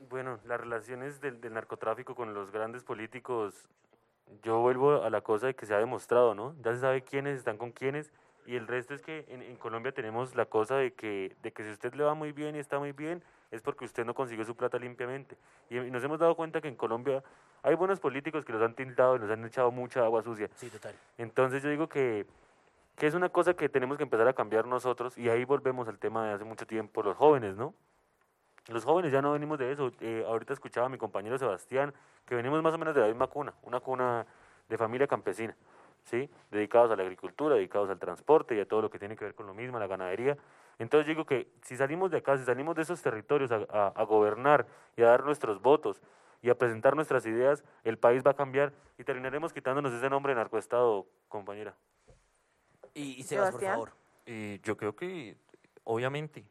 Bueno, 0.10 0.40
las 0.46 0.60
relaciones 0.60 1.20
del, 1.22 1.42
del 1.42 1.54
narcotráfico 1.54 2.16
con 2.16 2.34
los 2.34 2.52
grandes 2.52 2.84
políticos, 2.84 3.68
yo 4.44 4.60
vuelvo 4.60 5.04
a 5.04 5.10
la 5.10 5.22
cosa 5.22 5.48
de 5.48 5.56
que 5.56 5.66
se 5.66 5.74
ha 5.74 5.80
demostrado, 5.80 6.36
¿no? 6.36 6.56
Ya 6.62 6.74
se 6.74 6.80
sabe 6.80 7.04
quiénes 7.04 7.38
están 7.38 7.58
con 7.58 7.72
quiénes 7.72 8.12
y 8.46 8.56
el 8.56 8.68
resto 8.68 8.94
es 8.94 9.02
que 9.02 9.26
en, 9.30 9.42
en 9.42 9.56
Colombia 9.58 9.92
tenemos 9.92 10.36
la 10.36 10.46
cosa 10.46 10.76
de 10.76 10.94
que, 10.94 11.36
de 11.42 11.52
que 11.52 11.64
si 11.64 11.72
usted 11.72 11.94
le 11.96 12.04
va 12.04 12.14
muy 12.14 12.32
bien 12.32 12.56
y 12.56 12.60
está 12.60 12.78
muy 12.78 12.92
bien, 12.92 13.24
es 13.52 13.62
porque 13.62 13.86
usted 13.86 14.06
no 14.06 14.14
consiguió 14.14 14.46
su 14.46 14.56
plata 14.56 14.78
limpiamente. 14.78 15.38
Y, 15.70 15.78
y 15.78 15.92
nos 15.92 16.04
hemos 16.04 16.20
dado 16.20 16.36
cuenta 16.36 16.62
que 16.62 16.68
en 16.68 16.76
Colombia 16.76 17.24
hay 17.64 17.76
buenos 17.76 18.00
políticos 18.00 18.46
que 18.46 18.54
los 18.54 18.62
han 18.62 18.76
tildado 18.76 19.16
y 19.16 19.20
nos 19.20 19.32
han 19.32 19.44
echado 19.46 19.72
mucha 19.72 20.04
agua 20.04 20.22
sucia. 20.22 20.50
Sí, 20.56 20.70
total. 20.70 20.94
Entonces 21.18 21.64
yo 21.64 21.70
digo 21.70 21.90
que, 21.90 22.28
que 22.96 23.08
es 23.08 23.16
una 23.16 23.30
cosa 23.30 23.56
que 23.56 23.70
tenemos 23.70 23.98
que 23.98 24.04
empezar 24.04 24.28
a 24.28 24.34
cambiar 24.34 24.68
nosotros 24.68 25.18
y 25.18 25.30
ahí 25.30 25.46
volvemos 25.46 25.88
al 25.88 25.98
tema 25.98 26.28
de 26.28 26.34
hace 26.34 26.44
mucho 26.44 26.68
tiempo, 26.68 27.02
los 27.02 27.18
jóvenes, 27.18 27.56
¿no? 27.58 27.74
Los 28.68 28.84
jóvenes 28.84 29.12
ya 29.12 29.22
no 29.22 29.32
venimos 29.34 29.60
de 29.60 29.72
eso. 29.72 29.92
Eh, 30.00 30.24
ahorita 30.28 30.54
escuchaba 30.54 30.88
a 30.88 30.90
mi 30.90 30.98
compañero 30.98 31.38
Sebastián 31.38 31.94
que 32.26 32.36
venimos 32.36 32.62
más 32.64 32.74
o 32.74 32.78
menos 32.78 32.96
de 32.96 33.02
la 33.02 33.08
misma 33.08 33.28
cuna, 33.28 33.54
una 33.64 33.80
cuna 33.80 34.26
de 34.68 34.78
familia 34.78 35.06
campesina, 35.08 35.56
¿sí? 36.04 36.28
Dedicados 36.50 36.90
a 36.92 36.96
la 36.96 37.04
agricultura, 37.04 37.56
dedicados 37.56 37.90
al 37.92 38.00
transporte 38.00 38.56
y 38.56 38.60
a 38.60 38.68
todo 38.68 38.82
lo 38.82 38.90
que 38.90 38.98
tiene 38.98 39.16
que 39.16 39.26
ver 39.26 39.36
con 39.36 39.46
lo 39.46 39.54
mismo, 39.54 39.78
la 39.78 39.86
ganadería. 39.86 40.36
Entonces 40.80 41.08
digo 41.08 41.26
que 41.26 41.48
si 41.62 41.76
salimos 41.78 42.10
de 42.10 42.18
acá, 42.18 42.38
si 42.38 42.44
salimos 42.44 42.76
de 42.76 42.82
esos 42.82 43.02
territorios 43.02 43.52
a, 43.52 43.66
a- 43.70 43.94
a 43.96 44.04
gobernar 44.04 44.66
y 44.98 45.04
a 45.04 45.08
dar 45.08 45.24
nuestros 45.24 45.62
votos 45.62 46.02
y 46.42 46.50
a 46.50 46.58
presentar 46.58 46.96
nuestras 46.96 47.26
ideas, 47.28 47.64
el 47.84 47.98
país 48.00 48.24
va 48.26 48.32
a 48.32 48.36
cambiar 48.36 48.74
y 48.98 49.04
terminaremos 49.04 49.54
quitándonos 49.54 49.94
ese 49.94 50.10
nombre 50.10 50.34
de 50.34 50.38
narcoestado, 50.38 51.06
compañera. 51.28 51.76
Y, 52.96 53.20
y 53.20 53.24
Sebas, 53.24 53.52
por 53.52 53.60
Sebastián. 53.62 53.74
favor. 53.74 53.92
Eh, 54.26 54.60
yo 54.64 54.76
creo 54.78 54.96
que, 54.96 55.38
obviamente, 55.84 56.44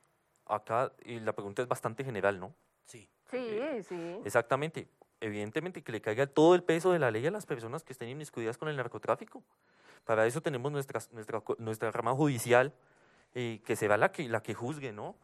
acá 0.47 0.93
eh, 1.05 1.21
la 1.21 1.33
pregunta 1.33 1.63
es 1.63 1.69
bastante 1.69 2.05
general, 2.05 2.39
¿no? 2.39 2.55
Sí. 2.85 3.09
Sí, 3.31 3.61
sí. 3.89 4.21
Exactamente. 4.25 4.89
Evidentemente 5.21 5.83
que 5.83 5.93
le 5.93 6.01
caiga 6.01 6.27
todo 6.27 6.55
el 6.55 6.63
peso 6.63 6.93
de 6.93 6.99
la 6.99 7.11
ley 7.11 7.27
a 7.27 7.31
las 7.31 7.47
personas 7.47 7.83
que 7.83 7.93
estén 7.93 8.09
inmiscuidas 8.09 8.59
con 8.59 8.69
el 8.69 8.77
narcotráfico. 8.77 9.43
Para 10.05 10.27
eso 10.27 10.41
tenemos 10.43 10.71
nuestra, 10.71 11.01
nuestra, 11.13 11.43
nuestra 11.59 11.91
rama 11.91 12.13
judicial, 12.13 12.73
eh, 13.35 13.61
que 13.65 13.75
será 13.75 13.97
la 13.97 14.13
que, 14.13 14.29
la 14.29 14.43
que 14.43 14.55
juzgue, 14.55 14.93
¿no? 14.93 15.17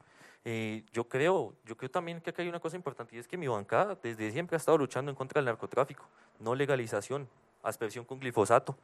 Eh, 0.44 0.84
yo 0.92 1.06
creo, 1.06 1.54
yo 1.66 1.76
creo 1.76 1.90
también 1.90 2.20
que 2.22 2.30
acá 2.30 2.40
hay 2.40 2.48
una 2.48 2.60
cosa 2.60 2.76
importante 2.76 3.14
y 3.14 3.18
es 3.18 3.28
que 3.28 3.36
mi 3.36 3.46
bancada 3.46 3.98
desde 4.02 4.30
siempre 4.30 4.56
ha 4.56 4.58
estado 4.58 4.78
luchando 4.78 5.10
en 5.10 5.16
contra 5.16 5.38
del 5.38 5.44
narcotráfico, 5.44 6.06
no 6.38 6.54
legalización, 6.54 7.28
aspersión 7.62 8.06
con 8.06 8.20
glifosato, 8.20 8.74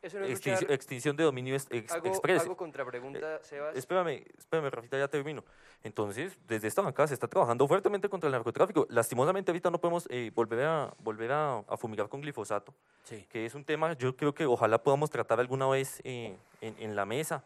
Eso 0.00 0.18
no 0.18 0.24
es 0.26 0.30
extinción, 0.30 0.60
luchar. 0.60 0.74
extinción 0.74 1.16
de 1.16 1.24
dominio 1.24 1.56
ex, 1.56 1.90
Hago, 1.92 2.06
express. 2.06 2.42
hago 2.42 2.56
contrapregunta, 2.56 3.42
Sebas. 3.42 3.76
Espérame, 3.76 4.24
espérame, 4.38 4.70
Rafita, 4.70 4.96
ya 4.96 5.08
termino. 5.08 5.44
Entonces, 5.82 6.38
desde 6.46 6.68
esta 6.68 6.82
bancada 6.82 7.08
se 7.08 7.14
está 7.14 7.26
trabajando 7.26 7.66
fuertemente 7.66 8.08
contra 8.08 8.28
el 8.28 8.32
narcotráfico. 8.32 8.86
Lastimosamente, 8.90 9.50
ahorita 9.50 9.70
no 9.70 9.80
podemos 9.80 10.06
eh, 10.10 10.30
volver, 10.34 10.64
a, 10.64 10.94
volver 11.00 11.32
a, 11.32 11.58
a 11.58 11.76
fumigar 11.76 12.08
con 12.08 12.20
glifosato, 12.20 12.72
Sí. 13.02 13.26
que 13.28 13.44
es 13.46 13.54
un 13.54 13.64
tema, 13.64 13.94
yo 13.94 14.14
creo 14.16 14.32
que 14.34 14.46
ojalá 14.46 14.82
podamos 14.82 15.10
tratar 15.10 15.40
alguna 15.40 15.66
vez 15.66 16.00
eh, 16.04 16.36
en, 16.60 16.76
en 16.78 16.94
la 16.94 17.04
mesa. 17.04 17.42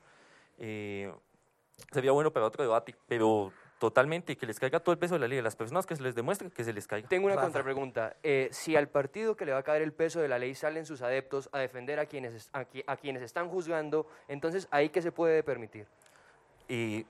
Eh, 0.58 1.12
sería 1.90 2.12
bueno 2.12 2.32
para 2.32 2.46
otro 2.46 2.62
debate, 2.62 2.94
pero 3.08 3.50
totalmente, 3.82 4.36
que 4.36 4.46
les 4.46 4.60
caiga 4.60 4.78
todo 4.78 4.92
el 4.92 4.98
peso 5.00 5.14
de 5.14 5.18
la 5.18 5.26
ley. 5.26 5.40
A 5.40 5.42
las 5.42 5.56
personas 5.56 5.86
que 5.86 5.96
se 5.96 6.04
les 6.04 6.14
demuestre 6.14 6.48
que 6.50 6.62
se 6.62 6.72
les 6.72 6.86
caiga. 6.86 7.08
Tengo 7.08 7.26
una 7.26 7.34
Rafa. 7.34 7.46
contrapregunta. 7.48 8.14
Eh, 8.22 8.48
si 8.52 8.76
al 8.76 8.86
partido 8.88 9.34
que 9.36 9.44
le 9.44 9.50
va 9.52 9.58
a 9.58 9.62
caer 9.64 9.82
el 9.82 9.92
peso 9.92 10.20
de 10.20 10.28
la 10.28 10.38
ley 10.38 10.54
salen 10.54 10.86
sus 10.86 11.02
adeptos 11.02 11.48
a 11.50 11.58
defender 11.58 11.98
a 11.98 12.06
quienes, 12.06 12.32
es- 12.32 12.50
a, 12.52 12.62
qui- 12.64 12.84
a 12.86 12.96
quienes 12.96 13.24
están 13.24 13.48
juzgando, 13.48 14.06
entonces 14.28 14.68
ahí 14.70 14.90
qué 14.90 15.02
se 15.02 15.10
puede 15.10 15.42
permitir. 15.42 15.88
Y 16.68 17.04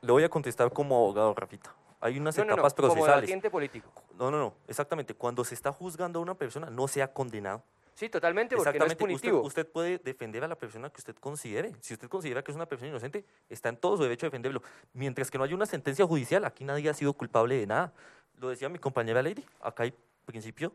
le 0.00 0.12
voy 0.12 0.24
a 0.24 0.30
contestar 0.30 0.72
como 0.72 0.96
abogado, 0.96 1.34
Rafita. 1.34 1.74
Hay 2.00 2.18
unas 2.18 2.38
No, 2.38 2.44
no, 2.44 2.48
no, 2.48 2.54
etapas 2.54 2.72
como 2.72 2.88
procesales. 2.88 3.16
debatiente 3.20 3.50
político. 3.50 3.92
No, 4.18 4.30
no, 4.30 4.38
no, 4.38 4.54
exactamente. 4.66 5.12
Cuando 5.12 5.44
se 5.44 5.54
está 5.54 5.72
juzgando 5.72 6.20
a 6.20 6.22
una 6.22 6.34
persona, 6.36 6.70
no 6.70 6.88
sea 6.88 7.12
condenado. 7.12 7.62
Sí, 7.98 8.08
totalmente, 8.08 8.54
porque 8.54 8.78
no 8.78 8.84
es 8.84 8.92
Exactamente. 8.92 9.14
Usted, 9.14 9.28
punitivo. 9.28 9.44
usted 9.44 9.66
puede 9.66 9.98
defender 9.98 10.44
a 10.44 10.46
la 10.46 10.54
persona 10.54 10.88
que 10.88 11.00
usted 11.00 11.16
considere. 11.16 11.74
Si 11.80 11.94
usted 11.94 12.08
considera 12.08 12.44
que 12.44 12.52
es 12.52 12.54
una 12.54 12.66
persona 12.66 12.90
inocente, 12.90 13.24
está 13.48 13.70
en 13.70 13.76
todo 13.76 13.96
su 13.96 14.04
derecho 14.04 14.24
a 14.24 14.28
defenderlo. 14.28 14.62
Mientras 14.92 15.32
que 15.32 15.36
no 15.36 15.42
haya 15.42 15.56
una 15.56 15.66
sentencia 15.66 16.06
judicial, 16.06 16.44
aquí 16.44 16.62
nadie 16.62 16.88
ha 16.88 16.94
sido 16.94 17.12
culpable 17.12 17.56
de 17.56 17.66
nada. 17.66 17.92
Lo 18.36 18.50
decía 18.50 18.68
mi 18.68 18.78
compañera 18.78 19.20
Lady, 19.20 19.44
acá 19.60 19.82
hay 19.82 19.92
principio 20.26 20.72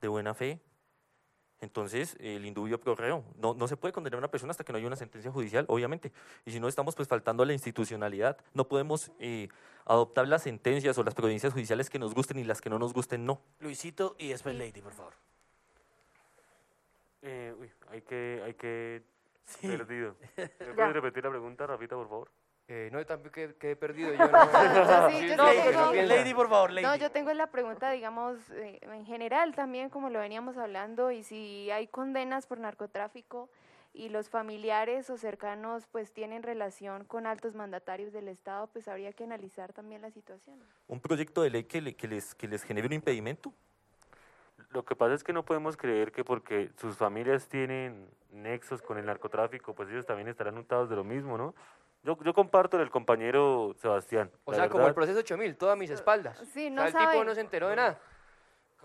de 0.00 0.06
buena 0.06 0.34
fe. 0.34 0.60
Entonces, 1.60 2.16
el 2.20 2.46
indubio 2.46 2.78
pro 2.78 2.94
reo. 2.94 3.24
No, 3.34 3.54
no 3.54 3.66
se 3.66 3.76
puede 3.76 3.92
condenar 3.92 4.18
a 4.18 4.18
una 4.18 4.30
persona 4.30 4.52
hasta 4.52 4.62
que 4.62 4.70
no 4.70 4.78
haya 4.78 4.86
una 4.86 4.94
sentencia 4.94 5.32
judicial, 5.32 5.64
obviamente. 5.66 6.12
Y 6.44 6.52
si 6.52 6.60
no, 6.60 6.68
estamos 6.68 6.94
pues 6.94 7.08
faltando 7.08 7.42
a 7.42 7.46
la 7.46 7.54
institucionalidad. 7.54 8.36
No 8.54 8.68
podemos 8.68 9.10
eh, 9.18 9.48
adoptar 9.84 10.28
las 10.28 10.44
sentencias 10.44 10.96
o 10.96 11.02
las 11.02 11.14
providencias 11.14 11.52
judiciales 11.52 11.90
que 11.90 11.98
nos 11.98 12.14
gusten 12.14 12.38
y 12.38 12.44
las 12.44 12.60
que 12.60 12.70
no 12.70 12.78
nos 12.78 12.92
gusten, 12.92 13.26
no. 13.26 13.42
Luisito 13.58 14.14
y 14.16 14.28
después 14.28 14.54
Lady, 14.54 14.80
por 14.80 14.92
favor. 14.92 15.31
Eh, 17.22 17.54
uy, 17.58 17.70
hay 17.90 18.02
que, 18.02 18.42
hay 18.44 18.54
que 18.54 19.02
Sí. 19.44 19.68
perdido. 19.68 20.16
¿Me 20.36 20.74
puedes 20.74 20.92
repetir 20.92 21.24
la 21.24 21.30
pregunta, 21.30 21.66
Rafita, 21.66 21.96
por 21.96 22.08
favor? 22.08 22.30
Eh, 22.68 22.88
no, 22.92 22.98
yo 23.00 23.06
también 23.06 23.32
quedé, 23.32 23.54
quedé 23.56 23.76
perdido. 23.76 24.12
Yo 24.14 24.18
no, 24.30 25.10
sí, 25.10 25.28
yo 25.28 25.36
no. 25.36 25.92
Lady, 25.92 26.32
por 26.32 26.48
favor, 26.48 26.70
Lady. 26.70 26.86
No, 26.86 26.94
yo 26.96 27.10
tengo 27.10 27.32
la 27.32 27.48
pregunta, 27.48 27.90
digamos, 27.90 28.38
eh, 28.50 28.78
en 28.82 29.04
general 29.04 29.54
también, 29.54 29.90
como 29.90 30.10
lo 30.10 30.20
veníamos 30.20 30.56
hablando, 30.56 31.10
y 31.10 31.22
si 31.24 31.70
hay 31.70 31.88
condenas 31.88 32.46
por 32.46 32.58
narcotráfico 32.60 33.50
y 33.92 34.08
los 34.08 34.30
familiares 34.30 35.10
o 35.10 35.18
cercanos 35.18 35.86
pues 35.88 36.12
tienen 36.12 36.42
relación 36.42 37.04
con 37.04 37.26
altos 37.26 37.54
mandatarios 37.54 38.12
del 38.12 38.28
Estado, 38.28 38.68
pues 38.68 38.88
habría 38.88 39.12
que 39.12 39.24
analizar 39.24 39.72
también 39.72 40.00
la 40.00 40.10
situación. 40.10 40.58
Un 40.86 41.00
proyecto 41.00 41.42
de 41.42 41.50
ley 41.50 41.64
que, 41.64 41.82
le- 41.82 41.94
que 41.94 42.08
les, 42.08 42.34
que 42.34 42.48
les 42.48 42.62
genere 42.62 42.86
un 42.86 42.94
impedimento. 42.94 43.52
Lo 44.72 44.84
que 44.84 44.96
pasa 44.96 45.14
es 45.14 45.22
que 45.22 45.32
no 45.32 45.44
podemos 45.44 45.76
creer 45.76 46.12
que 46.12 46.24
porque 46.24 46.70
sus 46.76 46.96
familias 46.96 47.46
tienen 47.48 48.08
nexos 48.30 48.80
con 48.80 48.96
el 48.98 49.04
narcotráfico, 49.06 49.74
pues 49.74 49.90
ellos 49.90 50.06
también 50.06 50.28
estarán 50.28 50.56
untados 50.56 50.88
de 50.88 50.96
lo 50.96 51.04
mismo, 51.04 51.36
¿no? 51.36 51.54
Yo, 52.04 52.16
yo 52.24 52.32
comparto 52.34 52.80
el 52.80 52.90
compañero 52.90 53.74
Sebastián. 53.76 54.30
O 54.44 54.54
sea, 54.54 54.68
como 54.68 54.80
el 54.80 54.86
verdad, 54.86 54.94
proceso 54.94 55.18
8000, 55.20 55.56
todo 55.56 55.70
a 55.70 55.76
mis 55.76 55.90
espaldas. 55.90 56.38
Sí, 56.52 56.68
O 56.68 56.70
no 56.70 56.76
sea, 56.82 56.86
el 56.88 56.92
tipo 56.94 57.04
saben. 57.04 57.26
no 57.26 57.34
se 57.34 57.40
enteró 57.42 57.68
de 57.68 57.76
nada. 57.76 57.98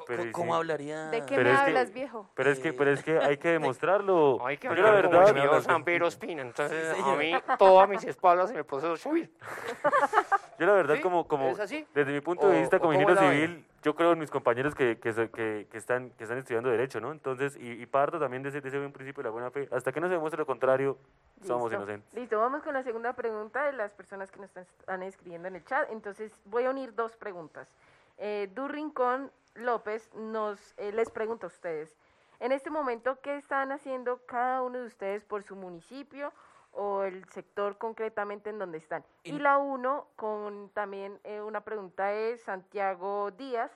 pero 0.06 0.20
¿Cómo, 0.24 0.32
cómo 0.34 0.56
hablaría? 0.56 1.08
¿De 1.10 1.22
qué 1.26 1.36
Pero 1.36 1.44
me 1.50 1.56
es 1.56 1.62
que- 1.62 1.66
hablas, 1.68 1.94
viejo? 1.94 2.30
Pero 2.36 2.52
es 2.52 2.60
que, 2.60 2.74
pero 2.74 2.92
es 2.92 3.02
que 3.04 3.18
hay 3.18 3.38
que 3.38 3.48
demostrarlo. 3.60 4.46
Hay 4.46 4.58
que 4.58 4.68
Yo 4.68 4.76
la 4.76 4.90
hablar 4.90 5.06
como 5.06 5.20
verdad, 5.20 5.56
el 5.56 5.62
Zampiro 5.64 6.08
Espina. 6.08 6.42
Entonces, 6.44 6.96
Sí, 6.96 7.02
a 7.04 7.16
mí, 7.16 7.34
todo 7.58 7.80
a 7.80 7.88
mis 7.88 8.04
espaldas 8.04 8.52
en 8.52 8.58
el 8.58 8.66
proceso 8.66 8.92
8000. 8.94 9.32
Yo 10.60 10.66
la 10.66 10.74
verdad, 10.74 10.96
¿Sí? 10.96 11.02
como, 11.02 11.28
como 11.28 11.50
¿Es 11.50 11.60
así? 11.60 11.88
desde 11.96 12.12
mi 12.12 12.22
punto 12.22 12.50
de 12.50 12.58
¿O- 12.58 12.60
vista 12.60 12.78
o 12.78 12.80
como 12.82 12.94
ingeniero 12.94 13.20
civil, 13.22 13.66
yo 13.84 13.96
creo 13.96 14.14
en 14.14 14.20
mis 14.20 14.32
compañeros 14.32 14.76
que, 14.76 15.00
que, 15.00 15.14
que, 15.14 15.68
que 15.72 15.78
están, 15.78 16.10
que 16.12 16.24
están 16.24 16.38
estudiando 16.38 16.70
Derecho, 16.70 17.00
¿no? 17.00 17.12
Entonces, 17.12 17.56
y, 17.58 17.72
y 17.72 17.86
parto 17.86 18.20
también 18.20 18.44
de 18.44 18.50
ese, 18.50 18.62
de 18.62 18.68
ese 18.68 18.80
buen 18.80 18.92
principio 18.92 19.22
de 19.24 19.30
la 19.30 19.32
buena 19.32 19.52
fe. 19.52 19.68
Hasta 19.72 19.92
que 19.92 20.02
no 20.02 20.08
se 20.08 20.14
demuestre 20.14 20.40
lo 20.40 20.46
contrario, 20.46 20.98
somos 21.44 21.72
inocentes. 21.72 22.14
Listo, 22.14 22.40
vamos 22.40 22.64
con 22.64 22.74
la 22.74 22.84
segunda 22.84 23.14
pregunta 23.14 23.66
de 23.66 23.74
las 23.74 23.94
personas 23.94 24.32
que 24.32 24.40
nos 24.40 24.50
están, 24.50 24.64
están 24.64 25.04
escribiendo 25.04 25.48
en 25.48 25.56
el 25.56 25.66
chat. 25.66 25.90
Entonces, 25.92 26.32
voy 26.46 26.66
a 26.66 26.72
unir 26.72 26.94
dos 26.96 27.16
preguntas. 27.16 27.74
Eh, 28.18 28.50
Durrincón 28.54 29.32
López 29.56 30.10
nos 30.16 30.74
eh, 30.78 30.92
les 30.92 31.10
pregunta 31.10 31.46
a 31.46 31.50
ustedes, 31.50 31.96
en 32.40 32.52
este 32.52 32.70
momento, 32.70 33.20
¿qué 33.22 33.36
están 33.36 33.72
haciendo 33.72 34.20
cada 34.28 34.62
uno 34.62 34.80
de 34.80 34.86
ustedes 34.86 35.24
por 35.24 35.44
su 35.44 35.56
municipio 35.56 36.32
o 36.78 37.04
el 37.04 37.28
sector 37.32 37.78
concretamente 37.78 38.50
en 38.50 38.60
donde 38.60 38.78
están? 38.78 39.04
Y 39.24 39.36
Y- 39.36 39.40
la 39.40 39.58
uno, 39.58 40.08
con 40.16 40.70
también 40.70 41.20
eh, 41.24 41.42
una 41.42 41.62
pregunta 41.62 42.14
es 42.14 42.42
Santiago 42.44 43.32
Díaz, 43.32 43.72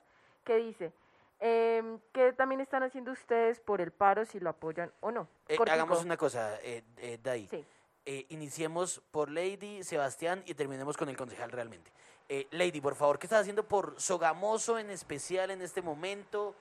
que 0.45 0.55
dice, 0.57 0.93
em, 1.39 1.99
¿qué 2.13 2.31
también 2.33 2.61
están 2.61 2.83
haciendo 2.83 3.11
ustedes 3.11 3.59
por 3.59 3.81
el 3.81 3.91
paro, 3.91 4.25
si 4.25 4.39
lo 4.39 4.49
apoyan 4.51 4.91
o 5.01 5.11
no? 5.11 5.27
Eh, 5.47 5.57
hagamos 5.69 6.03
una 6.03 6.15
cosa, 6.17 6.59
eh, 6.61 6.83
eh, 6.97 7.19
Dai. 7.21 7.47
Sí. 7.47 7.65
Eh, 8.05 8.25
iniciemos 8.29 9.01
por 9.11 9.29
Lady, 9.29 9.83
Sebastián 9.83 10.43
y 10.47 10.55
terminemos 10.55 10.97
con 10.97 11.09
el 11.09 11.17
concejal 11.17 11.51
realmente. 11.51 11.91
Eh, 12.29 12.47
Lady, 12.51 12.81
por 12.81 12.95
favor, 12.95 13.19
¿qué 13.19 13.27
estás 13.27 13.41
haciendo 13.41 13.63
por 13.63 13.99
Sogamoso 13.99 14.79
en 14.79 14.89
especial 14.89 15.51
en 15.51 15.61
este 15.61 15.81
momento? 15.81 16.55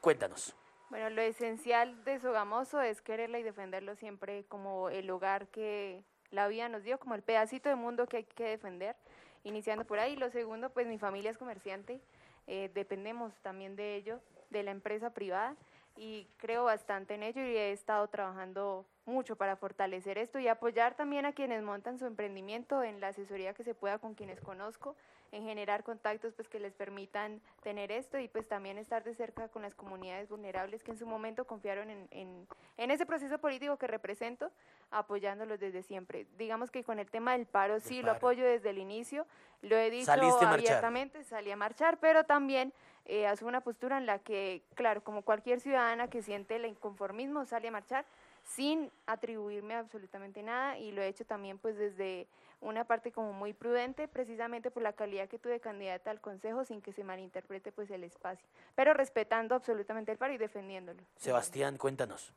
Cuéntanos. 0.00 0.54
Bueno, 0.90 1.08
lo 1.08 1.22
esencial 1.22 2.02
de 2.02 2.18
Sogamoso 2.18 2.82
es 2.82 3.00
quererla 3.00 3.38
y 3.38 3.44
defenderlo 3.44 3.94
siempre 3.94 4.42
como 4.48 4.90
el 4.90 5.08
hogar 5.08 5.46
que 5.46 6.02
la 6.32 6.48
vida 6.48 6.68
nos 6.68 6.82
dio, 6.82 6.98
como 6.98 7.14
el 7.14 7.22
pedacito 7.22 7.68
de 7.68 7.76
mundo 7.76 8.08
que 8.08 8.18
hay 8.18 8.24
que 8.24 8.42
defender, 8.42 8.96
iniciando 9.44 9.84
por 9.84 10.00
ahí. 10.00 10.16
Lo 10.16 10.30
segundo, 10.30 10.70
pues 10.70 10.88
mi 10.88 10.98
familia 10.98 11.30
es 11.30 11.38
comerciante, 11.38 12.00
eh, 12.48 12.72
dependemos 12.74 13.32
también 13.40 13.76
de 13.76 13.94
ello, 13.94 14.20
de 14.50 14.64
la 14.64 14.72
empresa 14.72 15.10
privada, 15.10 15.54
y 15.96 16.26
creo 16.38 16.64
bastante 16.64 17.14
en 17.14 17.22
ello 17.22 17.40
y 17.40 17.56
he 17.56 17.70
estado 17.70 18.08
trabajando 18.08 18.84
mucho 19.06 19.36
para 19.36 19.54
fortalecer 19.54 20.18
esto 20.18 20.40
y 20.40 20.48
apoyar 20.48 20.96
también 20.96 21.24
a 21.24 21.32
quienes 21.32 21.62
montan 21.62 22.00
su 22.00 22.06
emprendimiento 22.06 22.82
en 22.82 23.00
la 23.00 23.08
asesoría 23.08 23.54
que 23.54 23.62
se 23.62 23.74
pueda 23.74 23.98
con 23.98 24.14
quienes 24.14 24.40
conozco, 24.40 24.96
en 25.32 25.44
generar 25.44 25.84
contactos 25.84 26.34
pues 26.34 26.48
que 26.48 26.60
les 26.60 26.74
permitan 26.74 27.40
tener 27.62 27.92
esto 27.92 28.18
y 28.18 28.28
pues 28.28 28.48
también 28.48 28.78
estar 28.78 29.04
de 29.04 29.14
cerca 29.14 29.48
con 29.48 29.62
las 29.62 29.74
comunidades 29.74 30.28
vulnerables 30.28 30.82
que 30.82 30.90
en 30.90 30.98
su 30.98 31.06
momento 31.06 31.46
confiaron 31.46 31.90
en, 31.90 32.08
en, 32.10 32.46
en 32.76 32.90
ese 32.90 33.06
proceso 33.06 33.38
político 33.38 33.76
que 33.76 33.86
represento, 33.86 34.50
apoyándolos 34.90 35.60
desde 35.60 35.82
siempre. 35.82 36.26
Digamos 36.36 36.70
que 36.70 36.84
con 36.84 36.98
el 36.98 37.10
tema 37.10 37.32
del 37.32 37.46
paro 37.46 37.80
sí 37.80 38.02
lo 38.02 38.12
apoyo 38.12 38.44
desde 38.44 38.70
el 38.70 38.78
inicio, 38.78 39.26
lo 39.62 39.76
he 39.76 39.90
dicho 39.90 40.10
marchar. 40.10 40.44
abiertamente, 40.52 41.22
salí 41.24 41.50
a 41.50 41.56
marchar, 41.56 41.98
pero 41.98 42.24
también 42.24 42.72
eh, 43.06 43.26
asumo 43.26 43.48
una 43.48 43.60
postura 43.60 43.98
en 43.98 44.06
la 44.06 44.18
que, 44.18 44.62
claro, 44.74 45.02
como 45.02 45.22
cualquier 45.22 45.60
ciudadana 45.60 46.08
que 46.08 46.22
siente 46.22 46.56
el 46.56 46.66
inconformismo, 46.66 47.44
sale 47.44 47.68
a 47.68 47.70
marchar 47.70 48.04
sin 48.42 48.90
atribuirme 49.06 49.74
absolutamente 49.74 50.42
nada 50.42 50.78
y 50.78 50.92
lo 50.92 51.02
he 51.02 51.08
hecho 51.08 51.24
también 51.24 51.58
pues 51.58 51.76
desde 51.76 52.26
una 52.60 52.84
parte 52.84 53.10
como 53.12 53.32
muy 53.32 53.52
prudente, 53.52 54.06
precisamente 54.08 54.70
por 54.70 54.82
la 54.82 54.92
calidad 54.92 55.28
que 55.28 55.38
tuve 55.38 55.60
candidata 55.60 56.10
al 56.10 56.20
consejo 56.20 56.64
sin 56.64 56.82
que 56.82 56.92
se 56.92 57.04
malinterprete 57.04 57.72
pues 57.72 57.90
el 57.90 58.04
espacio, 58.04 58.46
pero 58.74 58.92
respetando 58.94 59.54
absolutamente 59.54 60.12
el 60.12 60.18
paro 60.18 60.34
y 60.34 60.38
defendiéndolo. 60.38 61.00
Sebastián, 61.16 61.76
cuéntanos. 61.78 62.32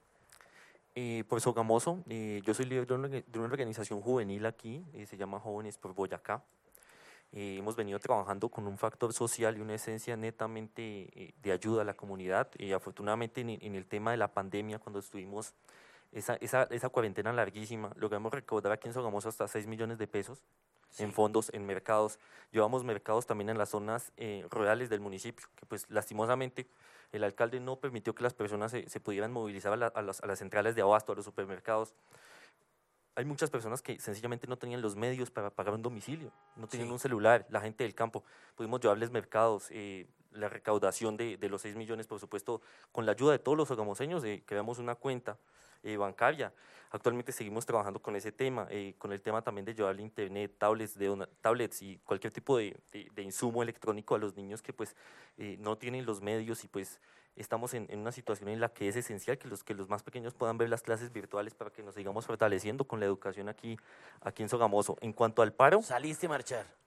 Eh, 0.95 1.23
por 1.27 1.41
Sogamoso, 1.41 2.03
eh, 2.07 2.41
yo 2.45 2.53
soy 2.53 2.65
líder 2.65 2.85
de 2.85 2.93
una, 2.93 3.07
orga- 3.07 3.23
de 3.25 3.39
una 3.39 3.47
organización 3.47 3.99
juvenil 4.01 4.45
aquí, 4.45 4.85
eh, 4.93 5.05
se 5.07 5.17
llama 5.17 5.39
Jóvenes 5.39 5.77
por 5.77 5.93
Boyacá. 5.93 6.43
Eh, 7.31 7.55
hemos 7.57 7.75
venido 7.75 7.97
trabajando 7.97 8.47
con 8.47 8.67
un 8.67 8.77
factor 8.77 9.11
social 9.11 9.57
y 9.57 9.61
una 9.61 9.73
esencia 9.73 10.15
netamente 10.15 11.09
eh, 11.19 11.33
de 11.41 11.51
ayuda 11.51 11.81
a 11.81 11.85
la 11.85 11.95
comunidad. 11.95 12.47
Y 12.59 12.73
afortunadamente 12.73 13.41
en, 13.41 13.49
en 13.49 13.73
el 13.73 13.87
tema 13.87 14.11
de 14.11 14.17
la 14.17 14.27
pandemia, 14.27 14.77
cuando 14.77 14.99
estuvimos 14.99 15.55
esa, 16.13 16.35
esa, 16.35 16.63
esa 16.69 16.89
cuarentena 16.89 17.33
larguísima, 17.33 17.91
logramos 17.95 18.31
recaudar 18.33 18.71
aquí 18.71 18.87
en 18.87 18.93
Sogamoso 18.93 19.29
hasta 19.29 19.47
6 19.47 19.67
millones 19.67 19.97
de 19.97 20.07
pesos 20.07 20.43
en 20.99 21.11
fondos, 21.11 21.49
en 21.53 21.65
mercados. 21.65 22.19
Llevamos 22.51 22.83
mercados 22.83 23.25
también 23.25 23.49
en 23.49 23.57
las 23.57 23.69
zonas 23.69 24.11
eh, 24.17 24.45
rurales 24.51 24.89
del 24.89 24.99
municipio, 25.01 25.47
que 25.55 25.65
pues 25.65 25.89
lastimosamente 25.89 26.67
el 27.11 27.23
alcalde 27.23 27.59
no 27.59 27.77
permitió 27.77 28.13
que 28.13 28.21
las 28.23 28.33
personas 28.35 28.71
se, 28.71 28.87
se 28.87 28.99
pudieran 28.99 29.31
movilizar 29.31 29.73
a, 29.73 29.75
la- 29.77 29.87
a 29.87 30.01
las, 30.03 30.21
a 30.21 30.27
las 30.27 30.37
centrales 30.39 30.75
de 30.75 30.81
abasto, 30.83 31.11
a 31.11 31.15
los 31.15 31.25
supermercados. 31.25 31.95
Hay 33.15 33.25
muchas 33.25 33.51
personas 33.51 33.81
que 33.83 33.99
sencillamente 33.99 34.47
no 34.47 34.57
tenían 34.57 34.81
los 34.81 34.95
medios 34.95 35.29
para 35.29 35.51
pagar 35.51 35.73
un 35.75 35.83
domicilio, 35.83 36.31
no 36.55 36.67
tenían 36.67 36.89
Sí. 36.89 36.93
un 36.93 36.99
celular, 36.99 37.45
la 37.49 37.61
gente 37.61 37.83
del 37.83 37.93
campo. 37.93 38.23
Pudimos 38.55 38.79
llevarles 38.81 39.11
mercados, 39.11 39.67
eh, 39.69 40.07
la 40.31 40.49
recaudación 40.49 41.15
de, 41.15 41.37
de 41.37 41.49
los 41.49 41.61
6 41.61 41.75
millones, 41.75 42.07
por 42.07 42.19
supuesto, 42.19 42.61
con 42.91 43.05
la 43.05 43.11
ayuda 43.11 43.31
de 43.33 43.39
todos 43.39 43.55
los 43.55 43.67
sogamoseños, 43.67 44.23
eh, 44.23 44.41
creamos 44.47 44.79
una 44.79 44.95
cuenta 44.95 45.37
eh, 45.83 45.97
bancaria. 45.97 46.53
Actualmente 46.91 47.31
seguimos 47.31 47.65
trabajando 47.65 48.01
con 48.01 48.15
ese 48.15 48.31
tema, 48.31 48.67
eh, 48.69 48.93
con 48.97 49.11
el 49.13 49.21
tema 49.21 49.41
también 49.41 49.65
de 49.65 49.73
llevarle 49.73 50.01
internet, 50.03 50.53
tablets, 50.57 50.97
de 50.97 51.09
una- 51.09 51.27
tablets 51.41 51.81
y 51.81 51.97
cualquier 52.05 52.31
tipo 52.31 52.57
de, 52.57 52.77
de- 52.91 53.09
de 53.13 53.21
insumo 53.23 53.63
electrónico 53.63 54.15
a 54.15 54.19
los 54.19 54.35
niños 54.35 54.61
que 54.61 54.73
pues 54.73 54.95
eh, 55.37 55.57
no 55.59 55.77
tienen 55.77 56.05
los 56.05 56.21
medios 56.21 56.63
y 56.63 56.67
pues 56.67 56.99
estamos 57.35 57.73
en, 57.73 57.87
en 57.89 57.99
una 57.99 58.11
situación 58.11 58.47
en 58.49 58.59
la 58.59 58.69
que 58.69 58.87
es 58.87 58.95
esencial 58.95 59.39
que 59.39 59.47
los, 59.47 59.63
que 59.63 59.73
los 59.73 59.89
más 59.89 60.03
pequeños 60.03 60.35
puedan 60.35 60.59
ver 60.59 60.69
las 60.69 60.83
clases 60.83 61.11
virtuales 61.11 61.55
para 61.55 61.71
que 61.71 61.81
nos 61.81 61.95
sigamos 61.95 62.27
fortaleciendo 62.27 62.85
con 62.85 62.99
la 62.99 63.07
educación 63.07 63.49
aquí, 63.49 63.75
aquí 64.21 64.43
en 64.43 64.49
Sogamoso. 64.49 64.97
En 65.01 65.13
cuanto 65.13 65.41
al 65.41 65.51
paro, 65.51 65.81
Saliste 65.81 66.27
a 66.27 66.29
marchar. 66.29 66.82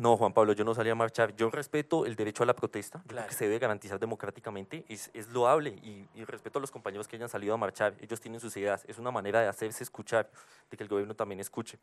No, 0.00 0.16
Juan 0.16 0.32
Pablo, 0.32 0.54
yo 0.54 0.64
no 0.64 0.74
salí 0.74 0.88
a 0.88 0.94
marchar. 0.94 1.36
Yo 1.36 1.50
respeto 1.50 2.06
el 2.06 2.16
derecho 2.16 2.42
a 2.42 2.46
la 2.46 2.54
protesta, 2.54 3.02
Claro. 3.06 3.28
que 3.28 3.34
se 3.34 3.44
debe 3.44 3.58
garantizar 3.58 3.98
democráticamente, 4.00 4.84
es, 4.88 5.10
es 5.12 5.28
loable 5.28 5.70
y, 5.70 6.08
y 6.14 6.24
respeto 6.24 6.58
a 6.58 6.60
los 6.62 6.70
compañeros 6.70 7.06
que 7.06 7.16
hayan 7.16 7.28
salido 7.28 7.52
a 7.52 7.58
marchar. 7.58 7.94
Ellos 8.00 8.18
tienen 8.18 8.40
sus 8.40 8.56
ideas, 8.56 8.84
es 8.88 8.98
una 8.98 9.10
manera 9.10 9.42
de 9.42 9.48
hacerse 9.48 9.84
escuchar, 9.84 10.30
de 10.70 10.76
que 10.78 10.82
el 10.82 10.88
gobierno 10.88 11.14
también 11.14 11.38
escuche. 11.38 11.78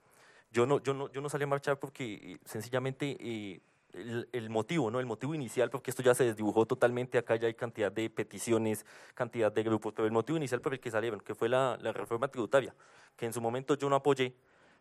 Yo 0.52 0.66
no, 0.66 0.82
yo 0.82 0.96
no, 0.96 1.12
yo 1.12 1.22
no 1.22 1.30
salí 1.30 1.44
a 1.44 1.48
marchar 1.48 1.78
porque 1.78 2.14
eh, 2.16 2.38
sencillamente 2.44 3.18
eh, 3.20 3.60
el, 3.94 4.28
el 4.32 4.50
motivo, 4.50 4.90
¿no? 4.90 5.00
El 5.00 5.06
motivo 5.06 5.36
inicial, 5.36 5.70
porque 5.70 5.92
esto 5.92 6.02
ya 6.02 6.16
se 6.16 6.24
desdibujó 6.24 6.66
totalmente, 6.66 7.20
acá 7.20 7.36
ya 7.36 7.46
hay 7.46 7.54
cantidad 7.54 7.92
de 7.92 8.10
peticiones, 8.10 8.84
cantidad 9.14 9.52
de 9.52 9.62
grupos, 9.62 9.94
pero 9.94 10.08
el 10.08 10.12
motivo 10.12 10.38
inicial 10.38 10.60
por 10.62 10.74
el 10.74 10.80
que 10.80 10.90
salieron, 10.90 11.20
que 11.20 11.36
fue 11.36 11.50
la, 11.50 11.78
la 11.82 11.94
reforma 11.94 12.28
tributaria, 12.30 12.74
que 13.16 13.28
en 13.28 13.34
su 13.34 13.42
momento 13.42 13.76
yo 13.76 13.90
no 13.90 13.96
apoyé, 13.96 14.34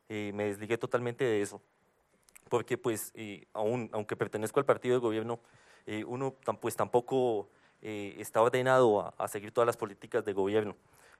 eh, 0.08 0.30
me 0.34 0.44
desligué 0.44 0.78
totalmente 0.78 1.24
de 1.24 1.42
eso 1.42 1.60
porque 2.48 2.78
pues 2.78 3.12
eh, 3.14 3.46
aún, 3.52 3.90
aunque 3.92 4.16
pertenezco 4.16 4.60
al 4.60 4.66
partido 4.66 4.94
de 4.94 5.00
gobierno, 5.00 5.40
eh, 5.86 6.04
uno 6.04 6.34
pues 6.60 6.76
tampoco 6.76 7.48
eh, 7.82 8.16
está 8.18 8.42
ordenado 8.42 9.00
a, 9.00 9.14
a 9.18 9.28
seguir 9.28 9.52
todas 9.52 9.66
las 9.66 9.76
políticas 9.76 10.24
de 10.24 10.32
gobierno. 10.32 10.76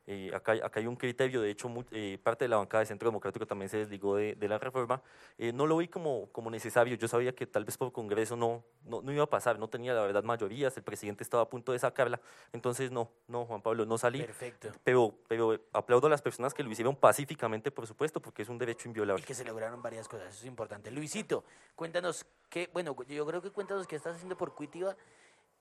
Eh, 0.08 0.30
acá, 0.32 0.52
hay- 0.52 0.60
acá 0.60 0.78
hay 0.78 0.86
un 0.86 0.94
criterio, 0.94 1.40
de 1.42 1.50
hecho, 1.50 1.68
eh, 1.90 2.16
parte 2.22 2.44
de 2.44 2.48
la 2.48 2.58
bancada 2.58 2.80
de 2.80 2.86
Centro 2.86 3.08
Democrático 3.08 3.44
también 3.44 3.68
se 3.68 3.78
desligó 3.78 4.14
de, 4.14 4.36
de 4.36 4.48
la 4.48 4.56
reforma. 4.56 5.02
Eh, 5.36 5.52
no 5.52 5.66
lo 5.66 5.76
vi 5.78 5.88
como, 5.88 6.28
como 6.30 6.48
necesario, 6.48 6.94
yo 6.96 7.08
sabía 7.08 7.34
que 7.34 7.44
tal 7.46 7.64
vez 7.64 7.76
por 7.76 7.90
Congreso 7.92 8.36
no, 8.36 8.62
no, 8.84 9.02
no 9.02 9.12
iba 9.12 9.24
a 9.24 9.28
pasar, 9.30 9.58
no 9.58 9.68
tenía 9.68 9.94
la 9.94 10.02
verdad 10.02 10.22
mayorías, 10.22 10.76
el 10.76 10.84
presidente 10.84 11.24
estaba 11.24 11.42
a 11.42 11.48
punto 11.50 11.72
de 11.72 11.80
sacarla, 11.80 12.20
entonces 12.52 12.92
no, 12.92 13.10
no, 13.26 13.46
Juan 13.46 13.62
Pablo, 13.62 13.84
no 13.84 13.98
salí. 13.98 14.20
Perfecto. 14.22 14.70
Pero, 14.84 15.12
pero 15.26 15.58
aplaudo 15.72 16.06
a 16.06 16.10
las 16.10 16.22
personas 16.22 16.54
que 16.54 16.62
lo 16.62 16.70
hicieron 16.70 16.94
pacíficamente, 16.94 17.72
por 17.72 17.88
supuesto, 17.88 18.20
porque 18.22 18.42
es 18.42 18.48
un 18.48 18.58
derecho 18.58 18.86
Y 18.86 18.90
inviolable. 18.90 19.24
que 19.24 19.34
se 19.34 19.44
lograron 19.44 19.82
varias 19.82 20.06
cosas, 20.06 20.28
eso 20.28 20.38
es 20.40 20.46
importante. 20.46 20.92
Luisito, 20.92 21.42
cuéntanos 21.74 22.24
qué, 22.48 22.70
bueno, 22.72 22.94
yo 23.08 23.26
creo 23.26 23.42
que 23.42 23.50
cuéntanos 23.50 23.88
qué 23.88 23.96
estás 23.96 24.14
haciendo 24.14 24.36
por 24.36 24.54
Cuitiva. 24.54 24.96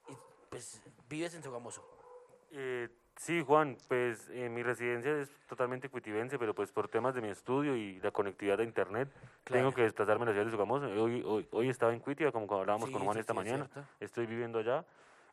y, 0.08 0.14
Pues 0.52 0.84
vives 1.10 1.34
en 1.34 1.41
Sogamoso. 1.41 1.84
Eh, 2.52 2.89
Sí, 3.18 3.41
Juan, 3.45 3.78
pues 3.88 4.30
eh, 4.32 4.49
mi 4.49 4.61
residencia 4.61 5.18
es 5.20 5.32
totalmente 5.47 5.89
cuitibense, 5.89 6.38
pero 6.38 6.53
pues 6.53 6.72
por 6.72 6.88
temas 6.89 7.16
de 7.16 7.22
mi 7.22 7.30
estudio 7.30 7.76
y 7.76 7.99
la 8.01 8.11
conectividad 8.11 8.57
de 8.57 8.66
internet, 8.66 9.09
tengo 9.45 9.72
que 9.72 9.84
desplazarme 9.84 10.24
a 10.24 10.26
la 10.28 10.32
ciudad 10.34 10.45
de 10.45 10.51
Sogamoso. 10.51 10.86
Hoy, 10.88 11.24
hoy, 11.26 11.47
hoy 11.51 11.70
estaba 11.70 11.93
en 11.93 11.99
Cuitia, 12.01 12.32
como 12.32 12.53
hablábamos 12.59 12.89
Sí, 12.89 12.93
con 12.93 13.03
Juan 13.05 13.18
esta 13.18 13.34
sí, 13.34 13.38
mañana. 13.38 13.70
Estoy 13.99 14.26
viviendo 14.26 14.59
allá. 14.59 14.84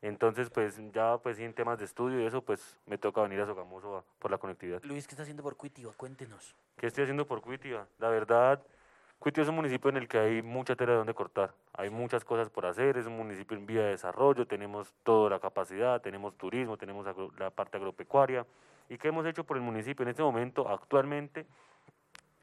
Entonces, 0.00 0.48
pues 0.50 0.80
ya 0.92 1.18
pues 1.18 1.38
en 1.38 1.52
temas 1.54 1.78
de 1.78 1.84
estudio 1.84 2.20
y 2.20 2.26
eso, 2.26 2.42
pues 2.42 2.78
me 2.86 2.98
toca 2.98 3.20
venir 3.22 3.40
a 3.40 3.46
Sogamoso 3.46 3.98
a- 3.98 4.04
por 4.20 4.30
la 4.30 4.38
conectividad. 4.38 4.80
Luis, 4.84 5.06
¿qué 5.06 5.12
está 5.12 5.22
haciendo 5.22 5.42
por 5.42 5.56
Cuitiba? 5.56 5.92
Cuéntenos. 5.96 6.54
¿Qué 6.76 6.86
estoy 6.86 7.02
haciendo 7.02 7.26
por 7.26 7.40
Cuitia? 7.40 7.86
La 7.98 8.08
verdad, 8.08 8.60
Cuitia 9.22 9.44
es 9.44 9.48
un 9.48 9.54
municipio 9.54 9.88
en 9.88 9.98
el 9.98 10.08
que 10.08 10.18
hay 10.18 10.42
mucha 10.42 10.74
tela 10.74 10.90
de 10.90 10.98
donde 10.98 11.14
cortar. 11.14 11.54
Hay 11.74 11.90
muchas 11.90 12.24
cosas 12.24 12.50
por 12.50 12.66
hacer, 12.66 12.96
es 12.96 13.06
un 13.06 13.16
municipio 13.16 13.56
en 13.56 13.66
vía 13.66 13.82
de 13.82 13.90
desarrollo, 13.90 14.48
tenemos 14.48 14.92
toda 15.04 15.30
la 15.30 15.38
capacidad, 15.38 16.02
tenemos 16.02 16.36
turismo, 16.36 16.76
tenemos 16.76 17.06
la 17.38 17.50
parte 17.50 17.76
agropecuaria. 17.76 18.44
¿Y 18.88 18.98
qué 18.98 19.06
hemos 19.06 19.24
hecho 19.24 19.44
por 19.44 19.56
el 19.56 19.62
municipio? 19.62 20.02
En 20.02 20.08
este 20.08 20.24
momento, 20.24 20.68
actualmente, 20.68 21.46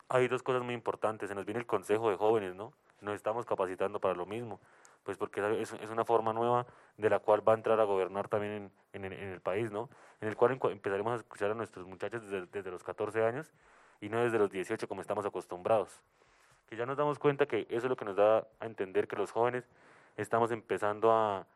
hay 0.08 0.30
dos 0.30 0.42
cosas 0.42 0.64
muy 0.64 0.74
importantes. 0.74 1.28
Se 1.28 1.36
nos 1.36 1.44
viene 1.44 1.60
el 1.60 1.66
Consejo 1.66 2.10
de 2.12 2.16
Jóvenes, 2.16 2.56
¿no? 2.56 2.72
Nos 3.02 3.16
estamos 3.16 3.46
capacitando 3.46 4.00
para 4.00 4.14
lo 4.14 4.26
mismo, 4.26 4.62
pues 5.04 5.18
porque 5.18 5.42
es, 5.62 5.74
es 5.74 5.90
una 5.90 6.06
forma 6.06 6.32
nueva 6.32 6.66
de 6.96 7.10
la 7.10 7.20
cual 7.20 7.46
va 7.46 7.52
a 7.52 7.56
entrar 7.58 7.78
a 7.82 7.84
gobernar 7.84 8.30
también 8.30 8.72
en, 8.94 9.04
en 9.04 9.12
en 9.12 9.30
el 9.32 9.42
país, 9.42 9.70
¿no? 9.70 9.90
En 10.22 10.30
el 10.30 10.38
cual 10.38 10.58
empezaremos 10.64 11.12
a 11.12 11.16
escuchar 11.18 11.52
a 11.52 11.56
nuestros 11.56 11.86
muchachos 11.86 12.24
desde, 12.24 12.46
desde 12.46 12.72
los 12.72 12.86
14 12.86 13.22
años 13.26 13.52
y 14.00 14.08
no 14.08 14.24
desde 14.24 14.40
los 14.40 14.50
18 14.50 14.88
como 14.88 15.02
estamos 15.02 15.26
acostumbrados. 15.26 16.02
Que 16.70 16.76
ya 16.76 16.86
nos 16.86 16.98
damos 16.98 17.18
cuenta 17.18 17.48
que 17.48 17.66
eso 17.70 17.88
es 17.88 17.90
lo 17.90 17.96
que 17.96 18.06
nos 18.06 18.16
da 18.16 18.46
a 18.60 18.66
entender 18.68 19.08
que 19.08 19.16
los 19.16 19.32
jóvenes 19.32 19.68
estamos 20.18 20.52
empezando 20.52 21.12
a, 21.12 21.48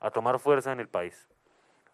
a 0.00 0.10
tomar 0.10 0.38
fuerza 0.38 0.70
en 0.70 0.80
el 0.80 0.88
país. 0.88 1.28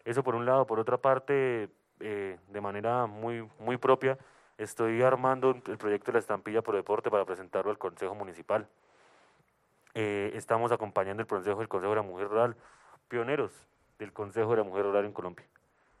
Eso 0.03 0.21
por 0.23 0.35
un 0.35 0.45
lado. 0.45 0.67
Por 0.67 0.79
otra 0.79 0.97
parte, 0.97 1.69
eh, 1.99 2.37
de 2.47 2.61
manera 2.61 3.05
muy, 3.05 3.49
muy 3.59 3.77
propia, 3.77 4.17
estoy 4.57 5.01
armando 5.01 5.51
el 5.51 5.77
proyecto 5.77 6.11
de 6.11 6.13
la 6.13 6.19
estampilla 6.19 6.61
por 6.61 6.75
deporte 6.75 7.09
para 7.09 7.25
presentarlo 7.25 7.71
al 7.71 7.77
Consejo 7.77 8.15
Municipal. 8.15 8.67
Eh, 9.93 10.31
estamos 10.35 10.71
acompañando 10.71 11.21
el 11.21 11.27
Consejo, 11.27 11.61
el 11.61 11.67
Consejo 11.67 11.91
de 11.91 11.95
la 11.95 12.07
Mujer 12.07 12.27
Rural, 12.27 12.55
pioneros 13.07 13.51
del 13.97 14.13
Consejo 14.13 14.51
de 14.51 14.57
la 14.57 14.63
Mujer 14.63 14.83
Rural 14.83 15.05
en 15.05 15.13
Colombia. 15.13 15.45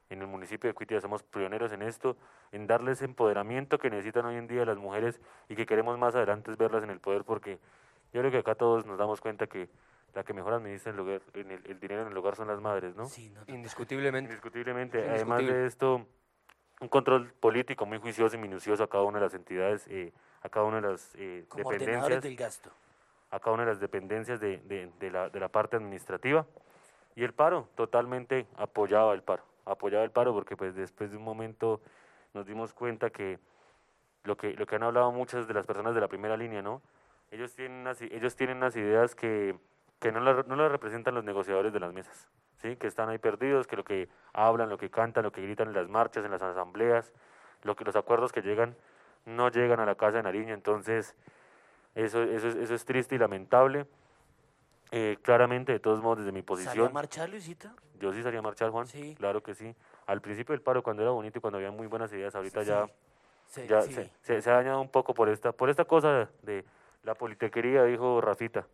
En 0.09 0.21
el 0.21 0.27
municipio 0.27 0.69
de 0.69 0.73
Cuitia 0.73 1.01
somos 1.01 1.23
pioneros 1.23 1.71
en 1.73 1.81
esto, 1.81 2.15
en 2.51 2.65
darles 2.65 3.01
empoderamiento 3.01 3.77
que 3.77 3.89
necesitan 3.89 4.25
hoy 4.25 4.35
en 4.37 4.47
día 4.47 4.63
las 4.65 4.77
mujeres 4.77 5.19
y 5.49 5.55
que 5.55 5.65
queremos 5.65 5.97
más 5.97 6.15
adelante 6.15 6.51
verlas 6.57 6.83
en 6.83 6.89
el 6.89 6.99
poder 6.99 7.25
porque 7.25 7.59
yo 8.13 8.21
creo 8.21 8.31
que 8.31 8.37
acá 8.37 8.55
todos 8.55 8.85
nos 8.85 8.97
damos 8.97 9.19
cuenta 9.19 9.47
que 9.47 9.67
la 10.13 10.23
que 10.23 10.33
mejor 10.33 10.53
administra 10.53 10.93
el, 10.93 11.21
en 11.33 11.51
el, 11.51 11.65
el 11.67 11.79
dinero 11.79 12.03
en 12.03 12.07
el 12.07 12.17
hogar 12.17 12.35
son 12.35 12.47
las 12.47 12.61
madres, 12.61 12.95
¿no? 12.95 13.05
Sí, 13.05 13.29
no, 13.29 13.41
Indiscutiblemente. 13.47 14.29
Indiscutiblemente. 14.31 15.09
Además 15.09 15.39
de 15.45 15.65
esto, 15.65 16.07
un 16.79 16.87
control 16.87 17.33
político 17.33 17.85
muy 17.85 17.97
juicioso 17.99 18.35
y 18.37 18.39
minucioso 18.39 18.83
a 18.83 18.89
cada 18.89 19.03
una 19.03 19.19
de 19.19 19.25
las 19.25 19.33
entidades, 19.33 19.85
eh, 19.89 20.13
a 20.41 20.47
cada 20.49 20.65
una 20.65 20.79
de 20.79 20.89
las 20.89 21.13
eh, 21.15 21.45
como 21.49 21.69
dependencias, 21.71 22.23
del 22.23 22.35
gasto. 22.37 22.71
a 23.31 23.39
cada 23.41 23.51
una 23.55 23.65
de 23.65 23.71
las 23.71 23.79
dependencias 23.81 24.39
de, 24.39 24.57
de- 24.59 24.89
de 24.99 25.11
la, 25.11 25.29
de 25.29 25.39
la 25.41 25.49
parte 25.49 25.75
administrativa. 25.75 26.45
Y 27.15 27.23
el 27.25 27.33
paro, 27.33 27.67
totalmente 27.75 28.47
apoyaba 28.55 29.13
el 29.13 29.23
paro, 29.23 29.43
apoyaba 29.71 30.03
el 30.03 30.11
paro 30.11 30.33
porque 30.33 30.55
pues 30.55 30.75
después 30.75 31.11
de 31.11 31.17
un 31.17 31.23
momento 31.23 31.81
nos 32.33 32.45
dimos 32.45 32.73
cuenta 32.73 33.09
que 33.09 33.39
lo 34.23 34.37
que, 34.37 34.53
lo 34.53 34.65
que 34.65 34.75
han 34.75 34.83
hablado 34.83 35.11
muchas 35.11 35.47
de 35.47 35.53
las 35.53 35.65
personas 35.65 35.95
de 35.95 36.01
la 36.01 36.07
primera 36.07 36.37
línea, 36.37 36.61
¿no? 36.61 36.81
Ellos 37.31 37.53
tienen 37.55 37.79
unas, 37.79 38.01
ellos 38.01 38.35
tienen 38.35 38.57
unas 38.57 38.75
ideas 38.75 39.15
que, 39.15 39.57
que 39.99 40.11
no, 40.11 40.19
las, 40.19 40.47
no 40.47 40.55
las 40.55 40.71
representan 40.71 41.15
los 41.15 41.23
negociadores 41.23 41.73
de 41.73 41.79
las 41.79 41.93
mesas, 41.93 42.29
¿sí? 42.57 42.75
Que 42.75 42.87
están 42.87 43.09
ahí 43.09 43.17
perdidos, 43.17 43.67
que 43.67 43.75
lo 43.75 43.83
que 43.83 44.09
hablan, 44.33 44.69
lo 44.69 44.77
que 44.77 44.89
cantan, 44.89 45.23
lo 45.23 45.31
que 45.31 45.41
gritan 45.41 45.69
en 45.69 45.73
las 45.73 45.89
marchas, 45.89 46.23
en 46.25 46.31
las 46.31 46.41
asambleas, 46.41 47.13
lo 47.63 47.75
que, 47.75 47.85
los 47.85 47.95
acuerdos 47.95 48.31
que 48.31 48.41
llegan, 48.41 48.75
no 49.25 49.49
llegan 49.49 49.79
a 49.79 49.85
la 49.85 49.95
Casa 49.95 50.17
de 50.17 50.23
Nariño, 50.23 50.53
entonces 50.53 51.15
eso, 51.95 52.21
eso, 52.23 52.47
es, 52.47 52.55
eso 52.55 52.75
es 52.75 52.85
triste 52.85 53.15
y 53.15 53.17
lamentable. 53.17 53.87
Eh, 54.91 55.17
claramente, 55.21 55.71
de 55.73 55.79
todos 55.79 56.01
modos, 56.01 56.19
desde 56.19 56.31
mi 56.31 56.41
¿Salió 56.41 56.51
a 56.51 56.55
posición, 56.57 56.93
marchar, 56.93 57.29
Luisita? 57.29 57.73
yo 57.99 58.13
sí 58.13 58.21
salía 58.23 58.39
a 58.39 58.43
marchar, 58.43 58.69
Juan, 58.69 58.87
Sí. 58.87 59.15
claro 59.17 59.43
que 59.43 59.53
sí. 59.53 59.75
Al 60.05 60.21
principio 60.21 60.53
del 60.53 60.61
paro, 60.61 60.81
cuando 60.83 61.01
era 61.03 61.11
bonito 61.11 61.39
y 61.39 61.41
cuando 61.41 61.57
había 61.57 61.71
muy 61.71 61.87
buenas 61.87 62.11
ideas, 62.13 62.35
ahorita 62.35 62.61
Sí, 62.61 62.67
ya, 62.67 62.87
sí, 63.47 63.67
ya 63.67 63.81
sí. 63.81 63.93
se, 63.93 64.11
se- 64.21 64.41
se 64.41 64.49
ha 64.49 64.53
dañado 64.55 64.79
un 64.81 64.89
poco 64.89 65.13
por 65.13 65.29
esta, 65.29 65.51
por 65.51 65.69
esta 65.69 65.85
cosa 65.85 66.29
de 66.41 66.63
la 67.03 67.15
politequería, 67.15 67.83
dijo 67.83 68.21
Rafita. 68.21 68.65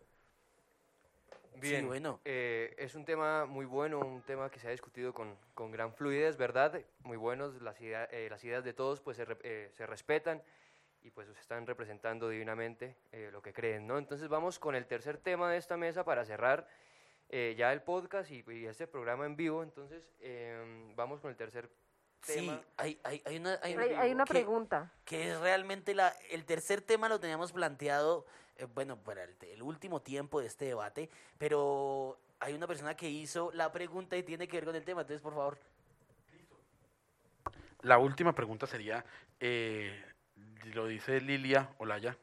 Bien, 1.60 1.86
bueno. 1.86 2.20
eh, 2.24 2.74
es 2.76 2.94
un 2.94 3.04
tema 3.04 3.46
muy 3.46 3.64
bueno, 3.64 3.98
un 4.00 4.20
tema 4.22 4.50
que 4.50 4.58
se 4.58 4.68
ha 4.68 4.70
discutido 4.70 5.14
con, 5.14 5.34
con 5.54 5.70
gran 5.70 5.94
fluidez, 5.94 6.36
¿verdad? 6.36 6.80
Muy 7.04 7.16
buenos, 7.16 7.62
las, 7.62 7.80
idea- 7.80 8.08
eh, 8.10 8.28
las 8.28 8.44
ideas 8.44 8.64
de 8.64 8.74
todos 8.74 9.00
pues 9.00 9.16
se, 9.16 9.24
re- 9.24 9.38
eh, 9.42 9.70
se 9.74 9.86
respetan 9.86 10.42
y 11.04 11.10
pues 11.10 11.28
están 11.38 11.66
representando 11.66 12.28
divinamente 12.28 12.96
eh, 13.12 13.28
lo 13.30 13.42
que 13.42 13.52
creen, 13.52 13.86
¿no? 13.86 13.98
Entonces 13.98 14.26
vamos 14.28 14.58
con 14.58 14.74
el 14.74 14.86
tercer 14.86 15.18
tema 15.18 15.50
de 15.50 15.58
esta 15.58 15.76
mesa 15.76 16.02
para 16.04 16.24
cerrar 16.24 16.66
eh, 17.28 17.54
ya 17.56 17.72
el 17.72 17.82
podcast 17.82 18.30
y, 18.30 18.42
y 18.50 18.66
este 18.66 18.86
programa 18.86 19.26
en 19.26 19.36
vivo, 19.36 19.62
entonces 19.62 20.02
em, 20.20 20.96
vamos 20.96 21.20
con 21.20 21.30
el 21.30 21.36
tercer 21.36 21.70
Sí, 22.22 22.34
tema. 22.46 22.62
hay, 22.78 22.98
hay, 23.04 23.22
hay 23.26 23.36
una, 23.36 23.58
hay, 23.62 23.74
Hay, 23.74 23.90
hay 23.92 24.12
una 24.12 24.24
que- 24.24 24.32
pregunta. 24.32 24.90
que 25.04 25.30
es 25.30 25.38
realmente 25.40 25.94
la, 25.94 26.08
el 26.30 26.46
tercer 26.46 26.80
tema 26.80 27.06
lo 27.10 27.20
teníamos 27.20 27.52
planteado, 27.52 28.24
eh, 28.56 28.64
bueno, 28.64 28.96
para 28.96 29.24
el, 29.24 29.36
el 29.42 29.62
último 29.62 30.00
tiempo 30.00 30.40
de 30.40 30.46
este 30.46 30.64
debate, 30.64 31.10
pero 31.36 32.18
hay 32.40 32.54
una 32.54 32.66
persona 32.66 32.96
que 32.96 33.10
hizo 33.10 33.50
la 33.52 33.70
pregunta 33.72 34.16
y 34.16 34.22
tiene 34.22 34.48
que 34.48 34.56
ver 34.56 34.64
con 34.64 34.74
el 34.74 34.84
tema, 34.86 35.02
entonces 35.02 35.20
por 35.20 35.34
favor. 35.34 35.58
La 37.82 37.98
última 37.98 38.34
pregunta 38.34 38.66
sería, 38.66 39.04
eh, 39.38 40.02
lo 40.72 40.86
dice 40.86 41.20
Lilia 41.20 41.70
Olaya, 41.78 42.16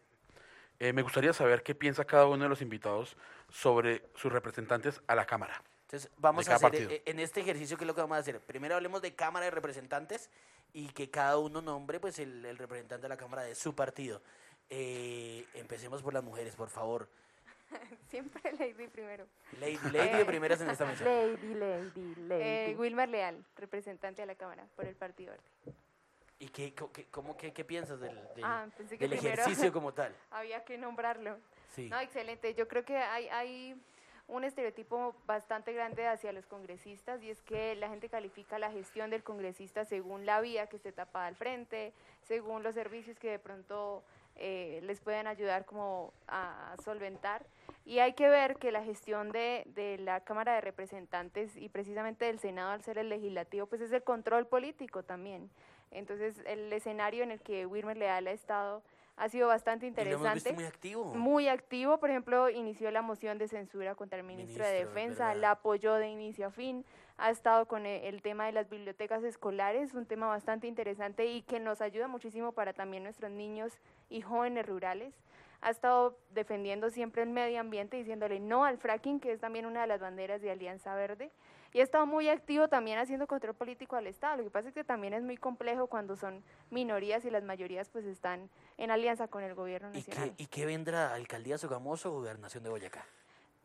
eh, 0.79 0.93
me 0.93 1.01
gustaría 1.01 1.33
saber 1.33 1.63
qué 1.63 1.75
piensa 1.75 2.05
cada 2.05 2.25
uno 2.27 2.43
de 2.43 2.49
los 2.49 2.61
invitados 2.61 3.15
sobre 3.49 4.03
sus 4.15 4.31
representantes 4.31 5.01
a 5.07 5.15
la 5.15 5.25
Cámara. 5.25 5.61
Entonces 5.83 6.09
vamos 6.17 6.47
a 6.47 6.55
hacer 6.55 6.71
partido. 6.71 6.89
eh, 6.89 7.01
en 7.05 7.19
este 7.19 7.41
ejercicio 7.41 7.77
que 7.77 7.83
es 7.83 7.87
lo 7.87 7.93
que 7.95 8.01
vamos 8.01 8.17
a 8.17 8.21
hacer. 8.21 8.39
Primero 8.39 8.75
hablemos 8.75 9.01
de 9.01 9.13
Cámara 9.13 9.45
de 9.45 9.51
Representantes 9.51 10.29
y 10.73 10.87
que 10.89 11.09
cada 11.09 11.37
uno 11.37 11.61
nombre 11.61 11.99
pues 11.99 12.17
el, 12.19 12.45
el 12.45 12.57
representante 12.57 13.03
de 13.03 13.09
la 13.09 13.17
Cámara 13.17 13.43
de 13.43 13.55
su 13.55 13.75
partido. 13.75 14.21
Eh, 14.69 15.45
empecemos 15.53 16.01
por 16.01 16.13
las 16.13 16.23
mujeres, 16.23 16.55
por 16.55 16.69
favor. 16.69 17.09
Siempre 18.09 18.41
Lady 18.53 18.87
primero. 18.87 19.25
Lady, 19.59 19.77
lady 19.91 20.17
de 20.17 20.25
primeras 20.25 20.61
en 20.61 20.69
esta 20.69 20.85
mesa. 20.85 21.03
Lady, 21.05 21.53
lady, 21.55 22.15
lady. 22.15 22.41
Eh, 22.43 22.75
Wilmar 22.77 23.09
Leal, 23.09 23.43
representante 23.57 24.21
de 24.21 24.25
la 24.27 24.35
Cámara 24.35 24.65
por 24.75 24.85
el 24.85 24.95
Partido 24.95 25.31
Verde. 25.31 25.75
¿Y 26.41 26.47
qué, 26.49 26.73
qué- 26.73 27.05
cómo, 27.11 27.37
qué, 27.37 27.53
qué 27.53 27.63
piensas 27.63 27.99
del, 27.99 28.15
del- 28.35 28.43
Ah, 28.43 28.65
del 28.97 29.13
ejercicio 29.13 29.71
como 29.73 29.93
tal? 29.93 30.11
había 30.31 30.63
que 30.65 30.75
nombrarlo. 30.77 31.37
Sí. 31.75 31.87
No, 31.89 31.99
excelente. 31.99 32.55
Yo 32.55 32.67
creo 32.67 32.83
que 32.83 32.97
hay, 32.97 33.27
hay 33.29 33.79
un 34.27 34.43
estereotipo 34.43 35.15
bastante 35.27 35.71
grande 35.71 36.07
hacia 36.07 36.31
los 36.33 36.47
congresistas 36.47 37.21
y 37.21 37.29
es 37.29 37.41
que 37.43 37.75
la 37.75 37.89
gente 37.89 38.09
califica 38.09 38.57
la 38.57 38.71
gestión 38.71 39.11
del 39.11 39.23
congresista 39.23 39.85
según 39.85 40.25
la 40.25 40.41
vía 40.41 40.65
que 40.67 40.77
esté 40.77 40.91
tapada 40.91 41.27
al 41.27 41.35
frente, 41.35 41.93
según 42.23 42.63
los 42.63 42.73
servicios 42.73 43.19
que 43.19 43.29
de 43.29 43.39
pronto 43.39 44.03
eh, 44.35 44.79
les 44.83 44.99
pueden 44.99 45.27
ayudar 45.27 45.65
como 45.65 46.11
a 46.27 46.75
solventar. 46.83 47.45
Y 47.85 47.99
hay 47.99 48.13
que 48.13 48.29
ver 48.29 48.55
que 48.57 48.71
la 48.71 48.83
gestión 48.83 49.31
de, 49.31 49.63
de 49.75 49.97
la 49.99 50.21
Cámara 50.21 50.55
de 50.55 50.61
Representantes 50.61 51.55
y 51.55 51.69
precisamente 51.69 52.25
del 52.25 52.39
Senado 52.39 52.71
al 52.71 52.81
ser 52.83 52.97
el 52.97 53.09
legislativo, 53.09 53.65
pues 53.67 53.81
es 53.81 53.91
el 53.91 54.03
control 54.03 54.47
político 54.47 55.03
también. 55.03 55.49
Entonces, 55.91 56.41
el 56.45 56.71
escenario 56.71 57.23
en 57.23 57.31
el 57.31 57.41
que 57.41 57.65
Wilmer 57.65 57.97
Leal 57.97 58.27
ha 58.27 58.31
estado 58.31 58.81
ha 59.17 59.29
sido 59.29 59.47
bastante 59.47 59.85
Y 59.85 59.91
lo 59.91 60.01
hemos 60.01 60.13
interesante 60.13 60.49
visto 60.49 60.53
muy 60.55 60.65
activo. 60.65 61.05
muy 61.13 61.47
activo, 61.47 61.99
por 61.99 62.09
ejemplo, 62.09 62.49
inició 62.49 62.89
la 62.91 63.01
moción 63.01 63.37
de 63.37 63.47
censura 63.47 63.93
contra 63.93 64.17
el 64.17 64.23
ministro, 64.23 64.65
de 64.65 64.71
Ministro, 64.71 64.89
es 64.89 64.95
Defensa, 64.95 65.35
la 65.35 65.51
apoyó 65.51 65.93
de 65.95 66.09
inicio 66.09 66.47
a 66.47 66.51
fin, 66.51 66.85
ha 67.17 67.29
estado 67.29 67.67
con 67.67 67.85
e- 67.85 68.07
el, 68.07 68.21
tema 68.21 68.47
de 68.47 68.51
las 68.51 68.69
bibliotecas 68.69 69.23
escolares, 69.23 69.93
un 69.93 70.07
tema 70.07 70.27
bastante 70.27 70.67
interesante 70.67 71.27
y 71.27 71.43
que 71.43 71.59
nos 71.59 71.81
ayuda 71.81 72.07
muchísimo 72.07 72.53
para 72.53 72.73
también 72.73 73.03
nuestros 73.03 73.29
niños 73.29 73.77
y 74.09 74.21
jóvenes 74.21 74.65
rurales. 74.65 75.13
Ha 75.61 75.69
estado 75.69 76.17
defendiendo 76.31 76.89
siempre 76.89 77.21
el 77.21 77.29
medio 77.29 77.59
ambiente, 77.59 77.97
diciéndole 77.97 78.39
no 78.39 78.65
al 78.65 78.79
fracking, 78.79 79.19
que 79.19 79.31
es 79.31 79.39
también 79.39 79.67
una 79.67 79.81
de 79.81 79.87
las 79.87 79.99
banderas 79.99 80.41
de 80.41 80.49
Alianza 80.49 80.95
Verde. 80.95 81.31
Y 81.73 81.79
ha 81.79 81.83
estado 81.83 82.05
muy 82.05 82.27
activo 82.27 82.67
también 82.67 82.99
haciendo 82.99 83.27
control 83.27 83.55
político 83.55 83.95
al 83.95 84.07
Estado. 84.07 84.37
Lo 84.37 84.43
que 84.43 84.49
pasa 84.49 84.67
es 84.69 84.73
que 84.73 84.83
también 84.83 85.13
es 85.13 85.23
muy 85.23 85.37
complejo 85.37 85.87
cuando 85.87 86.17
son 86.17 86.43
minorías 86.69 87.23
y 87.23 87.29
las 87.29 87.43
mayorías 87.43 87.89
pues 87.89 88.05
están 88.05 88.49
en 88.77 88.91
alianza 88.91 89.27
con 89.27 89.43
el 89.43 89.55
gobierno 89.55 89.89
¿Y 89.93 89.97
nacional. 89.97 90.33
qué, 90.35 90.43
¿Y 90.43 90.47
qué 90.47 90.65
vendrá? 90.65 91.13
¿Alcaldía 91.13 91.57
Sogamoso 91.57 92.09
o 92.09 92.13
Gobernación 92.15 92.63
de 92.63 92.69
Boyacá? 92.69 93.05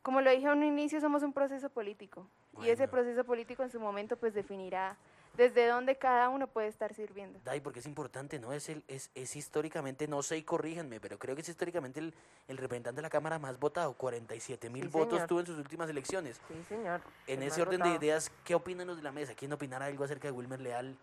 Como 0.02 0.20
lo 0.20 0.30
dije 0.30 0.44
en 0.46 0.59
un 0.59 0.62
inicio, 0.62 1.00
somos 1.00 1.24
un 1.24 1.32
proceso 1.32 1.68
político 1.68 2.28
y 2.62 2.68
ese 2.68 2.86
proceso 2.86 3.24
político 3.24 3.64
en 3.64 3.70
su 3.70 3.80
momento 3.80 4.16
pues 4.16 4.34
definirá 4.34 4.96
desde 5.37 5.66
dónde 5.68 5.97
cada 5.97 6.28
uno 6.28 6.47
puede 6.47 6.68
estar 6.68 6.93
sirviendo. 6.95 7.39
Dai, 7.45 7.61
porque 7.61 7.80
es 7.80 7.87
importante, 7.87 8.39
¿no? 8.39 8.53
Es, 8.53 8.68
el, 8.68 8.82
es, 8.89 9.11
es 9.14 9.37
históricamente, 9.37 10.09
no 10.09 10.22
sé 10.22 10.37
y 10.39 10.43
corríjanme, 10.43 11.01
pero 11.01 11.18
creo 11.18 11.34
que 11.34 11.43
es 11.43 11.49
históricamente 11.49 12.01
el, 12.01 12.14
el 12.49 12.57
representante 12.59 12.97
de 12.97 13.03
la 13.03 13.11
Cámara 13.11 13.39
más 13.39 13.59
votado. 13.59 13.93
47 13.95 14.70
mil 14.70 14.84
Sí, 14.84 14.89
votos 14.89 15.14
señor. 15.14 15.28
tuvo 15.28 15.41
en 15.41 15.47
sus 15.47 15.59
últimas 15.59 15.89
elecciones. 15.91 16.41
Sí, 16.49 16.55
señor. 16.68 17.01
En 17.26 17.43
el 17.43 17.49
ese 17.49 17.62
orden 17.62 17.78
votado. 17.80 17.99
de 17.99 18.07
ideas, 18.07 18.30
¿qué 18.45 18.55
opinan 18.55 18.87
los 18.87 18.97
de 18.97 19.03
la 19.03 19.12
mesa? 19.12 19.34
¿Quieren 19.34 19.53
opinar 19.53 19.82
algo 19.82 20.05
acerca 20.05 20.28
de 20.28 20.32
Wilmer 20.32 20.61
Leal, 20.61 20.97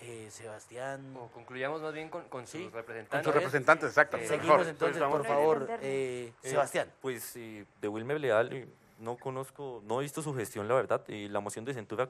eh, 0.00 0.28
Sebastián? 0.30 1.14
O 1.16 1.28
concluyamos 1.28 1.80
más 1.80 1.92
bien 1.94 2.08
con, 2.08 2.24
con 2.28 2.42
sus 2.46 2.50
Sí, 2.50 2.62
con 2.64 2.70
Con 2.72 2.80
representantes. 2.80 3.24
sus 3.24 3.34
representantes, 3.34 3.88
exacto. 3.88 4.16
Eh, 4.16 4.26
Seguimos 4.26 4.58
mejor. 4.58 4.68
entonces, 4.68 5.02
por 5.02 5.24
favor, 5.26 5.68
eh, 5.80 6.32
Eh, 6.42 6.48
Sebastián. 6.50 6.90
Pues 7.00 7.36
eh, 7.36 7.64
de 7.80 7.88
Wilmer 7.88 8.20
Leal 8.20 8.68
no 9.02 9.16
conozco, 9.16 9.82
no 9.84 10.00
he 10.00 10.04
visto 10.04 10.22
su 10.22 10.34
gestión, 10.34 10.68
la 10.68 10.74
verdad. 10.74 11.06
Y 11.08 11.28
la 11.28 11.40
moción 11.40 11.64
de 11.64 11.74
censura 11.74 12.08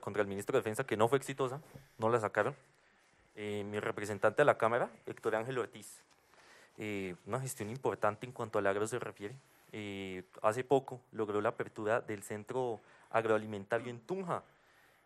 contra 0.00 0.22
el 0.22 0.28
ministro 0.28 0.52
de 0.52 0.60
Defensa, 0.60 0.84
que 0.84 0.96
no 0.96 1.08
fue 1.08 1.18
exitosa, 1.18 1.60
no 1.98 2.08
la 2.08 2.20
sacaron. 2.20 2.54
Eh, 3.34 3.64
mi 3.64 3.80
representante 3.80 4.42
a 4.42 4.44
la 4.44 4.58
Cámara, 4.58 4.90
Héctor 5.06 5.34
Ángel 5.34 5.58
Ortiz, 5.58 6.02
eh, 6.78 7.16
una 7.26 7.40
gestión 7.40 7.70
importante 7.70 8.26
en 8.26 8.32
cuanto 8.32 8.58
al 8.58 8.66
agro 8.66 8.86
se 8.86 8.98
refiere. 8.98 9.34
Eh, 9.72 10.22
hace 10.42 10.62
poco 10.62 11.00
logró 11.10 11.40
la 11.40 11.48
apertura 11.48 12.00
del 12.00 12.22
centro 12.22 12.80
agroalimentario 13.10 13.90
en 13.90 14.00
Tunja, 14.00 14.44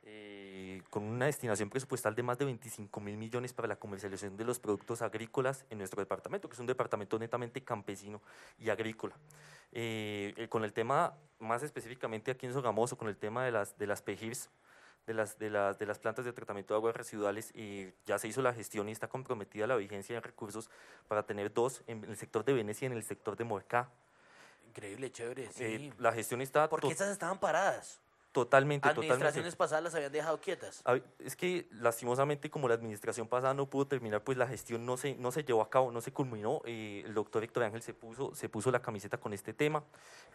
eh, 0.02 0.82
con 0.90 1.02
una 1.02 1.26
destinación 1.26 1.70
presupuestal 1.70 2.14
de 2.14 2.22
más 2.22 2.38
de 2.38 2.44
25 2.44 3.00
mil 3.00 3.16
millones 3.16 3.52
para 3.52 3.68
la 3.68 3.76
comercialización 3.76 4.36
de 4.36 4.44
los 4.44 4.58
productos 4.58 5.02
agrícolas 5.02 5.64
en 5.70 5.78
nuestro 5.78 6.00
departamento, 6.00 6.48
que 6.48 6.54
es 6.54 6.60
un 6.60 6.66
departamento 6.66 7.18
netamente 7.18 7.62
campesino 7.62 8.22
y 8.58 8.70
agrícola. 8.70 9.16
Eh, 9.72 10.34
eh, 10.36 10.48
con 10.48 10.64
el 10.64 10.72
tema, 10.72 11.14
más 11.38 11.62
específicamente 11.62 12.30
aquí 12.30 12.46
en 12.46 12.52
Sogamoso, 12.52 12.96
con 12.96 13.08
el 13.08 13.16
tema 13.16 13.44
de 13.44 13.52
las, 13.52 13.76
de 13.76 13.86
las 13.86 14.02
PEGIRS, 14.02 14.50
de 15.08 15.14
las, 15.14 15.38
de, 15.38 15.50
las, 15.50 15.78
de 15.78 15.86
las 15.86 15.98
plantas 15.98 16.24
de 16.26 16.32
tratamiento 16.32 16.74
de 16.74 16.78
aguas 16.78 16.94
residuales, 16.94 17.50
eh, 17.54 17.94
ya 18.06 18.18
se 18.18 18.28
hizo 18.28 18.42
la 18.42 18.52
gestión 18.52 18.88
y 18.88 18.92
está 18.92 19.08
comprometida 19.08 19.66
la 19.66 19.74
vigencia 19.76 20.14
de 20.14 20.20
recursos 20.20 20.70
para 21.08 21.24
tener 21.24 21.52
dos 21.52 21.82
en 21.86 22.04
el 22.04 22.16
sector 22.16 22.44
de 22.44 22.52
Venecia 22.52 22.86
y 22.86 22.92
en 22.92 22.96
el 22.96 23.02
sector 23.02 23.34
de 23.36 23.44
Morecá. 23.44 23.90
Increíble, 24.68 25.10
chévere, 25.10 25.50
sí. 25.50 25.64
Eh, 25.64 25.92
la 25.98 26.12
gestión 26.12 26.42
está 26.42 26.68
Porque 26.68 26.88
estas 26.88 27.10
estaban 27.10 27.40
paradas. 27.40 28.00
Totalmente, 28.32 28.88
totalmente. 28.88 29.12
Administraciones 29.12 29.56
pasadas 29.56 29.84
las 29.84 29.94
habían 29.94 30.12
dejado 30.12 30.40
quietas. 30.40 30.82
Es 31.18 31.34
que 31.36 31.66
lastimosamente 31.72 32.50
como 32.50 32.68
la 32.68 32.74
administración 32.74 33.26
pasada 33.26 33.54
no 33.54 33.66
pudo 33.66 33.86
terminar, 33.86 34.22
pues 34.22 34.38
la 34.38 34.46
gestión 34.46 34.86
no 34.86 34.96
se, 34.96 35.14
no 35.16 35.32
se 35.32 35.42
llevó 35.44 35.62
a 35.62 35.70
cabo, 35.70 35.90
no 35.90 36.00
se 36.00 36.12
culminó. 36.12 36.60
eh, 36.64 37.02
el 37.04 37.14
doctor 37.14 37.42
Héctor 37.42 37.64
Ángel 37.64 37.82
se 37.82 37.94
puso, 37.94 38.34
se 38.34 38.48
puso 38.48 38.70
la 38.70 38.80
camiseta 38.80 39.18
con 39.18 39.32
este 39.32 39.52
tema. 39.52 39.82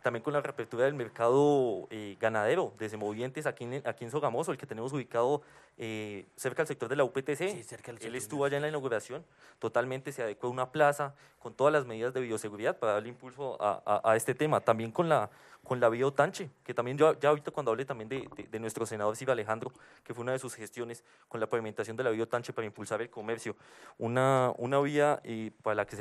También 0.02 0.22
con 0.24 0.34
la 0.34 0.42
reapertura 0.42 0.86
del 0.86 0.96
mercado 0.96 1.88
eh, 1.90 2.18
ganadero 2.20 2.74
de 2.78 2.90
semovientes 2.90 3.46
aquí 3.46 3.64
en, 3.64 3.82
aquí 3.88 4.04
en 4.04 4.12
Sogamoso, 4.12 4.52
el 4.52 4.58
que 4.58 4.66
tenemos 4.66 4.92
ubicado 4.92 5.42
eh, 5.78 6.26
cerca 6.36 6.62
del 6.64 6.68
sector 6.68 6.90
de 6.90 6.96
la 6.98 7.04
UPTC. 7.04 7.38
Sí, 7.50 7.64
cerca 7.64 7.92
del 7.94 8.04
Él 8.06 8.16
estuvo 8.16 8.44
allá 8.46 8.58
en 8.58 8.64
la 8.64 8.70
inauguración, 8.70 9.24
totalmente 9.60 10.12
se 10.12 10.22
adecuó 10.24 10.50
a 10.50 10.52
una 10.54 10.72
plaza 10.72 11.14
con 11.40 11.54
todas 11.54 11.72
las 11.74 11.86
medidas 11.86 12.14
de 12.14 12.22
bioseguridad 12.22 12.78
para 12.78 12.94
darle 12.94 13.10
impulso 13.10 13.58
a, 13.62 13.82
a- 13.86 14.12
a 14.12 14.16
este 14.16 14.34
tema. 14.36 14.60
También 14.62 14.92
con 14.92 15.10
la, 15.10 15.30
con 15.64 15.80
la 15.80 15.90
biotanche, 15.90 16.50
que 16.64 16.74
también 16.74 16.98
yo 16.98 17.18
ya 17.20 17.30
ahorita 17.30 17.52
cuando 17.52 17.72
hablé 17.72 17.83
también 17.86 18.10
de, 18.10 18.60
nuestro 18.60 18.86
senador 18.86 19.16
Silva 19.16 19.34
Alejandro, 19.34 19.72
que 20.04 20.14
fue 20.14 20.24
una 20.24 20.32
de 20.32 20.40
sus 20.40 20.56
gestiones 20.56 21.04
con 21.28 21.40
la 21.40 21.48
pavimentación 21.48 21.98
de 21.98 22.04
la 22.04 22.12
biotanche 22.12 22.54
para 22.54 22.66
impulsar 22.66 23.02
el 23.02 23.10
comercio. 23.10 23.56
Una, 23.98 24.54
una 24.58 24.80
vía 24.80 25.20
eh, 25.24 25.52
para 25.62 25.76
la 25.76 25.86
que 25.86 25.98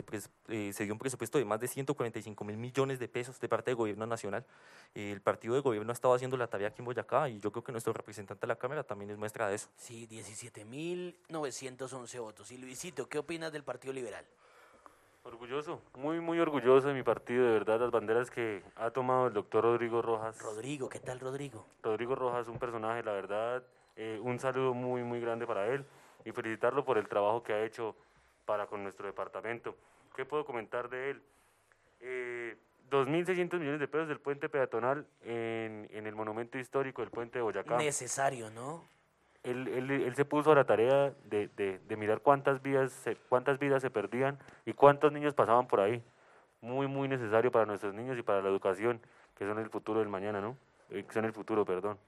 eh, 0.48 0.72
se 0.72 0.84
dio 0.84 0.92
un 0.92 0.98
presupuesto 0.98 1.38
de 1.38 1.44
más 1.44 1.60
de 1.60 1.68
145 1.68 2.44
mil 2.44 2.56
millones 2.56 2.98
de 2.98 3.08
pesos 3.08 3.38
de 3.40 3.48
parte 3.48 3.70
del 3.70 3.76
gobierno 3.76 4.06
nacional. 4.06 4.44
El 4.94 5.20
partido 5.20 5.54
de 5.54 5.60
gobierno 5.60 5.90
ha 5.90 5.94
estado 5.94 6.14
haciendo 6.14 6.36
la 6.36 6.48
tarea 6.48 6.68
aquí 6.68 6.80
en 6.80 6.84
Boyacá 6.84 7.28
y 7.28 7.40
yo 7.40 7.50
creo 7.50 7.64
que 7.64 7.72
nuestro 7.72 7.92
representante 7.92 8.42
de 8.42 8.48
la 8.48 8.56
Cámara 8.56 8.84
también 8.84 9.10
es 9.10 9.18
muestra 9.18 9.48
de 9.48 9.56
eso. 9.56 9.68
Sí, 9.76 10.06
17.911 10.08 12.20
votos. 12.20 12.52
Y 12.52 12.58
Luisito, 12.58 13.08
¿qué 13.08 13.18
opinas 13.18 13.52
del 13.52 13.64
Partido 13.64 13.92
Liberal? 13.92 14.24
Orgulloso, 15.24 15.80
muy, 15.96 16.20
muy 16.20 16.40
orgulloso 16.40 16.88
de 16.88 16.94
mi 16.94 17.04
partido, 17.04 17.44
de 17.44 17.52
verdad, 17.52 17.78
las 17.78 17.92
banderas 17.92 18.28
que 18.28 18.62
ha 18.74 18.90
tomado 18.90 19.28
el 19.28 19.32
doctor 19.32 19.62
Rodrigo 19.62 20.02
Rojas. 20.02 20.40
Rodrigo, 20.42 20.88
¿qué 20.88 20.98
tal 20.98 21.20
Rodrigo? 21.20 21.64
Rodrigo 21.80 22.16
Rojas, 22.16 22.48
un 22.48 22.58
personaje, 22.58 23.04
la 23.04 23.12
verdad, 23.12 23.62
eh, 23.94 24.18
un 24.20 24.40
saludo 24.40 24.74
muy, 24.74 25.04
muy 25.04 25.20
grande 25.20 25.46
para 25.46 25.68
él 25.68 25.84
y 26.24 26.32
felicitarlo 26.32 26.84
por 26.84 26.98
el 26.98 27.06
trabajo 27.06 27.42
que 27.44 27.52
ha 27.52 27.64
hecho 27.64 27.94
para 28.46 28.66
con 28.66 28.82
nuestro 28.82 29.06
departamento. 29.06 29.76
¿Qué 30.16 30.24
puedo 30.24 30.44
comentar 30.44 30.88
de 30.88 31.10
él? 31.10 31.22
Eh, 32.00 32.56
2.600 32.90 33.60
millones 33.60 33.78
de 33.78 33.86
pesos 33.86 34.08
del 34.08 34.18
puente 34.18 34.48
peatonal 34.48 35.06
en, 35.22 35.88
en 35.92 36.06
el 36.06 36.16
monumento 36.16 36.58
histórico 36.58 37.00
del 37.00 37.12
puente 37.12 37.38
de 37.38 37.42
Boyacá. 37.42 37.76
Necesario, 37.76 38.50
¿no? 38.50 38.84
Él, 39.44 39.68
él- 39.68 39.90
él 39.90 40.14
se 40.14 40.24
puso 40.24 40.52
a 40.52 40.54
la 40.54 40.64
tarea 40.64 41.12
de, 41.24 41.48
de- 41.56 41.78
de 41.78 41.96
mirar 41.96 42.20
cuántas 42.20 42.62
vidas, 42.62 42.92
se, 42.92 43.16
cuántas 43.28 43.58
vidas 43.58 43.82
se 43.82 43.90
perdían 43.90 44.38
y 44.66 44.72
cuántos 44.72 45.12
niños 45.12 45.34
pasaban 45.34 45.66
por 45.66 45.80
ahí. 45.80 46.02
Muy, 46.60 46.86
muy 46.86 47.08
necesario 47.08 47.50
para 47.50 47.66
nuestros 47.66 47.92
niños 47.92 48.16
y 48.16 48.22
para 48.22 48.40
la 48.40 48.48
educación, 48.48 49.00
que 49.36 49.44
son 49.46 49.58
el 49.58 49.68
futuro 49.68 49.98
del 49.98 50.08
mañana, 50.08 50.40
¿no? 50.40 50.56
Eh, 50.90 51.02
que 51.04 51.12
son 51.12 51.24
el 51.24 51.32
futuro, 51.32 51.64
perdón. 51.64 51.98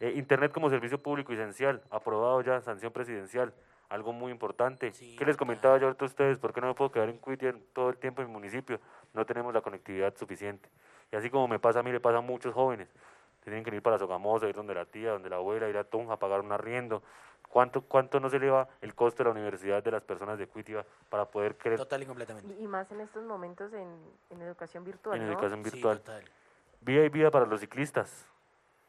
Eh, 0.00 0.12
Internet 0.16 0.52
como 0.52 0.68
servicio 0.68 0.98
público 0.98 1.32
esencial, 1.32 1.80
aprobado 1.90 2.42
ya, 2.42 2.60
sanción 2.60 2.92
presidencial, 2.92 3.54
algo 3.88 4.12
muy 4.12 4.30
importante. 4.30 4.92
Sí, 4.92 5.16
¿Qué 5.16 5.24
les 5.24 5.36
comentaba 5.38 5.78
yo 5.78 5.86
ahorita 5.86 6.04
a 6.04 6.08
ustedes? 6.08 6.38
¿Por 6.38 6.52
qué 6.52 6.60
no 6.60 6.66
me 6.66 6.74
puedo 6.74 6.90
quedar 6.92 7.08
en 7.08 7.16
Cuitia 7.16 7.54
todo 7.72 7.88
el 7.90 7.96
tiempo 7.96 8.20
en 8.20 8.28
mi 8.28 8.34
municipio? 8.34 8.78
No 9.14 9.24
tenemos 9.24 9.54
la 9.54 9.62
conectividad 9.62 10.14
suficiente. 10.16 10.68
Y 11.12 11.16
así 11.16 11.30
como 11.30 11.48
me 11.48 11.58
pasa 11.58 11.80
a 11.80 11.82
mí, 11.82 11.92
le 11.92 12.00
pasa 12.00 12.18
a 12.18 12.22
muchos 12.22 12.52
jóvenes. 12.52 12.92
Tienen 13.44 13.62
que 13.62 13.74
ir 13.74 13.82
para 13.82 13.98
Sogamoso, 13.98 14.48
ir 14.48 14.54
donde 14.54 14.74
la 14.74 14.86
tía, 14.86 15.10
donde 15.12 15.28
la 15.30 15.36
abuela, 15.36 15.68
ir 15.68 15.76
a 15.76 15.84
Tunja, 15.84 16.16
pagar 16.16 16.40
un 16.40 16.50
arriendo. 16.52 17.02
¿Cuánto, 17.48 17.82
¿Cuánto 17.82 18.18
no 18.18 18.28
se 18.30 18.38
eleva 18.38 18.66
el 18.80 18.94
costo 18.94 19.18
de 19.18 19.24
la 19.24 19.30
universidad 19.30 19.82
de 19.84 19.90
las 19.92 20.02
personas 20.02 20.38
de 20.38 20.48
Cuitia 20.48 20.84
para 21.08 21.26
poder 21.26 21.56
creer 21.56 21.78
Total 21.78 22.02
y 22.02 22.06
completamente. 22.06 22.52
Y, 22.58 22.64
y 22.64 22.66
más 22.66 22.90
en 22.90 23.00
estos 23.00 23.22
momentos 23.24 23.72
en, 23.74 23.96
en 24.30 24.42
educación 24.42 24.82
virtual, 24.82 25.20
en 25.20 25.26
¿no? 25.26 25.32
educación 25.32 25.62
Sí, 25.64 25.70
virtual? 25.70 25.98
total. 26.00 26.24
Vía 26.80 27.04
y 27.04 27.08
vida 27.10 27.30
para 27.30 27.46
los 27.46 27.60
ciclistas. 27.60 28.26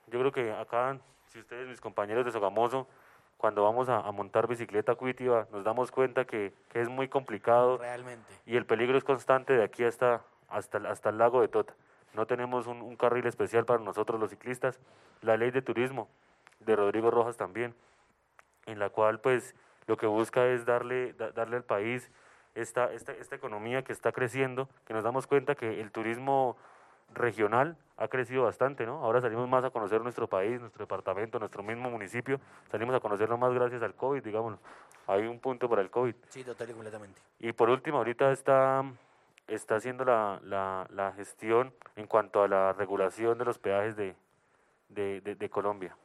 Yo 0.07 0.19
creo 0.19 0.31
que 0.31 0.51
acá, 0.51 0.97
si 1.27 1.39
ustedes, 1.39 1.67
mis 1.67 1.79
compañeros 1.81 2.25
de 2.25 2.31
Sogamoso, 2.31 2.87
cuando 3.37 3.63
vamos 3.63 3.89
a, 3.89 3.99
a 3.99 4.11
montar 4.11 4.47
bicicleta 4.47 4.93
a 4.93 4.95
Cuitia, 4.95 5.45
nos 5.51 5.63
damos 5.63 5.91
cuenta 5.91 6.25
que, 6.25 6.53
que 6.69 6.81
es 6.81 6.89
muy 6.89 7.07
complicado 7.09 7.77
Realmente. 7.77 8.33
y 8.45 8.55
el 8.55 8.65
peligro 8.65 8.97
es 8.97 9.03
constante 9.03 9.53
de 9.53 9.63
aquí 9.63 9.83
hasta, 9.83 10.21
hasta, 10.49 10.77
hasta 10.89 11.09
el 11.09 11.17
lago 11.17 11.41
de 11.41 11.49
Tota. 11.49 11.73
No 12.15 12.25
tenemos 12.25 12.65
un, 12.67 12.81
un 12.81 12.95
carril 12.95 13.25
especial 13.27 13.65
para 13.65 13.79
nosotros 13.83 14.19
los 14.19 14.29
ciclistas. 14.29 14.79
La 15.21 15.37
ley 15.37 15.51
de 15.51 15.61
turismo 15.61 16.07
de 16.59 16.75
Rodrigo 16.75 17.11
Rojas 17.11 17.37
también, 17.37 17.75
en 18.65 18.79
la 18.79 18.89
cual 18.89 19.19
pues 19.19 19.53
lo 19.87 19.97
que 19.97 20.07
busca 20.07 20.45
es 20.47 20.65
darle, 20.65 21.13
da- 21.13 21.31
darle 21.31 21.57
al 21.57 21.63
país 21.63 22.09
esta, 22.55 22.91
esta, 22.93 23.11
esta 23.11 23.35
economía 23.35 23.83
que 23.83 23.91
está 23.91 24.11
creciendo, 24.11 24.69
que 24.87 24.93
nos 24.93 25.03
damos 25.03 25.27
cuenta 25.27 25.55
que 25.55 25.81
el 25.81 25.91
turismo 25.91 26.55
regional 27.13 27.77
ha 27.97 28.07
crecido 28.07 28.43
bastante, 28.43 28.85
¿no? 28.85 29.03
Ahora 29.03 29.21
salimos 29.21 29.47
más 29.47 29.63
a 29.63 29.69
conocer 29.69 30.01
nuestro 30.01 30.27
país, 30.27 30.59
nuestro 30.59 30.83
departamento, 30.83 31.37
nuestro 31.37 31.61
mismo 31.63 31.89
municipio, 31.89 32.39
salimos 32.71 32.95
a 32.95 32.99
conocerlo 32.99 33.37
más 33.37 33.53
gracias 33.53 33.83
al 33.83 33.93
COVID, 33.93 34.23
digamos. 34.23 34.57
Hay 35.07 35.27
un 35.27 35.39
punto 35.39 35.69
para 35.69 35.81
el 35.81 35.91
COVID. 35.91 36.15
Sí, 36.29 36.43
total 36.43 36.69
y 36.69 36.73
completamente. 36.73 37.21
Y 37.39 37.51
por 37.51 37.69
último, 37.69 37.97
ahorita 37.99 38.31
está, 38.31 38.83
está 39.47 39.75
haciendo 39.75 40.05
la, 40.05 40.39
la, 40.43 40.87
la 40.91 41.11
gestión 41.13 41.73
en 41.95 42.07
cuanto 42.07 42.41
a 42.43 42.47
la 42.47 42.73
regulación 42.73 43.37
de 43.37 43.45
los 43.45 43.57
peajes 43.59 43.95
de, 43.95 44.15
de, 44.89 45.21
de- 45.21 45.35
de 45.35 45.49
Colombia. 45.49 45.95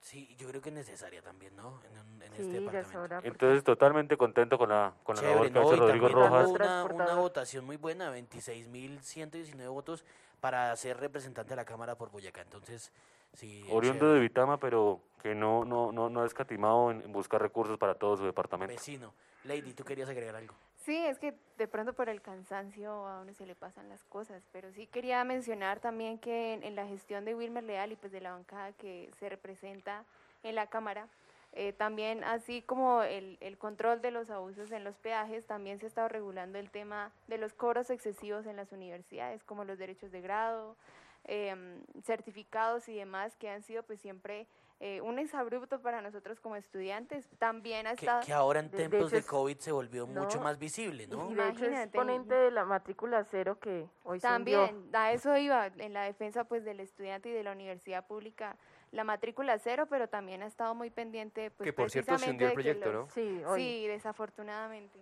Sí, 0.00 0.34
yo 0.36 0.46
creo 0.48 0.60
que 0.60 0.68
es 0.68 0.74
necesaria 0.74 1.22
también, 1.22 1.56
¿no? 1.56 1.80
En, 1.90 1.98
un- 1.98 2.22
en 2.22 2.32
este 2.32 2.42
Sí, 2.44 2.50
departamento. 2.50 3.00
hora. 3.00 3.16
porque- 3.16 3.28
Entonces, 3.28 3.64
totalmente 3.64 4.16
contento 4.18 4.58
con 4.58 4.68
la, 4.68 4.92
con 5.02 5.16
la 5.16 5.22
labor 5.22 5.50
que 5.50 5.58
ha 5.58 5.62
hecho 5.62 5.76
Rodrigo 5.76 6.08
también 6.10 6.30
Rojas. 6.30 6.48
una, 6.50 6.84
una 6.84 7.14
votación 7.14 7.64
muy 7.64 7.76
buena, 7.78 8.10
26.119 8.10 9.68
votos 9.68 10.04
para 10.40 10.74
ser 10.76 10.98
representante 10.98 11.50
de 11.50 11.56
la 11.56 11.64
Cámara 11.64 11.94
por 11.96 12.10
Boyacá. 12.10 12.42
Entonces, 12.42 12.92
sí. 13.32 13.64
Oriundo 13.70 14.00
chévere. 14.04 14.14
de 14.14 14.20
Vitama, 14.20 14.58
pero 14.60 15.00
que 15.22 15.34
no, 15.34 15.64
no, 15.64 15.90
no, 15.90 16.10
no 16.10 16.22
ha 16.22 16.26
escatimado 16.26 16.90
en, 16.90 17.00
en 17.00 17.12
buscar 17.12 17.40
recursos 17.40 17.78
para 17.78 17.94
todo 17.94 18.16
su 18.18 18.24
departamento. 18.24 18.74
Vecino. 18.74 19.14
Lady, 19.44 19.72
¿tú 19.72 19.84
querías 19.84 20.08
agregar 20.10 20.36
algo? 20.36 20.54
Sí, 20.84 20.98
es 20.98 21.18
que 21.18 21.34
de 21.56 21.66
pronto 21.66 21.94
por 21.94 22.10
el 22.10 22.20
cansancio 22.20 22.90
a 23.06 23.22
uno 23.22 23.32
se 23.32 23.46
le 23.46 23.54
pasan 23.54 23.88
las 23.88 24.04
cosas, 24.04 24.42
pero 24.52 24.70
sí 24.70 24.86
quería 24.86 25.24
mencionar 25.24 25.80
también 25.80 26.18
que 26.18 26.52
en, 26.52 26.74
la 26.74 26.86
gestión 26.86 27.24
de 27.24 27.34
Wilmer 27.34 27.64
Leal 27.64 27.92
y 27.92 27.96
pues 27.96 28.12
de 28.12 28.20
la 28.20 28.32
bancada 28.32 28.72
que 28.72 29.10
se 29.18 29.30
representa 29.30 30.04
en 30.42 30.54
la 30.54 30.66
Cámara, 30.66 31.08
eh, 31.52 31.72
también 31.72 32.22
así 32.22 32.60
como 32.60 33.02
el, 33.02 33.38
el 33.40 33.56
control 33.56 34.02
de 34.02 34.10
los 34.10 34.28
abusos 34.28 34.72
en 34.72 34.84
los 34.84 34.98
peajes, 34.98 35.46
también 35.46 35.78
se 35.78 35.86
ha 35.86 35.88
estado 35.88 36.08
regulando 36.08 36.58
el 36.58 36.70
tema 36.70 37.12
de 37.28 37.38
los 37.38 37.54
cobros 37.54 37.88
excesivos 37.88 38.44
en 38.44 38.56
las 38.56 38.70
universidades, 38.72 39.42
como 39.42 39.64
los 39.64 39.78
derechos 39.78 40.12
de 40.12 40.20
grado, 40.20 40.76
em, 41.24 41.82
certificados 42.02 42.90
y 42.90 42.94
demás, 42.94 43.36
que 43.36 43.48
han 43.48 43.62
sido 43.62 43.84
pues 43.84 44.00
siempre 44.00 44.46
eh, 44.86 45.00
un 45.00 45.18
exabrupto 45.18 45.80
para 45.80 46.02
nosotros 46.02 46.38
como 46.40 46.56
estudiantes. 46.56 47.26
También 47.38 47.86
ha 47.86 47.94
Que, 47.94 48.04
estado... 48.04 48.20
que 48.26 48.34
ahora 48.34 48.60
en 48.60 48.70
de- 48.70 48.76
de 48.76 48.88
tiempos 48.88 49.10
hecho 49.12 49.16
de 49.16 49.22
COVID 49.26 49.56
se 49.58 49.72
volvió 49.72 50.06
mucho 50.06 50.36
no, 50.36 50.44
más 50.44 50.58
visible, 50.58 51.06
¿no? 51.06 51.30
Y 51.30 51.34
de 51.34 51.48
hecho 51.48 51.64
es 51.64 51.88
ponente 51.88 52.34
de 52.34 52.50
la 52.50 52.66
matrícula 52.66 53.24
cero 53.30 53.58
que 53.58 53.86
hoy 54.02 54.20
se. 54.20 54.26
También, 54.26 54.90
a 54.92 55.12
eso 55.12 55.34
iba, 55.38 55.68
en 55.68 55.94
la 55.94 56.02
defensa 56.02 56.44
pues 56.44 56.64
del 56.66 56.80
estudiante 56.80 57.30
y 57.30 57.32
de 57.32 57.42
la 57.42 57.52
universidad 57.52 58.06
pública, 58.06 58.56
la 58.92 59.04
matrícula 59.04 59.58
cero, 59.58 59.86
pero 59.88 60.06
también 60.08 60.42
ha 60.42 60.46
estado 60.46 60.74
muy 60.74 60.90
pendiente. 60.90 61.50
Pues, 61.50 61.64
Que, 61.64 61.72
por 61.72 61.90
cierto, 61.90 62.18
se 62.18 62.28
hundió 62.30 62.48
el 62.48 62.52
proyecto, 62.52 62.92
los- 62.92 63.10
Sí, 63.12 63.42
hoy. 63.46 63.60
Sí, 63.62 63.86
desafortunadamente. 63.88 64.98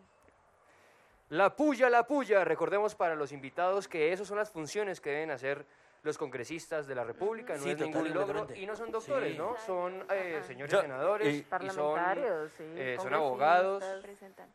La 1.28 1.56
puya, 1.56 1.90
la 1.90 2.06
puya. 2.06 2.44
Recordemos 2.44 2.94
para 2.94 3.16
los 3.16 3.32
invitados 3.32 3.88
que 3.88 4.12
esas 4.12 4.28
son 4.28 4.36
las 4.38 4.50
funciones 4.52 5.00
que 5.00 5.10
deben 5.10 5.30
hacer 5.32 5.66
los 6.02 6.18
congresistas 6.18 6.86
de 6.88 6.94
la 6.96 7.04
República. 7.04 7.54
No 7.56 7.62
Sí, 7.62 7.70
es 7.70 7.78
ningún 7.78 8.12
logro. 8.12 8.46
Y 8.56 8.66
no 8.66 8.74
son 8.74 8.90
doctores, 8.90 9.32
Sí. 9.32 9.38
¿no? 9.38 9.56
Son 9.64 10.04
eh, 10.10 10.40
señores 10.46 10.80
senadores. 10.80 11.28
eh, 11.28 11.30
y 11.38 11.40
son, 11.42 11.48
Parlamentarios, 11.94 12.52
sí. 12.58 12.64
eh, 12.76 12.96
son 13.00 13.14
abogados. 13.14 13.84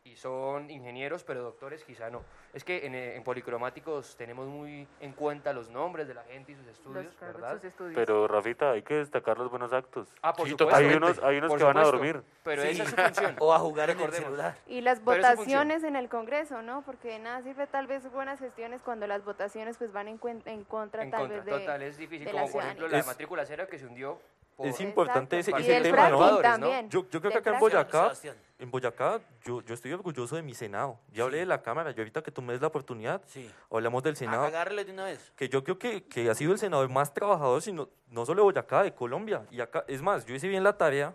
Y 0.04 0.16
son 0.16 0.70
ingenieros, 0.70 1.24
pero 1.24 1.42
doctores 1.42 1.84
quizá 1.84 2.10
no. 2.10 2.22
Es 2.52 2.64
que 2.64 2.86
en, 2.86 2.94
eh, 2.94 3.16
en 3.16 3.24
policromáticos 3.24 4.16
tenemos 4.16 4.46
muy 4.46 4.86
en 5.00 5.12
cuenta 5.12 5.52
los 5.52 5.70
nombres 5.70 6.06
de 6.08 6.14
la 6.14 6.24
gente 6.24 6.52
y 6.52 6.56
sus 6.56 6.66
estudios, 6.66 7.04
Los 7.06 7.20
¿verdad? 7.20 7.54
sus 7.56 7.64
estudios. 7.64 7.94
Pero, 7.94 8.28
Rafita, 8.28 8.72
hay 8.72 8.82
que 8.82 8.94
destacar 8.96 9.38
los 9.38 9.50
buenos 9.50 9.72
actos. 9.72 10.08
Ah, 10.22 10.32
por 10.34 10.46
Sí, 10.46 10.50
supuesto. 10.52 10.74
Hay 10.76 10.86
unos, 10.86 11.18
hay 11.22 11.38
unos 11.38 11.48
por 11.48 11.58
que 11.58 11.64
van 11.64 11.78
a 11.78 11.84
dormir. 11.84 12.22
Pero 12.44 12.62
Sí. 12.62 12.68
esa 12.68 12.82
es 12.84 12.90
su 12.90 12.96
función. 12.96 13.36
O 13.40 13.52
a 13.54 13.58
jugar 13.58 13.90
en 13.90 14.00
el 14.00 14.12
celular. 14.12 14.56
Y 14.66 14.80
las 14.80 15.02
votaciones 15.02 15.82
en 15.84 15.96
el 15.96 16.08
Congreso, 16.08 16.60
¿no? 16.62 16.82
Porque 16.82 17.08
de 17.08 17.18
nada 17.20 17.42
sirve 17.42 17.66
tal 17.66 17.86
vez 17.86 18.10
buenas 18.12 18.38
gestiones 18.38 18.82
cuando 18.82 19.06
las 19.06 19.24
votaciones 19.24 19.76
pues 19.78 19.92
van 19.92 20.08
en, 20.08 20.20
en 20.46 20.64
contra 20.64 21.02
En 21.04 21.10
tal 21.10 21.20
contra, 21.20 21.36
vez 21.36 21.37
de... 21.44 21.50
total, 21.52 21.82
es 21.82 21.96
difícil. 21.98 22.24
de 22.26 22.32
Como 22.32 22.50
por 22.50 22.62
ejemplo 22.62 22.88
la 22.88 22.98
Es- 22.98 23.06
matrícula 23.06 23.44
cero 23.46 23.66
que 23.70 23.78
se 23.78 23.86
hundió. 23.86 24.20
por- 24.56 24.66
Es 24.66 24.80
importante 24.80 25.38
ese, 25.38 25.50
Exacto. 25.52 25.70
ese 25.70 25.80
del 25.80 25.94
tema, 25.94 26.08
¿no? 26.10 26.88
Yo, 26.88 27.08
yo 27.10 27.20
creo 27.20 27.30
que 27.32 27.38
acá 27.38 27.54
en. 27.54 27.60
Boyacá, 27.60 28.12
en 28.58 28.70
Boyacá, 28.72 29.20
yo, 29.44 29.60
yo 29.62 29.72
estoy 29.74 29.92
orgulloso 29.92 30.34
de 30.34 30.42
mi 30.42 30.52
Senado. 30.54 30.98
Ya 31.12 31.22
hablé 31.22 31.36
Sí. 31.36 31.40
de 31.40 31.46
la 31.46 31.62
Cámara, 31.62 31.92
yo 31.92 32.00
ahorita 32.02 32.22
que 32.22 32.32
tú 32.32 32.42
me 32.42 32.52
des 32.52 32.60
la 32.60 32.66
oportunidad, 32.66 33.22
Sí. 33.26 33.48
hablamos 33.70 34.02
del 34.02 34.16
Senado. 34.16 34.44
Agárrele 34.44 34.84
de 34.84 34.92
una 34.92 35.04
vez. 35.04 35.32
que 35.36 35.48
yo 35.48 35.62
creo 35.62 35.78
que, 35.78 36.02
que 36.04 36.28
ha 36.28 36.34
sido 36.34 36.52
el 36.52 36.58
senador 36.58 36.88
más 36.88 37.14
trabajador, 37.14 37.62
sino, 37.62 37.88
no 38.10 38.26
solo 38.26 38.42
de 38.42 38.44
Boyacá, 38.44 38.82
de 38.82 38.92
Colombia. 38.92 39.46
Y 39.52 39.60
acá, 39.60 39.84
es 39.86 40.02
más, 40.02 40.26
yo 40.26 40.34
hice 40.34 40.48
bien 40.48 40.64
la 40.64 40.76
tarea 40.76 41.14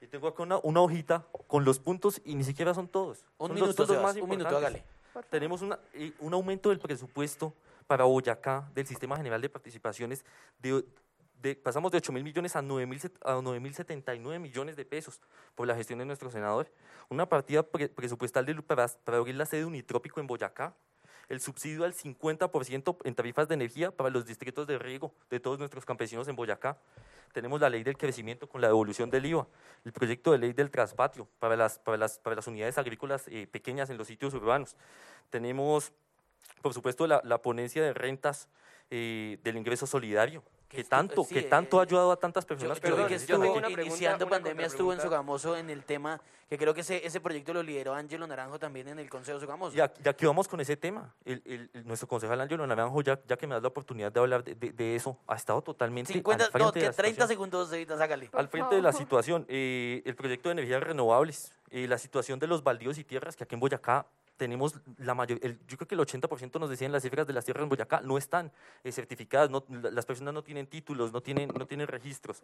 y 0.00 0.08
tengo 0.08 0.26
acá 0.26 0.42
una, 0.42 0.58
una 0.64 0.80
hojita 0.80 1.24
con 1.46 1.64
los 1.64 1.78
puntos 1.78 2.20
y 2.24 2.34
ni 2.34 2.42
siquiera 2.42 2.74
son 2.74 2.88
todos. 2.88 3.18
Un 3.38 3.46
Son 3.46 3.48
los 3.50 3.54
minuto, 3.54 3.76
puntos 3.76 3.96
Sebas, 3.96 4.16
un 4.16 4.28
minuto, 4.28 4.56
hágale. 4.56 4.82
Tenemos 5.28 5.60
una, 5.62 5.78
eh, 5.94 6.12
un 6.20 6.32
aumento 6.34 6.70
del 6.70 6.78
presupuesto 6.80 7.52
para 7.90 8.04
Boyacá 8.04 8.70
del 8.72 8.86
Sistema 8.86 9.16
General 9.16 9.40
de 9.42 9.48
Participaciones 9.48 10.24
de, 10.60 10.84
de- 11.42 11.56
pasamos 11.56 11.90
de 11.90 11.98
8 11.98 12.12
mil 12.12 12.22
millones 12.22 12.54
a 12.54 12.62
9 12.62 12.86
mil 12.86 13.00
a 13.24 13.34
9.079 13.34 14.38
millones 14.38 14.76
de 14.76 14.84
pesos 14.84 15.20
por 15.56 15.66
la 15.66 15.74
gestión 15.74 15.98
de 15.98 16.04
nuestro 16.04 16.30
senador. 16.30 16.70
Una 17.08 17.28
partida 17.28 17.64
pre- 17.64 17.88
presupuestal 17.88 18.46
de, 18.46 18.54
para, 18.62 18.86
para 19.02 19.18
abrir 19.18 19.34
la 19.34 19.44
sede 19.44 19.62
de 19.62 19.66
Unitrópico 19.66 20.20
en 20.20 20.28
Boyacá. 20.28 20.72
El 21.28 21.40
subsidio 21.40 21.82
al 21.82 21.92
50% 21.94 22.96
en 23.02 23.14
tarifas 23.16 23.48
de 23.48 23.54
energía 23.54 23.90
para 23.90 24.08
los 24.08 24.24
distritos 24.24 24.68
de 24.68 24.78
riego 24.78 25.12
de 25.28 25.40
todos 25.40 25.58
nuestros 25.58 25.84
campesinos 25.84 26.28
en 26.28 26.36
Boyacá. 26.36 26.78
Tenemos 27.32 27.60
la 27.60 27.70
ley 27.70 27.82
del 27.82 27.96
crecimiento 27.98 28.48
con 28.48 28.60
la 28.60 28.68
devolución 28.68 29.10
del 29.10 29.26
IVA, 29.26 29.48
el 29.84 29.92
proyecto 29.92 30.30
de 30.30 30.38
ley 30.38 30.52
del 30.52 30.70
traspatio 30.70 31.26
para 31.40 31.56
las, 31.56 31.80
para 31.80 31.96
las, 31.96 32.20
para 32.20 32.36
las 32.36 32.46
unidades 32.46 32.78
agrícolas 32.78 33.26
eh, 33.26 33.48
pequeñas 33.48 33.90
en 33.90 33.98
los 33.98 34.06
sitios 34.06 34.32
urbanos. 34.34 34.76
Tenemos, 35.28 35.92
por 36.62 36.74
supuesto, 36.74 37.06
la, 37.06 37.20
la 37.24 37.38
ponencia 37.38 37.82
de 37.82 37.92
rentas 37.94 38.48
eh, 38.90 39.38
del 39.44 39.56
ingreso 39.56 39.86
solidario, 39.86 40.42
Que 40.68 40.76
que 40.76 40.80
esto- 40.82 40.90
tanto, 40.96 41.24
sí, 41.24 41.34
que 41.34 41.42
tanto 41.42 41.76
eh, 41.76 41.80
ha 41.80 41.82
ayudado 41.84 42.12
a 42.12 42.16
tantas 42.16 42.44
personas. 42.44 42.78
yo 42.78 42.82
que 42.82 42.88
que 42.88 42.94
Perdón, 42.94 43.08
yo 43.10 43.16
estuvo 43.16 43.40
tengo 43.42 43.54
una 43.54 43.66
pregunta, 43.68 43.82
iniciando 43.86 44.24
una 44.26 44.30
pandemia, 44.36 44.66
estuvo 44.66 44.92
en. 44.92 45.00
Sogamoso 45.00 45.56
en 45.56 45.70
el 45.70 45.84
tema, 45.84 46.20
que 46.48 46.58
creo 46.58 46.74
que 46.74 46.80
ese, 46.80 47.06
ese 47.06 47.20
proyecto 47.20 47.54
lo 47.54 47.62
lideró 47.62 47.94
Ángelo 47.94 48.26
Naranjo 48.26 48.58
también 48.58 48.88
en 48.88 48.98
el 48.98 49.08
Consejo 49.08 49.38
de 49.38 49.44
Sogamoso. 49.46 49.76
Ya, 49.76 49.92
ya 50.02 50.12
que 50.12 50.26
vamos 50.26 50.48
con 50.48 50.60
ese 50.60 50.76
tema, 50.76 51.14
el, 51.24 51.40
el- 51.46 51.70
el- 51.72 51.86
nuestro 51.86 52.08
concejal 52.08 52.40
Ángelo 52.40 52.66
Naranjo, 52.66 53.00
ya, 53.02 53.20
ya 53.28 53.36
que 53.36 53.46
me 53.46 53.54
das 53.54 53.62
la 53.62 53.68
oportunidad 53.68 54.10
de 54.10 54.18
hablar 54.20 54.42
de, 54.42 54.56
de- 54.56 54.72
de 54.72 54.96
eso, 54.96 55.16
ha 55.28 55.36
estado 55.36 55.62
totalmente 55.62 56.12
50, 56.12 56.46
al 56.46 56.50
frente 56.50 56.64
no, 56.66 56.72
de 56.72 56.80
que 56.80 56.86
la 56.86 56.92
30 56.92 57.10
situación. 57.10 57.28
segundos, 57.28 57.72
Evita, 57.72 57.96
sácale. 57.96 58.28
al 58.32 58.48
frente 58.48 58.74
de 58.74 58.82
la 58.82 58.92
situación, 58.92 59.46
eh, 59.48 60.02
el 60.04 60.16
proyecto 60.16 60.48
de 60.48 60.54
energías 60.54 60.82
renovables, 60.82 61.52
eh, 61.70 61.86
la 61.86 61.98
situación 61.98 62.40
de 62.40 62.48
los 62.48 62.64
baldíos 62.64 62.98
y 62.98 63.04
tierras, 63.04 63.36
que 63.36 63.44
aquí 63.44 63.54
en 63.54 63.60
Boyacá 63.60 64.06
tenemos 64.40 64.80
la 64.96 65.14
mayor, 65.14 65.38
el- 65.42 65.58
yo 65.68 65.76
creo 65.76 65.86
que 65.86 65.94
el 65.94 66.00
80% 66.00 66.58
nos 66.58 66.70
decían 66.70 66.90
las 66.92 67.02
cifras 67.02 67.26
de 67.26 67.34
las 67.34 67.44
tierras 67.44 67.62
en 67.62 67.68
Boyacá 67.68 68.00
no 68.00 68.16
están 68.16 68.50
eh, 68.84 68.90
certificadas, 68.90 69.50
no- 69.50 69.62
la- 69.68 69.90
las 69.90 70.06
personas 70.06 70.32
no 70.32 70.42
tienen 70.42 70.66
títulos, 70.66 71.12
no 71.12 71.20
tienen, 71.20 71.50
no 71.56 71.66
tienen 71.66 71.86
registros. 71.86 72.42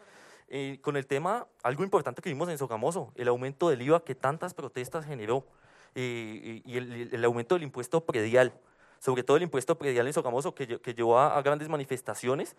Eh, 0.48 0.78
con 0.82 0.98
el 0.98 1.06
tema, 1.06 1.46
algo 1.62 1.82
importante 1.84 2.20
que 2.20 2.28
vimos 2.28 2.50
en 2.50 2.58
Sogamoso, 2.58 3.12
el 3.14 3.28
aumento 3.28 3.70
del 3.70 3.80
IVA 3.80 4.04
que 4.04 4.14
tantas 4.14 4.52
protestas 4.52 5.06
generó 5.06 5.46
eh, 5.94 6.60
y 6.66 6.76
el, 6.76 7.08
el 7.14 7.24
aumento 7.24 7.54
del 7.54 7.62
impuesto 7.64 8.04
predial, 8.04 8.52
sobre 8.98 9.22
todo 9.22 9.38
el 9.38 9.44
impuesto 9.44 9.78
predial 9.78 10.06
en 10.06 10.12
Sogamoso 10.12 10.54
que, 10.54 10.78
que 10.80 10.92
llevó 10.92 11.18
a, 11.18 11.38
a 11.38 11.40
grandes 11.40 11.68
manifestaciones. 11.70 12.54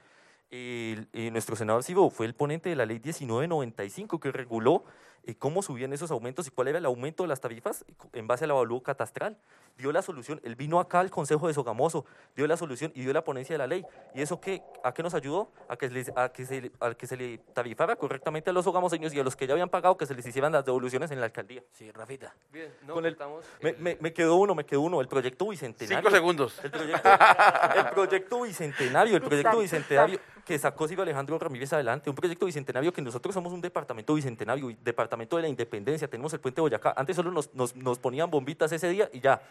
El- 0.49 1.07
eh, 1.13 1.29
nuestro 1.29 1.55
senador 1.55 1.83
Sibo 1.83 2.09
fue 2.09 2.25
el 2.25 2.33
ponente 2.33 2.69
de 2.69 2.75
la 2.75 2.85
ley 2.87 2.99
1995 2.99 4.19
que 4.19 4.31
reguló 4.31 4.83
eh, 5.25 5.35
cómo 5.35 5.61
subían 5.61 5.91
esos 5.93 6.11
aumentos 6.11 6.47
y 6.47 6.51
cuál 6.51 6.67
era 6.69 6.77
el 6.77 6.85
aumento 6.85 7.23
de 7.23 7.29
las 7.29 7.41
tarifas 7.41 7.85
en 8.13 8.27
base 8.27 8.45
al 8.45 8.51
avalúo 8.51 8.81
catastral. 8.83 9.37
Dio 9.77 9.91
la 9.91 10.01
solución, 10.01 10.41
él 10.43 10.55
vino 10.55 10.79
acá 10.79 10.99
al 11.01 11.11
Consejo 11.11 11.47
de 11.47 11.53
Sogamoso, 11.53 12.05
dio 12.35 12.47
la 12.47 12.57
solución 12.57 12.91
y 12.95 13.01
dio 13.03 13.13
la 13.13 13.23
ponencia 13.23 13.53
de 13.53 13.57
la 13.59 13.67
ley. 13.67 13.85
¿Y 14.15 14.21
eso 14.21 14.41
qué, 14.41 14.63
a 14.83 14.91
qué 14.91 15.03
nos 15.03 15.13
ayudó? 15.13 15.51
A 15.69 15.77
que, 15.77 15.87
les- 15.89 16.11
a, 16.15 16.29
que 16.29 16.45
se, 16.47 16.61
le- 16.61 16.71
a 16.79 16.95
que 16.95 17.05
se 17.05 17.15
le 17.15 17.37
tarifara 17.53 17.95
correctamente 17.95 18.49
a 18.49 18.53
los 18.53 18.65
sogamoseños 18.65 19.13
y 19.13 19.19
a 19.19 19.23
los 19.23 19.35
que 19.35 19.45
ya 19.45 19.53
habían 19.53 19.69
pagado 19.69 19.95
que 19.95 20.07
se 20.07 20.15
les 20.15 20.25
hicieran 20.25 20.51
las 20.51 20.65
devoluciones 20.65 21.11
en 21.11 21.19
la 21.19 21.27
alcaldía. 21.27 21.61
Sí, 21.73 21.91
Rafita. 21.91 22.33
Bien, 22.51 22.73
no, 22.87 22.95
Con 22.95 23.05
el- 23.05 23.11
estamos, 23.13 23.45
Me, 23.61 23.69
el- 23.71 23.77
me- 23.77 23.97
me 24.01 24.13
quedó 24.13 24.37
uno, 24.37 24.55
me 24.55 24.65
quedó 24.65 24.81
uno, 24.81 24.99
el 24.99 25.07
proyecto 25.07 25.47
bicentenario. 25.47 25.99
Cinco 25.99 26.09
segundos. 26.09 26.59
El 26.63 26.71
proyecto, 26.71 27.09
el 27.75 27.85
proyecto 27.91 28.41
bicentenario, 28.41 29.15
el 29.17 29.21
proyecto 29.21 29.59
bicentenario 29.59 30.19
que 30.43 30.57
sacó 30.57 30.87
Silvio 30.87 31.03
Alejandro 31.03 31.37
Ramírez 31.37 31.73
adelante, 31.73 32.09
un 32.09 32.15
proyecto 32.15 32.45
bicentenario 32.45 32.91
que 32.93 33.01
nosotros 33.01 33.33
somos 33.33 33.51
un 33.53 33.59
departamento 33.61 34.13
bicentenario, 34.15 34.69
y 34.69 34.75
departamento 35.07 35.35
de 35.37 35.41
la 35.43 35.47
independencia, 35.47 36.07
tenemos 36.09 36.33
el 36.33 36.39
puente 36.39 36.57
de 36.57 36.63
Boyacá. 36.63 36.93
Antes 36.95 37.15
solo 37.15 37.31
nos, 37.31 37.53
nos, 37.53 37.75
nos 37.75 37.97
ponían 37.99 38.29
bombitas 38.29 38.71
ese 38.71 38.89
día 38.89 39.09
y 39.13 39.19
ya. 39.21 39.41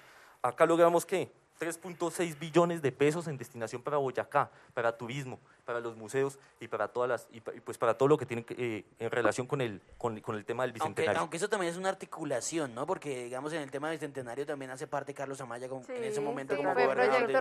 Acá 0.43 0.67
logramos 0.67 1.07
que 1.07 1.33
3.6 1.59 2.39
billones 2.39 2.83
de 2.83 2.93
pesos 2.93 3.27
en 3.27 3.39
destinación 3.39 3.83
para 3.83 3.97
Boyacá, 3.97 4.51
para 4.75 4.97
turismo, 4.97 5.41
para 5.65 5.81
los 5.81 5.97
museos 5.97 6.39
y 6.61 6.69
para 6.69 6.89
todas 6.89 7.09
las 7.09 7.29
y, 7.33 7.41
pues 7.41 7.79
para 7.79 7.95
todo 7.97 8.09
lo 8.11 8.19
que 8.19 8.27
tiene 8.27 8.45
que, 8.45 8.55
eh, 8.59 8.85
en 8.99 9.11
relación 9.11 9.47
con 9.47 9.63
el 9.63 9.81
con, 9.97 10.21
con 10.21 10.37
el 10.37 10.45
tema 10.45 10.65
del 10.65 10.71
Aunque, 10.73 10.83
bicentenario. 10.85 11.21
aunque 11.21 11.39
eso 11.39 11.49
también 11.49 11.73
es 11.73 11.79
una 11.79 11.89
articulación, 11.89 12.75
¿no? 12.75 12.87
Porque, 12.87 13.25
digamos, 13.25 13.53
en 13.55 13.63
el 13.63 13.71
tema 13.71 13.91
bicentenario 13.91 14.45
también 14.45 14.71
hace 14.71 14.87
parte 14.87 15.15
Carlos 15.15 15.41
Amaya 15.41 15.69
con- 15.69 15.83
en 15.89 16.05
ese 16.05 16.21
momento 16.21 16.55
sí, 16.55 16.59
como 16.63 16.75
fue 16.75 16.85
gobernador 16.85 17.27
del, 17.27 17.33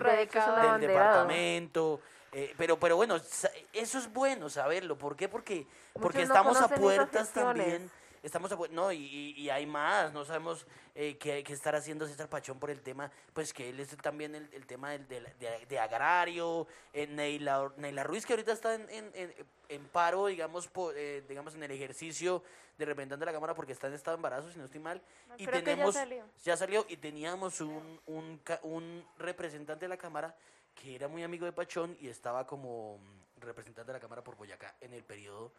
del 0.79 0.87
departamento. 0.87 1.99
eh, 2.31 2.53
pero, 2.57 2.79
pero 2.79 2.95
bueno, 2.95 3.15
eso 3.17 3.97
es 3.97 4.13
bueno 4.13 4.49
saberlo. 4.49 4.97
¿Por 4.97 5.17
qué? 5.17 5.27
Porque, 5.27 5.67
porque 5.93 6.19
Muchos 6.19 6.29
no 6.29 6.35
estamos 6.35 6.61
a 6.61 6.67
puertas 6.69 7.31
también. 7.33 7.91
Estamos 8.25 8.51
a 8.51 8.57
no, 8.71 8.91
y, 8.91 9.35
y- 9.37 9.49
hay 9.51 9.67
más, 9.67 10.11
no 10.11 10.25
sabemos 10.25 10.65
eh, 10.95 11.15
qué, 11.19 11.43
qué 11.43 11.53
estar 11.53 11.75
haciendo 11.75 12.07
César 12.07 12.27
Pachón 12.27 12.59
por 12.59 12.71
el 12.71 12.81
tema, 12.81 13.11
pues 13.33 13.53
que 13.53 13.69
él 13.69 13.79
es 13.79 13.95
también 13.97 14.33
el, 14.33 14.49
el 14.51 14.65
tema 14.65 14.89
del, 14.89 15.07
del- 15.07 15.37
de, 15.37 15.63
de 15.69 15.79
agrario, 15.79 16.65
eh, 16.91 17.05
Neila, 17.05 17.71
Neila 17.77 18.03
Ruiz 18.03 18.25
que 18.25 18.33
ahorita 18.33 18.51
está 18.51 18.73
en, 18.73 18.89
en- 18.89 19.11
en- 19.13 19.33
en 19.69 19.85
paro, 19.89 20.25
digamos, 20.25 20.67
po- 20.67 20.91
eh, 20.93 21.23
digamos 21.29 21.53
en 21.53 21.61
el 21.63 21.69
ejercicio 21.71 22.41
de 22.79 22.85
representante 22.85 23.21
de 23.21 23.27
la 23.27 23.33
Cámara 23.37 23.53
porque 23.53 23.73
está 23.73 23.87
en 23.87 23.93
estado 23.93 24.17
de 24.17 24.19
embarazo, 24.19 24.51
si 24.51 24.57
no 24.57 24.65
estoy 24.65 24.81
mal, 24.81 24.99
No, 25.29 25.35
y 25.35 25.37
que 25.37 25.45
ya 25.45 25.51
tenemos, 25.63 25.93
salió. 25.93 26.25
ya 26.43 26.57
salió 26.57 26.83
y 26.89 26.97
teníamos 26.97 27.61
un, 27.61 28.01
un, 28.07 28.41
un 28.63 29.05
representante 29.19 29.85
de 29.85 29.89
la 29.89 29.97
Cámara 29.97 30.35
que 30.73 30.95
era 30.95 31.07
muy 31.07 31.21
amigo 31.23 31.45
de 31.45 31.51
Pachón 31.53 31.95
y 32.01 32.07
estaba 32.09 32.47
como 32.47 32.99
representante 33.39 33.91
de 33.91 33.97
la 33.97 34.01
Cámara 34.01 34.23
por 34.23 34.35
Boyacá 34.35 34.73
en 34.81 34.93
el 34.93 35.03
periodo 35.03 35.51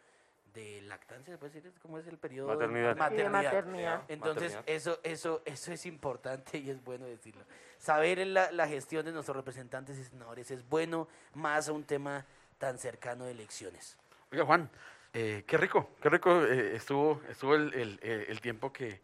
de 0.53 0.81
lactancia, 0.81 1.33
¿se 1.33 1.37
puede 1.37 1.53
decir? 1.53 1.71
¿Cómo 1.81 1.97
es 1.99 2.07
el 2.07 2.17
periodo? 2.17 2.47
Maternidad. 2.47 2.95
De 2.95 3.29
maternidad. 3.29 4.03
Entonces, 4.07 4.55
Maternidad. 4.55 4.63
eso, 4.67 4.99
eso, 5.03 5.41
eso 5.45 5.71
es 5.71 5.85
importante 5.85 6.57
y 6.57 6.69
es 6.69 6.83
bueno 6.83 7.05
decirlo. 7.05 7.43
Saber 7.77 8.19
en 8.19 8.33
la, 8.33 8.51
la 8.51 8.67
gestión 8.67 9.05
de 9.05 9.11
nuestros 9.11 9.35
representantes 9.37 9.97
y 9.97 10.03
senadores 10.03 10.49
es 10.51 10.67
bueno, 10.67 11.07
más 11.35 11.69
a 11.69 11.73
un 11.73 11.83
tema 11.83 12.25
tan 12.57 12.77
cercano 12.79 13.25
de 13.25 13.31
elecciones. 13.31 13.97
Oiga, 14.31 14.45
Juan, 14.45 14.69
eh, 15.13 15.43
qué 15.45 15.57
rico, 15.57 15.91
qué 16.01 16.09
rico 16.09 16.43
eh, 16.43 16.75
estuvo, 16.75 17.21
estuvo 17.29 17.53
el, 17.55 17.73
el- 17.73 17.99
el- 18.01 18.25
el 18.29 18.41
tiempo 18.41 18.73
que, 18.73 18.99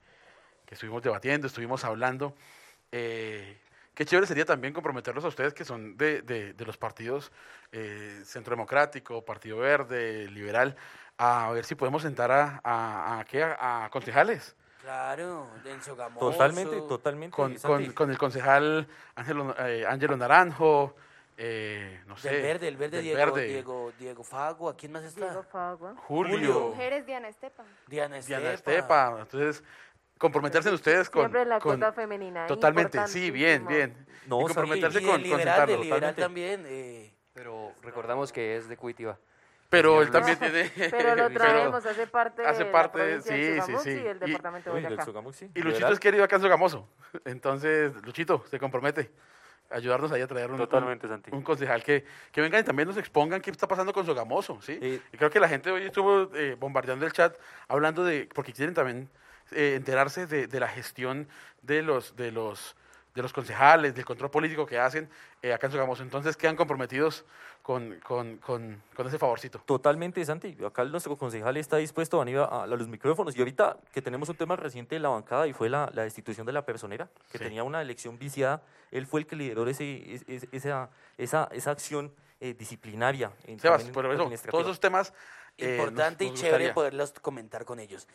que 0.66 0.74
estuvimos 0.74 1.04
debatiendo, 1.04 1.48
estuvimos 1.48 1.84
hablando. 1.84 2.36
Eh, 2.92 3.58
qué 3.94 4.06
chévere 4.06 4.28
sería 4.28 4.46
también 4.46 4.74
comprometerlos 4.74 5.24
a 5.26 5.28
ustedes 5.28 5.54
que 5.54 5.66
son 5.66 5.96
de, 5.98 6.22
de- 6.22 6.54
de 6.54 6.66
los 6.66 6.78
partidos 6.78 7.32
eh, 7.72 8.22
Centro 8.26 8.52
Democrático, 8.56 9.24
Partido 9.24 9.58
Verde, 9.58 10.28
Liberal, 10.30 10.76
a 11.18 11.52
ver 11.52 11.66
si 11.66 11.76
podemos 11.76 12.02
sentar 12.02 12.32
a, 12.32 12.62
a, 12.64 13.20
a, 13.20 13.26
¿qué? 13.26 13.44
a- 13.44 13.86
a 13.86 13.90
concejales. 13.90 14.56
Claro, 14.82 15.48
en 15.64 15.82
Sogamoso. 15.82 16.32
Totalmente, 16.32 16.76
totalmente. 16.82 17.34
Con, 17.36 17.56
con, 17.56 17.86
con 17.94 18.12
el 18.12 18.18
concejal 18.18 18.86
Ángelo, 19.16 19.56
eh, 19.60 19.86
Ángelo 19.88 20.18
Naranjo, 20.18 20.94
eh, 21.38 22.02
no 22.06 22.18
sé. 22.18 22.30
Del 22.30 22.42
verde, 22.44 22.68
el 22.68 22.78
verde, 22.78 22.98
del 22.98 23.06
Diego, 23.06 23.18
Verde, 23.18 23.48
Diego, 23.48 23.92
Diego 23.98 24.24
Fagua, 24.26 24.76
¿quién 24.76 24.92
más 24.92 25.04
está? 25.06 25.22
Diego 25.26 25.44
Fagua. 25.44 25.96
Julio, 25.96 26.34
Julio. 26.36 26.60
Mujeres 26.72 27.06
Diana 27.06 27.30
Estepa. 27.30 27.64
Diana 27.88 28.18
Estepa. 28.18 28.40
Diana 28.40 28.54
Estepa. 28.56 29.18
Entonces, 29.22 29.64
comprometerse 30.24 30.70
en 30.70 30.76
ustedes 30.76 31.10
con. 31.10 31.24
Siempre 31.24 31.44
la 31.46 31.60
con- 31.60 31.78
cuota 31.78 31.92
femenina. 31.92 32.48
Totalmente, 32.48 33.06
sí, 33.08 33.30
bien, 33.30 33.68
bien. 33.68 33.94
No, 34.26 34.40
y 34.40 34.44
comprometerse 34.46 35.02
Y 35.02 35.06
con, 35.06 35.12
con 35.16 35.22
liberal, 35.24 35.68
liberal 35.82 36.16
también. 36.16 36.64
eh, 36.66 37.14
Pero 37.34 37.74
recordamos 37.84 38.32
que 38.32 38.56
es 38.56 38.70
de 38.70 38.78
Cuitiba. 38.78 39.18
Pero 39.70 40.02
él 40.02 40.12
también 40.12 40.38
tiene... 40.40 40.72
Pero 40.92 41.16
lo 41.16 41.30
traemos, 41.32 41.86
hace 41.86 42.08
parte 42.08 42.46
hace 42.46 42.64
de 42.64 42.72
parte, 42.72 43.00
la 43.00 43.04
provincia 43.24 43.36
sí, 43.36 43.42
de 43.42 43.62
sí, 43.64 43.74
sí. 43.84 43.90
y 43.90 43.94
del 44.04 44.18
Y- 44.18 44.26
departamento 44.28 44.70
de 44.70 44.76
Uy, 44.76 44.82
del 44.82 44.92
Boyacá. 44.92 45.06
Sogamuxi, 45.06 45.52
Y 45.56 45.62
Luchito 45.62 45.88
es 45.92 46.00
querido 46.00 46.24
acá 46.24 46.36
en 46.38 46.42
Sogamoso. 46.44 46.88
Entonces, 47.26 47.92
Luchito, 48.06 48.46
se 48.50 48.60
compromete 48.60 49.12
a 49.72 49.76
ayudarnos 49.78 50.12
ahí 50.12 50.22
a 50.22 50.28
traer 50.28 50.52
un, 50.52 50.58
Totalmente, 50.58 51.08
Santi. 51.08 51.32
un 51.34 51.42
concejal 51.42 51.84
que, 51.84 52.06
que 52.32 52.40
vengan 52.42 52.62
y 52.62 52.64
también 52.64 52.88
nos 52.88 52.98
expongan 52.98 53.42
qué 53.42 53.50
está 53.52 53.68
pasando 53.68 53.92
con 53.94 54.06
Sogamoso, 54.06 54.62
¿sí? 54.62 54.78
Eh, 54.80 55.02
y 55.12 55.18
creo 55.18 55.30
que 55.32 55.40
la 55.40 55.50
gente 55.50 55.72
hoy 55.72 55.84
estuvo 55.86 56.30
eh, 56.36 56.56
bombardeando 56.58 57.06
el 57.08 57.12
chat 57.12 57.36
hablando 57.68 58.04
de, 58.06 58.30
porque 58.34 58.54
quieren 58.54 58.76
también 58.76 59.10
eh, 59.52 59.76
enterarse 59.76 60.26
de, 60.28 60.48
de 60.48 60.60
la 60.60 60.68
gestión 60.68 61.28
de 61.62 61.82
los, 61.82 62.16
de 62.16 62.32
los 62.32 62.76
de 63.16 63.22
los 63.22 63.32
concejales, 63.32 63.94
del 63.94 64.06
control 64.06 64.32
político 64.32 64.66
que 64.66 64.80
hacen 64.80 65.08
eh, 65.44 65.54
acá 65.54 65.68
en 65.68 65.74
Sogamoso. 65.74 66.02
Entonces 66.02 66.36
quedan 66.36 66.56
comprometidos 66.56 67.24
con, 67.62 68.00
con, 68.00 68.38
con, 68.38 68.82
con 68.96 69.06
ese 69.08 69.20
favorcito. 69.20 69.60
Totalmente, 69.68 70.26
Santi. 70.26 70.58
Acá 70.66 70.84
nuestro 70.86 71.16
concejal 71.16 71.56
está 71.58 71.78
dispuesto 71.78 72.20
a 72.20 72.26
venir 72.26 72.40
a, 72.40 72.64
a 72.64 72.66
los 72.66 72.88
micrófonos. 72.88 73.36
Y 73.36 73.40
ahorita 73.40 73.78
que 73.94 74.02
tenemos 74.02 74.30
un 74.30 74.36
tema 74.36 74.56
reciente 74.56 74.96
en 74.96 75.04
la 75.04 75.10
bancada 75.10 75.46
y 75.46 75.54
fue 75.54 75.70
la, 75.70 75.92
la 75.94 76.02
destitución 76.02 76.48
de 76.48 76.54
la 76.54 76.66
personera, 76.66 77.08
que 77.32 77.38
Sí. 77.38 77.44
tenía 77.44 77.64
una 77.64 77.84
elección 77.84 78.18
viciada, 78.18 78.64
él 78.90 79.06
fue 79.06 79.20
el 79.20 79.28
que 79.28 79.36
lideró 79.36 79.68
ese, 79.70 80.16
es- 80.16 80.24
es- 80.28 80.48
esa, 80.52 80.90
esa, 81.20 81.48
esa 81.52 81.70
acción 81.70 82.12
eh, 82.42 82.56
disciplinaria. 82.56 83.32
en- 83.46 83.60
Sebas, 83.60 83.84
pero 83.94 84.12
eso, 84.12 84.28
todos 84.50 84.64
esos 84.64 84.80
temas... 84.80 85.14
eh, 85.60 85.78
nos- 85.78 85.88
Importante 85.88 86.26
nos 86.26 86.34
y 86.34 86.36
chévere 86.38 86.52
gustaría. 86.64 86.74
poderlos 86.74 87.14
comentar 87.22 87.64
con 87.64 87.80
ellos. 87.80 88.08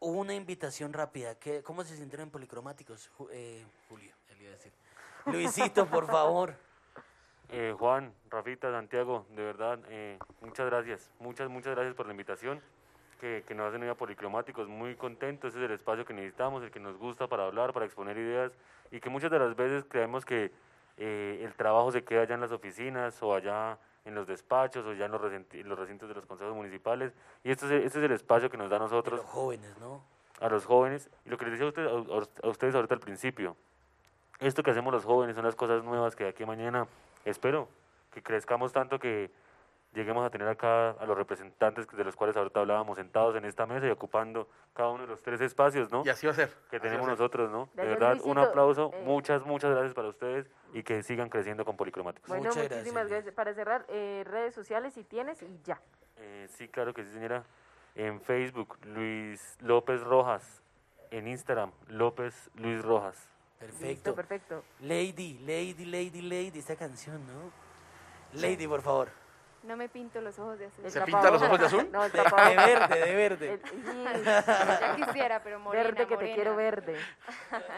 Una 0.00 0.34
invitación 0.34 0.92
rápida. 0.92 1.34
¿qué- 1.36 1.62
¿Cómo 1.62 1.82
se 1.82 1.96
sintieron 1.96 2.24
en 2.26 2.30
Policromáticos? 2.30 3.10
Ju- 3.18 3.28
eh, 3.32 3.64
Julio, 3.88 4.12
le 4.36 4.42
iba 4.42 4.48
a 4.50 4.52
decir. 4.56 4.72
Luisito, 5.26 5.86
por 5.86 6.06
favor. 6.06 6.54
Eh, 7.48 7.74
Juan, 7.78 8.12
Rafita, 8.28 8.70
Santiago, 8.70 9.24
de 9.30 9.42
verdad, 9.44 9.78
eh, 9.88 10.18
muchas 10.40 10.66
gracias. 10.66 11.10
Muchas, 11.20 11.48
muchas 11.48 11.74
gracias 11.74 11.94
por 11.94 12.06
la 12.06 12.12
invitación 12.12 12.60
que, 13.20 13.44
que 13.46 13.54
nos 13.54 13.68
hacen 13.68 13.82
hoy 13.84 13.88
a 13.88 13.94
Policromáticos. 13.94 14.68
Muy 14.68 14.96
contentos, 14.96 15.50
ese 15.54 15.60
es 15.64 15.70
el 15.70 15.74
espacio 15.76 16.04
que 16.04 16.12
necesitamos, 16.12 16.62
el 16.62 16.70
que 16.70 16.80
nos 16.80 16.98
gusta 16.98 17.26
para 17.28 17.46
hablar, 17.46 17.72
para 17.72 17.86
exponer 17.86 18.18
ideas 18.18 18.52
y 18.90 19.00
que 19.00 19.08
muchas 19.08 19.30
de 19.30 19.38
las 19.38 19.56
veces 19.56 19.84
creemos 19.88 20.24
que 20.24 20.50
eh, 20.98 21.40
el 21.42 21.54
trabajo 21.54 21.90
se 21.92 22.04
queda 22.04 22.22
allá 22.22 22.34
en 22.34 22.40
las 22.42 22.52
oficinas 22.52 23.22
o 23.22 23.34
allá 23.34 23.78
en 24.06 24.14
los 24.14 24.26
despachos 24.26 24.86
o 24.86 24.94
ya 24.94 25.04
en 25.06 25.12
los, 25.12 25.20
recinti- 25.20 25.60
en 25.60 25.68
los 25.68 25.78
recintos 25.78 26.08
de 26.08 26.14
los 26.14 26.24
consejos 26.24 26.54
municipales. 26.54 27.12
Y 27.44 27.50
este 27.50 27.66
es, 27.66 27.72
este 27.84 27.98
es 27.98 28.04
el 28.04 28.12
espacio 28.12 28.48
que 28.48 28.56
nos 28.56 28.70
da 28.70 28.76
a 28.76 28.80
nosotros 28.80 29.18
los 29.20 29.28
jóvenes, 29.28 29.76
¿no? 29.78 30.02
a 30.40 30.48
los 30.48 30.64
jóvenes, 30.64 31.10
y 31.24 31.30
lo 31.30 31.38
que 31.38 31.44
les 31.46 31.52
decía 31.58 31.66
a 31.66 31.68
ustedes, 31.68 31.90
a, 32.42 32.46
a 32.46 32.50
ustedes 32.50 32.74
ahorita 32.74 32.94
al 32.94 33.00
principio, 33.00 33.56
esto 34.38 34.62
que 34.62 34.70
hacemos 34.70 34.92
los 34.92 35.04
jóvenes 35.04 35.34
son 35.34 35.44
las 35.44 35.56
cosas 35.56 35.82
nuevas 35.82 36.14
que 36.14 36.24
de 36.24 36.30
aquí 36.30 36.42
a 36.42 36.46
mañana 36.46 36.86
espero 37.24 37.68
que 38.12 38.22
crezcamos 38.22 38.72
tanto 38.72 38.98
que 38.98 39.30
lleguemos 39.96 40.24
a 40.26 40.30
tener 40.30 40.46
acá 40.46 40.90
a 40.90 41.06
los 41.06 41.16
representantes 41.16 41.88
de 41.88 42.04
los 42.04 42.14
cuales 42.14 42.36
ahorita 42.36 42.60
hablábamos 42.60 42.98
sentados 42.98 43.34
en 43.34 43.46
esta 43.46 43.64
mesa 43.66 43.86
y 43.86 43.90
ocupando 43.90 44.46
cada 44.74 44.90
uno 44.90 45.02
de 45.02 45.08
los 45.08 45.22
tres 45.22 45.40
espacios, 45.40 45.90
¿no? 45.90 46.02
Y 46.04 46.10
así 46.10 46.26
va 46.26 46.32
a 46.32 46.36
ser. 46.36 46.50
que 46.70 46.78
tenemos 46.78 47.06
ser. 47.06 47.12
nosotros, 47.18 47.50
¿no? 47.50 47.70
De 47.74 47.82
Gracias, 47.82 47.98
verdad, 47.98 48.18
un 48.24 48.38
aplauso, 48.38 48.90
Eh, 48.92 49.02
muchas, 49.04 49.44
muchas 49.46 49.70
gracias 49.70 49.94
para 49.94 50.08
ustedes 50.08 50.48
y 50.74 50.82
que 50.82 51.02
sigan 51.02 51.30
creciendo 51.30 51.64
con 51.64 51.76
Policromáticos. 51.76 52.28
Bueno, 52.28 52.44
Muchas 52.44 52.62
muchísimas 52.64 53.08
gracias, 53.08 53.10
gracias. 53.10 53.34
Para 53.34 53.54
cerrar, 53.54 53.86
eh, 53.88 54.22
redes 54.26 54.54
sociales 54.54 54.92
si 54.92 55.02
tienes 55.02 55.42
y 55.42 55.60
ya. 55.64 55.80
Eh, 56.18 56.46
sí, 56.50 56.68
claro 56.68 56.92
que 56.92 57.02
sí, 57.02 57.10
señora. 57.12 57.42
En 57.94 58.20
Facebook, 58.20 58.76
Luis 58.84 59.56
López 59.62 60.02
Rojas. 60.02 60.62
En 61.10 61.26
Instagram, 61.26 61.72
López 61.88 62.50
Luis 62.56 62.82
Rojas. 62.84 63.16
Listo, 63.60 63.76
Perfecto. 63.78 64.14
perfecto. 64.14 64.64
Lady, 64.80 65.38
Lady, 65.46 65.86
Lady, 65.86 66.20
Lady, 66.20 66.58
esta 66.58 66.76
canción, 66.76 67.22
¿no? 67.26 67.50
Lady, 68.38 68.66
por 68.68 68.82
favor. 68.82 69.08
No 69.66 69.76
me 69.76 69.88
pinto 69.88 70.20
los 70.20 70.38
ojos 70.38 70.58
de 70.58 70.66
azul. 70.66 70.90
¿Se 70.90 71.00
pinta 71.02 71.30
los 71.30 71.42
ojos 71.42 71.58
de 71.58 71.66
azul? 71.66 71.88
No, 71.92 72.04
el 72.04 72.12
De, 72.12 72.22
verde, 72.56 73.00
de 73.06 73.14
verde. 73.14 73.52
El- 73.52 74.24
Ya 74.24 74.94
quisiera, 74.96 75.42
pero 75.42 75.58
morena, 75.58 75.84
verde 75.84 76.06
que 76.06 76.16
te 76.16 76.34
quiero 76.34 76.54
verde. 76.56 76.96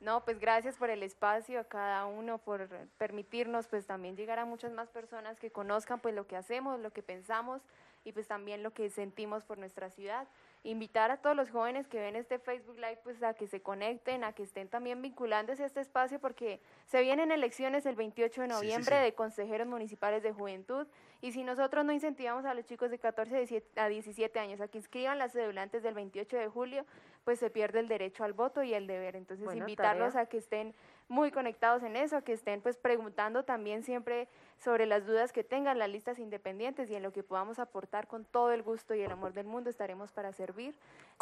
No, 0.00 0.24
pues 0.24 0.40
gracias 0.40 0.74
por 0.76 0.90
el 0.90 1.04
espacio 1.04 1.60
a 1.60 1.64
cada 1.64 2.06
uno, 2.06 2.38
por 2.38 2.66
permitirnos 2.98 3.68
pues 3.68 3.86
también 3.86 4.16
llegar 4.16 4.40
a 4.40 4.44
muchas 4.44 4.72
más 4.72 4.88
personas 4.88 5.38
que 5.38 5.52
conozcan 5.52 6.00
pues 6.00 6.12
lo 6.12 6.26
que 6.26 6.36
hacemos, 6.36 6.80
lo 6.80 6.90
que 6.90 7.04
pensamos 7.04 7.62
y 8.04 8.10
pues 8.10 8.26
también 8.26 8.64
lo 8.64 8.72
que 8.72 8.90
sentimos 8.90 9.44
por 9.44 9.58
nuestra 9.58 9.90
ciudad. 9.90 10.26
Invitar 10.64 11.12
a 11.12 11.18
todos 11.18 11.36
los 11.36 11.50
jóvenes 11.52 11.86
que 11.86 12.00
ven 12.00 12.16
este 12.16 12.40
Facebook 12.40 12.74
Live 12.78 12.98
pues 13.04 13.22
a 13.22 13.34
que 13.34 13.46
se 13.46 13.62
conecten, 13.62 14.24
a 14.24 14.32
que 14.32 14.42
estén 14.42 14.66
también 14.68 15.00
vinculándose 15.02 15.62
a 15.62 15.66
este 15.66 15.80
espacio 15.80 16.18
porque 16.18 16.60
se 16.86 17.00
vienen 17.00 17.30
elecciones 17.30 17.86
el 17.86 17.94
28 17.94 18.40
de 18.42 18.48
Sí, 18.48 18.52
sí, 18.52 18.56
noviembre 18.56 18.96
sí. 18.96 19.02
de 19.04 19.14
consejeros 19.14 19.68
municipales 19.68 20.24
de 20.24 20.32
juventud 20.32 20.88
y 21.22 21.32
si 21.32 21.42
nosotros 21.44 21.84
no 21.84 21.92
incentivamos 21.92 22.44
a 22.44 22.52
los 22.52 22.66
chicos 22.66 22.90
de 22.90 22.98
14 22.98 23.34
a 23.34 23.38
17 23.38 23.80
a 23.80 23.88
17 23.88 24.38
años 24.38 24.60
a 24.60 24.68
que 24.68 24.76
inscriban 24.78 25.18
las 25.18 25.32
cédula 25.32 25.62
antes 25.62 25.82
del 25.82 25.94
28 25.94 26.36
de 26.36 26.48
julio, 26.48 26.84
pues 27.24 27.38
se 27.38 27.48
pierde 27.48 27.78
el 27.78 27.86
derecho 27.88 28.24
al 28.24 28.32
voto 28.32 28.62
y 28.64 28.74
el 28.74 28.86
deber. 28.88 29.14
Entonces, 29.16 29.44
Bueno, 29.46 29.60
invitarlos 29.60 30.12
tarea. 30.14 30.24
a 30.24 30.26
que 30.28 30.36
estén 30.38 30.74
muy 31.08 31.30
conectados 31.30 31.82
en 31.84 31.94
eso, 31.94 32.16
a 32.16 32.22
que 32.22 32.32
estén 32.32 32.60
pues 32.60 32.76
preguntando 32.76 33.44
también 33.44 33.84
siempre 33.84 34.26
sobre 34.58 34.86
las 34.86 35.06
dudas 35.06 35.32
que 35.32 35.44
tengan 35.44 35.78
las 35.78 35.88
listas 35.90 36.18
independientes 36.18 36.90
y 36.90 36.96
en 36.96 37.02
lo 37.04 37.12
que 37.12 37.22
podamos 37.22 37.58
aportar 37.60 38.08
con 38.08 38.24
todo 38.24 38.50
el 38.52 38.62
gusto 38.62 38.94
y 38.94 39.02
el 39.02 39.10
amor 39.12 39.32
del 39.32 39.46
mundo 39.46 39.70
estaremos 39.70 40.10
para 40.10 40.32
servir. 40.32 40.74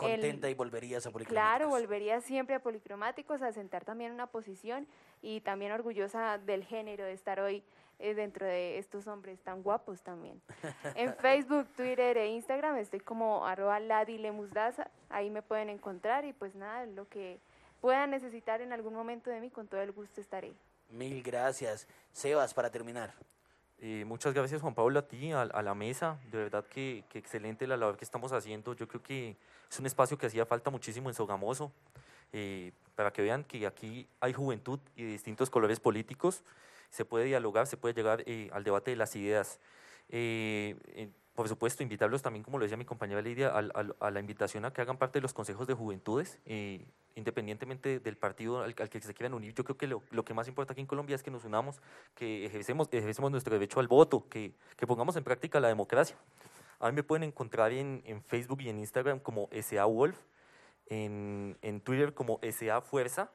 El- 0.02 0.12
Contenta 0.12 0.48
y 0.48 0.54
volverías 0.54 1.06
a 1.06 1.10
Policromáticos. 1.10 1.58
Claro, 1.58 1.68
volvería 1.68 2.20
siempre 2.22 2.54
a 2.54 2.60
Policromáticos 2.60 3.42
a 3.42 3.52
sentar 3.52 3.84
también 3.84 4.12
una 4.12 4.26
posición 4.28 4.86
y 5.20 5.40
también 5.42 5.72
orgullosa 5.72 6.38
del 6.38 6.64
género 6.64 7.04
de 7.04 7.12
estar 7.12 7.38
hoy 7.40 7.62
eh, 8.00 8.14
dentro 8.14 8.46
de 8.46 8.78
estos 8.78 9.06
hombres 9.06 9.40
tan 9.40 9.62
guapos 9.62 10.02
también. 10.02 10.40
En 10.94 11.14
Facebook, 11.16 11.68
Twitter 11.76 12.16
e 12.16 12.28
Instagram 12.28 12.76
estoy 12.76 13.00
como 13.00 13.46
arroba 13.46 13.78
ladilemusdaza, 13.80 14.90
ahí 15.08 15.30
me 15.30 15.42
pueden 15.42 15.68
encontrar 15.68 16.24
y 16.24 16.32
pues 16.32 16.54
nada, 16.54 16.86
lo 16.86 17.08
que 17.08 17.38
puedan 17.80 18.10
necesitar 18.10 18.60
en 18.60 18.72
algún 18.72 18.94
momento 18.94 19.30
de 19.30 19.40
mí, 19.40 19.50
con 19.50 19.68
todo 19.68 19.80
el 19.80 19.92
gusto 19.92 20.20
estaré. 20.20 20.52
Mil 20.90 21.22
gracias. 21.22 21.86
Sebas, 22.12 22.52
para 22.52 22.70
terminar. 22.70 23.12
Eh, 23.82 24.04
muchas 24.06 24.34
gracias 24.34 24.60
Juan 24.60 24.74
Pablo 24.74 24.98
a 24.98 25.08
ti, 25.08 25.32
a, 25.32 25.42
a 25.42 25.62
la 25.62 25.74
mesa, 25.74 26.18
de 26.30 26.36
verdad 26.36 26.66
que, 26.66 27.04
que 27.08 27.18
excelente 27.18 27.66
la 27.66 27.78
labor 27.78 27.96
que 27.96 28.04
estamos 28.04 28.30
haciendo, 28.32 28.74
yo 28.74 28.86
creo 28.86 29.02
que 29.02 29.36
es 29.70 29.78
un 29.78 29.86
espacio 29.86 30.18
que 30.18 30.26
hacía 30.26 30.44
falta 30.44 30.68
muchísimo 30.68 31.08
en 31.08 31.14
Sogamoso, 31.14 31.72
eh, 32.32 32.72
para 32.94 33.12
que 33.12 33.22
vean 33.22 33.42
que 33.44 33.66
aquí 33.66 34.06
hay 34.20 34.32
juventud 34.32 34.78
y 34.94 35.04
de 35.04 35.12
distintos 35.12 35.48
colores 35.48 35.80
políticos, 35.80 36.44
se 36.90 37.04
puede 37.04 37.24
dialogar, 37.24 37.66
se 37.66 37.76
puede 37.76 37.94
llegar 37.94 38.22
eh, 38.26 38.50
al 38.52 38.64
debate 38.64 38.90
de 38.90 38.96
las 38.96 39.14
ideas. 39.16 39.58
Eh, 40.08 40.76
eh, 40.88 41.08
por 41.34 41.48
supuesto, 41.48 41.82
invitarlos 41.82 42.20
también, 42.20 42.42
como 42.42 42.58
lo 42.58 42.64
decía 42.64 42.76
mi 42.76 42.84
compañera 42.84 43.22
Lidia, 43.22 43.48
al- 43.48 43.72
a, 43.98 44.10
la 44.10 44.20
invitación 44.20 44.64
a 44.64 44.72
que 44.72 44.82
hagan 44.82 44.98
parte 44.98 45.18
de 45.18 45.22
los 45.22 45.32
consejos 45.32 45.66
de 45.66 45.72
juventudes, 45.74 46.38
eh, 46.44 46.84
independientemente 47.14 47.98
del 48.00 48.16
partido 48.16 48.62
al, 48.62 48.74
que 48.74 49.00
se 49.00 49.14
quieran 49.14 49.32
unir. 49.34 49.54
Yo 49.54 49.64
creo 49.64 49.76
que 49.78 49.86
lo, 49.86 50.02
lo 50.10 50.24
que 50.24 50.34
más 50.34 50.48
importa 50.48 50.72
aquí 50.72 50.80
en 50.82 50.86
Colombia 50.86 51.14
es 51.14 51.22
que 51.22 51.30
nos 51.30 51.44
unamos, 51.44 51.80
que 52.14 52.44
ejercemos, 52.44 52.88
ejercemos 52.92 53.30
nuestro 53.30 53.54
derecho 53.54 53.80
al 53.80 53.88
voto, 53.88 54.28
que, 54.28 54.52
que 54.76 54.86
pongamos 54.86 55.16
en 55.16 55.24
práctica 55.24 55.60
la 55.60 55.68
democracia. 55.68 56.16
A 56.78 56.88
mí 56.88 56.96
me 56.96 57.02
pueden 57.04 57.22
encontrar 57.22 57.72
en, 57.72 58.02
en 58.04 58.22
Facebook 58.22 58.60
y 58.62 58.68
en 58.68 58.78
Instagram 58.78 59.20
como 59.20 59.48
SA 59.62 59.84
Wolf, 59.86 60.18
en, 60.88 61.56
en 61.62 61.80
Twitter 61.80 62.12
como 62.12 62.38
SA 62.42 62.80
Fuerza. 62.82 63.30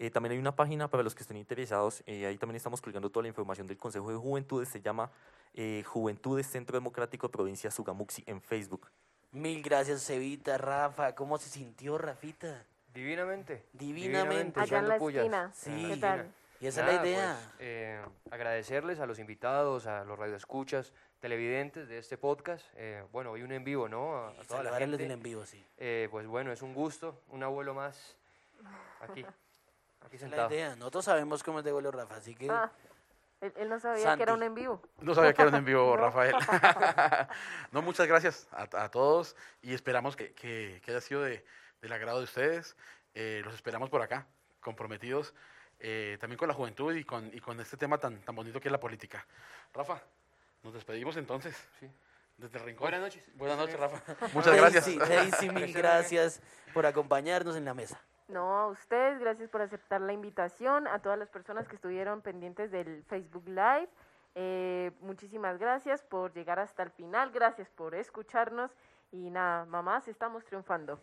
Eh, 0.00 0.10
también 0.10 0.32
hay 0.32 0.38
una 0.38 0.54
página 0.54 0.88
para 0.88 1.02
los 1.02 1.14
que 1.14 1.22
estén 1.22 1.36
interesados, 1.36 2.02
eh, 2.06 2.24
ahí 2.26 2.38
también 2.38 2.56
estamos 2.56 2.80
colgando 2.80 3.10
toda 3.10 3.22
la 3.24 3.28
información 3.28 3.66
del 3.66 3.76
Consejo 3.76 4.10
de 4.10 4.16
Juventudes, 4.16 4.68
se 4.68 4.80
llama 4.80 5.10
eh, 5.54 5.82
Juventudes 5.84 6.46
Centro 6.46 6.76
Democrático 6.76 7.28
Provincia 7.28 7.70
Sugamuxi 7.70 8.22
en 8.26 8.40
Facebook. 8.40 8.88
Mil 9.32 9.60
gracias, 9.62 10.06
Cevita, 10.06 10.56
Rafa. 10.56 11.14
¿Cómo 11.14 11.36
se 11.36 11.50
sintió, 11.50 11.98
Rafita? 11.98 12.64
Divinamente. 12.94 13.66
Divinamente. 13.72 14.60
Allá 14.60 14.78
en 14.78 14.88
la 14.88 14.96
esquina. 14.96 15.52
Sí. 15.52 15.86
¿Qué 15.90 15.96
tal? 15.96 16.32
Y 16.60 16.66
esa 16.66 16.80
Nada, 16.82 16.94
es 16.94 17.00
la 17.02 17.06
idea. 17.08 17.36
pues, 17.36 17.56
eh, 17.60 18.00
agradecerles 18.30 18.98
a 19.00 19.06
los 19.06 19.18
invitados, 19.18 19.86
a 19.86 20.04
los 20.04 20.18
radioescuchas, 20.18 20.92
televidentes 21.20 21.88
de 21.88 21.98
este 21.98 22.16
podcast. 22.18 22.64
Eh, 22.74 23.04
bueno, 23.12 23.30
hoy 23.32 23.42
un 23.42 23.52
en 23.52 23.64
vivo, 23.64 23.88
¿no? 23.88 24.16
A, 24.16 24.30
a 24.30 24.44
toda 24.44 24.62
la 24.62 24.76
gente. 24.78 25.04
en 25.12 25.22
vivo, 25.22 25.44
sí. 25.44 25.64
Eh, 25.76 26.08
pues 26.10 26.26
bueno, 26.26 26.50
es 26.50 26.62
un 26.62 26.74
gusto, 26.74 27.20
un 27.28 27.42
abuelo 27.42 27.74
más 27.74 28.16
aquí, 29.00 29.24
aquí 30.04 30.16
Esa 30.16 30.26
es 30.26 30.30
la 30.30 30.36
sentado. 30.36 30.54
idea. 30.54 30.76
Nosotros 30.76 31.04
sabemos 31.04 31.42
cómo 31.42 31.58
es 31.60 31.64
de 31.64 31.72
vuelo, 31.72 31.90
Rafa, 31.90 32.16
así 32.16 32.34
que... 32.34 32.50
Ah, 32.50 32.70
él, 33.40 33.52
él 33.56 33.68
no 33.68 33.78
sabía 33.78 34.16
que 34.16 34.22
era 34.24 34.34
un 34.34 34.42
en 34.42 34.54
vivo. 34.54 34.82
No 35.00 35.14
sabía 35.14 35.32
que 35.32 35.42
era 35.42 35.50
un 35.50 35.56
en 35.56 35.64
vivo, 35.64 35.84
No. 35.96 35.96
Rafael. 35.96 36.34
no, 37.72 37.82
muchas 37.82 38.06
gracias 38.08 38.48
a, 38.50 38.62
a 38.84 38.90
todos 38.90 39.36
y 39.62 39.74
esperamos 39.74 40.16
que, 40.16 40.32
que- 40.32 40.80
que 40.84 40.90
haya 40.90 41.00
sido 41.00 41.22
de, 41.22 41.44
del 41.80 41.92
agrado 41.92 42.18
de 42.18 42.24
ustedes. 42.24 42.76
Eh, 43.14 43.42
los 43.44 43.54
esperamos 43.54 43.90
por 43.90 44.02
acá, 44.02 44.26
comprometidos 44.60 45.34
eh, 45.80 46.18
también 46.20 46.36
con 46.38 46.48
la 46.48 46.54
juventud 46.54 46.92
y 46.94 47.04
con, 47.04 47.30
y 47.32 47.38
con 47.40 47.60
este 47.60 47.76
tema 47.76 47.98
tan, 47.98 48.20
tan 48.22 48.34
bonito 48.34 48.60
que 48.60 48.66
es 48.68 48.72
la 48.72 48.80
política. 48.80 49.24
Rafa, 49.72 50.02
nos 50.64 50.74
despedimos 50.74 51.16
entonces. 51.16 51.56
Sí. 51.78 51.88
Desde 52.36 52.58
el 52.58 52.64
rincón. 52.64 52.84
Buenas 52.84 53.00
noches. 53.00 53.22
Buenas 53.34 53.56
noches, 53.58 53.78
Rafa. 53.78 54.00
Muchas 54.32 54.56
gracias. 54.56 54.84
Daisy, 54.86 54.98
Daisy, 54.98 55.50
mil 55.50 55.72
gracias 55.74 56.40
por 56.74 56.86
acompañarnos 56.86 57.54
en 57.56 57.64
la 57.64 57.74
mesa. 57.74 58.00
No, 58.28 58.58
a 58.58 58.66
ustedes, 58.68 59.18
gracias 59.18 59.48
por 59.48 59.62
aceptar 59.62 60.02
la 60.02 60.12
invitación, 60.12 60.86
a 60.86 60.98
todas 60.98 61.18
las 61.18 61.30
personas 61.30 61.66
que 61.66 61.76
estuvieron 61.76 62.20
pendientes 62.20 62.70
del 62.70 63.02
Facebook 63.04 63.48
Live. 63.48 63.88
Eh, 64.34 64.92
muchísimas 65.00 65.58
gracias 65.58 66.02
por 66.02 66.34
llegar 66.34 66.58
hasta 66.58 66.82
el 66.82 66.90
final, 66.90 67.30
gracias 67.30 67.70
por 67.70 67.94
escucharnos 67.94 68.70
y 69.10 69.30
nada, 69.30 69.64
mamás, 69.64 70.08
estamos 70.08 70.44
triunfando. 70.44 71.00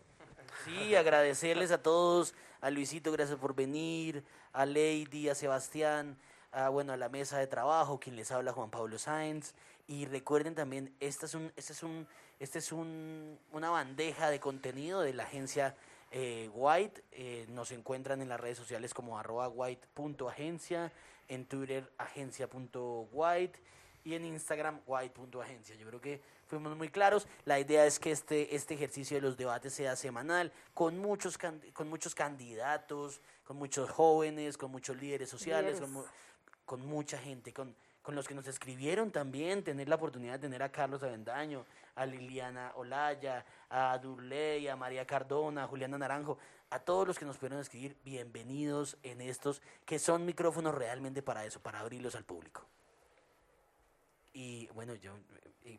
Sí, 0.63 0.95
agradecerles 0.95 1.71
a 1.71 1.81
todos, 1.81 2.35
a 2.61 2.69
Luisito, 2.69 3.11
gracias 3.11 3.39
por 3.39 3.55
venir, 3.55 4.23
a 4.53 4.67
Lady, 4.67 5.27
a 5.27 5.33
Sebastián, 5.33 6.17
a, 6.51 6.69
bueno, 6.69 6.93
a 6.93 6.97
la 6.97 7.09
mesa 7.09 7.39
de 7.39 7.47
trabajo, 7.47 7.99
quien 7.99 8.15
les 8.15 8.31
habla 8.31 8.53
Juan 8.53 8.69
Pablo 8.69 8.99
Sáenz. 8.99 9.55
Y 9.87 10.05
recuerden 10.05 10.53
también, 10.53 10.95
esta 10.99 11.25
es, 11.25 11.33
un, 11.33 11.51
este 11.55 11.73
es, 11.73 11.81
un, 11.81 12.07
es 12.39 12.71
un, 12.71 13.39
una 13.51 13.71
bandeja 13.71 14.29
de 14.29 14.39
contenido 14.39 15.01
de 15.01 15.13
la 15.13 15.23
agencia 15.23 15.75
eh, 16.17 16.49
White. 16.53 17.03
Eh, 17.11 17.45
nos 17.49 17.71
encuentran 17.71 18.21
en 18.21 18.29
las 18.29 18.39
redes 18.39 18.57
sociales 18.57 18.93
como 18.93 19.19
arroba 19.19 19.49
white.agencia, 19.49 20.93
en 21.27 21.45
Twitter 21.45 21.91
agencia.white 21.97 23.59
y 24.05 24.13
en 24.13 24.23
Instagram 24.23 24.79
white.agencia. 24.87 25.75
Yo 25.75 25.85
creo 25.87 25.99
que 25.99 26.21
fuimos 26.47 26.77
muy 26.77 26.87
claros. 26.87 27.27
La 27.43 27.59
idea 27.59 27.85
es 27.85 27.99
que 27.99 28.11
este, 28.11 28.55
este 28.55 28.75
ejercicio 28.75 29.17
de 29.17 29.21
los 29.21 29.35
debates 29.35 29.73
sea 29.73 29.97
semanal, 29.97 30.53
con 30.73 30.97
muchos, 30.97 31.37
con 31.73 31.89
muchos 31.89 32.15
candidatos, 32.15 33.19
con 33.43 33.57
muchos 33.57 33.89
jóvenes, 33.89 34.57
con 34.57 34.71
muchos 34.71 34.95
líderes 34.95 35.29
sociales, 35.29 35.81
con, 35.81 36.05
con, 36.65 36.85
mucha 36.85 37.17
gente, 37.17 37.51
con, 37.51 37.75
con 38.05 38.13
los 38.13 38.27
que 38.27 38.35
nos 38.35 38.45
escribieron 38.47 39.09
también, 39.09 39.63
tener 39.63 39.89
la 39.89 39.95
oportunidad 39.95 40.33
de 40.33 40.39
tener 40.39 40.61
a 40.61 40.69
Carlos 40.69 41.01
Avendaño, 41.01 41.65
a 41.95 42.05
Liliana 42.05 42.71
Olaya, 42.75 43.43
a 43.67 43.97
Durley, 43.97 44.67
a 44.67 44.75
María 44.75 45.07
Cardona, 45.07 45.63
a 45.63 45.67
Juliana 45.67 45.97
Naranjo, 45.97 46.37
a 46.69 46.77
todos 46.77 47.07
los 47.07 47.17
que 47.17 47.25
nos 47.25 47.37
pudieron 47.37 47.59
escribir, 47.59 47.97
bienvenidos 48.03 48.95
en 49.01 49.21
estos, 49.21 49.63
que 49.85 49.97
son 49.97 50.23
micrófonos 50.23 50.75
realmente 50.75 51.23
para 51.23 51.45
eso, 51.45 51.59
para 51.59 51.79
abrirlos 51.79 52.13
al 52.13 52.25
público. 52.25 52.67
Y 54.33 54.67
bueno, 54.75 54.93
yo 54.93 55.13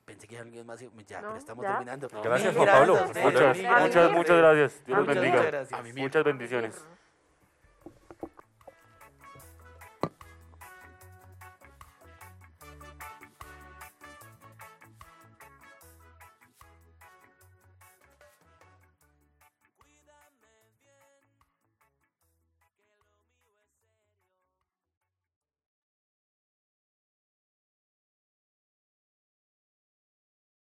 pensé 0.05 0.27
que 0.27 0.36
alguien 0.36 0.66
más, 0.66 0.81
ya, 0.81 1.20
pero 1.20 1.36
estamos 1.36 1.65
terminando. 1.65 2.09
Gracias, 2.09 2.57
Juan 2.57 2.66
Pablo. 2.66 2.94
Muchas, 3.07 3.57
muchas, 3.57 4.11
muchas 4.11 4.36
gracias. 4.36 4.85
Dios 4.85 4.98
los 4.98 5.07
bendiga. 5.07 5.65
Muchas 5.94 6.24
bendiciones. 6.24 6.85